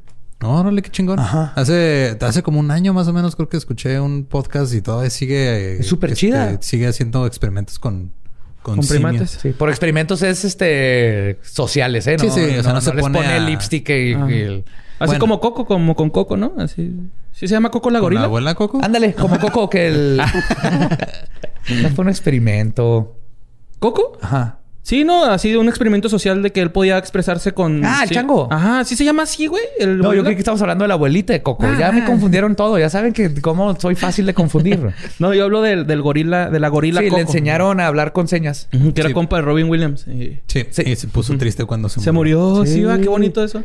No, 0.40 0.58
órale, 0.58 0.82
qué 0.82 0.90
chingón. 0.90 1.20
Ajá. 1.20 1.52
Hace, 1.54 2.18
hace 2.20 2.42
como 2.42 2.58
un 2.58 2.70
año 2.72 2.92
más 2.92 3.06
o 3.06 3.12
menos 3.12 3.36
creo 3.36 3.48
que 3.48 3.56
escuché 3.56 4.00
un 4.00 4.24
podcast 4.24 4.74
y 4.74 4.82
todavía 4.82 5.08
sigue... 5.08 5.78
Es 5.78 5.86
súper 5.86 6.14
chida. 6.14 6.50
Este, 6.50 6.66
sigue 6.66 6.88
haciendo 6.88 7.26
experimentos 7.26 7.78
con... 7.78 8.12
Con, 8.62 8.78
primates. 8.78 9.38
Sí. 9.42 9.50
Por 9.50 9.70
experimentos 9.70 10.22
es 10.22 10.44
este 10.44 11.38
sociales, 11.42 12.06
¿eh? 12.06 12.16
sí, 12.16 12.30
sí. 12.30 12.40
O 12.58 12.62
sea, 12.62 12.72
no, 12.72 12.80
se 12.80 12.92
pone, 12.92 13.36
el 13.36 13.46
lipstick 13.46 13.88
y, 13.88 14.12
el... 14.12 14.64
Así 15.02 15.18
como 15.18 15.40
Coco, 15.40 15.64
como 15.66 15.94
con 15.94 16.10
Coco, 16.10 16.36
¿no? 16.36 16.52
Así. 16.58 16.94
¿Sí 17.32 17.48
se 17.48 17.54
llama 17.54 17.70
Coco 17.70 17.90
la 17.90 17.98
gorila? 17.98 18.22
¿La 18.22 18.26
abuela 18.26 18.54
Coco? 18.54 18.80
Ándale, 18.82 19.14
como 19.14 19.38
Coco, 19.40 19.68
que 19.68 19.88
el. 19.88 20.20
fue 21.94 22.04
un 22.04 22.08
experimento. 22.08 23.16
¿Coco? 23.78 24.18
Ajá. 24.20 24.58
Sí, 24.82 25.04
no, 25.04 25.24
ha 25.24 25.38
sido 25.38 25.60
un 25.60 25.68
experimento 25.68 26.08
social 26.08 26.42
de 26.42 26.50
que 26.50 26.60
él 26.60 26.72
podía 26.72 26.98
expresarse 26.98 27.52
con. 27.52 27.84
Ah, 27.84 28.00
el 28.02 28.10
chango. 28.10 28.48
Ajá, 28.50 28.84
sí 28.84 28.96
se 28.96 29.04
llama 29.04 29.22
así, 29.22 29.46
güey. 29.46 29.62
no, 29.86 30.12
yo 30.12 30.24
creí 30.24 30.34
que 30.34 30.40
estamos 30.40 30.60
hablando 30.60 30.82
de 30.82 30.88
la 30.88 30.94
abuelita 30.94 31.32
de 31.32 31.40
Coco. 31.40 31.64
Ya 31.78 31.92
me 31.92 32.02
ah. 32.02 32.04
confundieron 32.04 32.56
todo. 32.56 32.78
Ya 32.80 32.90
saben 32.90 33.12
que 33.12 33.32
cómo 33.40 33.78
soy 33.78 33.94
fácil 33.94 34.26
de 34.26 34.34
confundir. 34.34 34.92
no, 35.20 35.32
yo 35.34 35.44
hablo 35.44 35.62
del, 35.62 35.86
del, 35.86 36.02
gorila, 36.02 36.50
de 36.50 36.58
la 36.58 36.68
gorila 36.68 37.00
sí, 37.00 37.10
le 37.10 37.20
enseñaron 37.20 37.78
a 37.78 37.86
hablar 37.86 38.12
con 38.12 38.26
señas. 38.26 38.68
que 38.72 39.00
era 39.00 39.12
compa 39.12 39.36
de 39.36 39.42
Robin 39.42 39.70
Williams. 39.70 40.00
Sí. 40.00 40.40
sí. 40.48 40.82
Y 40.84 40.96
se 40.96 41.06
puso 41.06 41.36
triste 41.38 41.64
cuando 41.64 41.88
se, 41.88 42.00
se 42.00 42.10
murió. 42.10 42.66
Sí, 42.66 42.82
va, 42.82 42.98
qué 42.98 43.08
bonito 43.08 43.44
eso. 43.44 43.62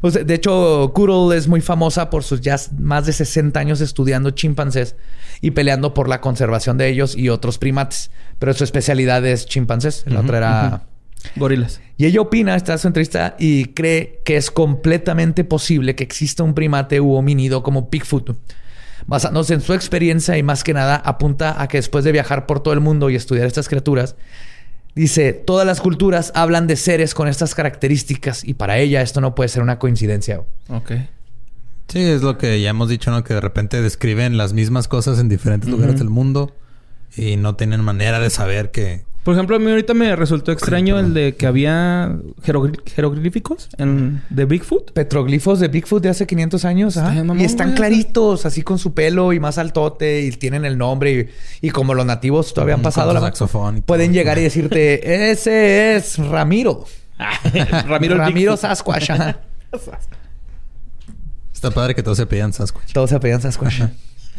Pues, 0.00 0.26
de 0.26 0.34
hecho, 0.34 0.88
Goodall 0.88 1.36
es 1.36 1.48
muy 1.48 1.60
famosa 1.60 2.10
por 2.10 2.22
sus 2.22 2.40
ya 2.40 2.56
más 2.78 3.06
de 3.06 3.12
60 3.12 3.58
años 3.58 3.80
estudiando 3.80 4.30
chimpancés 4.30 4.96
y 5.40 5.52
peleando 5.52 5.94
por 5.94 6.08
la 6.08 6.20
conservación 6.20 6.78
de 6.78 6.88
ellos 6.88 7.16
y 7.16 7.28
otros 7.28 7.58
primates. 7.58 8.10
Pero 8.38 8.52
su 8.54 8.64
especialidad 8.64 9.24
es 9.26 9.46
chimpancés. 9.46 10.04
La 10.06 10.20
otra 10.20 10.38
era... 10.38 10.82
Gorilas. 11.34 11.80
Y 11.96 12.06
ella 12.06 12.20
opina, 12.20 12.54
está 12.54 12.74
en 12.74 12.78
su 12.78 12.86
entrevista, 12.86 13.34
y 13.38 13.66
cree 13.66 14.20
que 14.24 14.36
es 14.36 14.50
completamente 14.50 15.44
posible 15.44 15.94
que 15.94 16.04
exista 16.04 16.42
un 16.42 16.54
primate 16.54 17.00
u 17.00 17.14
homínido 17.14 17.62
como 17.62 17.88
Bigfoot. 17.90 18.36
Basándose 19.06 19.54
en 19.54 19.60
su 19.60 19.72
experiencia 19.72 20.36
y 20.36 20.42
más 20.42 20.62
que 20.62 20.74
nada 20.74 20.96
apunta 20.96 21.60
a 21.60 21.68
que 21.68 21.78
después 21.78 22.04
de 22.04 22.12
viajar 22.12 22.46
por 22.46 22.60
todo 22.60 22.74
el 22.74 22.80
mundo 22.80 23.10
y 23.10 23.16
estudiar 23.16 23.46
estas 23.46 23.68
criaturas, 23.68 24.16
Dice, 24.96 25.34
todas 25.34 25.66
las 25.66 25.82
culturas 25.82 26.32
hablan 26.34 26.66
de 26.66 26.74
seres 26.74 27.12
con 27.12 27.28
estas 27.28 27.54
características 27.54 28.42
y 28.42 28.54
para 28.54 28.78
ella 28.78 29.02
esto 29.02 29.20
no 29.20 29.34
puede 29.34 29.50
ser 29.50 29.62
una 29.62 29.78
coincidencia. 29.78 30.40
Ok. 30.68 30.92
Sí, 31.88 32.00
es 32.00 32.22
lo 32.22 32.38
que 32.38 32.62
ya 32.62 32.70
hemos 32.70 32.88
dicho, 32.88 33.10
¿no? 33.10 33.22
Que 33.22 33.34
de 33.34 33.42
repente 33.42 33.82
describen 33.82 34.38
las 34.38 34.54
mismas 34.54 34.88
cosas 34.88 35.18
en 35.18 35.28
diferentes 35.28 35.68
lugares 35.68 35.98
del 35.98 36.08
mundo 36.08 36.56
y 37.14 37.36
no 37.36 37.56
tienen 37.56 37.82
manera 37.82 38.20
de 38.20 38.30
saber 38.30 38.70
que 38.70 39.04
por 39.26 39.34
ejemplo, 39.34 39.56
a 39.56 39.58
mí 39.58 39.68
ahorita 39.68 39.92
me 39.92 40.14
resultó 40.14 40.52
extraño 40.52 41.00
el 41.00 41.12
de 41.12 41.34
que 41.34 41.48
había 41.48 42.16
jeroglíficos 42.94 43.68
en, 43.76 44.22
de 44.30 44.44
Bigfoot. 44.44 44.92
Petroglifos 44.92 45.58
de 45.58 45.66
Bigfoot 45.66 46.00
de 46.00 46.10
hace 46.10 46.28
500 46.28 46.64
años. 46.64 46.96
y 47.36 47.42
están 47.42 47.72
claritos, 47.72 48.46
así 48.46 48.62
con 48.62 48.78
su 48.78 48.94
pelo 48.94 49.32
y 49.32 49.40
más 49.40 49.58
altote 49.58 50.20
y 50.20 50.30
tienen 50.30 50.64
el 50.64 50.78
nombre. 50.78 51.30
Y, 51.60 51.70
como 51.70 51.94
los 51.94 52.06
nativos 52.06 52.54
todavía 52.54 52.76
han 52.76 52.82
pasado 52.82 53.12
la 53.12 53.20
saxofón. 53.20 53.82
pueden 53.82 54.12
llegar 54.12 54.38
y 54.38 54.42
decirte, 54.42 55.30
ese 55.32 55.96
es 55.96 56.18
Ramiro. 56.18 56.84
Ramiro, 57.88 58.18
Ramiro 58.18 58.56
Sasquatch. 58.56 59.10
Está 61.52 61.72
padre 61.72 61.96
que 61.96 62.04
todos 62.04 62.16
se 62.16 62.26
pedían 62.26 62.52
Sasquatch. 62.52 62.92
Todos 62.92 63.10
se 63.10 63.18
pedían 63.18 63.42
Sasquatch. 63.42 63.80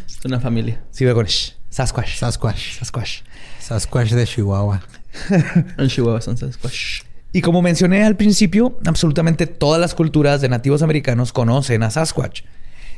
Es 0.06 0.18
una 0.24 0.40
familia. 0.40 0.80
Sí, 0.92 1.04
veo 1.04 1.14
con 1.14 1.26
Sasquatch. 1.68 2.16
Sasquatch. 2.16 2.78
Sasquatch. 2.78 3.20
Sasquatch 3.68 4.12
de 4.12 4.26
Chihuahua. 4.26 4.80
en 5.76 5.88
Chihuahua 5.88 6.22
son 6.22 6.38
Sasquatch. 6.38 7.02
Y 7.34 7.42
como 7.42 7.60
mencioné 7.60 8.02
al 8.02 8.16
principio, 8.16 8.78
absolutamente 8.86 9.46
todas 9.46 9.78
las 9.78 9.94
culturas 9.94 10.40
de 10.40 10.48
nativos 10.48 10.80
americanos 10.80 11.34
conocen 11.34 11.82
a 11.82 11.90
Sasquatch. 11.90 12.44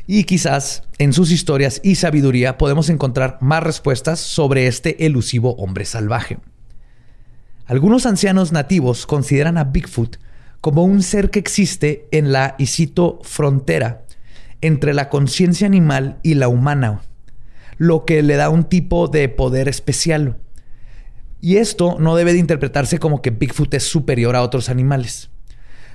Y 0.07 0.23
quizás 0.23 0.85
en 0.99 1.13
sus 1.13 1.33
historias 1.33 1.81
y 1.83 1.97
sabiduría 1.97 2.57
podemos 2.57 2.89
encontrar 2.89 3.39
más 3.41 3.65
respuestas 3.65 4.21
sobre 4.21 4.69
este 4.69 5.07
elusivo 5.07 5.57
hombre 5.57 5.85
salvaje. 5.85 6.39
Algunos 7.67 8.07
ancianos 8.07 8.53
nativos 8.53 9.07
consideran 9.07 9.59
a 9.59 9.65
Bigfoot 9.65 10.19
como 10.61 10.85
un 10.85 11.03
ser 11.03 11.31
que 11.31 11.41
existe 11.41 12.07
en 12.13 12.31
la, 12.31 12.55
y 12.59 12.67
frontera 13.25 14.05
entre 14.61 14.95
la 14.95 15.09
conciencia 15.09 15.67
animal 15.67 16.19
y 16.23 16.35
la 16.35 16.47
humana, 16.47 17.01
lo 17.77 18.05
que 18.05 18.23
le 18.23 18.37
da 18.37 18.51
un 18.51 18.65
tipo 18.65 19.09
de 19.09 19.29
poder 19.29 19.69
especial. 19.69 20.37
Y 21.41 21.57
esto 21.57 21.97
no 21.99 22.17
debe 22.17 22.33
de 22.33 22.39
interpretarse 22.39 22.99
como 22.99 23.23
que 23.23 23.31
Bigfoot 23.31 23.73
es 23.75 23.85
superior 23.85 24.37
a 24.37 24.43
otros 24.43 24.69
animales. 24.69 25.31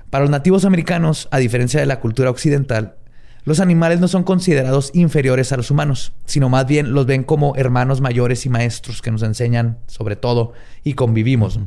Para 0.09 0.23
los 0.23 0.31
nativos 0.31 0.65
americanos, 0.65 1.27
a 1.31 1.37
diferencia 1.37 1.79
de 1.79 1.85
la 1.85 1.99
cultura 1.99 2.29
occidental, 2.29 2.95
los 3.43 3.59
animales 3.59 3.99
no 3.99 4.07
son 4.07 4.23
considerados 4.23 4.89
inferiores 4.95 5.51
a 5.51 5.57
los 5.57 5.69
humanos, 5.69 6.13
sino 6.25 6.49
más 6.49 6.65
bien 6.65 6.93
los 6.93 7.05
ven 7.05 7.23
como 7.23 7.55
hermanos 7.55 8.01
mayores 8.01 8.45
y 8.47 8.49
maestros 8.49 9.03
que 9.03 9.11
nos 9.11 9.21
enseñan 9.21 9.77
sobre 9.85 10.15
todo 10.15 10.53
y 10.83 10.93
convivimos. 10.93 11.59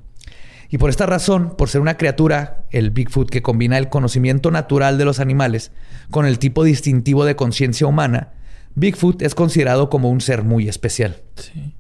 Y 0.70 0.78
por 0.78 0.90
esta 0.90 1.06
razón, 1.06 1.54
por 1.56 1.68
ser 1.68 1.80
una 1.80 1.96
criatura, 1.96 2.64
el 2.70 2.90
Bigfoot, 2.90 3.30
que 3.30 3.42
combina 3.42 3.78
el 3.78 3.88
conocimiento 3.88 4.50
natural 4.50 4.98
de 4.98 5.04
los 5.04 5.20
animales 5.20 5.70
con 6.10 6.26
el 6.26 6.40
tipo 6.40 6.64
distintivo 6.64 7.24
de 7.24 7.36
conciencia 7.36 7.86
humana, 7.86 8.32
Bigfoot 8.74 9.22
es 9.22 9.34
considerado 9.34 9.88
como 9.88 10.10
un 10.10 10.20
ser 10.20 10.42
muy 10.42 10.68
especial. 10.68 11.22
Sí. 11.36 11.77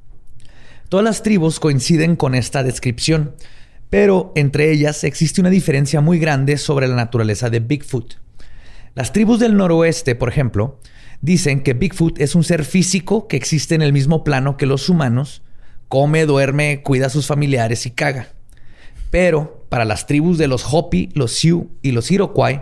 Todas 0.88 1.04
las 1.04 1.22
tribus 1.22 1.60
coinciden 1.60 2.16
con 2.16 2.34
esta 2.34 2.62
descripción, 2.62 3.34
pero 3.90 4.32
entre 4.36 4.70
ellas 4.70 5.04
existe 5.04 5.40
una 5.42 5.50
diferencia 5.50 6.00
muy 6.00 6.18
grande 6.18 6.56
sobre 6.56 6.88
la 6.88 6.96
naturaleza 6.96 7.50
de 7.50 7.60
Bigfoot. 7.60 8.14
Las 8.94 9.12
tribus 9.12 9.38
del 9.38 9.54
noroeste, 9.54 10.14
por 10.14 10.30
ejemplo, 10.30 10.80
dicen 11.20 11.62
que 11.62 11.74
Bigfoot 11.74 12.18
es 12.18 12.34
un 12.34 12.42
ser 12.42 12.64
físico 12.64 13.28
que 13.28 13.36
existe 13.36 13.74
en 13.74 13.82
el 13.82 13.92
mismo 13.92 14.24
plano 14.24 14.56
que 14.56 14.64
los 14.64 14.88
humanos, 14.88 15.42
come, 15.88 16.24
duerme, 16.24 16.82
cuida 16.82 17.08
a 17.08 17.10
sus 17.10 17.26
familiares 17.26 17.84
y 17.84 17.90
caga. 17.90 18.28
Pero 19.10 19.66
para 19.68 19.84
las 19.84 20.06
tribus 20.06 20.38
de 20.38 20.48
los 20.48 20.72
Hopi, 20.72 21.10
los 21.12 21.32
Sioux 21.32 21.68
y 21.82 21.92
los 21.92 22.10
Iroquois, 22.10 22.60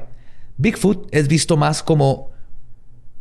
Bigfoot 0.57 1.07
es 1.13 1.29
visto 1.29 1.57
más 1.57 1.85
como 1.85 2.33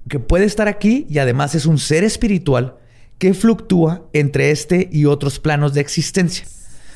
que 0.10 0.20
puede 0.20 0.46
estar 0.46 0.68
aquí 0.68 1.06
y 1.10 1.20
además 1.20 1.54
es 1.54 1.68
un 1.68 1.78
ser 1.78 2.04
espiritual 2.04 2.78
que 3.18 3.34
fluctúa 3.34 4.04
entre 4.14 4.52
este 4.52 4.90
y 4.92 5.06
otros 5.06 5.40
planos 5.40 5.74
de 5.74 5.82
existencia. 5.82 6.46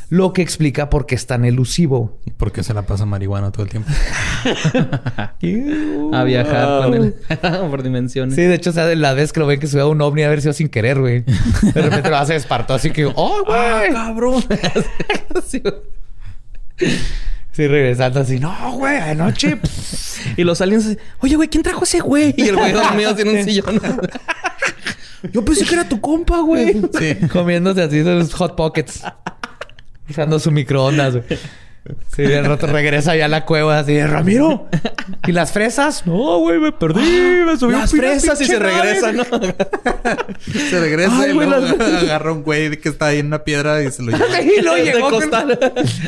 Lo 0.09 0.34
que 0.34 0.41
explica 0.41 0.89
por 0.89 1.05
qué 1.05 1.13
es 1.13 1.28
tan 1.28 1.45
elusivo. 1.45 2.20
Porque 2.38 2.63
se 2.63 2.74
la 2.74 2.82
pasa 2.82 3.05
marihuana 3.05 3.51
todo 3.51 3.61
el 3.61 3.70
tiempo. 3.70 3.91
a 6.13 6.24
viajar 6.24 6.84
con 6.84 6.93
él 6.95 7.15
por 7.70 7.84
dimensiones. 7.84 8.34
Sí, 8.34 8.41
de 8.41 8.55
hecho, 8.55 8.72
o 8.72 8.74
sea, 8.74 8.95
la 8.95 9.13
vez 9.13 9.32
que 9.32 9.39
lo 9.39 9.45
ven 9.45 9.59
que 9.59 9.67
sube 9.67 9.82
a 9.82 9.86
un 9.86 10.01
ovni 10.01 10.24
a 10.24 10.30
ver 10.30 10.41
si 10.41 10.51
sin 10.53 10.67
querer, 10.67 10.99
güey. 10.99 11.22
De 11.22 11.82
repente 11.82 12.09
lo 12.09 12.17
hace 12.17 12.36
espartó 12.36 12.74
así 12.74 12.89
que, 12.89 13.05
¡oh, 13.05 13.43
güey! 13.45 13.59
¡Ah, 13.59 13.84
cabrón! 13.93 14.43
sí, 17.51 17.67
regresando 17.67 18.22
así, 18.22 18.39
no, 18.39 18.72
güey, 18.78 18.97
anoche. 18.97 19.59
y 20.38 20.43
los 20.43 20.59
aliens, 20.61 20.97
oye, 21.20 21.36
güey, 21.36 21.49
¿quién 21.49 21.61
trajo 21.61 21.84
ese 21.84 21.99
güey? 21.99 22.34
Y 22.36 22.47
el 22.47 22.55
güey 22.55 22.72
dormido 22.72 23.15
en 23.15 23.28
un 23.28 23.43
sillón. 23.43 23.80
Yo 25.32 25.43
pensé 25.43 25.65
que 25.65 25.74
era 25.74 25.88
tu 25.88 25.99
compa, 25.99 26.39
güey. 26.39 26.82
Sí. 26.97 27.15
Comiéndose 27.32 27.82
así 27.82 27.97
esos 27.99 28.34
hot 28.34 28.55
pockets. 28.55 29.03
Usando 30.09 30.39
su 30.39 30.51
microondas, 30.51 31.15
güey. 31.15 31.39
Sí, 32.15 32.24
de 32.24 32.41
rato 32.43 32.67
regresa 32.67 33.15
ya 33.15 33.26
a 33.26 33.28
la 33.28 33.45
cueva 33.45 33.80
así, 33.80 33.99
Ramiro. 34.01 34.67
¿Y 35.26 35.32
las 35.32 35.51
fresas? 35.51 36.05
No, 36.05 36.38
güey, 36.39 36.59
me 36.59 36.72
perdí. 36.72 37.01
Me 37.45 37.57
subí 37.57 37.72
las 37.72 37.91
fresas 37.91 38.39
y 38.41 38.45
se 38.45 38.59
regresa, 38.59 39.11
¿no? 39.11 39.24
se 39.24 40.80
regresa 40.80 41.28
y 41.28 41.34
luego 41.34 41.53
agarra 41.53 42.32
un 42.32 42.43
güey 42.43 42.80
que 42.80 42.89
está 42.89 43.07
ahí 43.07 43.20
en 43.20 43.28
una 43.28 43.43
piedra 43.43 43.82
y 43.82 43.91
se 43.91 44.03
lo 44.03 44.11
lleva. 44.11 44.41
y 44.41 44.61
lo 44.61 44.78
llegó. 44.78 45.20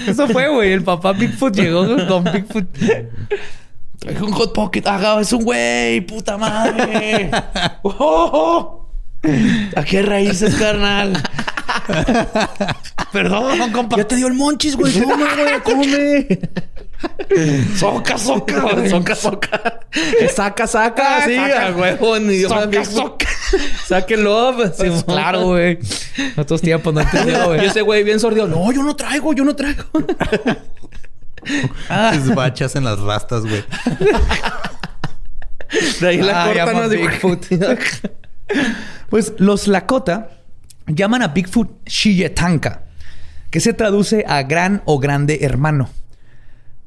Eso 0.07 0.28
fue, 0.28 0.49
güey. 0.49 0.74
El 0.74 0.84
papá 0.84 1.14
Bigfoot 1.14 1.55
llegó 1.55 2.07
con 2.07 2.26
Bigfoot. 2.26 2.68
Es 4.05 4.22
un 4.22 4.32
hot 4.32 4.53
pocket. 4.53 4.84
Ah, 4.86 5.20
es 5.22 5.32
un 5.32 5.43
güey, 5.43 6.01
puta 6.01 6.38
madre. 6.38 7.32
Oh, 7.84 8.81
¿A 9.76 9.84
qué 9.84 10.02
raíces, 10.02 10.56
carnal? 10.56 11.22
Perdón, 13.12 13.72
compa. 13.72 13.98
Ya 13.98 14.08
te 14.08 14.16
dio 14.16 14.28
el 14.28 14.34
monchis, 14.34 14.76
güey. 14.76 14.94
Toma, 14.94 15.36
güey, 15.36 15.62
come. 15.62 16.40
soca, 17.78 18.18
soca. 18.18 18.90
Soca, 18.90 19.16
soca. 19.16 19.80
Saca, 20.34 20.68
saca. 20.68 21.18
Ah, 21.18 21.24
sí, 21.26 21.36
a 21.36 21.72
huevo. 21.76 22.16
Soca, 22.48 22.86
soca. 22.86 23.28
Sáquenlo. 23.86 24.56
Pues, 24.56 25.04
claro, 25.04 25.44
güey. 25.44 25.80
En 26.18 26.40
otros 26.40 26.62
tiempos 26.62 26.94
no 26.94 27.02
entendió, 27.02 27.48
güey. 27.48 27.64
Y 27.64 27.66
ese 27.68 27.82
güey 27.82 28.04
bien 28.04 28.20
sordido. 28.20 28.48
No, 28.48 28.72
yo 28.72 28.84
no 28.84 28.96
traigo, 28.96 29.34
yo 29.34 29.44
no 29.44 29.56
traigo. 29.56 29.84
ah. 31.90 32.18
bachas 32.36 32.76
en 32.76 32.86
las 32.86 33.00
rastas, 33.00 33.44
güey. 33.44 33.64
De 36.00 36.08
ahí 36.08 36.18
la 36.18 36.44
ah, 36.44 36.48
cortan 36.48 36.90
de 36.90 36.98
Bigfoot. 36.98 37.46
pues 39.10 39.34
los 39.38 39.68
Lakota 39.68 40.30
llaman 40.88 41.22
a 41.22 41.30
Bigfoot 41.30 41.86
Shiyetanka, 41.86 42.84
que 43.49 43.60
se 43.60 43.74
traduce 43.74 44.26
a 44.28 44.43
gran 44.43 44.82
o 44.86 44.99
grande 44.99 45.39
hermano. 45.41 45.89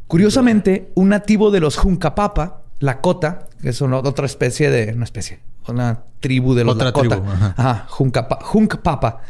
Curiosamente, 0.07 0.91
un 0.95 1.09
nativo 1.11 1.51
de 1.51 1.61
los 1.61 1.77
Juncapapa, 1.77 2.63
Lakota, 2.81 3.49
que 3.63 3.71
es 3.71 3.81
una, 3.81 3.99
otra 3.99 4.27
especie 4.27 4.71
de... 4.71 4.93
Una 4.95 5.05
especie, 5.05 5.41
una 5.67 6.03
tribu 6.21 6.55
de 6.55 6.65
los 6.65 6.75
otra 6.75 6.87
Lakota. 6.87 7.17
Tribu, 7.17 7.31
ajá. 7.31 7.87
Juncapapa, 7.89 9.21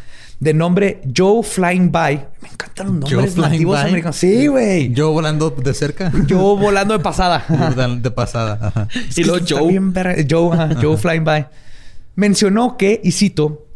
de 0.41 0.53
nombre 0.53 1.01
Joe 1.16 1.43
Flying 1.43 1.91
By. 1.91 2.26
Me 2.43 2.49
encantan 2.49 3.01
los 3.01 3.11
nombres 3.11 3.37
nativos 3.37 3.78
americanos. 3.78 4.16
Sí, 4.16 4.47
güey. 4.47 4.93
Joe 4.95 5.12
volando 5.12 5.51
de 5.51 5.74
cerca. 5.74 6.12
Joe 6.28 6.61
volando 6.61 6.97
de 6.97 7.03
pasada. 7.03 7.45
de 8.01 8.11
pasada. 8.11 8.59
Ajá. 8.61 8.89
y 9.16 9.24
luego 9.24 9.45
Joe. 9.49 9.80
Joe, 10.28 10.76
Joe 10.80 10.97
Flying 10.97 11.24
By. 11.24 11.47
Mencionó 12.17 12.77
que, 12.77 13.01
y 13.03 13.12
cito, 13.12 13.67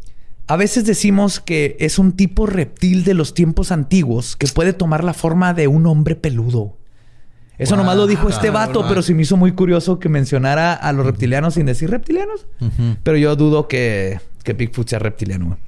a 0.47 0.57
veces 0.57 0.87
decimos 0.87 1.41
que 1.41 1.77
es 1.79 1.99
un 1.99 2.13
tipo 2.13 2.47
reptil 2.47 3.05
de 3.05 3.15
los 3.15 3.35
tiempos 3.35 3.71
antiguos 3.71 4.37
que 4.37 4.47
puede 4.47 4.73
tomar 4.73 5.05
la 5.05 5.13
forma 5.13 5.53
de 5.55 5.69
un 5.69 5.87
hombre 5.87 6.17
peludo. 6.17 6.79
Eso 7.59 7.77
nomás 7.77 7.97
lo 7.97 8.07
dijo 8.07 8.29
este 8.29 8.51
vato, 8.51 8.87
pero 8.89 9.03
se 9.03 9.15
me 9.15 9.23
hizo 9.23 9.37
muy 9.37 9.53
curioso 9.53 9.99
que 9.99 10.09
mencionara 10.09 10.75
a 10.75 10.93
los 10.93 11.05
reptilianos 11.05 11.55
sin 11.55 11.67
decir 11.67 11.91
reptilianos. 11.91 12.47
Pero 13.03 13.19
yo 13.19 13.35
dudo 13.35 13.67
que, 13.67 14.21
que 14.45 14.53
Bigfoot 14.53 14.89
sea 14.89 15.01
reptiliano. 15.01 15.59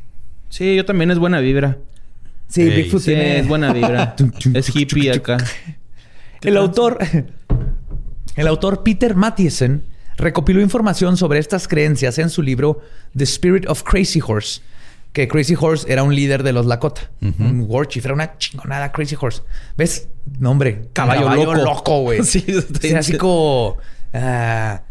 Sí, 0.48 0.76
yo 0.76 0.84
también 0.84 1.10
es 1.10 1.18
buena 1.18 1.40
vibra. 1.40 1.78
Sí, 2.46 2.64
Bigfoot 2.64 3.06
es 3.08 3.48
buena 3.48 3.72
vibra. 3.72 4.14
es 4.54 4.74
hippie 4.74 5.10
acá. 5.12 5.38
El 6.42 6.56
autor, 6.56 6.98
el 8.36 8.46
autor 8.46 8.82
Peter 8.82 9.14
Mathiesen 9.16 9.84
recopiló 10.20 10.60
información 10.60 11.16
sobre 11.16 11.38
estas 11.38 11.66
creencias 11.66 12.18
en 12.18 12.30
su 12.30 12.42
libro 12.42 12.80
The 13.16 13.24
Spirit 13.24 13.66
of 13.68 13.82
Crazy 13.82 14.20
Horse, 14.24 14.60
que 15.12 15.26
Crazy 15.26 15.56
Horse 15.58 15.90
era 15.92 16.02
un 16.02 16.14
líder 16.14 16.42
de 16.42 16.52
los 16.52 16.66
Lakota, 16.66 17.10
un 17.20 17.64
warchief, 17.66 18.04
era 18.04 18.14
una 18.14 18.38
chingonada 18.38 18.92
Crazy 18.92 19.16
Horse. 19.20 19.42
¿Ves? 19.76 20.08
Nombre, 20.38 20.88
caballo, 20.92 21.54
loco, 21.54 22.02
güey. 22.02 22.22
sí, 22.24 22.44
así 22.96 23.16
como 23.16 23.78
ah, 24.12 24.82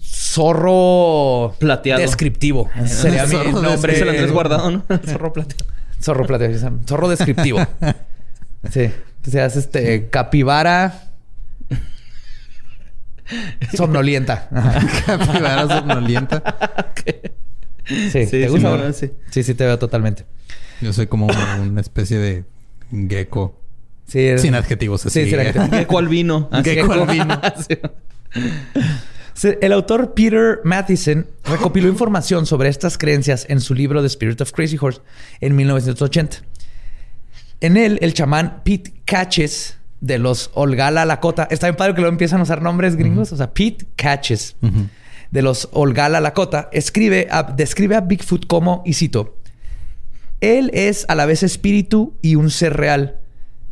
zorro 0.00 1.54
plateado. 1.58 2.00
Descriptivo. 2.00 2.70
Sería 2.86 3.26
mi 3.26 3.36
nombre. 3.52 3.96
Se 3.96 4.04
lo 4.04 4.32
guardado, 4.32 4.70
¿no? 4.70 4.84
zorro 5.06 5.32
plateado. 5.32 5.66
Zorro 6.00 6.26
plateado. 6.26 6.78
Zorro 6.86 7.08
descriptivo. 7.08 7.58
sí. 8.70 8.90
O 9.26 9.30
sea, 9.30 9.46
este 9.46 10.08
capibara 10.08 11.09
Somnolienta. 13.76 14.48
Capibara 15.06 15.68
somnolienta. 15.68 16.42
Sí, 17.86 18.26
¿te 18.26 18.48
gusta? 18.48 18.92
Sí. 18.92 19.10
sí, 19.30 19.42
sí, 19.42 19.54
te 19.54 19.64
veo 19.64 19.78
totalmente. 19.78 20.24
Yo 20.80 20.92
soy 20.92 21.06
como 21.06 21.28
una 21.60 21.80
especie 21.80 22.18
de 22.18 22.44
gecko. 23.08 23.60
Sí, 24.06 24.38
Sin 24.38 24.54
adjetivos 24.54 25.06
así. 25.06 25.24
Sí, 25.24 25.30
gecko 25.30 25.98
albino. 25.98 26.48
Gecko 26.64 26.92
albino. 26.92 27.40
El 29.42 29.72
autor 29.72 30.14
Peter 30.14 30.60
Matheson 30.64 31.26
recopiló 31.44 31.88
información 31.88 32.44
sobre 32.46 32.68
estas 32.68 32.98
creencias 32.98 33.46
en 33.48 33.60
su 33.60 33.74
libro 33.74 34.00
The 34.00 34.08
Spirit 34.08 34.40
of 34.40 34.52
Crazy 34.52 34.76
Horse 34.80 35.00
en 35.40 35.56
1980. 35.56 36.38
En 37.60 37.76
él, 37.76 37.98
el 38.02 38.12
chamán 38.14 38.62
Pete 38.64 38.92
Catches 39.04 39.76
de 40.00 40.18
los 40.18 40.50
Olgala 40.54 41.04
Lakota. 41.04 41.46
Está 41.50 41.66
bien 41.66 41.76
padre 41.76 41.94
que 41.94 42.00
luego 42.00 42.12
empiezan 42.12 42.40
a 42.40 42.44
usar 42.44 42.62
nombres 42.62 42.96
gringos. 42.96 43.32
O 43.32 43.36
sea, 43.36 43.52
Pete 43.52 43.86
Catches 43.96 44.56
de 45.30 45.42
los 45.42 45.68
Olgala 45.72 46.20
Lakota 46.20 46.68
escribe 46.72 47.28
describe 47.56 47.96
a 47.96 48.00
Bigfoot 48.00 48.46
como, 48.46 48.82
y 48.84 48.94
cito, 48.94 49.36
él 50.40 50.70
es 50.74 51.04
a 51.08 51.14
la 51.14 51.26
vez 51.26 51.42
espíritu 51.42 52.14
y 52.22 52.34
un 52.34 52.50
ser 52.50 52.76
real, 52.76 53.20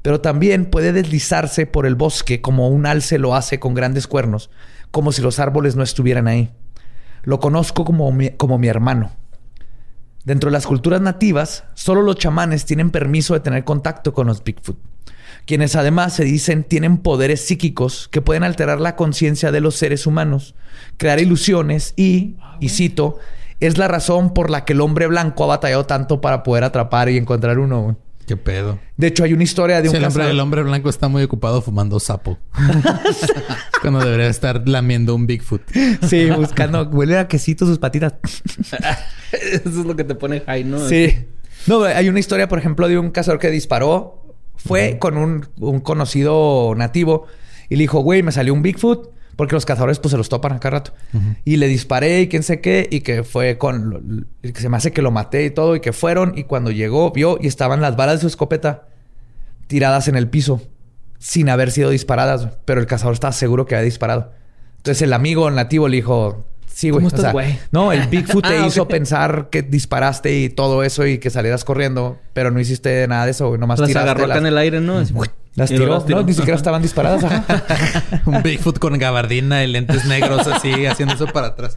pero 0.02 0.20
también 0.20 0.66
puede 0.66 0.92
deslizarse 0.92 1.66
por 1.66 1.86
el 1.86 1.94
bosque 1.94 2.40
como 2.40 2.68
un 2.68 2.86
alce 2.86 3.18
lo 3.18 3.34
hace 3.34 3.58
con 3.58 3.74
grandes 3.74 4.06
cuernos, 4.06 4.50
como 4.90 5.12
si 5.12 5.22
los 5.22 5.38
árboles 5.38 5.76
no 5.76 5.82
estuvieran 5.82 6.28
ahí. 6.28 6.50
Lo 7.24 7.40
conozco 7.40 7.84
como 7.84 8.16
como 8.36 8.58
mi 8.58 8.68
hermano. 8.68 9.10
Dentro 10.24 10.50
de 10.50 10.52
las 10.52 10.66
culturas 10.66 11.00
nativas, 11.00 11.64
solo 11.74 12.02
los 12.02 12.16
chamanes 12.16 12.66
tienen 12.66 12.90
permiso 12.90 13.32
de 13.32 13.40
tener 13.40 13.64
contacto 13.64 14.12
con 14.12 14.26
los 14.26 14.44
Bigfoot 14.44 14.78
quienes 15.48 15.76
además 15.76 16.12
se 16.12 16.24
dicen 16.24 16.62
tienen 16.62 16.98
poderes 16.98 17.40
psíquicos 17.40 18.08
que 18.08 18.20
pueden 18.20 18.44
alterar 18.44 18.82
la 18.82 18.96
conciencia 18.96 19.50
de 19.50 19.62
los 19.62 19.76
seres 19.76 20.06
humanos, 20.06 20.54
crear 20.98 21.20
ilusiones 21.20 21.94
y, 21.96 22.36
y 22.60 22.68
cito, 22.68 23.18
es 23.58 23.78
la 23.78 23.88
razón 23.88 24.34
por 24.34 24.50
la 24.50 24.66
que 24.66 24.74
el 24.74 24.82
hombre 24.82 25.06
blanco 25.06 25.44
ha 25.44 25.46
batallado 25.46 25.86
tanto 25.86 26.20
para 26.20 26.42
poder 26.42 26.64
atrapar 26.64 27.08
y 27.08 27.16
encontrar 27.16 27.58
uno. 27.58 27.96
¿Qué 28.26 28.36
pedo? 28.36 28.78
De 28.98 29.06
hecho, 29.06 29.24
hay 29.24 29.32
una 29.32 29.42
historia 29.42 29.80
de 29.80 29.88
un 29.88 29.96
el, 29.96 30.04
hombre, 30.04 30.28
el 30.28 30.38
hombre 30.38 30.62
blanco 30.64 30.90
está 30.90 31.08
muy 31.08 31.22
ocupado 31.22 31.62
fumando 31.62 31.98
sapo. 31.98 32.36
Cuando 33.80 34.00
debería 34.00 34.28
estar 34.28 34.68
lamiendo 34.68 35.14
un 35.14 35.26
Bigfoot. 35.26 35.62
Sí, 36.06 36.28
buscando... 36.28 36.82
Huele 36.90 37.16
a 37.16 37.26
quesito 37.26 37.64
sus 37.64 37.78
patitas. 37.78 38.12
Eso 39.32 39.62
es 39.64 39.86
lo 39.86 39.96
que 39.96 40.04
te 40.04 40.14
pone 40.14 40.40
high, 40.40 40.64
¿no? 40.64 40.86
Sí. 40.86 41.24
No, 41.66 41.84
hay 41.84 42.10
una 42.10 42.20
historia, 42.20 42.48
por 42.48 42.58
ejemplo, 42.58 42.86
de 42.86 42.98
un 42.98 43.10
cazador 43.10 43.40
que 43.40 43.50
disparó 43.50 44.17
fue 44.58 44.98
con 44.98 45.16
un, 45.16 45.80
conocido 45.80 46.74
nativo 46.76 47.26
y 47.68 47.76
le 47.76 47.82
dijo, 47.82 48.00
güey, 48.00 48.22
me 48.22 48.32
salió 48.32 48.52
un 48.52 48.62
Bigfoot. 48.62 49.16
Porque 49.36 49.54
los 49.54 49.64
cazadores 49.64 50.00
pues 50.00 50.10
se 50.10 50.16
los 50.16 50.28
topan 50.28 50.52
acá 50.52 50.68
rato. 50.68 50.92
Y 51.44 51.58
le 51.58 51.68
disparé 51.68 52.22
y 52.22 52.28
quién 52.28 52.42
sé 52.42 52.60
qué. 52.60 52.88
Y 52.90 53.02
que 53.02 53.22
fue 53.22 53.56
con... 53.56 54.26
Que 54.42 54.60
se 54.60 54.68
me 54.68 54.76
hace 54.76 54.90
que 54.90 55.00
lo 55.00 55.12
maté 55.12 55.44
y 55.44 55.50
todo. 55.50 55.76
Y 55.76 55.80
que 55.80 55.92
fueron. 55.92 56.36
Y 56.36 56.42
cuando 56.42 56.72
llegó, 56.72 57.12
vio 57.12 57.38
y 57.40 57.46
estaban 57.46 57.80
las 57.80 57.94
balas 57.94 58.16
de 58.16 58.22
su 58.22 58.26
escopeta 58.26 58.88
tiradas 59.68 60.08
en 60.08 60.16
el 60.16 60.28
piso. 60.28 60.60
Sin 61.20 61.48
haber 61.50 61.70
sido 61.70 61.90
disparadas. 61.90 62.48
Pero 62.64 62.80
el 62.80 62.88
cazador 62.88 63.14
estaba 63.14 63.32
seguro 63.32 63.64
que 63.64 63.76
había 63.76 63.84
disparado. 63.84 64.32
Entonces 64.78 65.02
el 65.02 65.12
amigo 65.12 65.48
nativo 65.52 65.86
le 65.86 65.98
dijo, 65.98 66.47
sí, 66.78 66.90
güey. 66.90 66.98
¿Cómo 67.00 67.06
o 67.06 67.08
estás, 67.08 67.20
sea, 67.22 67.32
güey? 67.32 67.58
no, 67.72 67.90
el 67.92 68.06
Bigfoot 68.10 68.46
te 68.46 68.56
Ah, 68.58 68.66
hizo 68.66 68.86
pensar 68.86 69.48
que 69.50 69.62
disparaste 69.62 70.38
y 70.38 70.48
todo 70.48 70.84
eso 70.84 71.06
y 71.06 71.18
que 71.18 71.30
salieras 71.30 71.64
corriendo, 71.64 72.18
pero 72.34 72.50
no 72.52 72.60
hiciste 72.60 73.06
nada 73.08 73.24
de 73.24 73.32
eso, 73.32 73.48
güey. 73.48 73.60
Nomás 73.60 73.80
Las 73.80 73.88
tiraste 73.88 74.08
agarró 74.10 74.24
acá 74.24 74.34
las, 74.34 74.38
en 74.38 74.46
el 74.46 74.58
aire, 74.58 74.80
¿no? 74.80 74.98
Así, 74.98 75.12
las 75.56 75.70
tiró. 75.70 75.86
las 75.88 76.06
tiró. 76.06 76.20
No, 76.20 76.26
ni 76.26 76.34
siquiera 76.34 76.56
estaban 76.56 76.80
disparadas. 76.82 77.24
ajá. 77.24 78.22
Un 78.26 78.42
Bigfoot 78.44 78.78
con 78.78 78.96
gabardina 78.96 79.64
y 79.64 79.66
lentes 79.66 80.04
negros 80.04 80.46
así, 80.46 80.86
haciendo 80.86 81.14
eso 81.14 81.26
para 81.26 81.48
atrás. 81.48 81.76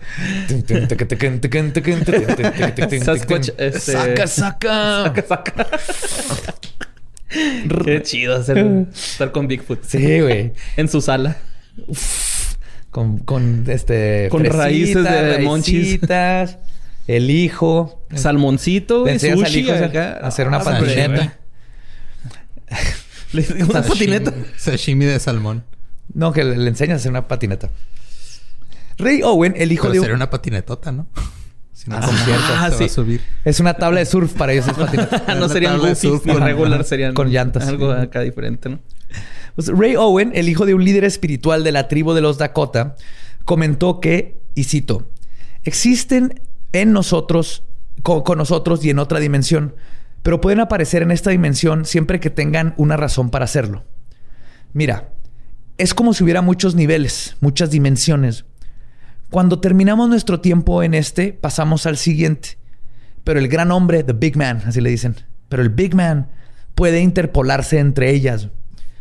Sasquatch, 3.03 3.49
este- 3.57 3.79
Saca, 3.79 4.27
saca. 4.27 5.03
Saca, 5.05 5.23
saca. 5.27 5.67
Qué 7.85 8.01
chido 8.03 8.35
hacer, 8.35 8.85
estar 8.93 9.31
con 9.31 9.47
Bigfoot. 9.47 9.83
Sí, 9.83 10.19
güey. 10.19 10.51
En 10.77 10.87
su 10.89 11.01
sala. 11.01 11.37
Con, 12.91 13.19
con 13.19 13.63
este. 13.67 14.27
Con 14.29 14.43
raíces 14.45 15.03
de 15.03 15.39
monchis. 15.39 15.99
El 17.07 17.29
hijo. 17.31 18.05
Salmoncito, 18.13 19.05
Le 19.05 19.13
enseñas 19.13 19.39
al 19.39 19.45
sushi 19.47 19.59
hijo 19.61 19.73
acá. 19.73 20.19
a 20.21 20.27
hacer 20.27 20.47
una 20.47 20.57
Ah, 20.57 20.63
patineta. 20.63 21.37
Le 23.33 23.63
una 23.63 23.81
patineta. 23.81 24.33
Sashimi 24.57 25.05
de 25.05 25.19
salmón. 25.19 25.63
No, 26.13 26.33
que 26.33 26.43
le, 26.43 26.57
le 26.57 26.67
enseñas 26.69 26.95
a 26.95 26.97
hacer 26.97 27.11
una 27.11 27.27
patineta. 27.27 27.69
Ray 28.97 29.21
Owen, 29.23 29.53
el 29.57 29.71
hijo 29.71 29.83
Pero 29.83 29.93
de 29.93 29.99
un- 29.99 30.03
sería 30.03 30.15
una 30.15 30.29
patinetota, 30.29 30.91
¿no? 30.91 31.07
Si 31.81 31.89
no, 31.89 31.95
Ah, 31.97 32.01
¿cómo 32.05 32.17
cierto. 32.19 32.45
se 32.47 32.53
va 32.53 32.65
a 32.65 32.71
sí. 32.71 32.89
subir. 32.89 33.21
Es 33.43 33.59
una 33.59 33.73
tabla 33.73 33.99
de 34.01 34.05
surf 34.05 34.33
para 34.33 34.53
ellos. 34.53 34.67
Es 34.67 34.77
no 35.39 35.49
serían 35.49 35.79
surf 35.95 36.23
con- 36.25 36.41
regular, 36.41 36.83
serían 36.83 37.13
con 37.15 37.29
llantas. 37.31 37.67
Algo 37.67 37.91
acá 37.91 38.19
diferente, 38.21 38.69
¿no? 38.69 38.79
Pues, 39.55 39.67
Ray 39.67 39.95
Owen, 39.95 40.31
el 40.35 40.47
hijo 40.47 40.67
de 40.67 40.75
un 40.75 40.83
líder 40.85 41.03
espiritual 41.05 41.63
de 41.63 41.71
la 41.71 41.87
tribu 41.87 42.13
de 42.13 42.21
los 42.21 42.37
Dakota, 42.37 42.95
comentó 43.45 43.99
que, 43.99 44.39
y 44.53 44.65
cito, 44.65 45.09
existen 45.63 46.39
en 46.71 46.93
nosotros, 46.93 47.63
co- 48.03 48.23
con, 48.23 48.37
nosotros 48.37 48.85
y 48.85 48.91
en 48.91 48.99
otra 48.99 49.19
dimensión, 49.19 49.75
pero 50.21 50.39
pueden 50.39 50.59
aparecer 50.59 51.01
en 51.01 51.09
esta 51.09 51.31
dimensión 51.31 51.85
siempre 51.85 52.19
que 52.19 52.29
tengan 52.29 52.75
una 52.77 52.95
razón 52.95 53.31
para 53.31 53.45
hacerlo. 53.45 53.83
Mira, 54.73 55.09
es 55.79 55.95
como 55.95 56.13
si 56.13 56.23
hubiera 56.23 56.43
muchos 56.43 56.75
niveles, 56.75 57.35
muchas 57.41 57.71
dimensiones. 57.71 58.45
Cuando 59.31 59.61
terminamos 59.61 60.09
nuestro 60.09 60.41
tiempo 60.41 60.83
en 60.83 60.93
este, 60.93 61.31
pasamos 61.31 61.85
al 61.85 61.95
siguiente. 61.95 62.57
Pero 63.23 63.39
el 63.39 63.47
gran 63.47 63.71
hombre, 63.71 64.03
the 64.03 64.11
big 64.11 64.35
man, 64.35 64.61
así 64.65 64.81
le 64.81 64.89
dicen, 64.89 65.15
pero 65.47 65.63
el 65.63 65.69
big 65.69 65.95
man 65.95 66.29
puede 66.75 66.99
interpolarse 66.99 67.79
entre 67.79 68.11
ellas. 68.11 68.49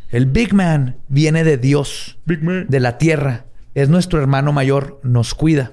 El 0.08 0.26
big 0.26 0.54
man 0.54 0.98
viene 1.08 1.42
de 1.42 1.58
Dios, 1.58 2.20
de 2.26 2.80
la 2.80 2.96
tierra. 2.96 3.46
Es 3.74 3.88
nuestro 3.88 4.20
hermano 4.20 4.52
mayor, 4.52 5.00
nos 5.02 5.34
cuida. 5.34 5.72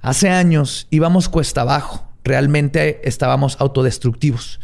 Hace 0.00 0.30
años 0.30 0.88
íbamos 0.90 1.28
cuesta 1.28 1.60
abajo. 1.60 2.10
Realmente 2.24 3.08
estábamos 3.08 3.56
autodestructivos. 3.60 4.58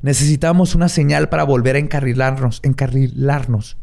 Necesitábamos 0.00 0.76
una 0.76 0.88
señal 0.88 1.28
para 1.28 1.42
volver 1.42 1.74
a 1.74 1.80
encarrilarnos, 1.80 2.60
encarrilarnos. 2.62 3.78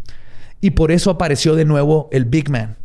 Y 0.62 0.72
por 0.72 0.94
eso 0.94 1.12
apareció 1.12 1.56
de 1.56 1.66
nuevo 1.66 2.08
el 2.14 2.24
Big 2.24 2.50
Man. 2.50 2.78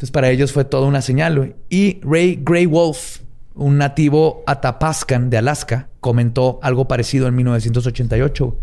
Entonces 0.00 0.12
para 0.12 0.30
ellos 0.30 0.52
fue 0.52 0.64
toda 0.64 0.86
una 0.86 1.02
señal. 1.02 1.36
güey. 1.36 1.56
Y 1.68 2.00
Ray 2.00 2.40
Grey 2.42 2.64
Wolf, 2.64 3.18
un 3.54 3.76
nativo 3.76 4.42
atapascan 4.46 5.28
de 5.28 5.36
Alaska, 5.36 5.90
comentó 6.00 6.58
algo 6.62 6.88
parecido 6.88 7.28
en 7.28 7.34
1988. 7.34 8.56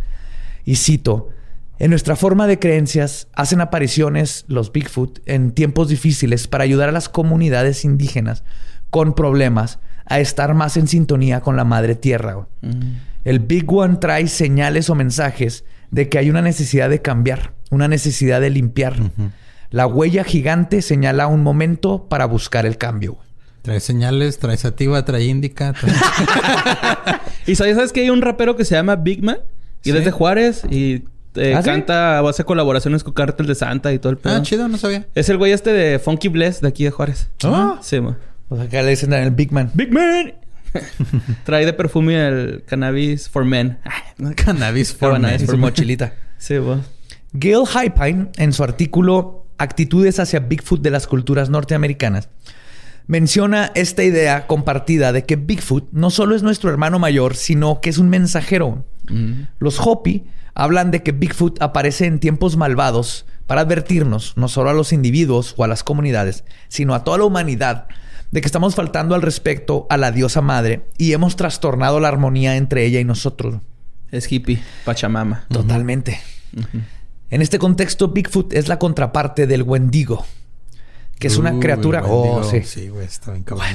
Y 0.65 0.77
cito, 0.77 1.29
en 1.77 1.91
nuestra 1.91 2.15
forma 2.15 2.47
de 2.47 2.57
creencias 2.57 3.27
hacen 3.33 3.61
apariciones 3.61 4.45
los 4.47 4.71
Bigfoot 4.71 5.19
en 5.27 5.51
tiempos 5.51 5.89
difíciles 5.89 6.47
para 6.47 6.63
ayudar 6.63 6.89
a 6.89 6.91
las 6.91 7.07
comunidades 7.07 7.85
indígenas 7.85 8.43
con 8.89 9.13
problemas 9.13 9.77
a 10.07 10.19
estar 10.19 10.55
más 10.55 10.75
en 10.75 10.87
sintonía 10.87 11.41
con 11.41 11.55
la 11.55 11.65
madre 11.65 11.93
tierra. 11.93 12.33
güey. 12.33 12.47
El 13.25 13.41
Big 13.41 13.71
One 13.71 13.97
trae 13.97 14.25
señales 14.25 14.89
o 14.89 14.95
mensajes 14.95 15.65
de 15.91 16.09
que 16.09 16.17
hay 16.17 16.31
una 16.31 16.41
necesidad 16.41 16.89
de 16.89 17.03
cambiar, 17.03 17.53
una 17.69 17.87
necesidad 17.87 18.41
de 18.41 18.49
limpiar. 18.49 18.95
La 19.69 19.85
huella 19.87 20.23
gigante 20.23 20.81
señala 20.81 21.27
un 21.27 21.43
momento 21.43 22.07
para 22.09 22.25
buscar 22.25 22.65
el 22.65 22.77
cambio. 22.77 23.17
Trae 23.63 23.79
señales, 23.81 24.39
trae 24.39 24.55
sativa, 24.57 25.03
trae 25.03 25.25
índica. 25.25 25.73
trae- 25.73 25.93
¿Y 27.47 27.55
sabes, 27.55 27.75
sabes 27.75 27.91
que 27.91 28.01
hay 28.01 28.09
un 28.09 28.21
rapero 28.21 28.55
que 28.55 28.63
se 28.65 28.75
llama 28.75 28.95
Big 28.95 29.23
Man? 29.23 29.39
Y 29.83 29.89
Sí. 29.89 29.91
desde 29.91 30.11
Juárez 30.11 30.63
y 30.69 31.03
eh, 31.35 31.53
¿Ah, 31.55 31.61
sí? 31.61 31.69
canta, 31.69 32.19
hace 32.19 32.43
colaboraciones 32.45 33.03
con 33.03 33.13
Cártel 33.13 33.45
de 33.47 33.55
Santa 33.55 33.91
y 33.93 33.99
todo 33.99 34.11
el 34.11 34.17
pedo. 34.17 34.35
ah, 34.35 34.41
chido, 34.41 34.67
no 34.67 34.77
sabía. 34.77 35.05
Es 35.15 35.29
el 35.29 35.37
güey 35.37 35.51
este 35.51 35.71
de 35.73 35.99
Funky 35.99 36.29
Bless 36.29 36.61
de 36.61 36.67
aquí 36.69 36.83
de 36.85 36.91
Juárez. 36.91 37.29
Ah. 37.43 37.77
Sí, 37.81 37.99
mo. 37.99 38.15
Pues 38.49 38.61
acá 38.61 38.81
le 38.81 38.91
dicen 38.91 39.11
el 39.13 39.31
Big 39.31 39.51
Man. 39.51 39.69
Big 39.73 39.91
Man. 39.91 40.33
Trae 41.45 41.65
de 41.65 41.73
perfume 41.73 42.27
el 42.27 42.63
cannabis 42.65 43.29
for 43.29 43.43
men. 43.45 43.77
Cannabis 44.35 44.93
for 44.93 45.13
Cannabis 45.13 45.41
men. 45.41 45.41
En 45.41 45.47
su 45.47 45.57
mochilita. 45.57 46.13
Sí, 46.37 46.57
bo. 46.57 46.79
Gail 47.33 47.63
Hypine, 47.67 48.29
en 48.37 48.53
su 48.53 48.63
artículo 48.63 49.45
Actitudes 49.57 50.19
hacia 50.19 50.39
Bigfoot 50.39 50.81
de 50.81 50.91
las 50.91 51.07
culturas 51.07 51.49
norteamericanas, 51.49 52.29
menciona 53.07 53.71
esta 53.75 54.03
idea 54.03 54.47
compartida 54.47 55.11
de 55.11 55.25
que 55.25 55.35
Bigfoot 55.35 55.89
no 55.91 56.09
solo 56.09 56.35
es 56.35 56.43
nuestro 56.43 56.69
hermano 56.69 56.99
mayor, 56.99 57.35
sino 57.35 57.81
que 57.81 57.89
es 57.89 57.97
un 57.97 58.09
mensajero. 58.09 58.85
Los 59.59 59.79
Hopi 59.79 60.25
hablan 60.53 60.91
de 60.91 61.01
que 61.01 61.13
Bigfoot 61.13 61.61
aparece 61.61 62.05
en 62.05 62.19
tiempos 62.19 62.57
malvados 62.57 63.25
para 63.45 63.61
advertirnos, 63.61 64.33
no 64.35 64.49
solo 64.49 64.69
a 64.69 64.73
los 64.73 64.91
individuos 64.91 65.53
o 65.57 65.63
a 65.63 65.67
las 65.67 65.83
comunidades, 65.83 66.43
sino 66.67 66.93
a 66.93 67.03
toda 67.03 67.19
la 67.19 67.23
humanidad, 67.23 67.87
de 68.31 68.41
que 68.41 68.47
estamos 68.47 68.75
faltando 68.75 69.15
al 69.15 69.21
respecto 69.21 69.87
a 69.89 69.95
la 69.95 70.11
diosa 70.11 70.41
madre 70.41 70.81
y 70.97 71.13
hemos 71.13 71.37
trastornado 71.37 72.01
la 72.01 72.09
armonía 72.09 72.57
entre 72.57 72.85
ella 72.85 72.99
y 72.99 73.05
nosotros. 73.05 73.61
Es 74.11 74.29
hippie, 74.29 74.59
Pachamama. 74.83 75.45
Totalmente. 75.49 76.19
En 77.29 77.41
este 77.41 77.59
contexto, 77.59 78.07
Bigfoot 78.07 78.53
es 78.53 78.67
la 78.67 78.79
contraparte 78.79 79.47
del 79.47 79.63
Wendigo, 79.63 80.25
que 81.19 81.27
es 81.27 81.37
una 81.37 81.51
Uy, 81.51 81.59
criatura. 81.59 82.01
Wendigo. 82.01 82.35
Oh, 82.37 82.43
sí. 82.43 82.63
Sí, 82.63 82.87
güey, 82.89 83.05
está 83.05 83.31
bien 83.31 83.43
cabrón. 83.43 83.67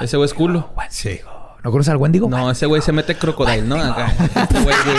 Ese 0.00 0.16
güey 0.16 0.26
es 0.26 0.34
culo. 0.34 0.70
Sí. 0.90 1.20
¿No 1.62 1.70
conoces 1.70 1.90
al 1.92 1.96
Wendigo? 1.96 2.28
No, 2.28 2.50
ese 2.50 2.66
güey 2.66 2.82
se 2.82 2.92
mete 2.92 3.16
crocodile, 3.16 3.62
¿no? 3.62 3.76
Acá. 3.82 4.12
Este 4.34 4.60
güey, 4.60 4.76
güey. 4.84 4.96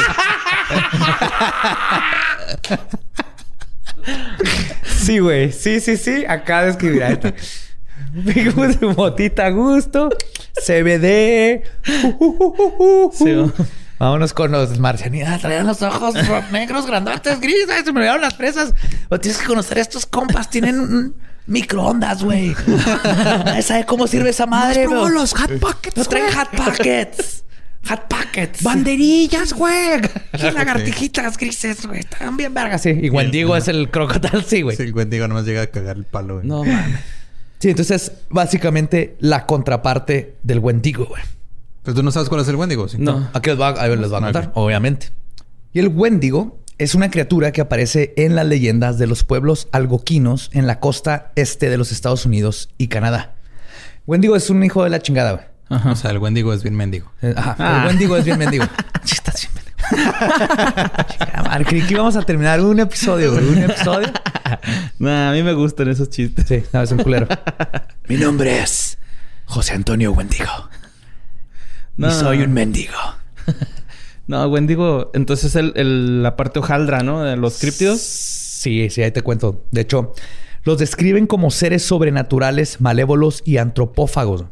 Sí, 4.83 5.19
güey. 5.19 5.51
Sí, 5.51 5.79
sí, 5.79 5.97
sí. 5.97 6.25
Acá 6.25 6.65
describirá 6.65 7.09
esto. 7.09 7.31
Bigfoot, 8.13 8.81
motita 8.97 9.45
a 9.45 9.49
gusto. 9.51 10.09
CBD. 10.53 11.61
Sí, 13.13 13.25
¿no? 13.25 13.53
Vámonos 13.99 14.33
con 14.33 14.51
los 14.51 14.77
marcianitas. 14.79 15.41
Traían 15.41 15.67
los 15.67 15.81
ojos 15.81 16.15
negros, 16.51 16.85
grandotes, 16.85 17.39
grises. 17.39 17.83
Se 17.85 17.93
me 17.93 17.99
olvidaron 17.99 18.21
las 18.21 18.33
presas. 18.33 18.73
O 19.09 19.19
tienes 19.19 19.39
que 19.39 19.47
conocer 19.47 19.77
a 19.77 19.81
estos 19.81 20.05
compas. 20.05 20.49
Tienen 20.49 21.13
microondas, 21.47 22.23
güey. 22.23 22.55
Nadie 23.45 23.61
sabe 23.61 23.85
cómo 23.85 24.07
sirve 24.07 24.31
esa 24.31 24.45
madre, 24.45 24.85
güey. 24.87 25.11
los 25.11 25.33
Hot 25.33 25.59
Pockets, 25.59 25.97
No 25.97 26.05
traen 26.05 26.33
hot 26.33 26.49
pockets. 26.49 27.43
Hot 27.87 28.07
pockets. 28.07 28.63
Banderillas, 28.63 29.53
güey. 29.53 30.01
Las 30.33 30.53
lagartijitas 30.55 31.37
grises, 31.37 31.85
güey. 31.85 31.99
Están 31.99 32.35
bien 32.35 32.53
vergas, 32.53 32.81
sí. 32.81 32.89
Y 32.89 33.09
Wendigo 33.11 33.55
es 33.55 33.67
el 33.67 33.91
crocodile, 33.91 34.43
sí, 34.43 34.63
güey. 34.63 34.75
Sí, 34.75 34.83
el 34.83 34.93
Wendigo 34.93 35.27
nomás 35.27 35.45
llega 35.45 35.61
a 35.61 35.67
cagar 35.67 35.95
el 35.97 36.03
palo, 36.05 36.35
güey. 36.37 36.47
No 36.47 36.63
mames. 36.63 36.99
Sí, 37.59 37.69
entonces 37.69 38.11
básicamente 38.29 39.15
la 39.19 39.45
contraparte 39.45 40.35
del 40.43 40.59
Wendigo, 40.59 41.05
güey. 41.05 41.21
Pues 41.85 41.95
tú 41.95 42.03
no 42.03 42.11
sabes 42.11 42.27
cuál 42.27 42.41
es 42.41 42.47
el 42.49 42.55
Wendigo, 42.57 42.87
¿sí? 42.89 42.97
No. 42.99 43.29
Aquí 43.33 43.49
les 43.51 43.59
va, 43.59 43.69
a 43.69 43.87
ver, 43.87 43.97
les 43.99 44.11
va 44.11 44.17
a 44.17 44.21
contar, 44.21 44.51
obviamente. 44.55 45.11
Y 45.71 45.79
el 45.79 45.87
Wendigo 45.89 46.59
es 46.77 46.93
una 46.95 47.09
criatura 47.09 47.51
que 47.53 47.61
aparece 47.61 48.13
en 48.17 48.35
las 48.35 48.45
leyendas 48.45 48.97
de 48.97 49.07
los 49.07 49.23
pueblos 49.23 49.67
algoquinos 49.71 50.49
en 50.53 50.67
la 50.67 50.79
costa 50.81 51.31
este 51.35 51.69
de 51.69 51.77
los 51.77 51.91
Estados 51.93 52.25
Unidos 52.25 52.69
y 52.77 52.87
Canadá. 52.87 53.35
Wendigo 54.07 54.35
es 54.35 54.49
un 54.49 54.63
hijo 54.63 54.83
de 54.83 54.89
la 54.89 54.99
chingada, 55.01 55.31
güey. 55.33 55.45
Ajá. 55.69 55.91
O 55.91 55.95
sea, 55.95 56.11
el 56.11 56.17
Wendigo 56.19 56.53
es 56.53 56.63
bien 56.63 56.75
mendigo. 56.75 57.11
Eh, 57.21 57.33
Ajá, 57.35 57.55
Ah. 57.57 57.81
el 57.81 57.87
Wendigo 57.87 58.17
es 58.17 58.25
bien 58.25 58.37
mendigo. 58.37 58.65
Estás 59.09 59.41
bien 59.41 59.53
mendigo. 59.55 59.75
Chingada 61.07 61.43
madre, 61.43 61.65
creí 61.65 61.81
que 61.83 61.93
íbamos 61.93 62.15
a 62.15 62.21
terminar 62.23 62.59
un 62.61 62.79
episodio, 62.79 63.31
güey. 63.33 63.45
Un 63.47 63.57
episodio. 63.63 64.07
Nah, 64.99 65.29
a 65.29 65.33
mí 65.33 65.43
me 65.43 65.53
gustan 65.53 65.87
esos 65.89 66.09
chistes. 66.09 66.45
Sí, 66.47 66.63
no, 66.73 66.81
es 66.81 66.91
un 66.91 66.99
culero. 66.99 67.27
Mi 68.07 68.17
nombre 68.17 68.59
es 68.59 68.97
José 69.45 69.73
Antonio 69.73 70.11
Wendigo. 70.11 70.49
No. 71.97 72.07
Y 72.09 72.11
soy 72.11 72.41
un 72.41 72.53
mendigo. 72.53 72.93
No, 74.27 74.43
Wendigo, 74.47 75.11
entonces 75.13 75.45
es 75.51 75.55
el, 75.55 75.71
el- 75.75 76.23
la 76.23 76.35
parte 76.35 76.57
hojaldra, 76.57 77.03
¿no? 77.03 77.21
De 77.21 77.37
los 77.37 77.59
críptidos. 77.59 78.01
Sí, 78.01 78.89
sí, 78.89 79.03
ahí 79.03 79.11
te 79.11 79.21
cuento. 79.21 79.63
De 79.69 79.81
hecho, 79.81 80.13
los 80.63 80.79
describen 80.79 81.27
como 81.27 81.51
seres 81.51 81.85
sobrenaturales, 81.85 82.81
malévolos 82.81 83.43
y 83.45 83.57
antropófagos. 83.57 84.45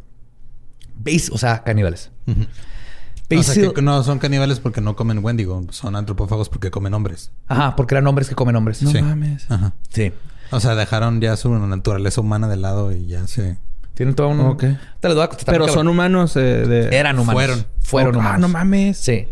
¿Veis? 0.99 1.31
O 1.31 1.39
sea, 1.39 1.63
caníbales. 1.63 2.11
O 2.27 2.33
sea, 2.33 3.37
Basil- 3.55 3.73
que 3.73 3.81
no 3.81 4.03
son 4.03 4.19
caníbales 4.19 4.59
porque 4.59 4.79
no 4.79 4.95
comen 4.95 5.23
Wendigo. 5.25 5.65
Son 5.71 5.95
antropófagos 5.95 6.49
porque 6.49 6.69
comen 6.69 6.93
hombres. 6.93 7.31
Ajá, 7.47 7.75
porque 7.75 7.95
eran 7.95 8.05
hombres 8.05 8.29
que 8.29 8.35
comen 8.35 8.55
hombres. 8.55 8.83
No 8.83 8.91
Sí. 8.91 9.01
mames. 9.01 9.49
Ajá. 9.49 9.73
Sí. 9.89 10.11
O 10.51 10.59
sea, 10.59 10.75
dejaron 10.75 11.19
ya 11.19 11.35
su 11.35 11.49
naturaleza 11.49 12.21
humana 12.21 12.47
de 12.47 12.57
lado 12.57 12.91
y 12.91 13.07
ya 13.07 13.25
se... 13.25 13.57
Tienen 13.93 14.15
todo 14.15 14.29
un... 14.29 14.39
Ok. 14.41 14.63
Te 14.99 15.07
les 15.07 15.15
voy 15.15 15.23
a 15.23 15.27
contestar, 15.27 15.53
Pero 15.53 15.67
son 15.67 15.87
humanos 15.87 16.35
eh, 16.35 16.39
de... 16.39 16.97
Eran 16.97 17.19
humanos. 17.19 17.33
Fueron. 17.33 17.65
Fueron 17.79 18.15
Oh, 18.15 18.19
humanos. 18.19 18.35
Ah, 18.35 18.39
no 18.39 18.47
mames. 18.47 18.97
Sí. 18.97 19.27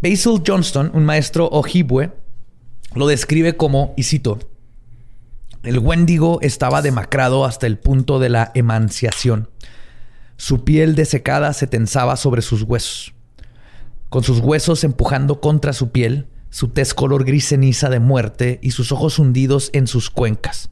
Basil 0.00 0.42
Johnston, 0.46 0.90
un 0.94 1.04
maestro 1.04 1.48
ojibwe, 1.50 2.12
lo 2.94 3.06
describe 3.06 3.56
como, 3.56 3.94
y 3.96 4.04
cito, 4.04 4.38
el 5.62 5.78
Wendigo 5.78 6.40
estaba 6.42 6.82
demacrado 6.82 7.44
hasta 7.44 7.66
el 7.66 7.78
punto 7.78 8.18
de 8.18 8.28
la 8.28 8.50
emanciación. 8.54 9.48
Su 10.36 10.64
piel 10.64 10.94
desecada 10.94 11.52
se 11.54 11.66
tensaba 11.66 12.16
sobre 12.16 12.42
sus 12.42 12.62
huesos. 12.62 13.14
Con 14.10 14.24
sus 14.24 14.40
huesos 14.40 14.84
empujando 14.84 15.40
contra 15.40 15.72
su 15.72 15.90
piel, 15.90 16.28
su 16.50 16.68
tez 16.68 16.92
color 16.92 17.24
gris 17.24 17.48
ceniza 17.48 17.88
de 17.88 17.98
muerte 17.98 18.58
y 18.62 18.72
sus 18.72 18.92
ojos 18.92 19.18
hundidos 19.18 19.70
en 19.72 19.86
sus 19.86 20.10
cuencas. 20.10 20.70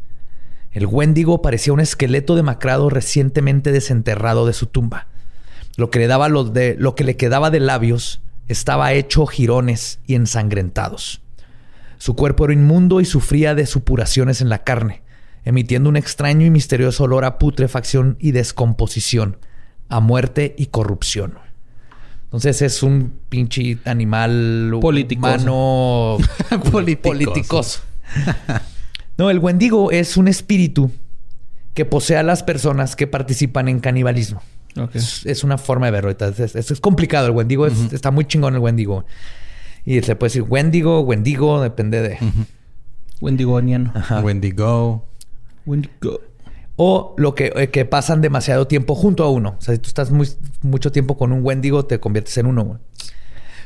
El 0.72 0.86
Wendigo 0.86 1.42
parecía 1.42 1.72
un 1.72 1.80
esqueleto 1.80 2.34
demacrado 2.34 2.88
recientemente 2.88 3.72
desenterrado 3.72 4.46
de 4.46 4.54
su 4.54 4.66
tumba. 4.66 5.06
Lo 5.76 5.90
que 5.90 5.98
le 5.98 6.06
daba 6.06 6.28
lo, 6.28 6.44
de, 6.44 6.76
lo 6.78 6.94
que 6.94 7.04
le 7.04 7.16
quedaba 7.16 7.50
de 7.50 7.60
labios 7.60 8.20
estaba 8.48 8.92
hecho 8.92 9.26
jirones 9.26 10.00
y 10.06 10.14
ensangrentados. 10.14 11.20
Su 11.98 12.16
cuerpo 12.16 12.44
era 12.44 12.54
inmundo 12.54 13.00
y 13.00 13.04
sufría 13.04 13.54
de 13.54 13.66
supuraciones 13.66 14.40
en 14.40 14.48
la 14.48 14.64
carne, 14.64 15.02
emitiendo 15.44 15.88
un 15.88 15.96
extraño 15.96 16.46
y 16.46 16.50
misterioso 16.50 17.04
olor 17.04 17.24
a 17.24 17.38
putrefacción 17.38 18.16
y 18.18 18.32
descomposición, 18.32 19.36
a 19.88 20.00
muerte 20.00 20.54
y 20.56 20.66
corrupción. 20.66 21.38
Entonces 22.24 22.62
es 22.62 22.82
un 22.82 23.12
pinche 23.28 23.78
animal 23.84 24.78
Politicoso. 24.80 25.34
humano 25.34 26.18
Politicoso. 27.02 27.82
No, 29.18 29.30
el 29.30 29.38
Wendigo 29.38 29.90
es 29.90 30.16
un 30.16 30.28
espíritu 30.28 30.90
que 31.74 31.84
posee 31.84 32.16
a 32.16 32.22
las 32.22 32.42
personas 32.42 32.96
que 32.96 33.06
participan 33.06 33.68
en 33.68 33.80
canibalismo. 33.80 34.42
Es, 34.94 35.26
es 35.26 35.44
una 35.44 35.58
forma 35.58 35.86
de 35.86 35.92
verlo. 35.92 36.10
Es, 36.10 36.54
es- 36.56 36.70
es 36.70 36.80
complicado. 36.80 37.26
El 37.26 37.32
Wendigo 37.32 37.66
es- 37.66 37.92
está 37.92 38.10
muy 38.10 38.24
chingón 38.24 38.54
el 38.54 38.60
Wendigo. 38.60 39.04
Y 39.84 40.00
se 40.02 40.16
puede 40.16 40.28
decir 40.30 40.42
Wendigo, 40.48 41.00
Wendigo, 41.00 41.60
depende 41.60 42.00
de. 42.02 42.18
Wendigoniano. 43.20 43.92
Ajá. 43.94 44.20
Wendigo. 44.20 45.06
Wendigo. 45.66 46.20
O 46.76 47.14
lo 47.18 47.34
que, 47.34 47.52
eh, 47.54 47.68
que 47.68 47.84
pasan 47.84 48.20
demasiado 48.22 48.66
tiempo 48.66 48.94
junto 48.94 49.24
a 49.24 49.30
uno. 49.30 49.56
O 49.58 49.60
sea, 49.60 49.74
si 49.74 49.80
tú 49.80 49.88
estás 49.88 50.10
muy, 50.10 50.28
mucho 50.62 50.90
tiempo 50.90 51.16
con 51.18 51.32
un 51.32 51.44
Wendigo, 51.44 51.84
te 51.84 52.00
conviertes 52.00 52.36
en 52.38 52.46
uno. 52.46 52.80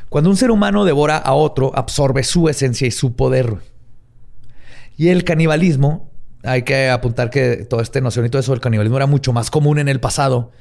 Cuando 0.09 0.29
un 0.29 0.37
ser 0.37 0.51
humano 0.51 0.85
devora 0.85 1.17
a 1.17 1.33
otro, 1.33 1.71
absorbe 1.75 2.23
su 2.23 2.49
esencia 2.49 2.87
y 2.87 2.91
su 2.91 3.15
poder. 3.15 3.55
Y 4.97 5.09
el 5.09 5.23
canibalismo, 5.23 6.11
hay 6.43 6.63
que 6.63 6.89
apuntar 6.89 7.29
que 7.29 7.57
toda 7.69 7.83
esta 7.83 8.01
noción 8.01 8.25
y 8.25 8.29
todo 8.29 8.39
eso 8.39 8.51
del 8.51 8.61
canibalismo 8.61 8.97
era 8.97 9.05
mucho 9.05 9.31
más 9.31 9.51
común 9.51 9.79
en 9.79 9.87
el 9.87 9.99
pasado, 9.99 10.51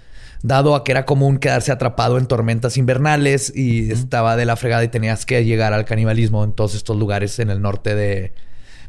dado 0.42 0.74
a 0.74 0.84
que 0.84 0.92
era 0.92 1.06
común 1.06 1.38
quedarse 1.38 1.72
atrapado 1.72 2.18
en 2.18 2.26
tormentas 2.26 2.76
invernales 2.76 3.52
y 3.54 3.90
estaba 3.90 4.36
de 4.36 4.44
la 4.44 4.56
fregada 4.56 4.84
y 4.84 4.88
tenías 4.88 5.24
que 5.24 5.44
llegar 5.44 5.72
al 5.72 5.86
canibalismo 5.86 6.44
en 6.44 6.52
todos 6.52 6.74
estos 6.74 6.96
lugares 6.96 7.38
en 7.38 7.48
el 7.48 7.62
norte 7.62 7.94
de, 7.94 8.34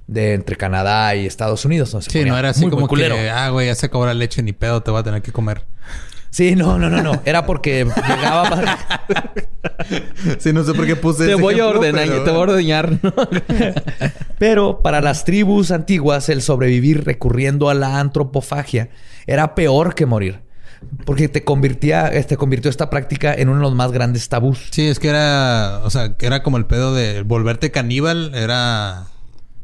de 0.08 0.34
entre 0.34 0.58
Canadá 0.58 1.16
y 1.16 1.26
Estados 1.26 1.64
Unidos. 1.64 1.96
Sí, 2.10 2.26
no 2.26 2.38
era 2.38 2.50
así 2.50 2.62
muy, 2.62 2.72
muy 2.72 2.76
como 2.76 2.88
culero. 2.90 3.16
que, 3.16 3.30
ah, 3.30 3.50
güey, 3.50 3.68
ya 3.68 3.76
se 3.76 3.90
la 3.90 4.14
leche, 4.14 4.44
ni 4.44 4.52
pedo, 4.52 4.82
te 4.82 4.92
voy 4.92 5.00
a 5.00 5.04
tener 5.04 5.22
que 5.22 5.32
comer. 5.32 5.64
Sí, 6.30 6.56
no, 6.56 6.78
no, 6.78 6.90
no, 6.90 7.02
no. 7.02 7.22
Era 7.26 7.46
porque 7.46 7.86
llegaba 7.86 8.50
para... 8.50 8.78
Sí, 10.40 10.54
no 10.54 10.64
sé 10.64 10.74
por 10.74 10.86
qué 10.86 10.96
puse 10.96 11.26
Te 11.26 11.34
ese 11.34 11.42
voy 11.42 11.60
a 11.60 11.68
ordenar, 11.68 12.08
pero- 12.08 12.24
te 12.24 12.32
voy 12.32 12.40
a 12.40 12.44
ordeñar. 12.44 12.92
¿no? 13.02 13.14
Pero 14.40 14.82
para 14.82 15.02
las 15.02 15.26
tribus 15.26 15.72
antiguas, 15.72 16.30
el 16.30 16.42
sobrevivir 16.42 17.04
recurriendo 17.06 17.70
a 17.70 17.74
la 17.74 18.00
antropofagia 18.00 18.90
era 19.26 19.56
peor 19.56 19.96
que 19.96 20.06
morir. 20.06 20.42
Porque 21.06 21.28
te 21.28 21.44
convertía, 21.44 22.08
este, 22.08 22.38
convirtió 22.38 22.70
esta 22.70 22.90
práctica 22.90 23.34
en 23.34 23.50
uno 23.50 23.58
de 23.60 23.64
los 23.64 23.76
más 23.76 23.92
grandes 23.92 24.30
tabús. 24.30 24.68
Sí, 24.72 24.88
es 24.88 25.00
que 25.00 25.10
era, 25.10 25.82
o 25.84 25.90
sea, 25.90 26.14
que 26.18 26.28
era 26.28 26.44
como 26.44 26.58
el 26.58 26.66
pedo 26.66 26.94
de 26.94 27.24
volverte 27.24 27.72
caníbal, 27.72 28.32
era 28.36 29.06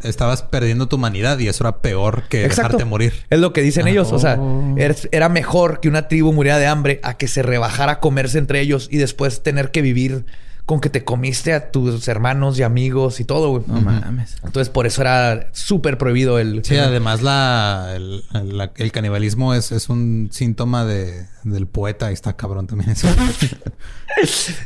estabas 0.04 0.44
perdiendo 0.44 0.88
tu 0.88 0.96
humanidad 0.98 1.40
y 1.40 1.48
eso 1.48 1.64
era 1.64 1.78
peor 1.78 2.24
que 2.30 2.40
dejarte 2.48 2.86
morir. 2.86 3.14
Es 3.30 3.40
lo 3.40 3.54
que 3.54 3.62
dicen 3.62 3.88
ellos. 3.88 4.12
O 4.12 4.20
sea, 4.20 4.38
Oh. 4.40 4.76
era, 4.78 4.96
era 5.12 5.30
mejor 5.30 5.80
que 5.80 5.88
una 5.90 6.08
tribu 6.08 6.34
muriera 6.34 6.58
de 6.60 6.68
hambre 6.68 7.00
a 7.04 7.16
que 7.18 7.28
se 7.28 7.42
rebajara 7.44 7.94
a 7.94 8.00
comerse 8.00 8.38
entre 8.38 8.60
ellos 8.62 8.88
y 8.92 8.98
después 8.98 9.44
tener 9.44 9.72
que 9.72 9.82
vivir 9.82 10.26
con 10.66 10.80
que 10.80 10.90
te 10.90 11.04
comiste 11.04 11.54
a 11.54 11.72
tus 11.72 12.08
hermanos 12.08 12.58
y 12.58 12.64
amigos 12.64 13.20
y 13.20 13.26
todo, 13.26 13.50
güey. 13.50 13.64
No 13.68 13.82
mames. 13.82 14.38
Entonces, 14.46 14.70
por 14.70 14.86
eso 14.88 15.02
era 15.02 15.50
súper 15.52 15.98
prohibido 15.98 16.40
el... 16.40 16.64
Sí, 16.64 16.78
además 16.78 17.22
la, 17.22 17.92
el, 17.96 18.24
la- 18.32 18.72
el 18.78 18.92
canibalismo 18.94 19.54
es, 19.54 19.74
es 19.74 19.90
un 19.90 20.30
síntoma 20.32 20.86
de, 20.86 21.26
del 21.44 21.68
poeta 21.68 22.12
y 22.12 22.14
está 22.14 22.38
cabrón 22.38 22.68
también 22.68 22.92
eso. 22.92 23.08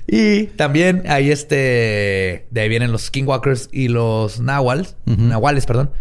Y 0.08 0.48
también 0.48 1.04
hay 1.08 1.32
este... 1.32 2.48
De 2.52 2.62
ahí 2.62 2.70
vienen 2.70 2.92
los 2.92 3.04
skinwalkers 3.04 3.70
y 3.72 3.88
los 3.88 4.40
nahuals. 4.40 4.96
Ujú. 5.06 5.22
Nahuales, 5.22 5.66
perdón. 5.66 5.92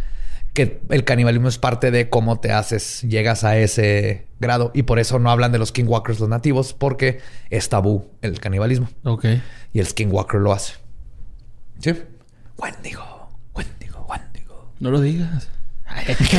Que 0.57 0.81
el 0.89 1.05
canibalismo 1.05 1.49
es 1.49 1.59
parte 1.59 1.91
de 1.91 2.09
cómo 2.09 2.41
te 2.41 2.51
haces... 2.51 3.03
Llegas 3.03 3.45
a 3.45 3.59
ese 3.59 4.27
grado. 4.41 4.71
Y 4.73 4.85
por 4.85 4.99
eso 4.99 5.19
no 5.19 5.31
hablan 5.31 5.53
de 5.53 5.59
los 5.59 5.69
skinwalkers 5.69 6.19
los 6.19 6.31
nativos. 6.31 6.73
Porque 6.73 7.21
es 7.51 7.69
tabú 7.69 8.07
el 8.23 8.41
canibalismo. 8.41 8.89
Ok. 9.05 9.27
Y 9.75 9.81
el 9.81 9.87
skinwalker 9.87 10.41
lo 10.41 10.55
hace. 10.55 10.73
¿Sí? 11.79 11.93
Wendigo. 12.57 13.29
Wendigo. 13.55 14.07
Wendigo. 14.09 14.73
No 14.81 14.91
lo 14.91 15.03
digas. 15.03 15.51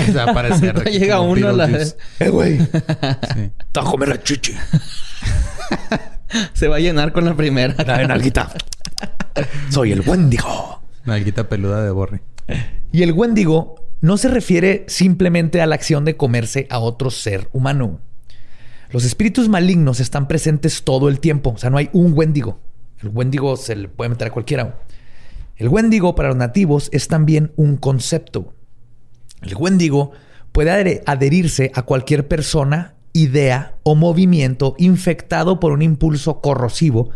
Se 0.07 0.13
va 0.13 0.23
a 0.23 0.31
aparecer 0.31 0.79
aquí 0.79 0.97
Llega 0.97 1.21
uno 1.21 1.49
a 1.49 1.51
la. 1.53 1.69
¡Eh, 2.19 2.29
güey! 2.29 2.57
Sí. 3.35 3.51
¡Te 3.71 3.79
a 3.79 3.83
comer 3.83 4.09
la 4.09 4.23
chichi! 4.23 4.55
Se 6.53 6.67
va 6.67 6.77
a 6.77 6.79
llenar 6.79 7.13
con 7.13 7.23
la 7.23 7.35
primera. 7.35 7.75
La 7.85 8.07
nalguita. 8.07 8.51
Soy 9.69 9.91
el 9.91 10.01
Wendigo. 10.01 10.81
La 11.05 11.13
alguita 11.13 11.47
peluda 11.47 11.83
de 11.83 11.91
Borre. 11.91 12.21
Y 12.91 13.03
el 13.03 13.13
Wendigo 13.13 13.86
no 14.01 14.17
se 14.17 14.27
refiere 14.29 14.85
simplemente 14.87 15.61
a 15.61 15.65
la 15.65 15.75
acción 15.75 16.05
de 16.05 16.17
comerse 16.17 16.67
a 16.69 16.79
otro 16.79 17.09
ser 17.09 17.49
humano. 17.53 17.99
Los 18.89 19.03
espíritus 19.03 19.49
malignos 19.49 19.99
están 19.99 20.27
presentes 20.27 20.83
todo 20.83 21.09
el 21.09 21.19
tiempo. 21.19 21.51
O 21.51 21.57
sea, 21.57 21.69
no 21.69 21.77
hay 21.77 21.89
un 21.93 22.13
Wendigo. 22.13 22.59
El 23.01 23.09
Wendigo 23.09 23.57
se 23.57 23.75
le 23.75 23.87
puede 23.89 24.09
meter 24.09 24.27
a 24.27 24.31
cualquiera. 24.31 24.79
El 25.57 25.69
Wendigo 25.69 26.15
para 26.15 26.29
los 26.29 26.37
nativos 26.37 26.89
es 26.93 27.07
también 27.07 27.51
un 27.55 27.77
concepto. 27.77 28.53
El 29.41 29.55
Wendigo 29.55 30.11
puede 30.51 30.71
adher- 30.71 31.03
adherirse 31.05 31.71
a 31.75 31.81
cualquier 31.81 32.27
persona, 32.27 32.95
idea 33.13 33.75
o 33.83 33.95
movimiento 33.95 34.75
infectado 34.77 35.59
por 35.59 35.71
un 35.71 35.81
impulso 35.81 36.39
corrosivo 36.41 37.09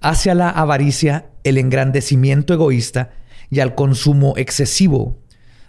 hacia 0.00 0.34
la 0.34 0.50
avaricia, 0.50 1.26
el 1.44 1.58
engrandecimiento 1.58 2.54
egoísta 2.54 3.10
y 3.50 3.60
al 3.60 3.74
consumo 3.74 4.34
excesivo. 4.36 5.18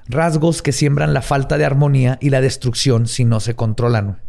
Rasgos 0.08 0.62
que 0.62 0.72
siembran 0.72 1.14
la 1.14 1.22
falta 1.22 1.58
de 1.58 1.66
armonía 1.66 2.18
y 2.22 2.30
la 2.30 2.42
destrucción 2.42 3.08
si 3.08 3.26
no 3.26 3.40
se 3.40 3.56
controlan. 3.56 4.20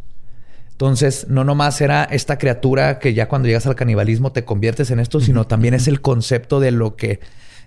Entonces, 0.70 1.26
no 1.28 1.44
nomás 1.44 1.80
era 1.80 2.04
esta 2.04 2.38
criatura 2.38 2.98
que 2.98 3.14
ya 3.14 3.28
cuando 3.28 3.48
llegas 3.48 3.66
al 3.66 3.76
canibalismo 3.76 4.32
te 4.32 4.44
conviertes 4.44 4.90
en 4.90 5.00
esto, 5.00 5.20
sino 5.20 5.46
también 5.46 5.72
es 5.74 5.88
el 5.88 6.02
concepto 6.02 6.60
de 6.60 6.70
lo 6.70 6.96
que 6.96 7.20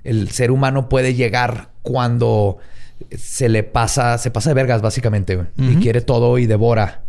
el 0.04 0.30
ser 0.30 0.52
humano 0.52 0.90
puede 0.90 1.16
llegar 1.16 1.70
cuando 1.82 2.58
se 3.18 3.50
le 3.50 3.64
pasa, 3.64 4.18
se 4.18 4.32
pasa 4.32 4.52
de 4.52 4.54
vergas 4.54 4.82
básicamente, 4.82 5.40
y 5.58 5.78
quiere 5.78 6.02
todo 6.02 6.38
y 6.38 6.46
devora. 6.46 7.02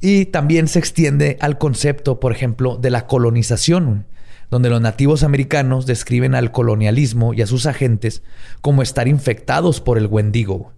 Y 0.00 0.26
también 0.26 0.68
se 0.68 0.78
extiende 0.78 1.36
al 1.40 1.58
concepto, 1.58 2.20
por 2.20 2.32
ejemplo, 2.32 2.76
de 2.76 2.90
la 2.90 3.06
colonización, 3.06 4.06
donde 4.50 4.70
los 4.70 4.80
nativos 4.80 5.22
americanos 5.22 5.86
describen 5.86 6.34
al 6.34 6.50
colonialismo 6.52 7.34
y 7.34 7.42
a 7.42 7.46
sus 7.46 7.66
agentes 7.66 8.22
como 8.60 8.82
estar 8.82 9.08
infectados 9.08 9.80
por 9.80 9.98
el 9.98 10.06
Wendigo. 10.06 10.72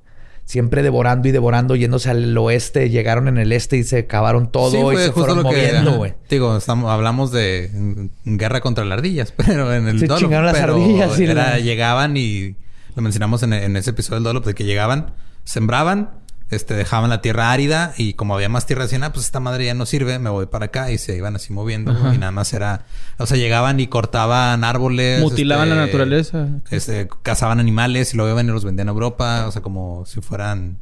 Siempre 0.44 0.84
devorando 0.84 1.26
y 1.26 1.32
devorando, 1.32 1.74
yéndose 1.74 2.08
al 2.08 2.38
oeste, 2.38 2.88
llegaron 2.88 3.26
en 3.26 3.36
el 3.36 3.50
este 3.50 3.78
y 3.78 3.82
se 3.84 4.06
cavaron 4.06 4.52
todo 4.52 4.70
Sí, 4.70 4.76
y 4.94 4.96
se 5.04 5.10
fueron 5.12 5.42
moviendo, 5.42 5.96
güey. 5.96 6.14
Digo, 6.30 6.56
estamos, 6.56 6.88
hablamos 6.90 7.32
de 7.32 8.08
guerra 8.24 8.60
contra 8.60 8.84
las 8.84 8.98
ardillas, 8.98 9.32
pero 9.36 9.74
en 9.74 9.88
el 9.88 9.98
Se 9.98 10.06
Dolop, 10.06 10.22
chingaron 10.22 10.46
las 10.46 10.60
ardillas 10.60 11.18
y 11.18 11.24
era- 11.24 11.34
la- 11.34 11.58
llegaban 11.58 12.16
y 12.16 12.54
lo 12.94 13.02
mencionamos 13.02 13.42
en, 13.42 13.52
en 13.54 13.76
ese 13.76 13.90
episodio 13.90 14.16
del 14.18 14.24
Dolop, 14.24 14.46
de 14.46 14.54
que 14.54 14.62
llegaban, 14.64 15.14
sembraban, 15.42 16.10
este, 16.50 16.74
dejaban 16.74 17.10
la 17.10 17.20
tierra 17.22 17.50
árida 17.50 17.92
y 17.96 18.12
como 18.14 18.34
había 18.34 18.48
más 18.48 18.66
tierra 18.66 18.84
así, 18.84 18.96
"Ah, 19.02 19.12
pues 19.12 19.24
esta 19.26 19.40
madre 19.40 19.64
ya 19.66 19.74
no 19.74 19.84
sirve, 19.84 20.18
me 20.20 20.30
voy 20.30 20.46
para 20.46 20.66
acá 20.66 20.90
y 20.92 20.98
se 20.98 21.16
iban 21.16 21.34
así 21.36 21.52
moviendo 21.52 21.90
Ajá. 21.90 22.14
y 22.14 22.18
nada 22.18 22.30
más 22.32 22.52
era, 22.52 22.84
o 23.18 23.26
sea, 23.26 23.36
llegaban 23.36 23.80
y 23.80 23.88
cortaban 23.88 24.62
árboles, 24.62 25.20
Mutilaban 25.22 25.68
este, 25.68 25.76
la 25.80 25.86
naturaleza. 25.86 26.48
este, 26.70 27.08
cazaban 27.22 27.58
animales 27.58 28.14
y 28.14 28.16
luego 28.16 28.30
iban 28.32 28.46
y 28.46 28.50
los 28.52 28.64
vendían 28.64 28.88
a 28.88 28.92
Europa, 28.92 29.46
o 29.48 29.52
sea, 29.52 29.60
como 29.62 30.04
si 30.06 30.20
fueran, 30.20 30.78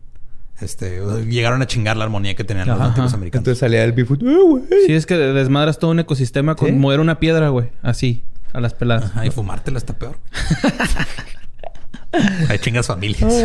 este, 0.60 1.00
llegaron 1.28 1.62
a 1.62 1.66
chingar 1.66 1.96
la 1.96 2.04
armonía 2.04 2.34
que 2.36 2.44
tenían 2.44 2.68
los 2.68 2.78
Ajá. 2.78 2.88
nativos 2.90 3.14
americanos. 3.14 3.40
Entonces 3.40 3.58
salía 3.60 3.82
el 3.84 3.92
Bigfoot. 3.92 4.22
"Eh, 4.22 4.36
güey". 4.46 4.62
Sí, 4.86 4.92
es 4.92 5.06
que 5.06 5.16
desmadras 5.16 5.78
todo 5.78 5.92
un 5.92 5.98
ecosistema 6.00 6.56
con 6.56 6.68
¿Sí? 6.68 6.74
mover 6.74 7.00
una 7.00 7.18
piedra, 7.18 7.48
güey. 7.48 7.70
Así, 7.82 8.22
a 8.52 8.60
las 8.60 8.74
peladas. 8.74 9.10
Ajá, 9.12 9.24
y 9.26 9.30
fumártela 9.30 9.78
está 9.78 9.94
peor. 9.94 10.18
Ahí 12.48 12.58
chingas 12.58 12.86
familias. 12.86 13.32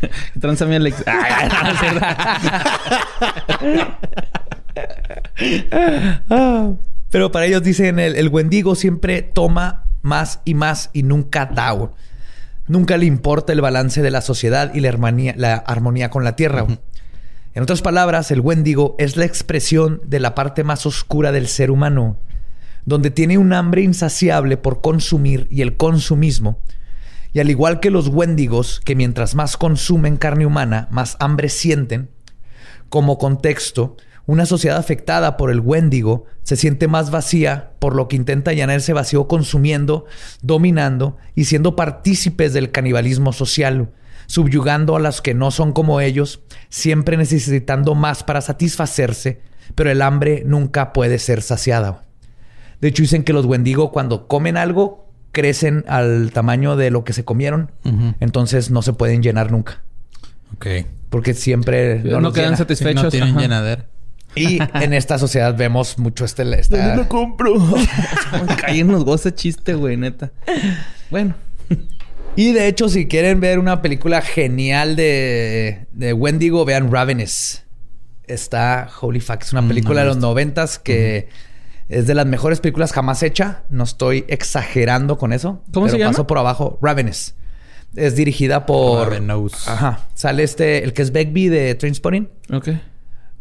Alex. 0.42 1.04
Ay, 1.06 1.48
no, 1.48 1.76
cierto. 1.76 2.00
Ah, 6.30 6.72
pero 7.10 7.32
para 7.32 7.46
ellos 7.46 7.62
dicen 7.62 7.98
el, 7.98 8.16
el 8.16 8.28
Wendigo 8.28 8.74
siempre 8.74 9.22
toma 9.22 9.84
más 10.02 10.40
y 10.44 10.54
más 10.54 10.90
y 10.92 11.02
nunca 11.02 11.46
da. 11.46 11.70
güey. 11.72 11.90
Nunca 12.66 12.96
le 12.96 13.06
importa 13.06 13.52
el 13.52 13.60
balance 13.60 14.02
de 14.02 14.10
la 14.10 14.20
sociedad 14.20 14.74
y 14.74 14.80
la 14.80 14.90
armonía, 14.90 15.34
la 15.36 15.54
armonía 15.54 16.10
con 16.10 16.24
la 16.24 16.36
tierra. 16.36 16.62
güey. 16.62 16.78
En 17.54 17.62
otras 17.62 17.82
palabras, 17.82 18.30
el 18.30 18.40
Wendigo 18.40 18.94
es 18.98 19.16
la 19.16 19.24
expresión 19.24 20.02
de 20.04 20.20
la 20.20 20.34
parte 20.34 20.64
más 20.64 20.86
oscura 20.86 21.32
del 21.32 21.48
ser 21.48 21.70
humano, 21.70 22.18
donde 22.84 23.10
tiene 23.10 23.38
un 23.38 23.52
hambre 23.52 23.82
insaciable 23.82 24.56
por 24.58 24.80
consumir 24.80 25.48
y 25.50 25.62
el 25.62 25.76
consumismo. 25.76 26.60
Y 27.38 27.40
al 27.40 27.50
igual 27.50 27.78
que 27.78 27.92
los 27.92 28.08
Wendigos, 28.08 28.80
que 28.84 28.96
mientras 28.96 29.36
más 29.36 29.56
consumen 29.56 30.16
carne 30.16 30.44
humana, 30.44 30.88
más 30.90 31.16
hambre 31.20 31.48
sienten, 31.48 32.10
como 32.88 33.16
contexto, 33.16 33.96
una 34.26 34.44
sociedad 34.44 34.76
afectada 34.76 35.36
por 35.36 35.52
el 35.52 35.60
Wendigo 35.60 36.24
se 36.42 36.56
siente 36.56 36.88
más 36.88 37.12
vacía, 37.12 37.74
por 37.78 37.94
lo 37.94 38.08
que 38.08 38.16
intenta 38.16 38.54
llenar 38.54 38.78
ese 38.78 38.92
vacío 38.92 39.28
consumiendo, 39.28 40.04
dominando 40.42 41.16
y 41.36 41.44
siendo 41.44 41.76
partícipes 41.76 42.54
del 42.54 42.72
canibalismo 42.72 43.32
social, 43.32 43.92
subyugando 44.26 44.96
a 44.96 44.98
los 44.98 45.22
que 45.22 45.34
no 45.34 45.52
son 45.52 45.72
como 45.72 46.00
ellos, 46.00 46.42
siempre 46.70 47.16
necesitando 47.16 47.94
más 47.94 48.24
para 48.24 48.40
satisfacerse, 48.40 49.42
pero 49.76 49.92
el 49.92 50.02
hambre 50.02 50.42
nunca 50.44 50.92
puede 50.92 51.20
ser 51.20 51.42
saciada. 51.42 52.02
De 52.80 52.88
hecho, 52.88 53.02
dicen 53.02 53.22
que 53.22 53.32
los 53.32 53.46
Wendigo 53.46 53.92
cuando 53.92 54.26
comen 54.26 54.56
algo 54.56 55.07
crecen 55.38 55.84
al 55.86 56.32
tamaño 56.32 56.74
de 56.76 56.90
lo 56.90 57.04
que 57.04 57.12
se 57.12 57.24
comieron, 57.24 57.70
entonces 58.20 58.70
no 58.72 58.82
se 58.82 58.92
pueden 58.92 59.22
llenar 59.22 59.52
nunca, 59.52 59.82
Ok. 60.54 60.66
porque 61.10 61.34
siempre 61.34 62.00
No, 62.00 62.32
quedan 62.32 62.46
llena. 62.46 62.56
satisfechos. 62.56 63.04
no 63.04 63.10
tienen 63.10 63.30
Ajá. 63.30 63.40
llenadera. 63.40 63.86
Y 64.34 64.58
en 64.74 64.92
esta 64.94 65.18
sociedad 65.18 65.56
vemos 65.56 65.98
mucho 65.98 66.24
este... 66.24 66.42
esta- 66.58 67.06
compro. 67.08 67.54
Caí 68.60 68.80
en 68.80 68.88
los 68.88 69.04
goces 69.04 69.34
chiste, 69.36 69.74
güey, 69.74 69.96
neta. 69.96 70.32
Bueno. 71.10 71.34
Y 72.36 72.52
de 72.52 72.66
hecho, 72.68 72.88
si 72.88 73.06
quieren 73.08 73.40
ver 73.40 73.58
una 73.58 73.80
película 73.82 74.20
genial 74.20 74.96
de, 74.96 75.86
de 75.92 76.12
Wendigo, 76.12 76.64
vean 76.64 76.92
Ravenous. 76.92 77.62
Está 78.26 78.88
Holy 79.00 79.20
Fuck. 79.20 79.42
Es 79.42 79.52
una 79.52 79.62
Mm, 79.62 79.68
película 79.68 79.94
no 79.94 80.00
de 80.00 80.06
los 80.06 80.16
noventas 80.18 80.78
que 80.78 81.28
es 81.88 82.06
de 82.06 82.14
las 82.14 82.26
mejores 82.26 82.60
películas 82.60 82.92
jamás 82.92 83.22
hecha. 83.22 83.62
No 83.70 83.84
estoy 83.84 84.24
exagerando 84.28 85.16
con 85.16 85.32
eso. 85.32 85.62
¿Cómo 85.72 85.88
se 85.88 85.98
llama? 85.98 86.12
pasó 86.12 86.26
por 86.26 86.38
abajo. 86.38 86.78
Ravenous. 86.82 87.34
Es 87.96 88.14
dirigida 88.14 88.66
por... 88.66 89.08
Ravenous. 89.08 89.66
Ajá. 89.66 90.06
Sale 90.14 90.42
este... 90.42 90.84
El 90.84 90.92
que 90.92 91.02
es 91.02 91.12
Begbie 91.12 91.48
de 91.48 91.74
Trainspotting. 91.74 92.28
Ok. 92.52 92.68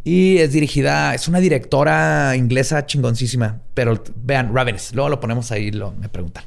Y 0.06 0.38
es 0.38 0.54
dirigida... 0.54 1.14
Es 1.14 1.28
una 1.28 1.40
directora 1.40 2.36
inglesa 2.38 2.86
chingoncísima. 2.86 3.60
Pero 3.74 4.02
vean, 4.16 4.56
Ravenous. 4.56 4.94
Luego 4.94 5.10
lo 5.10 5.20
ponemos 5.20 5.52
ahí. 5.52 5.72
Lo, 5.72 5.92
me 5.92 6.08
preguntan. 6.08 6.46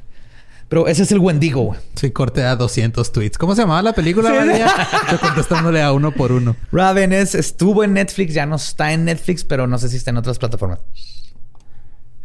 Pero 0.71 0.87
ese 0.87 1.03
es 1.03 1.11
el 1.11 1.19
Wendigo, 1.19 1.63
güey. 1.63 1.79
Sí, 1.95 2.11
corte 2.11 2.43
a 2.43 2.55
200 2.55 3.11
tweets. 3.11 3.37
¿Cómo 3.37 3.53
se 3.53 3.61
llamaba 3.61 3.81
la 3.83 3.93
película, 3.93 4.31
María? 4.31 4.73
Yo 5.11 5.19
contestándole 5.19 5.81
a 5.81 5.91
uno 5.91 6.13
por 6.13 6.31
uno. 6.31 6.55
Ravenous 6.71 7.35
estuvo 7.35 7.83
en 7.83 7.93
Netflix, 7.93 8.33
ya 8.33 8.45
no 8.45 8.55
está 8.55 8.93
en 8.93 9.03
Netflix, 9.03 9.43
pero 9.43 9.67
no 9.67 9.77
sé 9.77 9.89
si 9.89 9.97
está 9.97 10.11
en 10.11 10.17
otras 10.17 10.39
plataformas. 10.39 10.79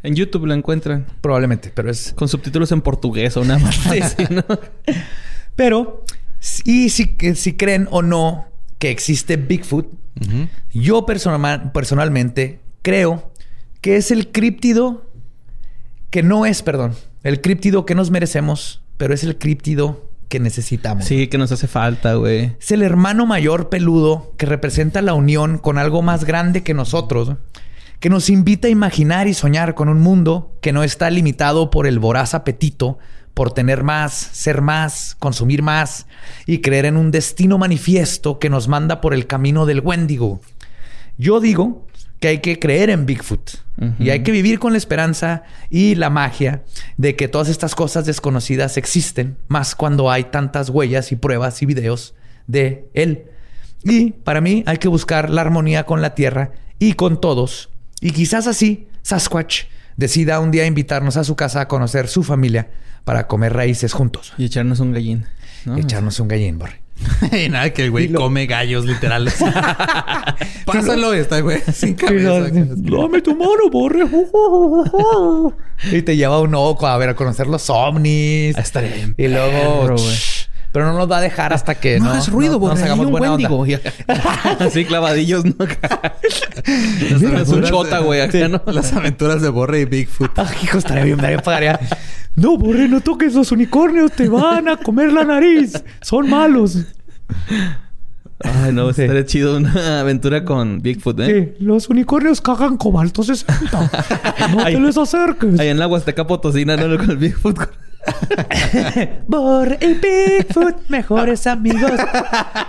En 0.07 0.15
YouTube 0.15 0.47
la 0.47 0.55
encuentran. 0.55 1.07
Probablemente, 1.21 1.71
pero 1.75 1.91
es. 1.91 2.13
Con 2.15 2.29
subtítulos 2.29 2.71
en 2.73 2.81
portugués 2.81 3.37
o 3.37 3.45
nada 3.45 3.59
más. 3.59 3.75
Sí. 3.77 4.01
¿no? 4.31 4.45
Pero, 5.57 6.05
y 6.65 6.91
si, 6.91 7.09
que- 7.17 7.35
si 7.35 7.55
creen 7.55 7.89
o 7.91 8.03
no 8.03 8.47
que 8.79 8.91
existe 8.91 9.37
Bigfoot, 9.37 9.87
yo 10.73 11.07
personal- 11.07 11.73
personalmente 11.73 12.61
creo 12.83 13.33
que 13.81 13.97
es 13.97 14.11
el 14.11 14.31
críptido 14.33 15.07
que 16.11 16.23
no 16.23 16.47
es, 16.47 16.63
perdón, 16.63 16.95
el 17.23 17.41
críptido 17.41 17.85
que 17.87 17.95
nos 17.95 18.11
merecemos, 18.11 18.83
pero 18.97 19.13
es 19.15 19.25
el 19.25 19.39
críptido 19.39 20.09
que 20.29 20.41
necesitamos. 20.41 21.05
Sí, 21.07 21.27
que 21.29 21.39
nos 21.39 21.53
hace 21.53 21.69
falta, 21.69 22.15
güey. 22.15 22.53
Es 22.61 22.71
el 22.71 22.83
hermano 22.83 23.27
mayor 23.27 23.69
peludo 23.69 24.33
que 24.37 24.47
representa 24.47 25.01
la 25.03 25.15
unión 25.15 25.59
con 25.59 25.79
algo 25.79 26.03
más 26.03 26.25
grande 26.25 26.63
que 26.63 26.75
nosotros, 26.75 27.33
que 28.01 28.11
nos 28.11 28.29
invita 28.31 28.69
a 28.69 28.71
imaginar 28.71 29.29
y 29.29 29.35
soñar 29.35 29.75
con 29.75 29.89
un 29.89 30.01
mundo 30.01 30.57
que 30.61 30.73
no 30.73 30.83
está 30.83 31.11
limitado 31.11 31.71
por 31.71 31.87
el 31.87 31.99
voraz 31.99 32.35
apetito, 32.35 32.99
por 33.35 33.53
tener 33.53 33.83
más, 33.83 34.15
ser 34.15 34.63
más, 34.63 35.15
consumir 35.19 35.63
más 35.63 36.07
y 36.47 36.59
creer 36.59 36.87
en 36.87 36.97
un 36.97 37.11
destino 37.11 37.59
manifiesto 37.59 38.39
que 38.39 38.49
nos 38.51 38.67
manda 38.67 39.01
por 39.01 39.13
el 39.13 39.27
camino 39.27 39.67
del 39.67 39.81
Wendigo. 39.81 40.41
Yo 41.19 41.41
digo 41.41 41.87
que 42.21 42.29
hay 42.29 42.39
que 42.39 42.59
creer 42.59 42.91
en 42.91 43.05
Bigfoot 43.05 43.59
y 43.99 44.09
hay 44.09 44.23
que 44.23 44.33
vivir 44.33 44.59
con 44.59 44.73
la 44.73 44.79
esperanza 44.79 45.43
y 45.69 45.97
la 45.97 46.09
magia 46.09 46.63
de 46.97 47.15
que 47.15 47.29
todas 47.29 47.51
estas 47.51 47.75
cosas 47.75 48.07
desconocidas 48.07 48.79
existen, 48.79 49.37
más 49.49 49.75
cuando 49.75 50.11
hay 50.11 50.25
tantas 50.25 50.71
huellas 50.71 51.13
y 51.13 51.17
pruebas 51.17 51.61
y 51.61 51.67
videos 51.67 52.15
de 52.47 52.89
él. 52.95 53.27
Y 53.85 54.13
para 54.13 54.41
mí 54.41 54.65
hay 54.67 54.79
que 54.79 54.89
buscar 54.89 55.29
la 55.29 55.43
armonía 55.43 55.85
con 55.85 56.01
la 56.01 56.15
tierra 56.15 56.53
y 56.79 56.95
con 56.95 57.21
todos. 57.21 57.69
Y 58.01 58.11
quizás 58.11 58.47
así 58.47 58.89
Sasquatch 59.03 59.65
decida 59.97 60.41
un 60.41 60.51
día 60.51 60.67
invitarnos 60.67 61.17
a 61.17 61.25
su 61.25 61.37
casa 61.37 61.63
a 61.63 61.69
conocer 61.69 62.09
su 62.09 62.23
familia 62.23 62.69
para 63.05 63.27
comer 63.27 63.53
raíces 63.55 63.93
juntos. 63.93 64.33
Y 64.39 64.45
echarnos 64.47 64.81
un 64.81 64.93
gallín. 64.93 65.27
¿no? 65.65 65.79
Y 65.79 65.81
echarnos 65.83 66.19
un 66.21 66.29
gallín, 66.29 66.59
Borre. 66.59 66.81
y 67.33 67.49
nada, 67.51 67.71
que 67.75 67.85
el 67.85 67.91
güey 67.91 68.09
lo- 68.09 68.21
come 68.21 68.47
gallos 68.47 68.85
literales. 68.87 69.37
Pásalo 70.65 71.13
esta, 71.13 71.41
güey. 71.41 71.61
Sin 71.73 71.95
cabeza. 71.95 72.49
Dame 72.51 73.21
tu 73.23 73.37
mano, 73.37 73.71
borre. 73.71 74.05
y 75.93 76.03
te 76.03 76.17
lleva 76.17 76.41
un 76.41 76.55
ojo 76.55 76.87
a 76.87 76.97
ver, 76.97 77.11
a 77.11 77.15
conocer 77.17 77.47
los 77.47 77.69
ovnis. 77.71 78.57
Ah, 78.57 78.61
estaría 78.63 78.95
bien 78.95 79.15
Y 79.19 79.29
luego. 79.29 79.83
perro. 79.83 79.97
Pero 80.77 80.93
no 80.93 80.99
nos 80.99 81.11
va 81.11 81.17
a 81.17 81.21
dejar 81.23 81.55
hasta 81.55 81.75
que 81.77 81.99
no, 81.99 82.11
hagas 82.11 82.29
ruido, 82.31 82.59
no- 82.61 82.67
no 82.69 82.73
hagamos 82.75 83.07
un 83.07 83.13
buena 83.13 83.33
onda. 83.33 83.49
Wendigo. 83.49 83.83
Así 84.61 84.85
clavadillos, 84.85 85.47
¿no? 85.47 85.55
Es 87.41 87.49
un 87.49 87.63
chota, 87.63 88.01
güey, 88.01 88.21
acá, 88.21 88.47
¿no? 88.47 88.61
Las 88.67 88.93
aventuras 88.93 89.41
de 89.41 89.49
Borre 89.49 89.81
y 89.81 89.85
Bigfoot. 89.87 90.33
Ay, 90.39 90.55
hijo, 90.65 90.77
estaría 90.77 91.05
bien, 91.05 91.17
daría 91.17 91.39
pagaría. 91.39 91.81
No, 92.35 92.59
borre, 92.59 92.89
no 92.89 93.01
toques 93.01 93.33
los 93.33 93.53
unicornios, 93.53 94.13
te 94.13 94.29
van 94.29 94.69
a 94.69 94.77
comer 94.77 95.15
la 95.15 95.25
nariz. 95.25 95.83
Son 96.03 96.29
malos. 96.29 96.77
Ay, 98.41 98.71
no, 98.75 98.91
estaría 98.91 99.25
chido 99.25 99.57
una 99.57 100.01
aventura 100.01 100.45
con 100.45 100.83
Bigfoot, 100.83 101.21
¿eh? 101.21 101.55
Sí, 101.59 101.65
los 101.65 101.89
unicornios 101.89 102.43
cagan 102.43 102.77
cobalto 102.77 103.23
60. 103.23 103.91
No 104.53 104.63
Ay. 104.63 104.75
te 104.75 104.81
les 104.81 104.99
acerques. 104.99 105.59
Ahí 105.59 105.69
en 105.69 105.79
la 105.79 105.87
Huasteca 105.87 106.27
Potosina, 106.27 106.77
¿no? 106.77 106.99
Con 106.99 107.13
el 107.13 107.17
Bigfoot. 107.17 107.59
Borre 109.27 109.79
y 109.81 109.95
Bigfoot, 109.95 110.89
mejores 110.89 111.47
amigos. 111.47 111.93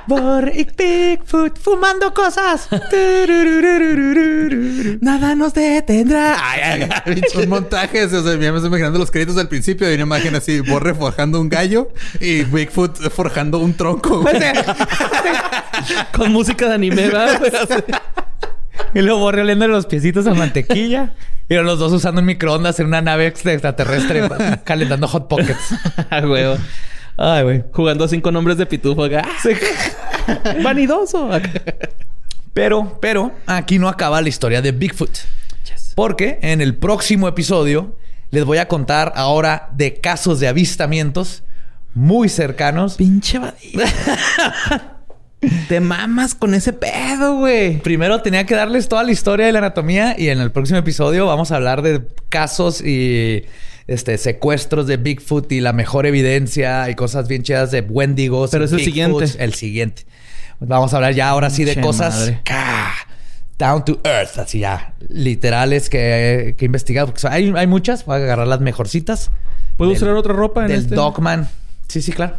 Borre 0.08 0.54
y 0.56 0.66
Bigfoot, 0.66 1.58
fumando 1.60 2.14
cosas. 2.14 2.68
Nada 5.02 5.36
nos 5.36 5.54
detendrá. 5.54 6.38
Ay, 6.40 6.88
ay, 7.06 7.22
Son 7.32 7.48
montajes, 7.50 8.14
o 8.14 8.24
sea, 8.24 8.34
ya 8.34 8.52
me 8.52 8.58
estoy 8.58 8.68
imaginando 8.68 9.00
los 9.00 9.12
créditos 9.12 9.36
del 9.36 9.48
principio. 9.48 9.88
Hay 9.88 9.94
una 9.96 10.04
imagen 10.04 10.36
así, 10.36 10.60
Borre 10.62 10.94
forjando 10.94 11.40
un 11.40 11.50
gallo 11.50 11.90
y 12.20 12.44
Bigfoot 12.44 13.10
forjando 13.10 13.60
un 13.60 13.74
tronco. 13.76 14.22
güey. 14.22 14.36
Con 16.14 16.32
música 16.32 16.68
de 16.68 16.74
anime, 16.76 17.10
¿verdad? 17.10 17.40
Y 18.94 19.02
luego 19.02 19.20
Borre 19.20 19.42
oliendo 19.42 19.68
los 19.68 19.86
piecitos 19.86 20.28
a 20.28 20.34
mantequilla. 20.34 21.14
Y 21.50 21.56
los 21.56 21.80
dos 21.80 21.92
usando 21.94 22.20
un 22.22 22.28
microondas 22.28 22.80
en 22.80 22.88
una 22.88 23.02
nave 23.02 23.28
extra- 23.28 23.54
extraterrestre 23.54 24.28
calentando 24.64 25.08
hot 25.08 25.28
pockets. 25.28 25.74
Ah, 26.10 26.22
huevo. 26.26 26.58
Ay, 27.18 27.44
güey. 27.44 27.64
Jugando 27.72 28.08
cinco 28.08 28.32
nombres 28.32 28.58
de 28.58 28.66
pitufo 28.66 29.04
acá. 29.06 29.28
Vanidoso. 30.64 31.30
Pero, 32.54 32.98
pero, 33.02 33.32
aquí 33.46 33.80
no 33.80 33.88
acaba 33.88 34.22
la 34.22 34.30
historia 34.30 34.62
de 34.62 34.72
Bigfoot. 34.72 35.18
Porque 35.96 36.40
en 36.42 36.62
el 36.62 36.76
próximo 36.76 37.28
episodio 37.28 37.98
les 38.30 38.46
voy 38.46 38.58
a 38.60 38.68
contar 38.68 39.14
ahora 39.16 39.70
de 39.74 39.96
casos 40.00 40.40
de 40.40 40.48
avistamientos 40.48 41.44
muy 41.96 42.30
cercanos. 42.30 42.96
Pinche 42.96 43.40
vadillo. 43.40 43.84
Te 45.70 45.80
mamas 45.80 46.34
con 46.34 46.54
ese 46.56 46.74
pedo, 46.74 47.36
güey. 47.38 47.80
Primero 47.82 48.22
tenía 48.22 48.46
que 48.46 48.56
darles 48.56 48.88
toda 48.90 49.04
la 49.04 49.12
historia 49.12 49.46
de 49.46 49.52
la 49.52 49.60
anatomía 49.60 50.16
y 50.18 50.30
en 50.30 50.40
el 50.40 50.52
próximo 50.52 50.80
episodio 50.80 51.28
vamos 51.28 51.52
a 51.52 51.58
hablar 51.58 51.84
de 51.84 52.02
casos 52.30 52.82
y 52.84 53.46
este 53.86 54.18
secuestros 54.18 54.88
de 54.88 54.98
Bigfoot 54.98 55.52
y 55.52 55.62
la 55.62 55.74
mejor 55.74 56.06
evidencia 56.08 56.90
y 56.90 56.96
cosas 56.96 57.28
bien 57.28 57.44
chidas 57.44 57.70
de 57.72 57.82
Wendigos. 57.82 58.50
Pero 58.52 58.66
es 58.66 58.72
el 58.72 58.80
siguiente. 58.84 59.26
El 59.38 59.54
siguiente. 59.54 60.06
Vamos 60.60 60.94
a 60.94 60.98
hablar 60.98 61.14
ya 61.14 61.30
ahora 61.30 61.52
sí 61.52 61.64
de 61.66 61.80
cosas 61.80 62.34
ca- 62.44 62.94
down 63.60 63.86
to 63.86 64.00
earth, 64.04 64.40
así 64.40 64.60
ya 64.60 64.96
literales 65.08 65.90
que, 65.90 66.56
que 66.58 66.66
investigar. 66.66 67.06
Porque 67.06 67.22
hay, 67.28 67.54
hay 67.56 67.68
muchas, 67.68 68.06
voy 68.06 68.16
a 68.16 68.24
agarrar 68.24 68.48
las 68.48 68.60
mejorcitas. 68.60 69.30
¿Puedo 69.78 69.92
Del- 69.92 70.02
usar 70.02 70.16
otra 70.16 70.34
ropa 70.34 70.62
en 70.64 70.70
del 70.70 70.80
este? 70.80 70.96
Dogman. 70.96 71.48
Sí, 71.88 72.02
sí, 72.02 72.12
claro. 72.12 72.36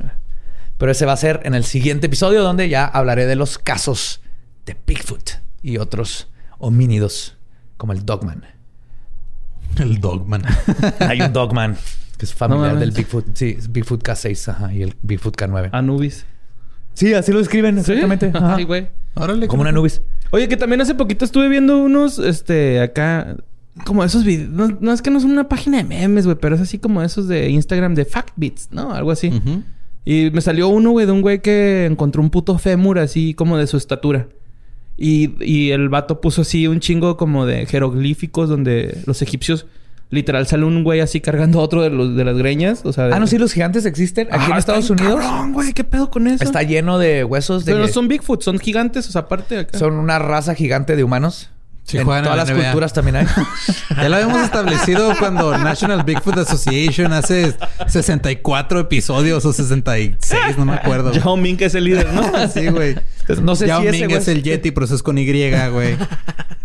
Pero 0.79 0.93
ese 0.93 1.05
va 1.07 1.13
a 1.13 1.17
ser 1.17 1.41
en 1.45 1.55
el 1.55 1.65
siguiente 1.65 2.07
episodio 2.07 2.43
donde 2.43 2.69
ya 2.69 2.85
hablaré 2.87 3.27
de 3.27 3.37
los 3.37 3.59
casos 3.59 4.21
de 4.65 4.77
Bigfoot 4.87 5.31
y 5.63 5.79
otros 5.79 6.29
homínidos 6.59 7.37
como 7.77 7.93
el 7.93 8.07
Dogman. 8.07 8.45
El 9.77 10.01
Dogman. 10.01 10.43
Hay 11.01 11.21
un 11.21 11.33
Dogman 11.33 11.77
que 12.17 12.25
es 12.25 12.35
familiar 12.35 12.75
No 12.75 12.81
del. 12.81 12.93
Bigfoot. 12.93 13.27
Sí, 13.35 13.57
es 13.59 13.71
Bigfoot 13.71 14.03
K6 14.03 14.49
ajá, 14.51 14.73
y 14.73 14.83
el 14.83 14.95
Bigfoot 15.03 15.37
K9. 15.37 15.71
Anubis. 15.73 16.27
Sí, 16.95 17.15
así 17.15 17.33
lo 17.33 17.41
escriben 17.41 17.79
exactamente. 17.79 18.33
Ajá. 18.35 18.57
Ay, 18.57 18.65
güey. 18.65 18.89
Órale. 19.15 19.47
Como 19.47 19.63
una 19.63 19.73
nubis. 19.73 20.03
Oye, 20.31 20.49
que 20.49 20.57
también 20.57 20.81
hace 20.81 20.95
poquito 20.95 21.25
estuve 21.25 21.49
viendo 21.49 21.79
unos, 21.79 22.19
este, 22.19 22.81
acá, 22.81 23.37
como 23.85 24.03
esos 24.05 24.25
videos. 24.25 24.51
No, 24.51 24.77
no 24.81 24.93
es 24.93 25.01
que 25.01 25.11
no 25.11 25.21
son 25.21 25.31
una 25.31 25.49
página 25.49 25.79
de 25.79 25.85
memes, 25.85 26.25
güey, 26.27 26.37
pero 26.41 26.57
es 26.57 26.61
así 26.61 26.79
como 26.79 27.03
esos 27.03 27.29
de 27.29 27.49
Instagram 27.51 27.95
de 27.95 28.05
Fact 28.05 28.31
Beats, 28.37 28.69
¿no? 28.73 28.93
Algo 28.93 29.13
así. 29.13 29.29
Ujú. 29.29 29.63
Y 30.10 30.30
me 30.32 30.40
salió 30.40 30.68
uno, 30.68 30.93
güey, 30.93 31.05
de 31.05 31.12
un 31.12 31.20
güey 31.20 31.43
que 31.43 31.85
encontró 31.85 32.22
un 32.22 32.30
puto 32.30 32.56
fémur 32.56 32.98
así 32.98 33.35
como 33.35 33.59
de 33.59 33.66
su 33.66 33.76
estatura. 33.76 34.26
Y, 34.97 35.35
y 35.44 35.70
el 35.70 35.90
vato 35.90 36.22
puso 36.22 36.40
así 36.43 36.66
un 36.66 36.80
chingo 36.80 37.18
como 37.18 37.44
de 37.44 37.66
jeroglíficos 37.66 38.48
donde 38.48 39.02
los 39.05 39.20
egipcios 39.20 39.66
literal 40.10 40.47
sale 40.47 40.64
un 40.64 40.82
güey 40.82 41.01
así 41.01 41.20
cargando 41.20 41.60
a 41.60 41.62
otro 41.62 41.82
de, 41.82 41.90
los, 41.90 42.16
de 42.16 42.24
las 42.24 42.39
greñas. 42.39 42.80
O 42.86 42.93
sea, 42.94 43.09
de- 43.09 43.14
Ah, 43.14 43.20
no, 43.20 43.26
sí, 43.26 43.36
los 43.36 43.52
gigantes 43.52 43.85
existen 43.85 44.28
aquí 44.30 44.44
Ah, 44.47 44.52
en 44.52 44.56
Estados 44.56 44.89
Unidos. 44.89 45.20
Cabrón, 45.20 45.52
güey, 45.52 45.74
¿qué 45.74 45.85
pedo 45.85 46.10
con 46.10 46.26
eso? 46.26 46.43
Está 46.43 46.62
lleno 46.62 46.98
de 46.98 47.24
huesos 47.24 47.66
de. 47.66 47.72
Pero 47.72 47.85
no 47.85 47.93
son 47.93 48.09
Bigfoot, 48.09 48.40
son 48.43 48.59
gigantes, 48.59 49.06
o 49.09 49.12
sea, 49.12 49.20
aparte 49.22 49.56
de 49.56 49.60
acá. 49.60 49.78
son 49.78 49.93
una 49.93 50.18
raza 50.18 50.55
gigante 50.55 50.97
de 50.97 51.05
humanos. 51.05 51.51
Sí, 51.89 51.97
en 51.97 52.05
todas 52.05 52.23
la 52.24 52.36
las 52.36 52.51
NBA. 52.51 52.62
culturas 52.65 52.93
también 52.93 53.16
hay. 53.16 53.27
Ya 53.97 54.09
lo 54.10 54.16
habíamos 54.16 54.43
establecido 54.43 55.12
cuando 55.19 55.56
National 55.56 56.02
Bigfoot 56.05 56.36
Association 56.39 57.12
hace 57.15 57.55
64 57.86 58.81
episodios 58.81 59.44
o 59.44 59.52
66, 59.52 60.59
no 60.59 60.66
me 60.66 60.74
acuerdo. 60.74 61.12
Yao 61.15 61.36
Ming, 61.36 61.56
que 61.56 61.65
es 61.65 61.74
el 61.74 61.85
líder, 61.85 62.12
¿no? 62.12 62.23
sí, 62.52 62.69
güey. 62.69 62.94
No 63.43 63.56
sé 63.56 63.66
Yao 63.66 63.81
si 63.82 63.89
Ming 63.89 64.10
es 64.10 64.28
el 64.28 64.43
Yeti, 64.43 64.70
pero 64.70 64.85
eso 64.86 64.94
es 64.94 65.02
con 65.02 65.16
Y, 65.19 65.24
güey. 65.70 65.97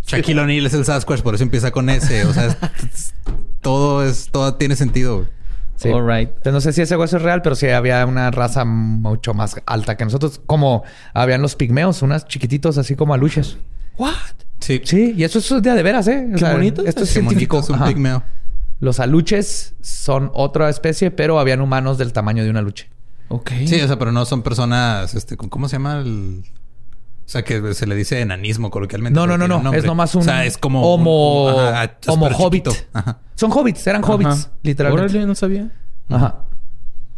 Shaquille 0.06 0.42
O'Neal 0.42 0.66
es 0.66 0.74
el 0.74 0.86
Sasquatch, 0.86 1.22
por 1.22 1.36
eso 1.36 1.44
empieza 1.44 1.72
con 1.72 1.90
S. 1.90 2.26
O 2.26 2.34
sea, 2.34 2.48
es- 2.48 2.58
es- 2.94 3.14
todo 3.62 4.06
es, 4.06 4.30
todo 4.30 4.56
tiene 4.56 4.76
sentido. 4.76 5.18
güey. 5.20 5.30
Sí. 5.76 5.90
All 5.90 6.06
right. 6.06 6.30
Entonces, 6.30 6.54
no 6.54 6.62
sé 6.62 6.74
si 6.74 6.82
ese 6.82 6.96
hueso 6.98 7.18
es 7.18 7.24
real, 7.24 7.42
pero 7.42 7.56
sí 7.56 7.68
había 7.70 8.06
una 8.06 8.30
raza 8.30 8.64
mucho 8.66 9.34
más 9.34 9.56
alta 9.66 9.96
que 9.98 10.04
nosotros. 10.04 10.40
Como 10.46 10.84
habían 11.14 11.42
los 11.42 11.56
pigmeos, 11.56 12.02
unas 12.02 12.26
chiquititos 12.28 12.78
así 12.78 12.96
como 12.96 13.14
aluches. 13.14 13.58
What? 13.98 14.14
Sí. 14.64 14.82
Sí, 14.84 15.14
y 15.18 15.24
eso 15.24 15.40
es 15.40 15.50
de, 15.62 15.72
de 15.72 15.84
veras, 15.84 16.08
¿eh? 16.08 16.28
O 16.34 16.38
Qué 16.38 16.46
bonito. 16.52 16.86
Esto 16.86 17.04
es 17.04 17.10
Qué 17.10 17.20
científico. 17.20 17.58
bonito, 17.58 17.74
es 17.76 17.80
un 17.82 17.86
pigmeo. 17.88 18.24
Los 18.80 19.00
aluches 19.00 19.76
son 19.82 20.30
otra 20.34 20.70
especie, 20.70 21.12
pero 21.12 21.40
habían 21.40 21.62
humanos 21.62 21.98
del 21.98 22.14
tamaño 22.14 22.44
de 22.44 22.50
un 22.50 22.58
aluche. 22.58 22.90
Ok. 23.30 23.52
Sí, 23.66 23.80
o 23.82 23.88
sea, 23.88 23.98
pero 24.00 24.12
no 24.12 24.26
son 24.26 24.42
personas, 24.42 25.14
este, 25.16 25.38
¿cómo 25.38 25.68
se 25.70 25.76
llama 25.78 26.00
el...? 26.00 26.44
O 27.26 27.30
sea, 27.34 27.44
que 27.44 27.74
se 27.74 27.88
le 27.88 27.96
dice 27.96 28.20
enanismo 28.20 28.70
coloquialmente. 28.70 29.16
No, 29.18 29.26
no, 29.26 29.38
no, 29.38 29.48
no. 29.48 29.74
Es 29.74 29.86
nomás 29.86 30.14
un 30.16 30.22
O 30.22 30.26
sea, 30.26 30.44
es 30.46 30.58
como... 30.58 30.82
homo, 30.94 31.46
un- 31.48 31.60
ajá, 31.68 31.84
es 32.02 32.08
homo 32.10 32.28
hobbit. 32.28 32.68
Ajá. 32.92 33.20
Son 33.36 33.50
hobbits, 33.52 33.88
eran 33.88 34.04
Ajá. 34.04 34.14
hobbits, 34.14 34.50
literalmente. 34.62 35.12
Órale, 35.14 35.26
no 35.28 35.36
sabía. 35.36 35.72
Ajá. 36.10 36.40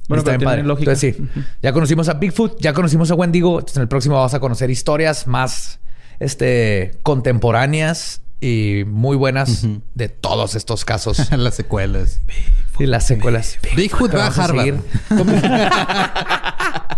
Bueno, 0.07 0.19
Está 0.21 0.31
pero 0.31 0.37
bien 0.39 0.49
padre. 0.49 0.63
lógica. 0.63 0.91
Entonces 0.91 1.15
sí, 1.17 1.41
ya 1.63 1.73
conocimos 1.73 2.07
a 2.09 2.13
Bigfoot, 2.13 2.59
ya 2.61 2.73
conocimos 2.73 3.09
a 3.09 3.15
Wendigo. 3.15 3.53
Entonces 3.57 3.77
en 3.77 3.81
el 3.81 3.87
próximo 3.87 4.15
vamos 4.15 4.35
a 4.35 4.39
conocer 4.39 4.69
historias 4.69 5.25
más 5.25 5.79
este, 6.19 6.91
contemporáneas 7.03 8.21
y 8.41 8.83
muy 8.87 9.15
buenas 9.17 9.65
de 9.95 10.09
todos 10.09 10.55
estos 10.55 10.85
casos 10.85 11.31
Las 11.37 11.55
secuelas. 11.55 12.19
y 12.79 12.85
las 12.85 13.05
secuelas. 13.07 13.57
Bigfoot 13.75 14.13
va 14.15 14.27
a 14.27 14.29
Harvard. 14.29 14.75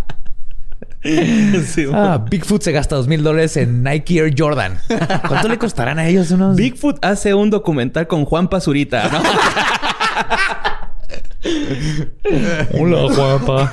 Sí, 1.04 1.86
Ah, 1.94 2.26
Bigfoot 2.30 2.62
se 2.62 2.72
gasta 2.74 2.96
dos 2.98 3.08
mil 3.08 3.24
dólares 3.24 3.56
en 3.56 3.82
Nike 3.84 4.18
Air 4.20 4.34
Jordan. 4.38 4.78
¿Cuánto 5.28 5.48
le 5.48 5.58
costarán 5.58 6.00
a 6.00 6.08
ellos 6.08 6.32
unos? 6.32 6.58
Bigfoot 6.58 6.98
hace 7.06 7.34
un 7.34 7.50
documental 7.50 8.08
con 8.08 8.26
Juan 8.26 8.50
Pazurita, 8.50 9.08
¿no? 9.10 9.22
Hola, 12.78 13.02
guapa. 13.16 13.72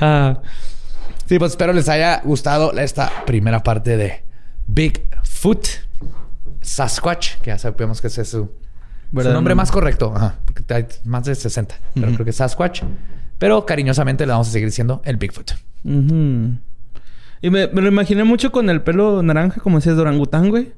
Ah. 0.00 0.38
Sí, 1.30 1.38
pues 1.38 1.52
espero 1.52 1.72
les 1.72 1.88
haya 1.88 2.22
gustado 2.24 2.72
esta 2.72 3.24
primera 3.24 3.62
parte 3.62 3.96
de 3.96 4.24
Bigfoot 4.66 5.64
Sasquatch, 6.60 7.36
que 7.36 7.50
ya 7.50 7.58
sabemos 7.58 8.00
que 8.00 8.08
ese 8.08 8.22
es 8.22 8.30
su, 8.30 8.50
nombre 9.12 9.54
más 9.54 9.70
correcto. 9.70 10.12
Ajá, 10.12 10.34
porque 10.44 10.74
hay 10.74 10.86
más 11.04 11.26
de 11.26 11.36
60, 11.36 11.76
pero 11.94 12.08
creo 12.14 12.24
que 12.24 12.30
es 12.30 12.36
Sasquatch. 12.36 12.82
Pero 13.38 13.64
cariñosamente 13.64 14.26
le 14.26 14.32
vamos 14.32 14.48
a 14.48 14.50
seguir 14.50 14.66
diciendo 14.66 15.02
el 15.04 15.18
Bigfoot. 15.18 15.52
Y 15.84 17.50
me, 17.50 17.68
me 17.68 17.80
lo 17.80 17.86
imaginé 17.86 18.24
mucho 18.24 18.50
con 18.50 18.68
el 18.68 18.82
pelo 18.82 19.22
naranja, 19.22 19.60
como 19.60 19.76
decías, 19.76 19.94
de 19.94 20.02
orangután, 20.02 20.50
güey. 20.50 20.72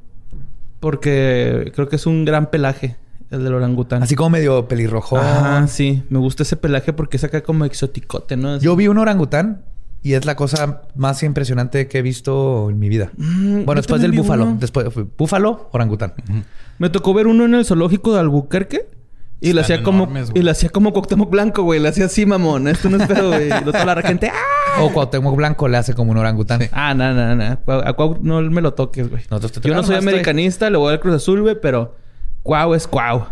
Porque 0.81 1.73
creo 1.74 1.89
que 1.89 1.97
es 1.97 2.05
un 2.05 2.27
gran 2.27 2.51
pelaje, 2.51 2.97
el 3.31 3.43
del 3.43 3.55
orangután. 3.55 4.03
Así 4.03 4.16
como 4.16 4.29
medio 4.29 4.69
pelirrojo. 4.69 5.16
Ah, 5.16 5.65
sí. 5.66 6.03
Me 6.11 6.19
gusta 6.19 6.43
ese 6.43 6.57
pelaje 6.57 6.93
porque 6.93 7.16
saca 7.16 7.43
como 7.43 7.65
exoticote, 7.65 8.37
¿no? 8.37 8.59
Yo 8.59 8.77
vi 8.77 8.89
un 8.89 8.99
orangután 8.99 9.72
y 10.03 10.15
es 10.15 10.24
la 10.24 10.35
cosa 10.37 10.83
más 10.95 11.23
impresionante 11.23 11.87
que 11.89 11.99
he 11.99 12.03
visto 12.03 12.69
en 12.70 12.79
mi 12.79 12.89
vida. 12.89 13.12
Mm, 13.16 13.65
bueno, 13.65 13.81
después 13.81 14.03
del 14.03 14.12
búfalo. 14.12 14.45
uno. 14.45 14.57
Después 14.59 14.93
fue 14.93 15.07
búfalo, 15.16 15.69
orangután. 15.73 16.15
Me 16.79 16.91
tocó 16.91 17.15
ver 17.15 17.27
uno 17.27 17.45
en 17.45 17.55
el 17.55 17.65
zoológico 17.65 18.12
de 18.15 18.20
Albuquerque. 18.20 18.89
Y 19.45 19.55
le 19.55 19.61
Están 19.62 19.74
hacía 19.79 19.85
como... 19.85 20.07
güey. 20.07 20.24
y 20.35 20.49
hacía 20.49 20.69
como 20.69 20.93
Cuauhtémoc 20.93 21.29
Blanco, 21.29 21.65
güey. 21.65 21.81
Le 21.81 21.89
hacía 21.89 22.05
así, 22.05 22.24
mamón. 22.24 22.69
Esto 22.69 22.89
no 22.89 22.97
es 23.03 23.09
pedo, 23.09 23.31
güey. 23.31 23.47
Y 23.49 23.65
lo- 23.65 23.73
toda 23.73 23.85
la 23.97 24.01
gente... 24.03 24.31
¡Ah! 24.33 24.83
O 24.83 24.93
Cuauhtémoc 24.93 25.35
Blanco 25.35 25.66
le 25.66 25.79
hace 25.79 25.95
como 25.95 26.12
un 26.12 26.16
orangután. 26.19 26.61
Ah, 26.70 26.95
no, 26.95 27.12
no, 27.12 27.35
no. 27.35 27.59
A 27.85 27.93
Cuau 27.95 28.19
no 28.23 28.41
me 28.41 28.61
lo 28.61 28.74
toques, 28.74 29.11
güey. 29.11 29.24
Yo 29.29 29.29
no 29.41 29.41
soy 29.49 29.69
nomás 29.69 29.91
estoy- 29.91 29.97
americanista, 29.97 30.70
le 30.70 30.79
voy 30.79 30.93
al 30.93 31.01
Cruz 31.01 31.16
Azul, 31.16 31.43
güey, 31.43 31.57
pero 31.61 31.97
Cuau 32.45 32.74
es 32.74 32.87
Cuau. 32.87 33.27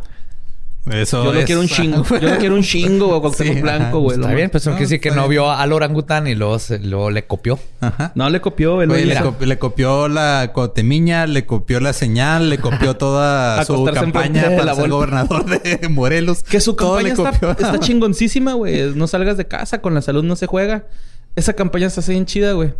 Eso 0.91 1.23
Yo 1.25 1.33
no 1.35 1.39
es- 1.41 1.45
quiero 1.45 1.61
un 1.61 1.69
chingo. 1.69 2.05
Yo 2.21 2.31
no 2.31 2.39
quiero 2.39 2.55
un 2.55 2.63
chingo 2.63 3.09
o 3.17 3.21
Cuauhtémoc 3.21 3.55
Sí, 3.55 3.61
Blanco, 3.63 4.01
güey. 4.01 4.17
Está 4.17 4.31
Lo 4.31 4.35
bien, 4.35 4.49
pues 4.51 4.67
no 4.67 4.73
No, 4.73 4.79
decir 4.79 4.99
que 5.01 5.09
está 5.11 5.21
no 5.21 5.29
bien. 5.29 5.43
vio 5.43 5.51
al 5.51 5.73
orangután 5.73 6.27
y 6.27 6.35
luego, 6.35 6.59
se- 6.59 6.79
luego 6.79 7.11
le 7.11 7.27
copió. 7.27 7.59
Ajá. 7.81 8.13
No 8.15 8.29
le 8.31 8.41
copió, 8.41 8.81
él 8.81 8.89
lo 8.89 8.95
Güey, 8.95 9.05
le, 9.05 9.59
copió 9.59 10.09
la 10.09 10.51
cotemiña, 10.55 11.27
le 11.27 11.45
copió 11.45 11.81
la 11.81 11.93
señal, 11.93 12.49
le 12.49 12.59
copió 12.59 12.97
toda 12.97 13.63
su 13.67 13.85
campaña 13.85 14.43
para 14.45 14.65
la 14.65 14.75
ser 14.75 14.89
vuelta. 14.89 14.95
gobernador 14.97 15.45
de 15.47 15.89
Morelos. 15.91 16.43
Que 16.43 16.61
su 16.61 16.75
Todo 16.75 16.95
campaña 16.97 17.15
le 17.15 17.23
está, 17.23 17.31
copió. 17.33 17.51
está 17.51 17.79
chingoncísima, 17.81 18.55
güey. 18.55 18.95
No 18.95 19.07
salgas 19.07 19.37
de 19.37 19.47
casa, 19.47 19.81
con 19.83 19.95
la 19.95 20.01
salud 20.03 20.25
no 20.25 20.35
se 20.35 20.47
juega. 20.47 20.87
Esa 21.37 21.53
campaña 21.53 21.87
está 21.89 22.01
así 22.01 22.13
bien 22.13 22.25
chida, 22.27 22.53
güey. 22.53 22.73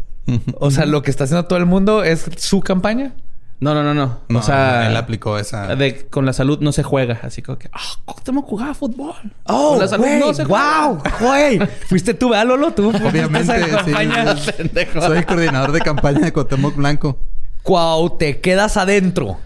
O 0.59 0.71
sea, 0.71 0.87
lo 0.87 1.03
que 1.03 1.11
está 1.11 1.25
haciendo 1.25 1.45
todo 1.47 1.59
el 1.59 1.67
mundo 1.67 2.03
es 2.03 2.25
su 2.39 2.61
campaña. 2.61 3.15
No, 3.61 3.75
no, 3.75 3.83
no, 3.83 3.93
no. 3.95 4.21
No, 4.29 4.39
o 4.39 4.43
sea, 4.43 4.89
él 4.89 4.97
aplicó 4.97 5.39
esa. 5.39 5.77
de- 5.77 6.07
con 6.09 6.25
la 6.25 6.33
salud 6.33 6.61
no 6.61 6.73
se 6.73 6.83
juega. 6.83 7.21
Así 7.23 7.43
como 7.43 7.59
que, 7.59 7.69
ah, 7.73 7.79
Cuauhtémoc 8.07 8.47
jugaba 8.47 8.73
fútbol. 8.75 9.15
Oh, 9.45 9.73
con 9.73 9.79
la 9.81 9.89
salud 9.89 10.07
no 10.19 10.33
se 10.33 10.45
juega. 10.47 10.87
wow, 10.89 11.03
güey. 11.21 11.61
Fuiste 11.87 12.15
tú, 12.15 12.31
¿verdad, 12.31 12.47
Lolo? 12.47 12.71
Tú 12.73 12.89
Obviamente, 12.89 13.55
sí. 13.85 13.93
Pendejo. 14.57 15.01
Soy 15.03 15.19
el 15.19 15.27
coordinador 15.27 15.73
de 15.73 15.81
campaña 15.81 16.21
de 16.21 16.33
Cuauhtémoc 16.33 16.75
Blanco. 16.77 17.19
Cuau, 17.63 18.17
te 18.17 18.41
quedas 18.41 18.77
adentro. 18.79 19.39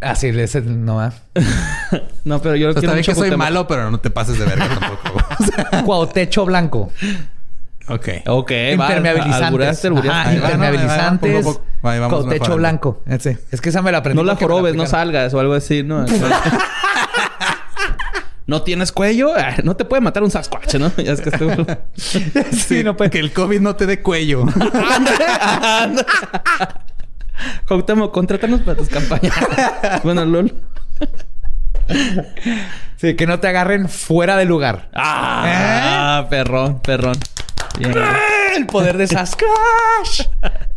Así 0.00 0.26
ese 0.28 0.60
no 0.60 0.96
¿verdad? 0.96 1.14
No, 2.24 2.42
pero 2.42 2.56
yo 2.56 2.70
O 2.70 2.72
sea, 2.72 2.80
quiero 2.80 2.94
mucho 2.96 3.12
que 3.12 3.14
soy 3.14 3.28
Cuauhtémoc. 3.28 3.38
malo, 3.46 3.68
pero 3.68 3.90
no 3.92 3.98
te 3.98 4.10
pases 4.10 4.38
de 4.38 4.44
verga 4.44 4.68
tampoco. 4.68 5.24
O 5.38 5.44
sea, 5.44 5.84
Cuautecho 5.84 6.44
blanco. 6.44 6.90
Ok. 7.88 8.08
Ok. 8.26 8.50
Impermeabilizantes. 8.72 9.84
Ajá, 9.84 10.34
impermeabilizantes. 10.34 11.44
vamos 11.44 11.60
Cuautecho 11.82 12.26
mejorando. 12.28 12.56
blanco. 12.56 13.02
Ese. 13.06 13.38
Es 13.50 13.60
que 13.60 13.68
esa 13.70 13.82
me 13.82 13.92
la 13.92 13.98
aprendí. 13.98 14.16
No 14.20 14.24
la 14.24 14.36
jorobes, 14.36 14.74
no 14.74 14.86
salgas 14.86 15.32
o 15.34 15.40
algo 15.40 15.54
así, 15.54 15.82
¿no? 15.82 16.04
¿No 18.46 18.62
tienes 18.62 18.92
cuello? 18.92 19.32
Ah, 19.36 19.56
No 19.64 19.74
te 19.74 19.84
puede 19.84 20.00
matar 20.00 20.22
un 20.22 20.30
Sasquatch, 20.30 20.76
¿no? 20.76 20.92
Ya 21.02 21.12
es 21.12 21.20
que 21.20 21.30
estuvo... 21.30 21.52
Sí, 22.52 22.84
no 22.84 22.96
puede. 22.96 23.10
Que 23.10 23.18
el 23.18 23.32
COVID 23.32 23.60
no 23.60 23.74
te 23.74 23.86
dé 23.86 24.02
cuello. 24.02 24.44
Cuauhtémoc, 27.66 28.12
contrátanos 28.12 28.60
para 28.60 28.76
tus 28.76 28.88
campañas. 28.88 29.34
bueno, 30.04 30.24
LOL. 30.24 30.54
Sí, 32.96 33.14
que 33.14 33.26
no 33.26 33.40
te 33.40 33.48
agarren 33.48 33.88
fuera 33.88 34.36
de 34.36 34.44
lugar. 34.44 34.88
Ah, 34.94 36.26
perrón, 36.30 36.78
perrón. 36.80 37.16
El 37.78 38.66
poder 38.66 38.96
de 38.96 39.06
Sasquatch. 39.06 40.28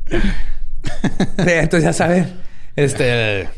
Sí, 0.09 1.51
entonces 1.51 1.83
ya 1.83 1.93
saben. 1.93 2.33
Este. 2.75 3.49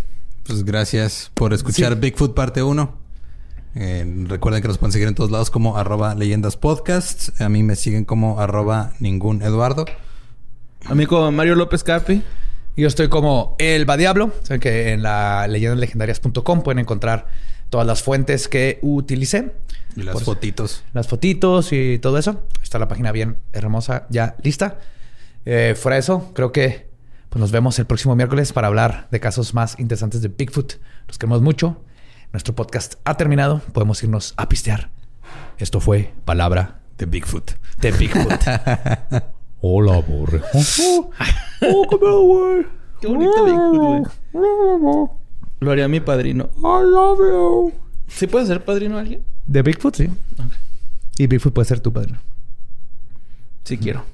Pues 0.44 0.64
gracias 0.64 1.32
por 1.34 1.54
escuchar 1.54 1.96
Bigfoot 1.96 2.34
parte 2.34 2.62
1. 2.62 2.98
Eh, 3.74 4.26
recuerden 4.28 4.62
que 4.62 4.68
nos 4.68 4.78
pueden 4.78 4.92
seguir 4.92 5.08
en 5.08 5.16
todos 5.16 5.32
lados 5.32 5.50
como 5.50 5.78
arroba 5.78 6.14
leyendas 6.16 6.58
podcasts. 6.58 7.40
A 7.42 7.50
mí 7.50 7.64
me 7.64 7.76
siguen 7.76 8.06
como 8.06 8.40
arroba 8.40 8.94
ningún 9.00 9.42
Eduardo. 9.42 9.86
Amigo 10.86 11.32
Mario 11.32 11.56
López 11.56 11.84
Capi. 11.84 12.22
Yo 12.76 12.88
estoy 12.88 13.10
como 13.10 13.56
El 13.60 13.90
Va 13.90 13.98
Diablo. 13.98 14.34
Saben 14.44 14.60
que 14.60 14.92
en 14.92 15.04
la 15.04 15.48
leyendaslegendarias.com 15.48 16.64
pueden 16.64 16.80
encontrar 16.80 17.28
todas 17.70 17.88
las 17.88 18.04
fuentes 18.04 18.48
que 18.48 18.80
utilicé. 18.82 19.54
Y 19.96 20.04
las 20.04 20.24
fotitos. 20.24 20.84
Las 20.94 21.08
fotitos 21.08 21.72
y 21.74 22.00
todo 22.00 22.18
eso. 22.18 22.44
Está 22.72 22.80
la 22.80 22.88
página 22.88 23.12
bien 23.12 23.36
hermosa, 23.52 24.08
ya 24.10 24.38
lista. 24.44 24.80
Eh, 25.44 25.76
fuera 25.78 25.96
de 25.96 26.00
eso, 26.00 26.32
creo 26.34 26.54
que 26.54 26.90
pues 27.28 27.42
nos 27.42 27.52
vemos 27.52 27.78
el 27.80 27.86
próximo 27.86 28.16
miércoles 28.16 28.54
para 28.54 28.68
hablar 28.68 29.10
de 29.12 29.20
casos 29.20 29.54
más 29.54 29.78
interesantes 29.78 30.22
de 30.22 30.30
Bigfoot. 30.30 30.76
Los 31.06 31.18
queremos 31.18 31.42
mucho. 31.42 31.84
Nuestro 32.32 32.56
podcast 32.56 32.94
ha 33.04 33.18
terminado. 33.18 33.60
Podemos 33.74 34.02
irnos 34.04 34.34
a 34.38 34.48
pistear. 34.48 34.90
Esto 35.58 35.82
fue 35.82 36.14
Palabra 36.24 36.80
de 36.98 37.08
Bigfoot. 37.08 37.52
De 37.82 37.92
Bigfoot. 37.92 38.40
Hola, 39.60 40.00
borre. 40.00 40.42
oh, 40.54 41.10
Qué 43.02 43.08
bonito 43.08 43.44
Bigfoot, 43.44 44.08
güey. 44.32 45.08
Lo 45.60 45.72
haría 45.72 45.90
mi 45.90 46.00
padrino. 46.00 46.52
I 46.56 46.90
love 46.90 47.20
you. 47.20 47.74
¿Sí 48.08 48.28
puede 48.28 48.46
ser 48.46 48.64
padrino 48.64 48.98
alguien? 48.98 49.26
De 49.46 49.62
Bigfoot, 49.62 49.94
sí. 49.94 50.10
Y 51.18 51.28
Bigfoot 51.28 51.54
puede 51.54 51.68
ser 51.68 51.82
tu 51.82 51.92
padrino. 51.92 52.31
Sí 53.64 53.78
quiero. 53.78 54.06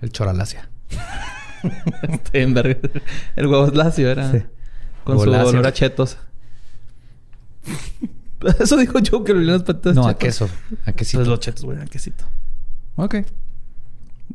El 0.00 0.12
choralacia. 0.12 0.68
El 2.32 3.46
huevo 3.46 3.66
lacio 3.68 4.10
era. 4.10 4.32
Sí. 4.32 4.42
Con 5.04 5.18
su 5.18 5.30
olor 5.30 5.66
a 5.66 5.72
chetos. 5.72 6.18
Eso 8.58 8.76
dijo 8.76 8.98
yo 9.00 9.22
que 9.22 9.34
lo 9.34 9.40
las 9.40 9.62
patatas. 9.62 9.94
No, 9.94 10.06
a 10.06 10.16
queso. 10.16 10.48
A 10.86 10.92
quesito. 10.92 11.18
Pues 11.18 11.28
los 11.28 11.40
chetos, 11.40 11.64
güey, 11.64 11.78
a 11.78 11.84
quesito. 11.84 12.24
Ok. 12.96 13.16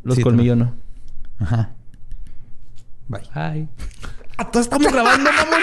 Los 0.04 0.20
colmillos 0.20 0.58
no. 0.58 0.76
Ajá. 1.40 1.72
Bye. 3.08 3.22
Bye. 3.34 3.68
¿A 4.38 4.52
todos 4.52 4.66
estamos 4.68 4.92
grabando, 4.92 5.32
mamón? 5.32 5.62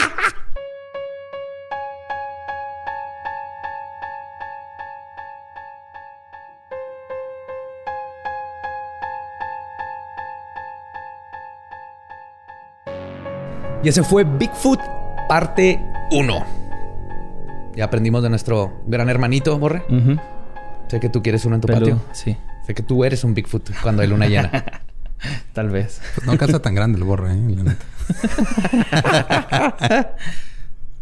Y 13.83 13.89
ese 13.89 14.05
fue 14.05 14.23
Bigfoot 14.25 14.81
parte 15.29 15.81
1. 16.13 16.47
Ya 17.75 17.85
aprendimos 17.85 18.23
de 18.23 18.31
nuestro 18.31 18.81
gran 18.87 19.09
hermanito, 19.09 19.59
Borre. 19.59 19.83
Sé 20.89 21.01
que 21.01 21.09
tú 21.09 21.23
quieres 21.23 21.45
uno 21.45 21.57
en 21.57 21.61
tu 21.61 21.69
patio. 21.69 22.01
Sí. 22.13 22.37
Sé 22.65 22.75
que 22.75 22.83
tú 22.83 23.05
eres 23.05 23.25
un 23.25 23.35
Bigfoot 23.35 23.71
cuando 23.83 24.03
hay 24.03 24.09
luna 24.09 24.27
llena. 24.27 24.65
Tal 25.53 25.71
vez. 25.71 26.01
Pues 26.15 26.27
no 26.27 26.37
calza 26.37 26.61
tan 26.61 26.75
grande 26.75 26.99
el 26.99 27.05
borre, 27.05 27.33
¿eh? 27.33 27.55
La 27.57 27.63
neta. 27.63 27.85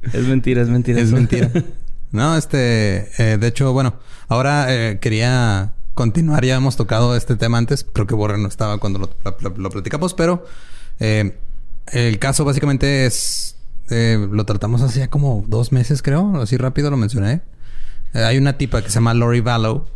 es 0.12 0.26
mentira, 0.26 0.60
es 0.62 0.68
mentira. 0.68 1.00
Es 1.00 1.10
mentira. 1.10 1.50
No, 2.12 2.36
este... 2.36 3.10
Eh, 3.18 3.38
de 3.38 3.46
hecho, 3.46 3.72
bueno. 3.72 3.94
Ahora 4.28 4.66
eh, 4.68 4.98
quería 5.00 5.72
continuar. 5.94 6.44
Ya 6.44 6.56
hemos 6.56 6.76
tocado 6.76 7.16
este 7.16 7.36
tema 7.36 7.56
antes. 7.56 7.84
Creo 7.84 8.06
que 8.06 8.14
Borre 8.14 8.36
no 8.36 8.48
estaba 8.48 8.78
cuando 8.78 8.98
lo, 8.98 9.10
lo 9.56 9.70
platicamos. 9.70 10.12
Pero... 10.12 10.44
Eh, 10.98 11.38
el 11.86 12.18
caso 12.18 12.44
básicamente 12.44 13.06
es... 13.06 13.56
Eh, 13.90 14.28
lo 14.30 14.44
tratamos 14.44 14.82
hace 14.82 15.00
ya 15.00 15.08
como 15.08 15.44
dos 15.48 15.72
meses, 15.72 16.02
creo. 16.02 16.40
Así 16.40 16.56
rápido 16.56 16.90
lo 16.90 16.96
mencioné. 16.96 17.42
Eh, 18.14 18.22
hay 18.22 18.38
una 18.38 18.56
tipa 18.56 18.82
que 18.82 18.88
se 18.88 18.96
llama 18.96 19.14
Lori 19.14 19.40
Vallow. 19.40 19.86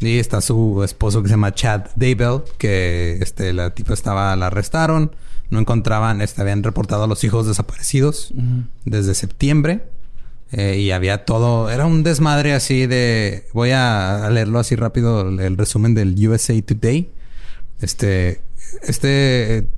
Y 0.00 0.18
está 0.18 0.40
su 0.40 0.82
esposo 0.84 1.22
que 1.22 1.28
se 1.28 1.34
llama 1.34 1.54
Chad 1.54 1.86
Daybell. 1.96 2.42
Que 2.58 3.18
este, 3.20 3.52
la 3.52 3.70
tipa 3.74 3.94
estaba... 3.94 4.36
La 4.36 4.48
arrestaron. 4.48 5.12
No 5.50 5.58
encontraban... 5.58 6.20
Este, 6.20 6.42
habían 6.42 6.62
reportado 6.62 7.04
a 7.04 7.06
los 7.06 7.24
hijos 7.24 7.46
desaparecidos. 7.46 8.32
Desde 8.84 9.14
septiembre. 9.14 9.82
Eh, 10.52 10.78
y 10.78 10.90
había 10.90 11.24
todo... 11.24 11.70
Era 11.70 11.86
un 11.86 12.02
desmadre 12.02 12.52
así 12.52 12.86
de... 12.86 13.46
Voy 13.54 13.70
a 13.70 14.28
leerlo 14.30 14.58
así 14.58 14.76
rápido. 14.76 15.28
El 15.40 15.56
resumen 15.56 15.94
del 15.94 16.14
USA 16.28 16.60
Today. 16.60 17.10
Este... 17.80 18.42
Este 18.82 19.68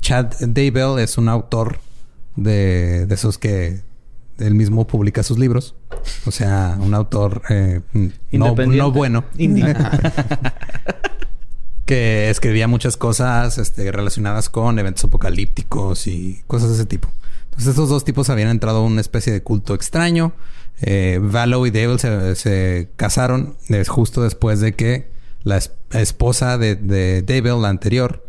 Chad 0.00 0.32
Daybell 0.40 0.98
es 0.98 1.18
un 1.18 1.28
autor 1.28 1.78
de, 2.36 3.06
de 3.06 3.14
esos 3.14 3.38
que 3.38 3.82
él 4.38 4.54
mismo 4.54 4.86
publica 4.86 5.22
sus 5.22 5.38
libros. 5.38 5.74
O 6.26 6.30
sea, 6.30 6.76
un 6.80 6.94
autor 6.94 7.42
eh, 7.48 7.80
no, 8.32 8.54
no, 8.54 8.92
bueno. 8.92 9.24
que 11.86 12.30
escribía 12.30 12.66
muchas 12.68 12.96
cosas 12.96 13.58
este, 13.58 13.92
relacionadas 13.92 14.48
con 14.50 14.78
eventos 14.78 15.04
apocalípticos 15.04 16.06
y 16.06 16.42
cosas 16.46 16.70
de 16.70 16.74
ese 16.74 16.86
tipo. 16.86 17.08
Entonces, 17.44 17.68
estos 17.68 17.88
dos 17.88 18.04
tipos 18.04 18.28
habían 18.28 18.48
entrado 18.48 18.78
a 18.78 18.82
una 18.82 19.00
especie 19.00 19.32
de 19.32 19.42
culto 19.42 19.74
extraño. 19.74 20.32
Eh, 20.82 21.18
Valo 21.22 21.64
y 21.66 21.70
Daybell 21.70 21.98
se, 22.36 22.90
casaron 22.96 23.56
justo 23.86 24.22
después 24.22 24.60
de 24.60 24.74
que 24.74 25.08
la 25.42 25.60
esposa 25.92 26.58
de, 26.58 26.74
de 26.74 27.42
la 27.42 27.68
anterior, 27.68 28.25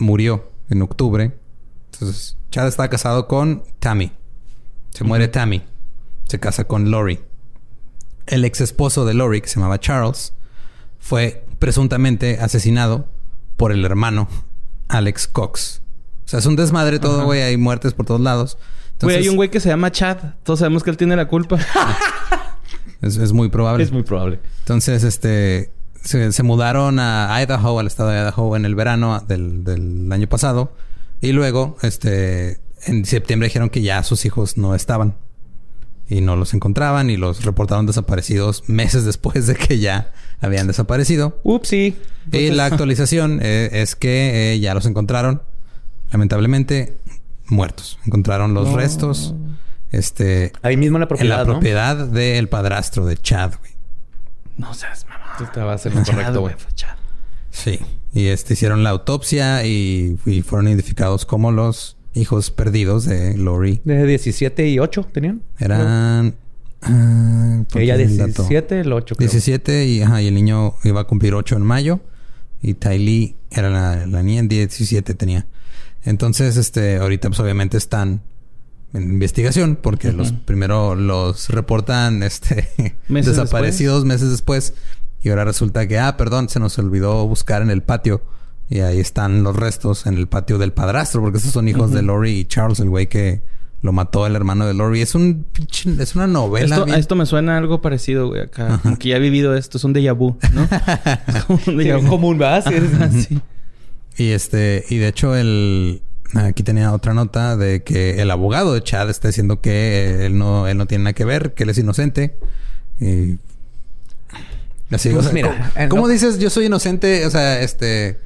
murió 0.00 0.50
en 0.68 0.82
octubre. 0.82 1.38
Entonces, 1.92 2.36
Chad 2.50 2.66
está 2.66 2.88
casado 2.88 3.28
con 3.28 3.62
Tammy. 3.78 4.12
Se 4.90 5.04
muere 5.04 5.28
Tammy. 5.28 5.62
Se 6.26 6.40
casa 6.40 6.64
con 6.64 6.90
Lori. 6.90 7.20
El 8.26 8.44
ex 8.44 8.60
esposo 8.60 9.04
de 9.04 9.14
Lori, 9.14 9.40
que 9.40 9.48
se 9.48 9.56
llamaba 9.56 9.78
Charles, 9.80 10.32
fue 10.98 11.44
presuntamente 11.58 12.38
asesinado 12.40 13.08
por 13.56 13.72
el 13.72 13.84
hermano 13.84 14.28
Alex 14.88 15.26
Cox. 15.26 15.82
O 16.24 16.28
sea, 16.28 16.38
es 16.38 16.46
un 16.46 16.56
desmadre 16.56 16.98
todo, 16.98 17.24
güey. 17.24 17.42
Hay 17.42 17.56
muertes 17.56 17.92
por 17.92 18.06
todos 18.06 18.20
lados. 18.20 18.58
Güey, 19.00 19.16
hay 19.16 19.28
un 19.28 19.36
güey 19.36 19.50
que 19.50 19.60
se 19.60 19.68
llama 19.68 19.90
Chad. 19.90 20.18
Todos 20.42 20.60
sabemos 20.60 20.82
que 20.82 20.90
él 20.90 20.96
tiene 20.96 21.16
la 21.16 21.26
culpa. 21.26 21.58
es, 23.02 23.32
muy 23.32 23.48
probable. 23.48 23.82
Es 23.82 23.92
muy 23.92 24.02
probable. 24.02 24.40
Entonces, 24.60 25.02
este 25.04 25.72
se, 26.02 26.42
mudaron 26.42 26.98
a 26.98 27.40
Idaho, 27.40 27.78
al 27.78 27.86
estado 27.86 28.10
de 28.10 28.18
Idaho, 28.18 28.56
en 28.56 28.64
el 28.64 28.74
verano 28.74 29.20
del, 29.26 30.08
año 30.10 30.28
pasado. 30.28 30.72
Y 31.20 31.32
luego, 31.32 31.76
este, 31.82 32.58
en 32.84 33.04
septiembre 33.04 33.48
dijeron 33.48 33.70
que 33.70 33.82
ya 33.82 34.02
sus 34.02 34.24
hijos 34.24 34.56
no 34.56 34.74
estaban. 34.74 35.16
Y 36.08 36.22
no 36.22 36.34
los 36.34 36.54
encontraban 36.54 37.08
y 37.08 37.16
los 37.16 37.44
reportaron 37.44 37.86
desaparecidos 37.86 38.68
meses 38.68 39.04
después 39.04 39.46
de 39.46 39.54
que 39.54 39.78
ya 39.78 40.12
habían 40.40 40.66
desaparecido. 40.66 41.38
Upsi. 41.44 41.96
Y 42.32 42.50
la 42.50 42.66
actualización 42.66 43.38
eh, 43.42 43.68
es 43.72 43.94
que 43.94 44.52
eh, 44.52 44.58
ya 44.58 44.74
los 44.74 44.86
encontraron. 44.86 45.42
Lamentablemente, 46.10 46.96
muertos. 47.46 47.98
Encontraron 48.06 48.54
los 48.54 48.72
restos. 48.72 49.34
Este. 49.92 50.52
Ahí 50.62 50.76
mismo 50.76 50.96
en 50.96 51.00
la 51.00 51.08
propiedad. 51.08 51.40
En 51.42 51.46
la 51.46 51.52
propiedad 51.52 51.96
del 52.06 52.48
padrastro 52.48 53.06
de 53.06 53.16
Chad, 53.16 53.52
güey. 53.60 53.69
No 54.60 54.74
seas 54.74 55.06
te 55.46 55.60
va 55.60 55.72
a 55.72 55.78
ser 55.78 55.94
lo 55.94 56.04
correcto, 56.04 56.40
güey. 56.40 56.54
Sí. 57.50 57.80
Y 58.12 58.26
este 58.26 58.54
hicieron 58.54 58.82
la 58.82 58.90
autopsia 58.90 59.64
y, 59.64 60.18
fueron 60.44 60.68
identificados 60.68 61.24
como 61.24 61.52
los 61.52 61.96
hijos 62.14 62.50
perdidos 62.50 63.04
de 63.04 63.36
Lori. 63.36 63.80
De 63.84 64.04
17 64.06 64.68
y 64.68 64.78
8 64.78 65.08
tenían. 65.12 65.42
Eran. 65.58 66.34
Uh, 66.82 67.64
Ella 67.78 67.96
17, 67.96 68.80
el 68.80 68.92
8 68.92 69.14
creo. 69.16 69.28
17 69.28 69.86
y, 69.86 70.02
ajá, 70.02 70.22
y 70.22 70.28
el 70.28 70.34
niño 70.34 70.74
iba 70.84 71.02
a 71.02 71.04
cumplir 71.04 71.34
8 71.34 71.56
en 71.56 71.62
mayo. 71.62 72.00
Y 72.62 72.74
Ty 72.74 73.36
era 73.50 73.70
la, 73.70 74.06
la 74.06 74.22
niña 74.22 74.40
en 74.40 74.48
17 74.48 75.14
tenía. 75.14 75.46
Entonces, 76.04 76.56
este, 76.56 76.96
ahorita 76.96 77.28
pues 77.28 77.40
obviamente 77.40 77.76
están 77.76 78.22
en 78.92 79.02
investigación 79.04 79.78
porque 79.80 80.12
los 80.12 80.32
primero 80.32 80.94
los 80.94 81.48
reportan 81.48 82.22
este 82.24 82.96
desaparecidos 83.08 84.04
meses 84.04 84.30
después 84.30 84.74
y 85.22 85.28
ahora 85.28 85.44
resulta 85.44 85.86
que, 85.86 85.98
ah, 85.98 86.16
perdón, 86.16 86.48
se 86.48 86.60
nos 86.60 86.78
olvidó 86.78 87.26
buscar 87.26 87.62
en 87.62 87.70
el 87.70 87.82
patio. 87.82 88.22
Y 88.70 88.80
ahí 88.80 89.00
están 89.00 89.42
los 89.42 89.56
restos 89.56 90.06
en 90.06 90.14
el 90.16 90.28
patio 90.28 90.56
del 90.56 90.72
padrastro, 90.72 91.20
porque 91.20 91.38
esos 91.38 91.52
son 91.52 91.68
hijos 91.68 91.90
de 91.90 92.02
Lori 92.02 92.30
y 92.30 92.44
Charles, 92.44 92.78
el 92.80 92.88
güey 92.88 93.08
que 93.08 93.42
lo 93.82 93.92
mató 93.92 94.26
el 94.26 94.36
hermano 94.36 94.66
de 94.66 94.74
Lori. 94.74 95.00
Es 95.00 95.14
un 95.14 95.46
es 95.98 96.14
una 96.14 96.26
novela. 96.26 96.76
Esto, 96.76 96.86
esto 96.86 97.16
me 97.16 97.26
suena 97.26 97.58
algo 97.58 97.82
parecido, 97.82 98.28
güey, 98.28 98.42
acá. 98.42 98.80
Que 98.98 99.08
ya 99.08 99.16
he 99.16 99.20
vivido 99.20 99.56
esto, 99.56 99.76
es 99.76 99.84
un 99.84 99.92
déjà 99.92 100.16
vu, 100.16 100.38
¿no? 100.52 100.62
un 101.48 101.76
déjà 101.76 102.00
vu. 102.00 102.08
común, 102.08 102.38
¿verdad? 102.38 102.64
Sí, 103.10 103.40
Y 104.16 104.30
este, 104.30 104.84
y 104.88 104.98
de 104.98 105.08
hecho 105.08 105.34
el 105.34 106.02
aquí 106.34 106.62
tenía 106.62 106.92
otra 106.92 107.14
nota 107.14 107.56
de 107.56 107.82
que 107.82 108.20
el 108.20 108.30
abogado 108.30 108.74
de 108.74 108.82
Chad 108.82 109.10
está 109.10 109.28
diciendo 109.28 109.60
que 109.60 110.26
él 110.26 110.38
no, 110.38 110.66
él 110.68 110.76
no 110.76 110.86
tiene 110.86 111.04
nada 111.04 111.12
que 111.14 111.24
ver, 111.24 111.54
que 111.54 111.64
él 111.64 111.70
es 111.70 111.78
inocente. 111.78 112.36
Y 113.00 113.38
Así, 114.90 115.10
pues 115.10 115.32
mira, 115.32 115.72
¿cómo, 115.88 116.08
dices 116.08 116.38
yo 116.38 116.50
soy 116.50 116.66
inocente? 116.66 117.24
O 117.24 117.30
sea, 117.30 117.60
este, 117.60 118.18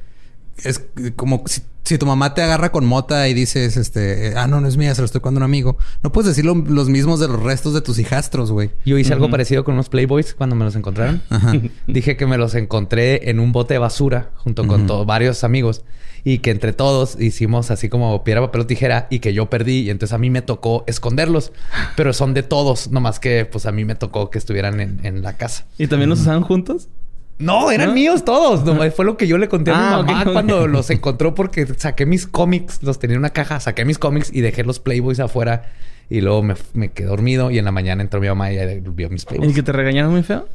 es 0.63 0.81
como 1.15 1.43
si, 1.45 1.61
si 1.83 1.99
tu 1.99 2.07
mamá 2.07 2.33
te 2.33 2.41
agarra 2.41 2.71
con 2.71 2.85
mota 2.85 3.27
y 3.27 3.35
dices, 3.35 3.77
este, 3.77 4.33
ah, 4.35 4.47
no, 4.47 4.59
no 4.61 4.67
es 4.67 4.75
mía, 4.75 4.95
se 4.95 5.01
lo 5.01 5.05
estoy 5.05 5.21
cuando 5.21 5.37
a 5.39 5.41
un 5.41 5.43
amigo. 5.43 5.77
No 6.01 6.11
puedes 6.11 6.27
decir 6.29 6.43
lo- 6.43 6.55
los 6.55 6.89
mismos 6.89 7.19
de 7.19 7.27
los 7.27 7.41
restos 7.43 7.75
de 7.75 7.81
tus 7.81 7.99
hijastros, 7.99 8.51
güey. 8.51 8.71
Yo 8.83 8.97
hice 8.97 9.13
algo 9.13 9.29
parecido 9.29 9.63
con 9.63 9.75
unos 9.75 9.89
Playboys 9.89 10.33
cuando 10.33 10.55
me 10.55 10.65
los 10.65 10.75
encontraron. 10.75 11.21
Dije 11.87 12.17
que 12.17 12.25
me 12.25 12.37
los 12.39 12.55
encontré 12.55 13.29
en 13.29 13.39
un 13.39 13.51
bote 13.51 13.75
de 13.75 13.79
basura 13.79 14.31
junto 14.37 14.65
con 14.65 14.87
varios 15.05 15.43
amigos 15.43 15.83
y 16.25 16.39
que 16.39 16.51
entre 16.51 16.73
todos 16.73 17.17
hicimos 17.21 17.71
así 17.71 17.87
como 17.87 18.23
piedra, 18.25 18.41
papel 18.41 18.61
o 18.61 18.65
tijera 18.67 19.07
y 19.09 19.19
que 19.19 19.33
yo 19.33 19.49
perdí 19.49 19.81
y 19.83 19.89
entonces 19.91 20.11
a 20.13 20.17
mí 20.17 20.29
me 20.29 20.41
tocó 20.41 20.83
esconderlos, 20.87 21.53
pero 21.95 22.11
son 22.11 22.33
de 22.33 22.43
todos, 22.43 22.89
nomás 22.91 23.19
que 23.21 23.45
pues 23.45 23.65
a 23.67 23.71
mí 23.71 23.85
me 23.85 23.95
tocó 23.95 24.29
que 24.31 24.37
estuvieran 24.39 24.81
en, 24.81 24.99
en 25.05 25.21
la 25.21 25.37
casa. 25.37 25.65
¿Y 25.77 25.87
también 25.87 26.09
los 26.09 26.19
usaban 26.21 26.41
juntos? 26.41 26.89
No, 27.37 27.69
eran 27.69 27.89
¿No? 27.89 27.93
míos 27.95 28.23
todos. 28.25 28.63
Nomás 28.65 28.93
fue 28.95 29.03
lo 29.05 29.17
que 29.17 29.27
yo 29.27 29.37
le 29.37 29.49
conté 29.49 29.69
a 29.71 29.75
Ah, 29.75 30.01
mi 30.03 30.07
mamá 30.07 30.21
ok, 30.21 30.27
ok. 30.27 30.33
cuando 30.33 30.67
los 30.67 30.89
encontró 30.89 31.35
porque 31.35 31.67
saqué 31.77 32.05
mis 32.05 32.25
cómics, 32.27 32.81
los 32.81 32.97
tenía 32.97 33.15
en 33.15 33.19
una 33.19 33.31
caja, 33.31 33.59
saqué 33.59 33.83
mis 33.85 33.99
cómics 33.99 34.31
y 34.33 34.41
dejé 34.41 34.63
los 34.63 34.79
Playboys 34.79 35.19
afuera 35.19 35.63
y 36.09 36.21
luego 36.21 36.41
me, 36.43 36.55
me 36.73 36.91
quedé 36.91 37.07
dormido 37.07 37.51
y 37.51 37.59
en 37.59 37.65
la 37.65 37.71
mañana 37.71 38.01
entró 38.01 38.19
mi 38.21 38.27
mamá 38.29 38.51
y 38.53 38.57
ella 38.57 38.81
vio 38.81 39.09
mis 39.09 39.23
¿Y 39.23 39.25
Playboys. 39.25 39.53
que 39.53 39.63
te 39.63 39.71
regañaron 39.73 40.11
muy 40.11 40.23
feo? 40.23 40.47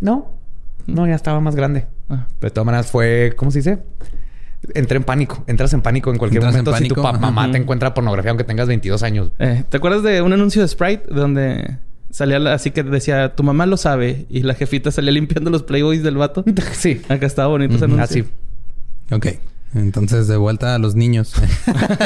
No, 0.00 0.30
no, 0.86 1.06
ya 1.06 1.14
estaba 1.16 1.40
más 1.40 1.56
grande. 1.56 1.86
Ah. 2.08 2.26
Pero 2.38 2.50
de 2.50 2.54
todas 2.54 2.66
maneras 2.66 2.90
fue, 2.90 3.34
¿cómo 3.36 3.50
se 3.50 3.58
dice? 3.58 3.78
Entré 4.74 4.98
en 4.98 5.04
pánico. 5.04 5.42
Entras 5.46 5.72
en 5.72 5.80
pánico 5.80 6.10
en 6.10 6.18
cualquier 6.18 6.42
Entras 6.42 6.54
en 6.56 6.64
momento 6.64 6.82
si 6.82 6.88
tu 6.94 7.02
mamá 7.20 7.50
te 7.50 7.58
encuentra 7.58 7.94
pornografía 7.94 8.30
aunque 8.30 8.44
tengas 8.44 8.68
22 8.68 9.02
años. 9.02 9.30
Eh, 9.38 9.64
¿Te 9.68 9.76
acuerdas 9.78 10.02
de 10.02 10.20
un 10.22 10.32
anuncio 10.32 10.60
de 10.62 10.68
Sprite 10.68 11.04
donde 11.08 11.78
salía 12.10 12.38
la- 12.38 12.54
así 12.54 12.70
que 12.70 12.82
decía 12.82 13.34
tu 13.34 13.42
mamá 13.42 13.64
lo 13.66 13.76
sabe 13.76 14.26
y 14.28 14.42
la 14.42 14.54
jefita 14.54 14.90
salía 14.90 15.12
limpiando 15.12 15.50
los 15.50 15.62
playboys 15.62 16.02
del 16.02 16.16
vato? 16.16 16.44
sí. 16.72 17.00
Acá 17.08 17.26
estaba 17.26 17.48
bonito 17.48 17.74
ese 17.76 17.84
anuncio. 17.86 18.04
Así. 18.04 18.24
Ok. 19.12 19.26
Entonces, 19.74 20.26
de 20.26 20.36
vuelta 20.36 20.74
a 20.74 20.78
los 20.78 20.96
niños. 20.96 21.32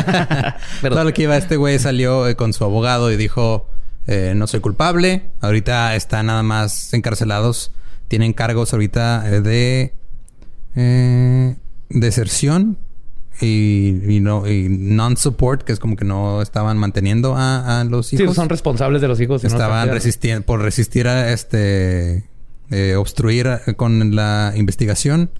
Todo 0.82 1.02
lo 1.04 1.12
que 1.14 1.22
iba 1.22 1.36
este 1.36 1.56
güey 1.56 1.78
salió 1.78 2.28
eh, 2.28 2.36
con 2.36 2.52
su 2.52 2.62
abogado 2.64 3.10
y 3.10 3.16
dijo, 3.16 3.66
eh, 4.06 4.34
no 4.36 4.46
soy 4.46 4.60
culpable. 4.60 5.22
Ahorita 5.40 5.94
están 5.96 6.26
nada 6.26 6.42
más 6.42 6.92
encarcelados. 6.92 7.72
Tienen 8.08 8.34
cargos 8.34 8.72
ahorita 8.74 9.24
eh, 9.30 9.40
de 9.40 9.94
eh, 10.76 11.56
deserción 12.00 12.76
y, 13.40 14.00
y 14.08 14.20
no 14.20 14.46
y 14.48 14.68
non-support, 14.68 15.62
que 15.62 15.72
es 15.72 15.78
como 15.80 15.96
que 15.96 16.04
no 16.04 16.42
estaban 16.42 16.78
manteniendo 16.78 17.34
a, 17.36 17.80
a 17.80 17.84
los 17.84 18.08
Sí, 18.08 18.22
hijos. 18.22 18.36
son 18.36 18.48
responsables 18.48 19.00
de 19.02 19.08
los 19.08 19.20
hijos. 19.20 19.42
estaban 19.44 19.88
resistiendo 19.88 20.44
por 20.46 20.60
resistir 20.60 21.08
a 21.08 21.32
este 21.32 22.24
eh, 22.70 22.94
obstruir 22.96 23.46
eh, 23.66 23.74
con 23.74 24.14
la 24.14 24.52
investigación 24.56 25.30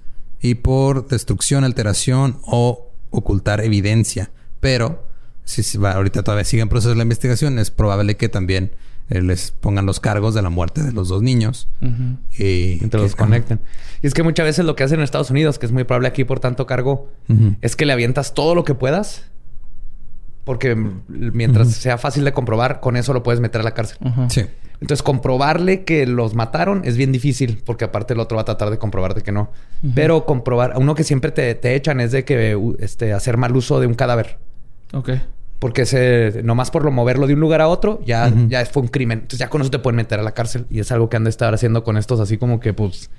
y 0.41 0.55
por 0.55 1.07
destrucción, 1.07 1.63
alteración 1.63 2.39
o 2.43 2.91
ocultar 3.11 3.61
evidencia. 3.61 4.31
Pero 4.59 5.07
si 5.45 5.63
se 5.63 5.77
va, 5.77 5.91
ahorita 5.93 6.23
todavía 6.23 6.43
sigue 6.43 6.63
en 6.63 6.69
proceso 6.69 6.93
la 6.95 7.03
investigación, 7.03 7.59
es 7.59 7.71
probable 7.71 8.15
que 8.17 8.29
también 8.29 8.71
eh, 9.09 9.21
les 9.21 9.51
pongan 9.51 9.85
los 9.85 9.99
cargos 9.99 10.33
de 10.33 10.41
la 10.41 10.49
muerte 10.49 10.81
de 10.81 10.91
los 10.91 11.09
dos 11.09 11.21
niños 11.21 11.67
y 12.37 12.83
Y 12.83 12.87
te 12.89 12.97
los 12.97 13.15
conecten. 13.15 13.59
Y 14.01 14.07
es 14.07 14.13
que 14.13 14.23
muchas 14.23 14.45
veces 14.45 14.65
lo 14.65 14.75
que 14.75 14.83
hacen 14.83 14.99
en 14.99 15.03
Estados 15.03 15.29
Unidos, 15.29 15.59
que 15.59 15.65
es 15.65 15.71
muy 15.71 15.83
probable 15.83 16.07
aquí 16.07 16.23
por 16.23 16.39
tanto 16.39 16.65
cargo, 16.65 17.09
es 17.61 17.75
que 17.75 17.85
le 17.85 17.93
avientas 17.93 18.33
todo 18.33 18.55
lo 18.55 18.63
que 18.63 18.73
puedas. 18.73 19.29
Porque 20.43 20.75
mientras 21.07 21.69
sea 21.69 21.97
fácil 21.97 22.23
de 22.23 22.31
comprobar, 22.31 22.79
con 22.79 22.97
eso 22.97 23.13
lo 23.13 23.23
puedes 23.23 23.41
meter 23.41 23.61
a 23.61 23.63
la 23.63 23.73
cárcel. 23.73 23.97
Sí. 24.29 24.45
Entonces, 24.81 25.01
comprobarle 25.01 25.83
que 25.83 26.05
los 26.05 26.35
mataron 26.35 26.81
es 26.85 26.97
bien 26.97 27.11
difícil, 27.11 27.61
porque 27.65 27.85
aparte 27.85 28.13
el 28.13 28.19
otro 28.19 28.35
va 28.35 28.41
a 28.41 28.45
tratar 28.45 28.69
de 28.69 28.77
comprobarte 28.77 29.21
que 29.21 29.31
no. 29.31 29.51
Pero 29.95 30.25
comprobar, 30.25 30.73
uno 30.77 30.93
que 30.95 31.03
siempre 31.03 31.31
te, 31.31 31.55
te 31.55 31.75
echan 31.75 31.99
es 31.99 32.11
de 32.11 32.25
que 32.25 32.59
este, 32.79 33.13
hacer 33.13 33.37
mal 33.37 33.55
uso 33.55 33.79
de 33.79 33.87
un 33.87 33.95
cadáver. 33.95 34.37
Ok. 34.93 35.11
Porque 35.59 35.83
ese, 35.83 36.41
nomás 36.43 36.69
por 36.69 36.83
lo 36.83 36.91
moverlo 36.91 37.27
de 37.27 37.33
un 37.33 37.39
lugar 37.39 37.61
a 37.61 37.67
otro, 37.67 38.01
ya, 38.05 38.31
ya 38.49 38.65
fue 38.65 38.83
un 38.83 38.89
crimen. 38.89 39.19
Entonces 39.19 39.39
ya 39.39 39.49
con 39.49 39.61
eso 39.61 39.71
te 39.71 39.79
pueden 39.79 39.95
meter 39.95 40.19
a 40.19 40.23
la 40.23 40.33
cárcel. 40.33 40.65
Y 40.69 40.79
es 40.79 40.91
algo 40.91 41.09
que 41.09 41.17
han 41.17 41.23
de 41.23 41.29
estar 41.29 41.53
haciendo 41.53 41.83
con 41.83 41.97
estos, 41.97 42.19
así 42.19 42.37
como 42.37 42.59
que, 42.59 42.73
pues, 42.73 43.09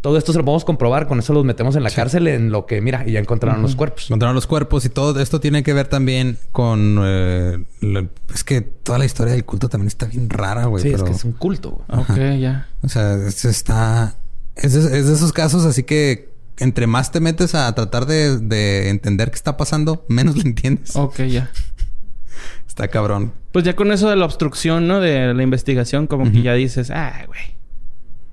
todo 0.00 0.16
esto 0.16 0.32
se 0.32 0.38
lo 0.38 0.44
podemos 0.44 0.64
comprobar. 0.64 1.06
Con 1.08 1.18
eso 1.18 1.32
los 1.34 1.44
metemos 1.44 1.76
en 1.76 1.82
la 1.82 1.90
cárcel 1.90 2.26
en 2.26 2.50
lo 2.50 2.64
que, 2.66 2.80
mira, 2.80 3.04
y 3.06 3.12
ya 3.12 3.20
encontraron 3.20 3.60
los 3.62 3.76
cuerpos. 3.76 4.06
Encontraron 4.08 4.34
los 4.34 4.46
cuerpos 4.46 4.84
y 4.86 4.88
todo 4.88 5.20
esto 5.20 5.40
tiene 5.40 5.62
que 5.62 5.72
ver 5.74 5.88
también 5.88 6.38
con... 6.52 6.98
eh, 7.02 7.64
es 8.32 8.44
que 8.44 8.60
toda 8.62 8.98
la 8.98 9.04
historia 9.04 9.34
del 9.34 9.44
culto 9.44 9.68
también 9.68 9.88
está 9.88 10.06
bien 10.06 10.30
rara, 10.30 10.66
güey. 10.66 10.82
Sí, 10.82 10.90
pero... 10.90 11.04
es 11.04 11.10
que 11.10 11.16
es 11.16 11.24
un 11.24 11.32
culto. 11.32 11.82
güey. 11.86 12.00
Ok, 12.00 12.40
ya. 12.40 12.68
O 12.82 12.88
sea, 12.88 13.14
es- 13.14 13.44
está... 13.44 14.14
Es 14.56 14.72
de, 14.72 14.98
es 14.98 15.06
de 15.06 15.14
esos 15.14 15.32
casos 15.32 15.64
así 15.64 15.84
que 15.84 16.27
entre 16.58 16.86
más 16.86 17.12
te 17.12 17.20
metes 17.20 17.54
a 17.54 17.72
tratar 17.74 18.06
de, 18.06 18.38
de 18.38 18.88
entender 18.90 19.30
qué 19.30 19.36
está 19.36 19.56
pasando, 19.56 20.04
menos 20.08 20.36
lo 20.36 20.42
entiendes. 20.42 20.96
Ok, 20.96 21.22
ya. 21.24 21.50
Está 22.66 22.88
cabrón. 22.88 23.32
Pues 23.52 23.64
ya 23.64 23.74
con 23.74 23.90
eso 23.92 24.08
de 24.08 24.16
la 24.16 24.24
obstrucción, 24.24 24.86
¿no? 24.86 25.00
De 25.00 25.34
la 25.34 25.42
investigación, 25.42 26.06
como 26.06 26.30
que 26.30 26.42
ya 26.42 26.54
dices, 26.54 26.90
ah, 26.90 27.24
güey. 27.26 27.40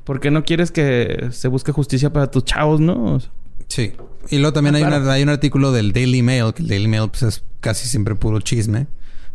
¿Por 0.04 0.20
qué 0.20 0.30
no 0.30 0.44
quieres 0.44 0.70
que 0.72 1.30
se 1.32 1.48
busque 1.48 1.72
justicia 1.72 2.14
para 2.14 2.30
tus 2.30 2.46
chavos, 2.46 2.80
no? 2.80 3.16
O 3.16 3.20
sea, 3.20 3.32
Sí. 3.68 3.94
Y 4.30 4.38
luego 4.38 4.54
también 4.54 4.76
hay, 4.76 4.84
claro. 4.84 5.04
una- 5.04 5.14
hay 5.14 5.24
un 5.24 5.30
artículo 5.30 5.72
del 5.72 5.92
Daily 5.94 6.22
Mail, 6.22 6.54
que 6.54 6.62
el 6.62 6.68
Daily 6.68 6.88
Mail 6.88 7.10
pues, 7.10 7.24
es 7.24 7.44
casi 7.60 7.88
siempre 7.88 8.14
puro 8.14 8.40
chisme, 8.42 8.86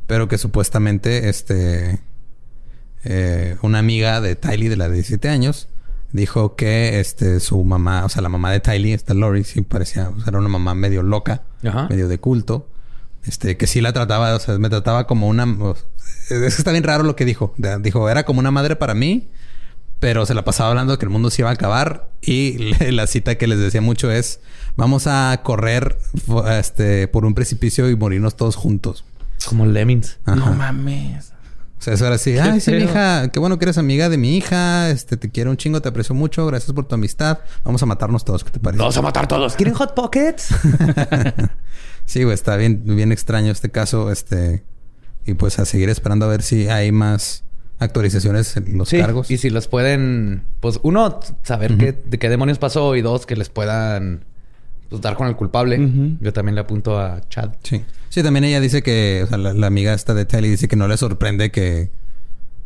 pero 0.07 0.29
que 0.29 0.39
supuestamente 0.39 1.29
este 1.29 1.99
eh, 3.05 3.57
una 3.63 3.79
amiga 3.81 4.21
de 4.21 4.37
Tylee 4.37 4.69
de 4.69 4.77
la 4.77 4.89
de 4.89 4.95
17 4.95 5.29
años 5.29 5.69
dijo 6.13 6.57
que 6.57 7.01
este 7.01 7.41
su 7.41 7.63
mamá, 7.65 8.05
o 8.05 8.09
sea, 8.09 8.23
la 8.23 8.29
mamá 8.29 8.51
de 8.53 8.61
Tylee, 8.61 8.95
esta 8.95 9.15
Lori, 9.15 9.45
sí 9.45 9.63
parecía, 9.63 10.09
o 10.09 10.17
sea, 10.17 10.29
era 10.29 10.39
una 10.39 10.49
mamá 10.49 10.75
medio 10.75 11.03
loca, 11.03 11.43
Ajá. 11.65 11.87
medio 11.89 12.09
de 12.09 12.19
culto. 12.19 12.69
Este, 13.27 13.57
que 13.57 13.67
sí 13.67 13.81
la 13.81 13.93
trataba, 13.93 14.35
o 14.35 14.39
sea, 14.41 14.59
me 14.59 14.71
trataba 14.71 15.07
como 15.07 15.29
una... 15.29 15.45
es 15.45 16.29
que 16.29 16.47
está 16.47 16.73
bien 16.73 16.85
raro 16.85 17.05
lo 17.05 17.17
que 17.17 17.25
dijo. 17.25 17.55
Dijo, 17.81 18.09
era 18.09 18.25
como 18.25 18.41
una 18.41 18.51
madre 18.51 18.77
para 18.77 18.95
mí, 18.95 19.29
pero 19.99 20.25
se 20.25 20.33
la 20.33 20.43
pasaba 20.43 20.71
hablando 20.71 20.93
de 20.93 20.99
que 20.99 21.05
el 21.05 21.11
mundo 21.11 21.31
se 21.31 21.43
iba 21.43 21.51
a 21.51 21.53
acabar. 21.53 22.09
Y 22.23 22.75
la 22.91 23.07
cita 23.07 23.37
que 23.37 23.47
les 23.47 23.59
decía 23.59 23.83
mucho 23.83 24.11
es, 24.11 24.41
vamos 24.77 25.07
a 25.07 25.39
correr 25.45 25.99
este, 26.59 27.09
por 27.09 27.27
un 27.27 27.35
precipicio 27.35 27.91
y 27.91 27.97
morirnos 27.97 28.37
todos 28.37 28.57
juntos. 28.57 29.05
Como 29.47 29.67
Lemmings. 29.67 30.19
Ajá. 30.25 30.37
no 30.37 30.55
mames. 30.55 31.30
O 31.81 31.83
sea, 31.83 31.95
eso 31.95 32.05
era 32.05 32.17
así, 32.17 32.35
Qué 32.35 32.41
ay, 32.41 32.61
sí, 32.61 32.73
mi 32.73 32.83
hija, 32.83 33.29
qué 33.29 33.41
bueno 33.41 33.59
que 33.59 33.65
eres 33.65 33.79
amiga 33.79 34.11
de 34.11 34.19
mi 34.19 34.37
hija, 34.37 34.91
este, 34.91 35.17
te 35.17 35.31
quiero 35.31 35.51
un 35.51 35.57
chingo, 35.57 35.81
te 35.81 35.89
aprecio 35.89 36.15
mucho, 36.15 36.47
gracias 36.47 36.75
por 36.75 36.87
tu 36.87 36.95
amistad. 36.95 37.39
Vamos 37.65 37.83
a 37.83 37.87
matarnos 37.87 38.23
todos, 38.23 38.45
¿qué 38.45 38.51
te 38.51 38.61
parece? 38.61 38.79
Vamos 38.79 38.99
a 38.99 39.03
matar 39.03 39.27
todos. 39.27 39.57
¿Quieren 39.57 39.75
Hot 39.75 39.95
Pockets? 39.95 40.49
Sí, 42.11 42.25
güey, 42.25 42.35
está 42.35 42.57
bien, 42.57 42.83
bien 42.85 43.13
extraño 43.13 43.53
este 43.53 43.71
caso, 43.71 44.11
este, 44.11 44.65
y 45.27 45.35
pues 45.35 45.61
a 45.61 45.65
seguir 45.65 45.89
esperando 45.91 46.25
a 46.25 46.29
ver 46.29 46.43
si 46.43 46.67
hay 46.67 46.91
más 46.91 47.45
actualizaciones 47.79 48.57
en 48.57 48.77
los 48.77 48.89
sí. 48.89 48.99
cargos. 48.99 49.31
Y 49.31 49.39
si 49.39 49.49
los 49.49 49.69
pueden, 49.69 50.43
pues 50.59 50.81
uno, 50.83 51.21
saber 51.45 51.77
qué, 51.77 51.93
de 51.93 52.19
qué 52.19 52.29
demonios 52.29 52.59
pasó 52.59 52.97
y 52.97 53.03
dos, 53.03 53.27
que 53.27 53.37
les 53.37 53.49
puedan 53.49 54.25
pues, 54.91 55.01
dar 55.01 55.17
con 55.17 55.29
el 55.29 55.37
culpable. 55.37 56.17
Yo 56.21 56.33
también 56.33 56.57
le 56.57 56.61
apunto 56.61 56.99
a 56.99 57.23
Chad. 57.29 57.53
Sí. 57.63 57.83
Sí, 58.11 58.23
también 58.23 58.45
ella 58.45 58.61
dice 58.61 58.83
que, 58.83 59.23
o 59.25 59.29
sea, 59.29 59.39
la, 59.39 59.55
la 59.55 59.69
amiga 59.69 59.95
esta 59.95 60.15
de 60.15 60.25
Telly 60.25 60.51
dice 60.51 60.67
que 60.67 60.75
no 60.77 60.89
le 60.89 60.97
sorprende 60.97 61.53
que, 61.53 61.91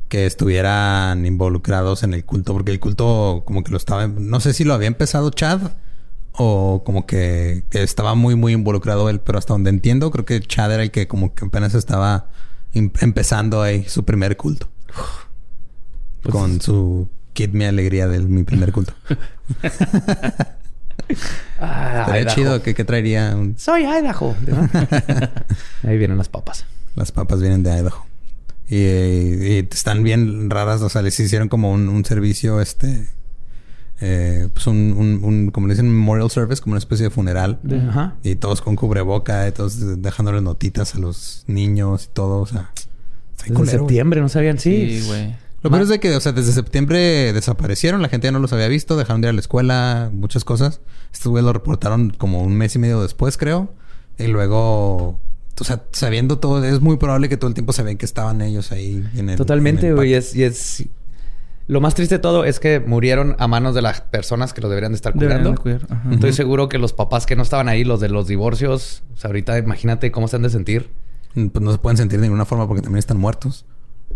que 0.08 0.24
estuvieran 0.24 1.26
involucrados 1.26 2.02
en 2.02 2.14
el 2.14 2.24
culto, 2.24 2.54
porque 2.54 2.72
el 2.72 2.80
culto 2.80 3.42
como 3.44 3.62
que 3.62 3.70
lo 3.70 3.76
estaba, 3.76 4.06
no 4.06 4.40
sé 4.40 4.54
si 4.54 4.64
lo 4.64 4.72
había 4.72 4.88
empezado 4.88 5.30
Chad 5.30 5.60
o 6.32 6.82
como 6.84 7.06
que, 7.06 7.62
estaba 7.72 8.14
muy, 8.14 8.34
muy 8.36 8.54
involucrado 8.54 9.08
él, 9.10 9.20
pero 9.20 9.38
hasta 9.38 9.52
donde 9.52 9.70
entiendo, 9.70 10.10
creo 10.10 10.24
que 10.24 10.40
Chad 10.40 10.72
era 10.72 10.82
el 10.82 10.90
que 10.90 11.06
como 11.06 11.34
que 11.34 11.44
apenas 11.44 11.74
estaba 11.74 12.28
em- 12.72 12.90
empezando 13.00 13.60
ahí 13.62 13.84
su 13.84 14.04
primer 14.04 14.36
culto. 14.38 14.68
Pues 16.22 16.34
con 16.34 16.60
su 16.60 17.08
Kid 17.34 17.50
Me 17.50 17.66
Alegría 17.66 18.08
de 18.08 18.20
mi 18.20 18.44
primer 18.44 18.72
culto. 18.72 18.94
Ah, 21.60 22.00
Estaría 22.00 22.22
Idaho. 22.22 22.34
chido 22.34 22.62
que, 22.62 22.74
que 22.74 22.84
traería 22.84 23.34
un- 23.36 23.56
Soy 23.58 23.82
Idaho. 23.84 24.34
Ahí 25.82 25.98
vienen 25.98 26.18
las 26.18 26.28
papas. 26.28 26.64
Las 26.96 27.12
papas 27.12 27.40
vienen 27.40 27.62
de 27.62 27.70
Idaho. 27.70 28.06
Y, 28.68 28.76
y 28.76 29.68
están 29.70 30.02
bien 30.02 30.48
raras. 30.50 30.80
O 30.82 30.88
sea, 30.88 31.02
les 31.02 31.18
hicieron 31.20 31.48
como 31.48 31.72
un, 31.72 31.88
un 31.88 32.04
servicio, 32.04 32.60
este... 32.60 33.08
eh, 34.00 34.48
pues 34.52 34.66
un, 34.66 34.94
un, 34.96 35.22
un- 35.24 35.50
como 35.50 35.66
le 35.66 35.74
dicen, 35.74 35.88
memorial 35.90 36.30
service, 36.30 36.62
como 36.62 36.72
una 36.72 36.78
especie 36.78 37.04
de 37.04 37.10
funeral. 37.10 37.58
Ajá. 37.88 38.14
Y 38.22 38.36
todos 38.36 38.60
con 38.62 38.76
cubreboca, 38.76 39.46
y 39.48 39.52
todos 39.52 40.02
dejándoles 40.02 40.42
notitas 40.42 40.94
a 40.94 40.98
los 40.98 41.44
niños 41.46 42.04
y 42.10 42.14
todo. 42.14 42.40
O 42.40 42.46
sea, 42.46 42.70
güey. 43.48 43.66
septiembre, 43.68 44.20
¿no 44.20 44.28
sabían? 44.28 44.58
Sí. 44.58 45.00
Sí, 45.00 45.06
güey. 45.06 45.36
Lo 45.64 45.70
peor 45.70 45.82
es 45.82 45.88
de 45.88 45.98
que, 45.98 46.14
o 46.14 46.20
sea, 46.20 46.32
desde 46.32 46.52
septiembre 46.52 47.32
desaparecieron, 47.32 48.02
la 48.02 48.10
gente 48.10 48.26
ya 48.26 48.32
no 48.32 48.38
los 48.38 48.52
había 48.52 48.68
visto, 48.68 48.98
dejaron 48.98 49.22
de 49.22 49.28
ir 49.28 49.30
a 49.30 49.32
la 49.32 49.40
escuela, 49.40 50.10
muchas 50.12 50.44
cosas. 50.44 50.82
Estos 51.10 51.30
güeyes 51.30 51.46
lo 51.46 51.54
reportaron 51.54 52.10
como 52.10 52.42
un 52.42 52.54
mes 52.54 52.76
y 52.76 52.78
medio 52.78 53.00
después, 53.00 53.38
creo. 53.38 53.72
Y 54.18 54.26
luego, 54.26 55.18
o 55.58 55.64
sea, 55.64 55.82
sabiendo 55.92 56.38
todo, 56.38 56.62
es 56.62 56.82
muy 56.82 56.98
probable 56.98 57.30
que 57.30 57.38
todo 57.38 57.48
el 57.48 57.54
tiempo 57.54 57.72
sabían 57.72 57.96
que 57.96 58.04
estaban 58.04 58.42
ellos 58.42 58.72
ahí 58.72 59.08
en 59.16 59.30
el. 59.30 59.36
Totalmente, 59.36 59.94
güey. 59.94 60.12
parque. 60.12 60.16
Es, 60.18 60.36
y 60.36 60.42
es... 60.42 60.84
Lo 61.66 61.80
más 61.80 61.94
triste 61.94 62.16
de 62.16 62.18
todo 62.18 62.44
es 62.44 62.60
que 62.60 62.78
murieron 62.78 63.34
a 63.38 63.48
manos 63.48 63.74
de 63.74 63.80
las 63.80 64.02
personas 64.02 64.52
que 64.52 64.60
los 64.60 64.68
deberían 64.68 64.92
de 64.92 64.96
estar 64.96 65.14
Deberían 65.14 65.44
cuidando. 65.44 65.62
de 65.62 65.62
cuidar, 65.62 65.86
ajá. 65.88 66.10
Estoy 66.12 66.34
seguro 66.34 66.68
que 66.68 66.76
los 66.76 66.92
papás 66.92 67.24
que 67.24 67.36
no 67.36 67.42
estaban 67.42 67.70
ahí, 67.70 67.84
los 67.84 68.00
de 68.00 68.10
los 68.10 68.26
divorcios, 68.26 69.02
o 69.14 69.16
sea, 69.16 69.28
ahorita 69.28 69.56
imagínate 69.56 70.12
cómo 70.12 70.28
se 70.28 70.36
han 70.36 70.42
de 70.42 70.50
sentir. 70.50 70.90
Pues 71.32 71.64
no 71.64 71.72
se 71.72 71.78
pueden 71.78 71.96
sentir 71.96 72.20
de 72.20 72.26
ninguna 72.26 72.44
forma 72.44 72.68
porque 72.68 72.82
también 72.82 72.98
están 72.98 73.16
muertos. 73.16 73.64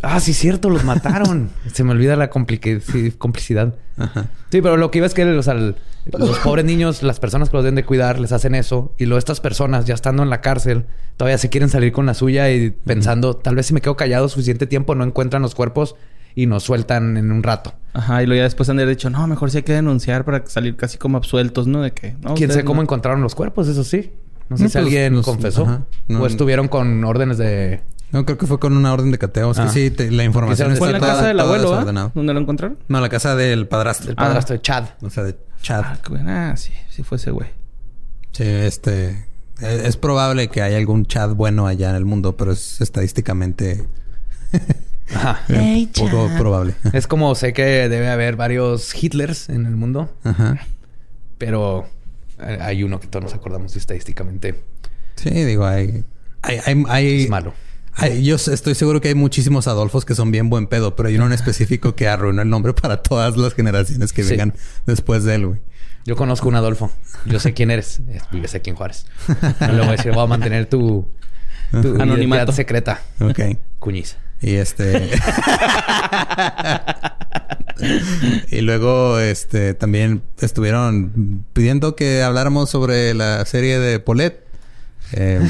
Ah, 0.03 0.21
sí, 0.21 0.33
cierto, 0.33 0.71
los 0.71 0.85
mataron. 0.85 1.51
se 1.73 1.85
me 1.85 1.93
olvida 1.93 2.17
la 2.17 2.31
sí, 2.33 3.11
complicidad. 3.19 3.75
Ajá. 3.97 4.27
Sí, 4.51 4.63
pero 4.63 4.77
lo 4.77 4.91
que 4.91 4.99
iba 4.99 5.07
es 5.07 5.15
que 5.15 5.25
o 5.25 5.43
sea, 5.43 5.55
el- 5.55 5.77
los 6.19 6.39
pobres 6.39 6.65
niños, 6.65 7.03
las 7.03 7.21
personas 7.21 7.51
que 7.51 7.57
los 7.57 7.65
deben 7.65 7.75
de 7.75 7.85
cuidar, 7.85 8.19
les 8.19 8.33
hacen 8.33 8.55
eso. 8.55 8.95
Y 8.97 9.05
luego 9.05 9.19
estas 9.19 9.41
personas, 9.41 9.85
ya 9.85 9.95
estando 9.95 10.23
en 10.23 10.31
la 10.31 10.41
cárcel, 10.41 10.87
todavía 11.19 11.37
se 11.37 11.51
quieren 11.51 11.69
salir 11.69 11.93
con 11.93 12.07
la 12.07 12.15
suya 12.15 12.51
y 12.51 12.71
pensando, 12.71 13.35
tal 13.37 13.57
vez 13.57 13.67
si 13.67 13.75
me 13.75 13.81
quedo 13.83 13.97
callado 13.97 14.29
suficiente 14.29 14.67
tiempo, 14.67 14.95
no 14.95 15.05
encuentran 15.05 15.43
los 15.43 15.55
cuerpos 15.55 15.97
y 16.35 16.47
nos 16.47 16.63
sueltan 16.63 17.17
en 17.19 17.31
un 17.31 17.43
rato. 17.43 17.75
Ajá, 17.93 18.23
y 18.23 18.27
luego 18.27 18.39
ya 18.39 18.45
después 18.45 18.69
han 18.71 18.77
de 18.79 18.85
haber 18.85 18.97
dicho, 18.97 19.11
no, 19.11 19.27
mejor 19.27 19.51
sí 19.51 19.59
hay 19.59 19.63
que 19.65 19.73
denunciar 19.75 20.25
para 20.25 20.47
salir 20.47 20.77
casi 20.77 20.97
como 20.97 21.19
absueltos, 21.19 21.67
¿no? 21.67 21.83
De 21.83 21.91
que, 21.91 22.15
no, 22.23 22.35
¿Quién 22.35 22.51
sabe 22.51 22.65
cómo 22.65 22.77
no. 22.77 22.83
encontraron 22.85 23.21
los 23.21 23.35
cuerpos? 23.35 23.69
Eso 23.69 23.85
sí. 23.85 24.13
No 24.49 24.57
sé 24.57 24.63
No, 24.65 24.69
si 24.71 24.73
pues, 24.73 24.77
alguien 24.85 25.21
confesó. 25.23 25.65
ajá. 25.65 25.87
No, 26.07 26.23
o 26.23 26.27
estuvieron 26.27 26.69
con 26.69 27.05
órdenes 27.05 27.37
de... 27.37 27.83
No, 28.13 28.25
creo 28.25 28.39
que 28.39 28.47
fue 28.47 28.59
con 28.59 28.77
una 28.77 28.93
orden 28.93 29.11
de 29.11 29.19
cateo. 29.19 29.51
Es 29.51 29.59
Ah. 29.59 29.65
que 29.67 29.71
sí, 29.71 29.91
te- 29.91 30.11
la 30.11 30.25
información 30.25 30.69
Quizás 30.69 30.79
Fue 30.79 30.89
en 30.89 30.93
la 30.93 30.99
está 30.99 31.07
casa 31.09 31.19
toda- 31.19 31.29
del 31.29 31.41
abuelo, 31.41 31.71
desordenado. 31.71 32.13
¿Dónde 32.15 32.33
lo 32.35 32.41
encontraron? 32.41 32.79
No, 32.89 33.01
la 33.01 33.09
casa 33.09 33.37
del 33.37 33.67
padrastro. 33.69 34.07
del 34.07 34.17
padrastro 34.17 34.55
de 34.57 34.63
Chad. 34.63 34.85
O 35.03 35.11
sea, 35.11 35.25
de 35.25 35.37
Chad. 35.63 35.83
Ah, 35.85 35.99
qué 36.03 36.09
bueno. 36.11 36.25
Ah, 36.31 36.57
sí, 36.57 36.73
sí 36.91 37.03
fue 37.03 37.17
ese 37.19 37.31
güey. 37.31 37.49
Sí, 38.33 38.45
este... 38.45 39.27
Es, 39.61 39.85
es 39.85 39.97
probable 39.97 40.49
que 40.49 40.63
haya 40.63 40.77
algún 40.79 41.05
Chad 41.05 41.35
bueno 41.35 41.67
allá 41.67 41.91
en 41.91 41.97
el 41.97 42.05
mundo, 42.05 42.37
pero 42.37 42.53
es 42.53 42.81
estadísticamente 42.81 43.87
Ajá. 45.15 45.41
eh, 45.49 45.89
poco 45.97 46.31
probable. 46.39 46.75
Es 46.93 47.07
como 47.07 47.35
sé 47.35 47.53
que 47.53 47.89
debe 47.89 48.09
haber 48.09 48.37
varios 48.37 48.95
Hitlers 48.95 49.49
en 49.49 49.67
el 49.67 49.75
mundo, 49.77 50.13
Ajá. 50.25 50.59
pero 51.39 51.87
eh, 52.41 52.59
hay 52.61 52.83
uno 52.85 53.01
que 53.01 53.07
todos 53.09 53.25
nos 53.25 53.35
acordamos 53.35 53.75
estadísticamente 53.77 54.63
Sí, 55.17 55.31
digo, 55.31 55.67
hay... 55.67 56.05
Hay, 56.43 56.61
hay, 56.65 56.85
hay- 56.89 57.23
es 57.25 57.29
malo. 57.31 57.53
Yo 58.23 58.37
estoy 58.37 58.75
seguro 58.75 59.01
que 59.01 59.09
hay 59.09 59.15
muchísimos 59.15 59.67
Adolfos 59.67 60.05
que 60.05 60.15
son 60.15 60.31
bien 60.31 60.51
buen 60.51 60.67
pedo, 60.67 60.95
pero 60.97 61.09
hay 61.09 61.17
uno 61.17 61.27
en 61.27 61.33
específico 61.33 61.95
que 61.95 62.09
arruinó 62.09 62.43
el 62.43 62.51
nombre 62.51 62.73
para 62.75 63.03
todas 63.03 63.37
las 63.37 63.55
generaciones 63.55 64.13
que 64.13 64.23
Sí. 64.25 64.31
vengan 64.31 64.55
después 64.87 65.25
de 65.25 65.35
él, 65.35 65.47
güey. 65.47 65.61
Yo 66.07 66.17
conozco 66.17 66.49
un 66.49 66.55
Adolfo. 66.55 66.91
Yo 67.27 67.39
sé 67.41 67.53
quién 67.55 67.71
eres. 67.71 68.01
Es- 68.09 68.23
Vives 68.31 68.55
aquí 68.55 68.71
en 68.71 68.77
Juárez. 68.77 69.07
No 69.61 69.69
le 69.73 69.79
voy 69.81 69.89
a 69.89 69.93
decir, 69.93 70.13
voy 70.13 70.23
a 70.23 70.27
mantener 70.27 70.67
tu, 70.67 71.09
tu 71.83 71.97
anonimato 72.01 72.53
secreta. 72.53 73.03
Ok. 73.21 73.41
Cuñiz. 73.79 74.17
Y 74.41 74.55
este. 74.55 75.11
y 78.51 78.61
luego, 78.61 79.19
este, 79.19 79.75
también 79.75 80.23
estuvieron 80.41 81.45
pidiendo 81.53 81.97
que 81.97 82.23
habláramos 82.23 82.71
sobre 82.71 83.15
la 83.15 83.45
serie 83.45 83.79
de 83.79 83.99
Polet. 84.01 84.45
Eh, 85.13 85.41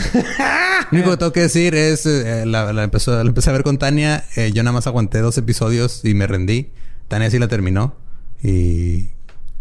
lo 0.90 0.98
único 0.98 1.10
que 1.10 1.16
tengo 1.16 1.32
que 1.32 1.40
decir 1.40 1.74
es, 1.74 2.06
eh, 2.06 2.44
la, 2.47 2.72
la 2.72 2.85
empezó, 2.85 3.12
la 3.22 3.28
empecé 3.28 3.51
a 3.51 3.52
ver 3.52 3.62
con 3.62 3.78
Tania. 3.78 4.24
eh, 4.36 4.52
yo 4.52 4.62
nada 4.62 4.72
más 4.72 4.86
aguanté 4.86 5.18
dos 5.20 5.36
episodios 5.39 6.05
y 6.05 6.14
me 6.14 6.26
rendí. 6.26 6.70
Tania 7.09 7.30
sí 7.30 7.39
la 7.39 7.48
terminó. 7.48 7.97
Y, 8.43 9.09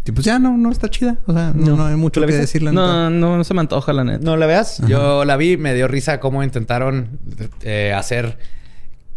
y 0.04 0.12
pues 0.12 0.24
ya 0.24 0.38
no, 0.38 0.56
no 0.56 0.70
está 0.70 0.88
chida. 0.88 1.18
O 1.26 1.32
sea, 1.32 1.52
no, 1.54 1.76
no 1.76 1.86
hay 1.86 1.96
mucho 1.96 2.14
¿Tú 2.14 2.20
la 2.20 2.26
que 2.26 2.32
viste? 2.32 2.42
decirle. 2.42 2.70
neta. 2.70 2.80
No, 2.82 3.10
no, 3.10 3.36
no 3.38 3.44
se 3.44 3.54
me 3.54 3.60
antoja 3.60 3.92
la 3.92 4.04
neta. 4.04 4.24
No 4.24 4.36
la 4.36 4.46
veas. 4.46 4.78
Yo 4.86 5.24
la 5.24 5.36
vi, 5.36 5.56
me 5.56 5.74
dio 5.74 5.88
risa 5.88 6.20
cómo 6.20 6.42
intentaron 6.44 7.18
eh, 7.62 7.92
hacer 7.96 8.38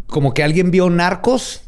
como 0.06 0.34
que 0.34 0.42
alguien 0.42 0.70
vio 0.70 0.90
Narcos 0.90 1.62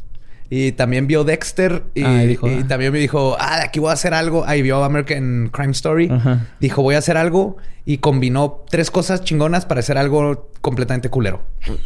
y 0.49 0.73
también 0.73 1.07
vio 1.07 1.23
Dexter 1.23 1.83
y, 1.93 2.03
Ah, 2.03 2.23
y 2.23 2.27
dijo, 2.27 2.47
y 2.47 2.59
ah. 2.59 2.65
también 2.67 2.91
me 2.91 2.99
dijo, 2.99 3.35
ah, 3.39 3.57
de 3.57 3.63
aquí 3.63 3.79
voy 3.79 3.89
a 3.89 3.93
hacer 3.93 4.13
algo. 4.13 4.45
Ahí 4.45 4.61
vio 4.61 4.83
American 4.83 5.49
Crime 5.51 5.71
Story. 5.71 6.09
Ajá. 6.11 6.47
Dijo, 6.59 6.81
voy 6.81 6.95
a 6.95 6.99
hacer 6.99 7.17
algo 7.17 7.57
y 7.85 7.97
combinó 7.99 8.63
tres 8.69 8.91
cosas 8.91 9.23
chingonas 9.23 9.65
para 9.65 9.79
hacer 9.79 9.97
algo 9.97 10.49
completamente 10.61 11.09
culero. 11.09 11.43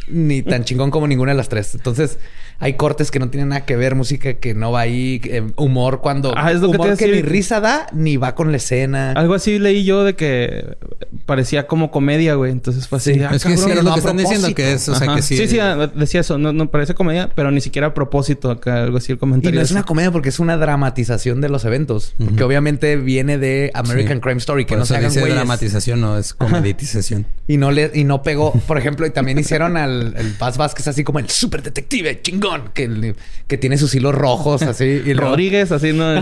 Ni 0.08 0.42
tan 0.42 0.64
chingón 0.64 0.92
como 0.92 1.08
ninguna 1.08 1.32
de 1.32 1.38
las 1.38 1.50
tres. 1.50 1.76
Entonces, 1.76 2.20
hay 2.60 2.74
cortes 2.74 3.10
que 3.12 3.20
no 3.20 3.30
tienen 3.30 3.50
nada 3.50 3.66
que 3.66 3.76
ver, 3.76 3.96
música 3.96 4.34
que 4.34 4.54
no 4.54 4.72
va 4.72 4.82
ahí, 4.82 5.22
eh, 5.26 5.44
humor 5.56 6.02
cuando 6.02 6.34
Ah, 6.36 6.52
es 6.52 6.60
lo 6.62 6.72
que 6.72 6.78
te 6.78 6.84
humor 6.84 6.98
que, 6.98 7.08
ni 7.08 7.22
risa 7.22 7.60
da 7.62 7.88
ni 7.94 8.18
va 8.18 8.36
con 8.36 8.52
la 8.52 8.58
escena. 8.58 9.12
Algo 9.14 9.34
así 9.34 9.60
leí 9.60 9.84
yo 9.86 10.04
de 10.04 10.16
que 10.16 10.78
parecía 11.26 11.68
como 11.68 11.92
comedia, 11.92 12.36
güey. 12.36 12.52
Entonces 12.52 12.88
fue 12.88 12.98
así. 12.98 13.14
Sí. 13.14 13.22
ah, 13.24 13.32
Es 13.34 13.44
que 13.46 13.56
sí, 13.58 13.64
pero 13.68 13.82
lo 13.82 13.94
que 13.94 14.00
están 14.00 14.18
diciendo 14.18 14.54
que 14.54 14.74
es, 14.74 14.90
o 14.90 14.96
sea, 14.96 15.08
Ajá. 15.08 15.16
que 15.16 15.22
sí. 15.22 15.38
sí, 15.38 15.48
sí, 15.48 15.60
ah, 15.60 15.90
decía 15.96 16.22
eso. 16.22 16.38
No, 16.38 16.54
no 16.54 16.70
parece 16.70 16.94
comedia, 16.94 17.30
pero 17.36 17.52
ni 17.52 17.62
siquiera 17.62 17.88
a 17.88 17.94
propósito 17.94 18.52
acá, 18.52 18.84
algo 18.84 18.98
así 18.98 19.12
el 19.12 19.18
Y 19.18 19.20
comentario. 19.20 19.60
no 19.60 19.64
es 19.64 19.72
una 19.72 19.84
comedia 19.84 20.12
porque 20.12 20.30
es 20.30 20.40
una 20.40 20.58
dramatización 20.58 21.42
de 21.42 21.50
los 21.50 21.66
eventos. 21.66 22.14
Porque 22.18 22.44
obviamente 22.44 22.96
viene 22.98 23.38
de 23.38 23.72
American 23.74 24.18
Sí. 24.18 24.22
Crime 24.22 24.38
Story, 24.40 24.66
que 24.66 24.70
Por 24.70 24.80
no 24.80 24.86
se 24.86 24.96
hagan 24.98 25.10
dice 25.10 25.22
güeyes. 25.22 25.36
dramatización, 25.38 26.02
no 26.02 26.18
es 26.18 26.34
comeditización. 26.34 27.26
Y 27.48 27.58
no 27.58 27.72
le, 27.72 27.92
y 27.94 28.04
no 28.04 28.22
pegó. 28.22 28.52
Por 28.68 28.78
ejemplo, 28.78 29.06
y 29.08 29.12
también 29.12 29.38
hicieron 29.40 29.78
al 29.78 30.14
el 30.18 30.32
Paz 30.34 30.58
Vázquez 30.58 30.88
así 30.88 31.04
como 31.04 31.20
el 31.20 31.30
super 31.30 31.64
detective 31.64 32.22
chingón, 32.22 32.49
que, 32.74 33.58
tiene 33.58 33.78
sus 33.78 33.94
hilos 33.96 34.14
rojos 34.16 34.62
así. 34.62 34.84
Y 34.86 35.14
luego- 35.14 35.32
Rodríguez, 35.32 35.72
así, 35.72 35.94
¿no? 35.94 36.14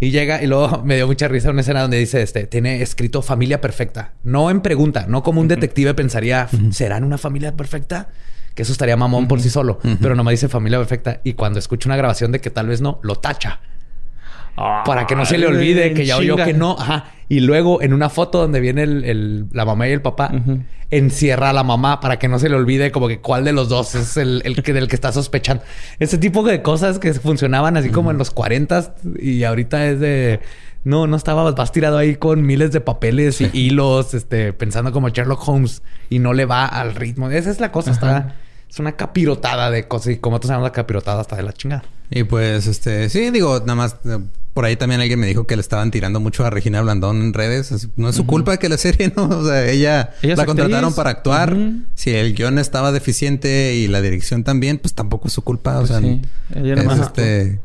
y 0.00 0.10
llega 0.10 0.42
y 0.42 0.46
luego 0.46 0.82
me 0.84 0.96
dio 0.96 1.06
mucha 1.06 1.28
risa 1.28 1.50
una 1.50 1.60
escena 1.62 1.82
donde 1.82 1.98
dice 1.98 2.22
este 2.22 2.46
tiene 2.46 2.82
escrito 2.82 3.22
familia 3.22 3.60
perfecta. 3.60 4.12
No 4.24 4.50
en 4.50 4.60
pregunta 4.60 5.06
no 5.08 5.22
como 5.22 5.40
un 5.40 5.48
detective 5.48 5.94
pensaría 5.94 6.48
serán 6.70 7.04
una 7.04 7.18
familia 7.18 7.56
perfecta 7.56 8.08
que 8.54 8.62
eso 8.62 8.72
estaría 8.72 8.96
mamón 8.96 9.28
por 9.28 9.40
sí 9.40 9.48
solo 9.48 9.78
pero 10.00 10.14
nomás 10.14 10.32
dice 10.32 10.48
familia 10.48 10.78
perfecta 10.78 11.20
y 11.24 11.34
cuando 11.34 11.58
escucha 11.58 11.88
una 11.88 11.96
grabación 11.96 12.32
de 12.32 12.40
que 12.40 12.50
tal 12.50 12.66
vez 12.66 12.80
no 12.80 12.98
lo 13.02 13.14
tacha 13.16 13.60
para 14.84 15.06
que 15.06 15.14
no 15.16 15.24
se 15.26 15.38
le 15.38 15.46
olvide 15.46 15.92
que 15.94 16.04
ya 16.06 16.16
oyó 16.18 16.36
que 16.36 16.52
no. 16.54 16.76
Ajá. 16.78 17.06
Y 17.28 17.40
luego 17.40 17.80
en 17.82 17.92
una 17.92 18.08
foto 18.10 18.38
donde 18.38 18.60
viene 18.60 18.82
el, 18.82 19.04
el- 19.04 19.46
la 19.52 19.64
mamá 19.64 19.88
y 19.88 19.92
el 19.92 20.02
papá 20.02 20.30
encierra 20.90 21.50
a 21.50 21.52
la 21.52 21.62
mamá 21.62 22.00
para 22.00 22.18
que 22.18 22.26
no 22.26 22.38
se 22.40 22.48
le 22.48 22.56
olvide 22.56 22.90
como 22.90 23.06
que 23.06 23.20
cuál 23.20 23.44
de 23.44 23.52
los 23.52 23.68
dos 23.68 23.94
es 23.94 24.16
el, 24.16 24.42
el 24.44 24.60
que 24.62 24.72
del 24.72 24.88
que 24.88 24.96
está 24.96 25.12
sospechando. 25.12 25.62
Ese 26.00 26.18
tipo 26.18 26.42
de 26.42 26.62
cosas 26.62 26.98
que 26.98 27.14
funcionaban 27.14 27.76
así 27.76 27.90
como 27.90 28.10
en 28.10 28.18
los 28.18 28.30
40 28.32 28.94
y 29.20 29.44
ahorita 29.44 29.86
es 29.86 30.00
de 30.00 30.40
no, 30.82 31.06
no 31.06 31.16
estaba 31.16 31.48
vas 31.52 31.72
tirado 31.72 31.98
ahí 31.98 32.16
con 32.16 32.42
miles 32.42 32.72
de 32.72 32.80
papeles 32.80 33.40
y 33.40 33.50
hilos, 33.52 34.14
este, 34.14 34.52
pensando 34.52 34.90
como 34.92 35.10
Sherlock 35.10 35.46
Holmes 35.46 35.82
y 36.08 36.18
no 36.18 36.32
le 36.32 36.46
va 36.46 36.64
al 36.66 36.94
ritmo. 36.96 37.30
Esa 37.30 37.50
es 37.50 37.60
la 37.60 37.70
cosa, 37.70 37.92
está 37.92 38.34
es 38.68 38.78
una 38.80 38.92
capirotada 38.92 39.70
de 39.70 39.86
cosas 39.86 40.14
y 40.14 40.16
como 40.16 40.40
tú 40.40 40.48
sabes 40.48 40.62
la 40.64 40.72
capirotada 40.72 41.20
hasta 41.20 41.36
de 41.36 41.42
la 41.44 41.52
chingada. 41.52 41.84
Y 42.10 42.24
pues, 42.24 42.66
este, 42.66 43.08
sí, 43.08 43.30
digo, 43.30 43.60
nada 43.60 43.74
más, 43.76 43.96
eh, 44.04 44.18
por 44.52 44.64
ahí 44.64 44.74
también 44.76 45.00
alguien 45.00 45.20
me 45.20 45.28
dijo 45.28 45.46
que 45.46 45.54
le 45.54 45.60
estaban 45.62 45.90
tirando 45.92 46.18
mucho 46.18 46.44
a 46.44 46.50
Regina 46.50 46.80
Blandón 46.82 47.22
en 47.22 47.32
redes. 47.32 47.70
Es- 47.70 47.88
No 47.96 48.08
es 48.08 48.16
su 48.16 48.26
culpa 48.26 48.56
que 48.56 48.68
la 48.68 48.76
serie, 48.78 49.12
¿no? 49.16 49.28
O 49.28 49.46
sea, 49.46 49.68
ella, 49.70 50.10
la 50.22 50.32
actriz. 50.32 50.44
contrataron 50.44 50.92
para 50.94 51.10
actuar. 51.10 51.56
Si 51.94 52.10
el 52.10 52.34
guion 52.34 52.58
estaba 52.58 52.90
deficiente 52.92 53.74
y 53.76 53.86
la 53.86 54.02
dirección 54.02 54.42
también, 54.42 54.78
pues 54.78 54.94
tampoco 54.94 55.28
es 55.28 55.34
su 55.34 55.42
culpa. 55.42 55.76
O 55.76 55.86
Pues 55.86 55.90
sea, 55.90 56.00
sí. 56.00 56.20
Ella 56.54 56.74
es, 56.74 56.98
este, 56.98 57.60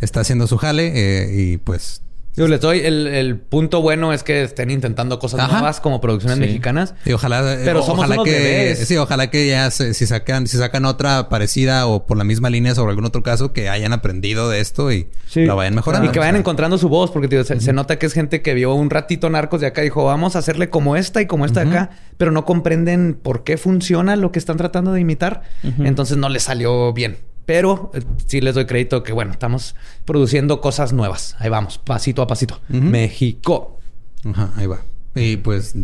está 0.00 0.20
haciendo 0.20 0.46
su 0.46 0.56
jale 0.58 0.92
eh, 0.94 1.34
y 1.34 1.56
pues... 1.56 2.02
Yo 2.38 2.48
les 2.48 2.60
doy 2.60 2.80
el, 2.80 3.06
el 3.08 3.36
punto 3.36 3.82
bueno 3.82 4.12
es 4.12 4.22
que 4.22 4.42
estén 4.42 4.70
intentando 4.70 5.18
cosas 5.18 5.40
Ajá. 5.40 5.52
nuevas 5.52 5.80
como 5.80 6.00
producciones 6.00 6.36
Sí. 6.38 6.44
mexicanas. 6.44 6.94
Y 7.04 7.12
ojalá, 7.12 7.54
eh, 7.54 7.62
Pero 7.64 7.82
somos 7.82 7.98
ojalá 7.98 8.14
unos 8.14 8.24
que 8.26 8.30
bebés. 8.32 8.78
sí, 8.86 8.96
ojalá 8.96 9.28
que 9.30 9.46
ya 9.48 9.70
se- 9.70 9.92
si 9.94 10.06
sacan, 10.06 10.46
si 10.46 10.56
sacan 10.56 10.84
otra 10.84 11.28
parecida 11.28 11.86
o 11.86 12.06
por 12.06 12.16
la 12.16 12.24
misma 12.24 12.48
línea 12.50 12.74
sobre 12.74 12.90
algún 12.90 13.04
otro 13.04 13.22
caso, 13.22 13.52
que 13.52 13.68
hayan 13.68 13.92
aprendido 13.92 14.48
de 14.48 14.60
esto 14.60 14.90
y 14.92 15.08
lo 15.34 15.56
vayan 15.56 15.74
mejorando. 15.74 16.08
Y 16.08 16.12
que 16.12 16.18
vayan 16.20 16.34
O 16.34 16.36
sea, 16.36 16.40
encontrando 16.40 16.78
su 16.78 16.88
voz, 16.88 17.10
porque 17.10 17.28
tío, 17.28 17.42
se, 17.44 17.60
se 17.60 17.72
nota 17.72 17.98
que 17.98 18.06
es 18.06 18.12
gente 18.12 18.40
que 18.42 18.54
vio 18.54 18.72
un 18.74 18.90
ratito 18.90 19.28
narcos 19.30 19.60
de 19.60 19.66
acá 19.66 19.80
y 19.82 19.84
dijo, 19.84 20.04
vamos 20.04 20.36
a 20.36 20.38
hacerle 20.38 20.70
como 20.70 20.96
esta 20.96 21.20
y 21.20 21.26
como 21.26 21.44
esta 21.44 21.64
de 21.64 21.70
acá, 21.70 21.90
pero 22.16 22.30
no 22.30 22.44
comprenden 22.44 23.18
por 23.20 23.44
qué 23.44 23.56
funciona 23.56 24.14
lo 24.16 24.32
que 24.32 24.38
están 24.38 24.56
tratando 24.56 24.92
de 24.92 25.00
imitar. 25.00 25.42
Entonces 25.80 26.16
no 26.16 26.28
les 26.28 26.44
salió 26.44 26.92
bien. 26.92 27.16
Pero 27.48 27.90
eh, 27.94 28.02
sí 28.26 28.42
les 28.42 28.54
doy 28.54 28.66
crédito 28.66 29.02
que, 29.02 29.14
bueno, 29.14 29.32
estamos 29.32 29.74
produciendo 30.04 30.60
cosas 30.60 30.92
nuevas. 30.92 31.34
Ahí 31.38 31.48
vamos, 31.48 31.78
pasito 31.78 32.20
a 32.20 32.26
pasito. 32.26 32.60
México. 32.68 33.80
Ajá, 34.22 34.52
ahí 34.54 34.66
va. 34.66 34.80
Y 35.14 35.38
pues 35.38 35.74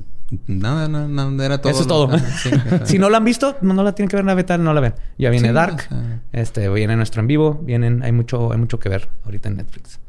nada, 0.47 0.89
nada, 0.89 1.09
nada, 1.09 1.43
era 1.43 1.63
todo. 1.63 1.73
Eso 1.73 1.81
es 1.81 1.89
todo. 1.89 2.11
Sí, 2.43 2.51
si 2.85 2.99
no 2.99 3.09
la 3.09 3.17
han 3.17 3.25
visto, 3.25 3.57
no, 3.63 3.73
no 3.73 3.83
la 3.83 3.95
tienen 3.95 4.11
que 4.11 4.17
ver 4.17 4.25
en 4.25 4.27
la 4.27 4.35
beta, 4.35 4.59
no 4.59 4.75
la 4.75 4.83
ven. 4.83 4.95
Ya 5.17 5.31
viene 5.31 5.49
Sí, 5.49 5.55
Dark. 5.55 5.89
Este, 6.33 6.69
viene 6.69 6.97
nuestro 6.97 7.23
en 7.23 7.29
vivo. 7.29 7.59
Vienen, 7.63 8.03
hay 8.03 8.13
mucho, 8.13 8.53
hay 8.53 8.59
mucho 8.59 8.79
que 8.79 8.91
ver 8.91 9.09
ahorita 9.25 9.49
en 9.49 9.57
Netflix. 9.57 10.01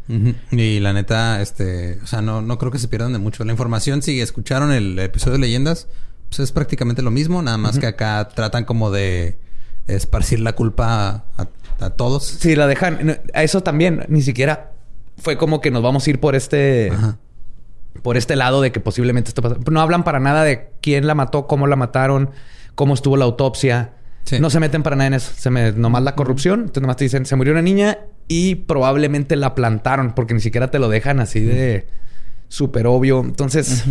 Y 0.52 0.82
la 0.82 0.92
neta, 0.92 1.42
este, 1.42 2.00
o 2.04 2.06
sea, 2.06 2.22
no, 2.22 2.42
no 2.42 2.58
creo 2.58 2.74
que 2.74 2.80
se 2.80 2.90
pierdan 2.90 3.14
de 3.14 3.20
mucho. 3.20 3.46
La 3.46 3.54
información, 3.54 4.02
si 4.02 4.20
escucharon 4.20 4.74
el 4.74 5.00
episodio 5.00 5.38
de 5.38 5.40
leyendas, 5.40 5.88
pues 6.28 6.42
es 6.42 6.52
prácticamente 6.52 7.02
lo 7.02 7.12
mismo, 7.12 7.42
nada 7.42 7.58
más 7.58 7.80
que 7.80 7.88
acá 7.88 8.28
tratan 8.28 8.66
como 8.66 8.92
de 8.92 9.38
esparcir 9.88 10.40
la 10.40 10.54
culpa 10.54 11.24
a, 11.38 11.48
a 11.80 11.90
todos. 11.92 12.26
Si 12.26 12.56
la 12.56 12.68
dejan, 12.68 13.20
a 13.34 13.44
eso 13.44 13.62
también, 13.62 14.06
ni 14.08 14.22
siquiera 14.22 14.72
fue 15.18 15.38
como 15.38 15.62
que 15.62 15.72
nos 15.72 15.82
vamos 15.84 16.06
a 16.06 16.10
ir 16.10 16.20
por 16.20 16.36
este, 16.36 16.92
Ajá. 16.92 17.18
por 18.02 18.18
este 18.18 18.36
lado 18.36 18.62
de 18.62 18.72
que 18.72 18.80
posiblemente 18.80 19.30
esto 19.30 19.42
pasa. 19.42 19.58
No 19.70 19.82
hablan 19.82 20.04
para 20.04 20.20
nada 20.20 20.44
de 20.44 20.72
quién 20.82 21.08
la 21.08 21.16
mató, 21.16 21.48
cómo 21.48 21.68
la 21.68 21.76
mataron, 21.76 22.32
cómo 22.76 22.94
estuvo 22.94 23.18
la 23.18 23.26
autopsia. 23.26 23.94
Sí. 24.24 24.40
No 24.40 24.50
se 24.50 24.60
meten 24.60 24.82
para 24.84 24.96
nada 24.96 25.08
en 25.08 25.14
eso. 25.14 25.32
Se 25.38 25.50
me, 25.50 25.72
nomás 25.72 26.04
la 26.04 26.16
corrupción. 26.16 26.62
Entonces 26.62 26.82
nomás 26.82 26.98
te 26.98 27.06
dicen, 27.06 27.26
se 27.26 27.36
murió 27.36 27.54
una 27.54 27.62
niña 27.62 28.00
y 28.28 28.56
probablemente 28.56 29.36
la 29.36 29.54
plantaron 29.54 30.14
porque 30.14 30.34
ni 30.34 30.40
siquiera 30.40 30.72
te 30.72 30.80
lo 30.80 30.90
dejan 30.90 31.20
así 31.20 31.42
de 31.42 31.88
súper 32.48 32.88
obvio. 32.88 33.20
Entonces, 33.22 33.84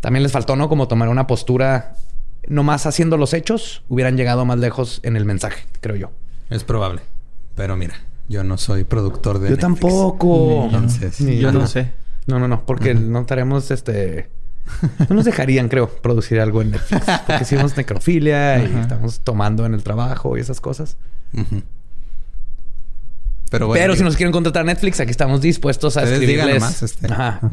también 0.00 0.22
les 0.22 0.32
faltó, 0.32 0.54
¿no? 0.54 0.68
Como 0.68 0.86
tomar 0.86 1.08
una 1.08 1.26
postura 1.26 1.94
nomás 2.48 2.86
haciendo 2.86 3.16
los 3.16 3.34
hechos, 3.34 3.82
hubieran 3.88 4.16
llegado 4.16 4.44
más 4.44 4.58
lejos 4.58 5.00
en 5.02 5.16
el 5.16 5.24
mensaje, 5.24 5.66
creo 5.80 5.96
yo. 5.96 6.10
Es 6.50 6.64
probable. 6.64 7.02
Pero 7.54 7.76
mira, 7.76 7.94
yo 8.28 8.44
no 8.44 8.58
soy 8.58 8.84
productor 8.84 9.38
de 9.38 9.50
Yo 9.50 9.58
tampoco. 9.58 10.64
Entonces, 10.64 11.18
yo 11.18 11.52
no 11.52 11.66
sé. 11.66 11.92
No, 12.26 12.38
no, 12.38 12.48
no, 12.48 12.66
porque 12.66 12.94
no 12.94 13.20
estaremos 13.20 13.70
este 13.70 14.28
no 15.08 15.16
nos 15.16 15.24
dejarían, 15.24 15.68
creo, 15.68 15.88
producir 15.88 16.40
algo 16.40 16.62
en 16.62 16.72
Netflix. 16.72 17.04
Porque 17.26 17.42
hicimos 17.42 17.76
necrofilia 17.76 18.62
y 18.62 18.78
estamos 18.80 19.20
tomando 19.20 19.66
en 19.66 19.74
el 19.74 19.82
trabajo 19.82 20.36
y 20.36 20.40
esas 20.40 20.60
cosas. 20.60 20.96
Pero, 23.50 23.66
bueno, 23.66 23.80
Pero 23.80 23.96
si 23.96 24.02
nos 24.02 24.16
quieren 24.16 24.32
contratar 24.32 24.64
Netflix, 24.64 25.00
aquí 25.00 25.10
estamos 25.10 25.40
dispuestos 25.40 25.96
a 25.96 26.02
escribirles 26.02 26.60
más, 26.60 26.82
este. 26.82 27.08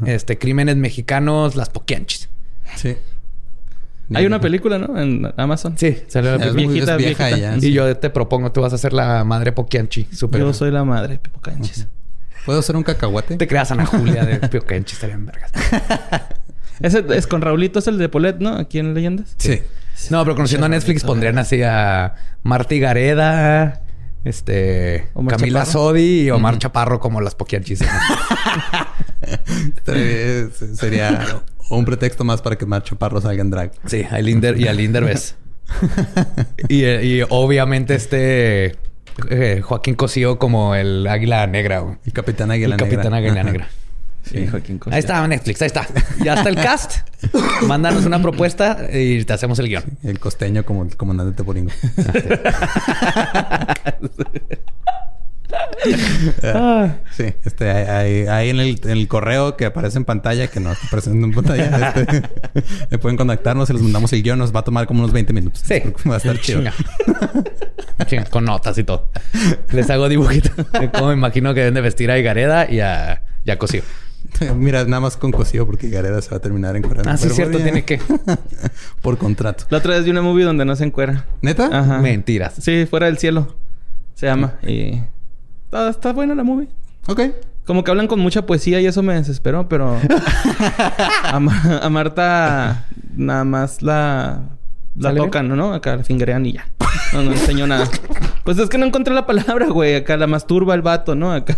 este, 0.06 0.38
crímenes 0.38 0.76
mexicanos, 0.76 1.56
las 1.56 1.70
poquianchis. 1.70 2.30
Sí. 2.76 2.98
Hay 4.14 4.26
una 4.26 4.40
película, 4.40 4.78
¿no? 4.78 5.00
En 5.00 5.34
Amazon. 5.38 5.78
Sí, 5.78 5.98
salió 6.08 6.38
la 6.38 6.52
viejita, 6.52 6.96
vieja 6.98 7.30
Ya, 7.32 7.58
y 7.58 7.72
yo 7.72 7.98
te 7.98 8.10
propongo, 8.10 8.52
tú 8.52 8.62
vas 8.62 8.74
a 8.74 8.78
ser 8.78 8.94
la 8.94 9.24
madre 9.24 9.52
Poquianchi. 9.52 10.08
Super 10.12 10.42
yo 10.42 10.54
soy 10.54 10.72
la 10.72 10.84
madre 10.84 11.20
Poquianchis. 11.20 11.88
¿Puedo 12.46 12.62
ser 12.62 12.76
un 12.76 12.84
cacahuate? 12.84 13.38
Te 13.38 13.48
creas 13.48 13.72
Ana 13.72 13.86
Julia 13.86 14.24
de 14.26 14.48
Poquianchi, 14.48 14.94
estarían 14.94 15.26
vergas. 15.26 15.52
Ese 16.80 17.04
es 17.10 17.26
con 17.26 17.42
Raulito, 17.42 17.80
es 17.80 17.88
el 17.88 17.98
de 17.98 18.10
Polet, 18.10 18.38
¿no? 18.40 18.56
Aquí 18.58 18.80
en 18.80 18.94
Leyendas. 18.94 19.34
Sí. 19.38 19.62
No, 20.10 20.24
pero 20.24 20.36
conociendo 20.36 20.66
a 20.66 20.70
Netflix 20.70 21.04
pondrían 21.04 21.38
así 21.38 21.64
a 21.64 22.16
Marty 22.44 22.80
Gareda, 22.80 23.82
este, 24.26 25.08
Camila 25.30 25.66
Sodi 25.66 26.24
y 26.24 26.32
Omar 26.32 26.58
Chaparro 26.58 27.00
como 27.00 27.22
las 27.22 27.34
Poquianchis. 27.34 27.80
Sería 30.76 31.44
un 31.70 31.86
pretexto 31.86 32.24
más 32.24 32.42
para 32.42 32.58
que 32.58 32.66
Omar 32.66 32.84
Chaparro 32.84 33.22
salga 33.22 33.42
en 33.42 33.50
drag. 33.50 33.72
Sí, 33.86 34.04
a 34.10 34.20
Linder 34.20 34.60
y 34.60 34.68
a 34.68 34.74
Linder 34.74 35.04
ves. 35.04 35.36
y, 36.70 37.22
obviamente 37.30 37.96
este 37.96 38.76
eh, 39.30 39.62
Joaquín 39.64 39.96
Cosío 39.96 40.38
como 40.38 40.76
el 40.76 41.08
águila 41.08 41.48
negra. 41.48 41.98
El 42.06 42.14
capitán 42.14 42.52
águila 42.52 42.78
negra. 42.78 42.90
Capitán 42.90 43.14
águila 43.14 43.44
negra. 43.44 43.68
Sí, 44.24 44.48
Joaquín 44.48 44.80
Ahí 44.90 45.00
está 45.00 45.28
Netflix, 45.28 45.62
ahí 45.62 45.68
está. 45.68 45.88
Ya 46.24 46.34
está 46.34 46.50
el 46.50 46.56
cast. 46.56 47.08
Mándanos 47.68 48.06
una 48.06 48.22
propuesta 48.22 48.88
y 48.92 49.24
te 49.24 49.34
hacemos 49.34 49.60
el 49.60 49.68
guion. 49.68 49.84
el 50.04 50.20
costeño 50.20 50.66
como 50.66 50.84
el 50.84 50.96
comandante 50.96 51.36
Teporingo. 51.36 51.72
Ah, 52.08 53.76
sí, 57.12 57.34
este, 57.44 57.70
ahí, 57.70 58.50
en, 58.50 58.60
el, 58.60 59.08
correo 59.08 59.56
que 59.56 59.66
aparece 59.66 59.98
en 59.98 60.06
pantalla, 60.06 60.48
que 60.48 60.60
no 60.60 60.72
está 60.72 60.88
apareciendo 60.88 61.28
en 61.28 61.34
pantalla, 61.34 61.94
este, 61.96 62.98
pueden 62.98 63.18
contactarnos 63.18 63.70
y 63.70 63.74
les 63.74 63.82
mandamos 63.82 64.12
el 64.14 64.24
guion. 64.24 64.40
Nos 64.40 64.56
va 64.56 64.62
a 64.62 64.64
tomar 64.64 64.88
como 64.88 65.02
unos 65.02 65.14
20 65.14 65.34
minutos. 65.34 65.62
Sí. 65.64 65.82
Va 66.10 66.16
a 66.16 66.18
estar 66.18 66.40
chido. 66.40 66.62
con 68.30 68.46
notas 68.46 68.78
y 68.78 68.84
todo. 68.84 69.10
Les 69.72 69.90
hago 69.90 70.10
dibujitos. 70.10 70.52
Como 70.94 71.08
me 71.08 71.14
imagino 71.14 71.54
que 71.54 71.62
deben 71.62 71.74
de 71.74 71.82
vestir 71.82 72.12
a 72.12 72.18
Igareda 72.18 72.70
y 72.70 72.80
a, 72.80 73.24
y 73.44 73.52
a 73.52 73.58
Cosío. 73.58 73.84
Mira, 74.56 74.84
nada 74.86 75.00
más 75.00 75.18
con 75.18 75.32
Cosío 75.32 75.66
porque 75.66 75.90
Gareda 75.90 76.22
se 76.22 76.30
va 76.32 76.38
a 76.38 76.40
terminar 76.40 76.76
encuerando. 76.76 77.10
Ah, 77.10 77.18
sí, 77.18 77.30
cierto, 77.30 77.60
tiene 77.60 77.86
que. 77.86 78.00
Por 79.02 79.18
contrato. 79.18 79.66
La 79.70 79.78
otra 79.78 79.96
vez 79.96 80.04
vi 80.04 80.12
una 80.12 80.22
movie 80.22 80.44
donde 80.44 80.66
no 80.66 80.76
se 80.76 80.84
encuera. 80.84 81.26
¿Neta? 81.42 81.70
Ajá. 81.72 82.00
Mentiras. 82.00 82.56
Sí, 82.60 82.86
fuera 82.86 83.06
del 83.06 83.18
cielo. 83.18 83.56
Se 84.16 84.26
llama. 84.26 84.56
Y. 84.64 85.02
Está, 85.72 86.14
buena 86.14 86.36
la 86.36 86.44
movie. 86.44 86.68
Ok. 87.08 87.22
Como 87.66 87.84
que 87.84 87.92
hablan 87.92 88.08
con 88.08 88.20
mucha 88.20 88.46
poesía 88.46 88.80
y 88.80 88.86
eso 88.86 89.02
me 89.04 89.14
desesperó, 89.16 89.68
pero. 89.68 89.98
a, 91.24 91.90
Marta 91.90 92.86
nada 93.16 93.44
más 93.44 93.82
la. 93.82 94.44
La 94.96 95.14
tocan, 95.14 95.50
¿no? 95.50 95.74
Acá 95.74 95.98
la 95.98 96.04
fingerean 96.04 96.46
y 96.46 96.54
ya. 96.54 96.70
No, 97.12 97.24
no 97.24 97.32
enseñó 97.32 97.68
nada. 97.68 97.90
Pues 98.44 98.58
es 98.60 98.70
que 98.70 98.78
no 98.78 98.86
encontré 98.86 99.14
la 99.14 99.26
palabra, 99.26 99.68
güey. 99.68 99.96
Acá 99.96 100.16
la 100.16 100.28
masturba 100.28 100.74
el 100.74 100.82
vato, 100.82 101.16
¿no? 101.16 101.34
Acá. 101.34 101.58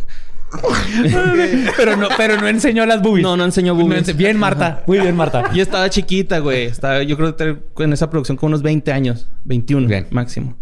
pero 1.77 1.97
no, 1.97 2.07
pero 2.15 2.39
no 2.39 2.47
enseñó 2.47 2.85
las 2.85 3.01
boobies. 3.01 3.23
No, 3.23 3.35
no 3.35 3.43
enseñó 3.43 3.75
boobies. 3.75 4.15
bien, 4.15 4.37
Marta. 4.37 4.83
Muy 4.87 4.99
bien, 4.99 5.15
Marta. 5.15 5.51
Y 5.53 5.59
estaba 5.59 5.89
chiquita, 5.89 6.39
güey. 6.39 6.65
Estaba, 6.65 7.03
yo 7.03 7.17
creo 7.17 7.35
que 7.35 7.57
en 7.77 7.93
esa 7.93 8.09
producción 8.09 8.37
con 8.37 8.47
unos 8.47 8.61
20 8.61 8.91
años. 8.91 9.27
21 9.43 9.87
bien. 9.87 10.07
máximo. 10.11 10.55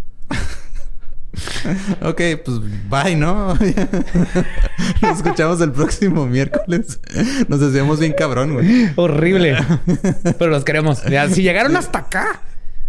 ok, 2.01 2.21
pues 2.43 2.59
bye, 2.89 3.15
¿no? 3.15 3.53
Nos 5.01 5.17
escuchamos 5.17 5.61
el 5.61 5.71
próximo 5.71 6.25
miércoles. 6.25 6.99
Nos 7.47 7.61
hacemos 7.61 7.99
bien 7.99 8.13
cabrón, 8.13 8.53
güey. 8.53 8.91
Horrible. 8.95 9.57
Pero 10.37 10.51
los 10.51 10.63
queremos. 10.63 11.01
si 11.31 11.41
llegaron 11.41 11.75
hasta 11.75 11.99
acá, 11.99 12.41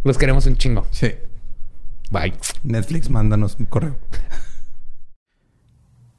los 0.05 0.19
queremos 0.19 0.47
un 0.47 0.57
chingo. 0.57 0.87
Sí. 0.91 1.13
Bye. 2.11 2.35
Netflix, 2.63 3.11
mándanos 3.11 3.57
un 3.59 3.67
correo. 3.67 3.97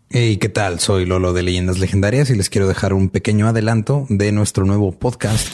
Hey, 0.09 0.37
¿qué 0.37 0.47
tal? 0.47 0.79
Soy 0.79 1.05
Lolo 1.05 1.33
de 1.33 1.43
Leyendas 1.43 1.79
Legendarias 1.79 2.29
y 2.29 2.35
les 2.35 2.49
quiero 2.49 2.67
dejar 2.67 2.93
un 2.93 3.09
pequeño 3.09 3.47
adelanto 3.47 4.05
de 4.09 4.31
nuestro 4.31 4.65
nuevo 4.65 4.93
podcast. 4.93 5.53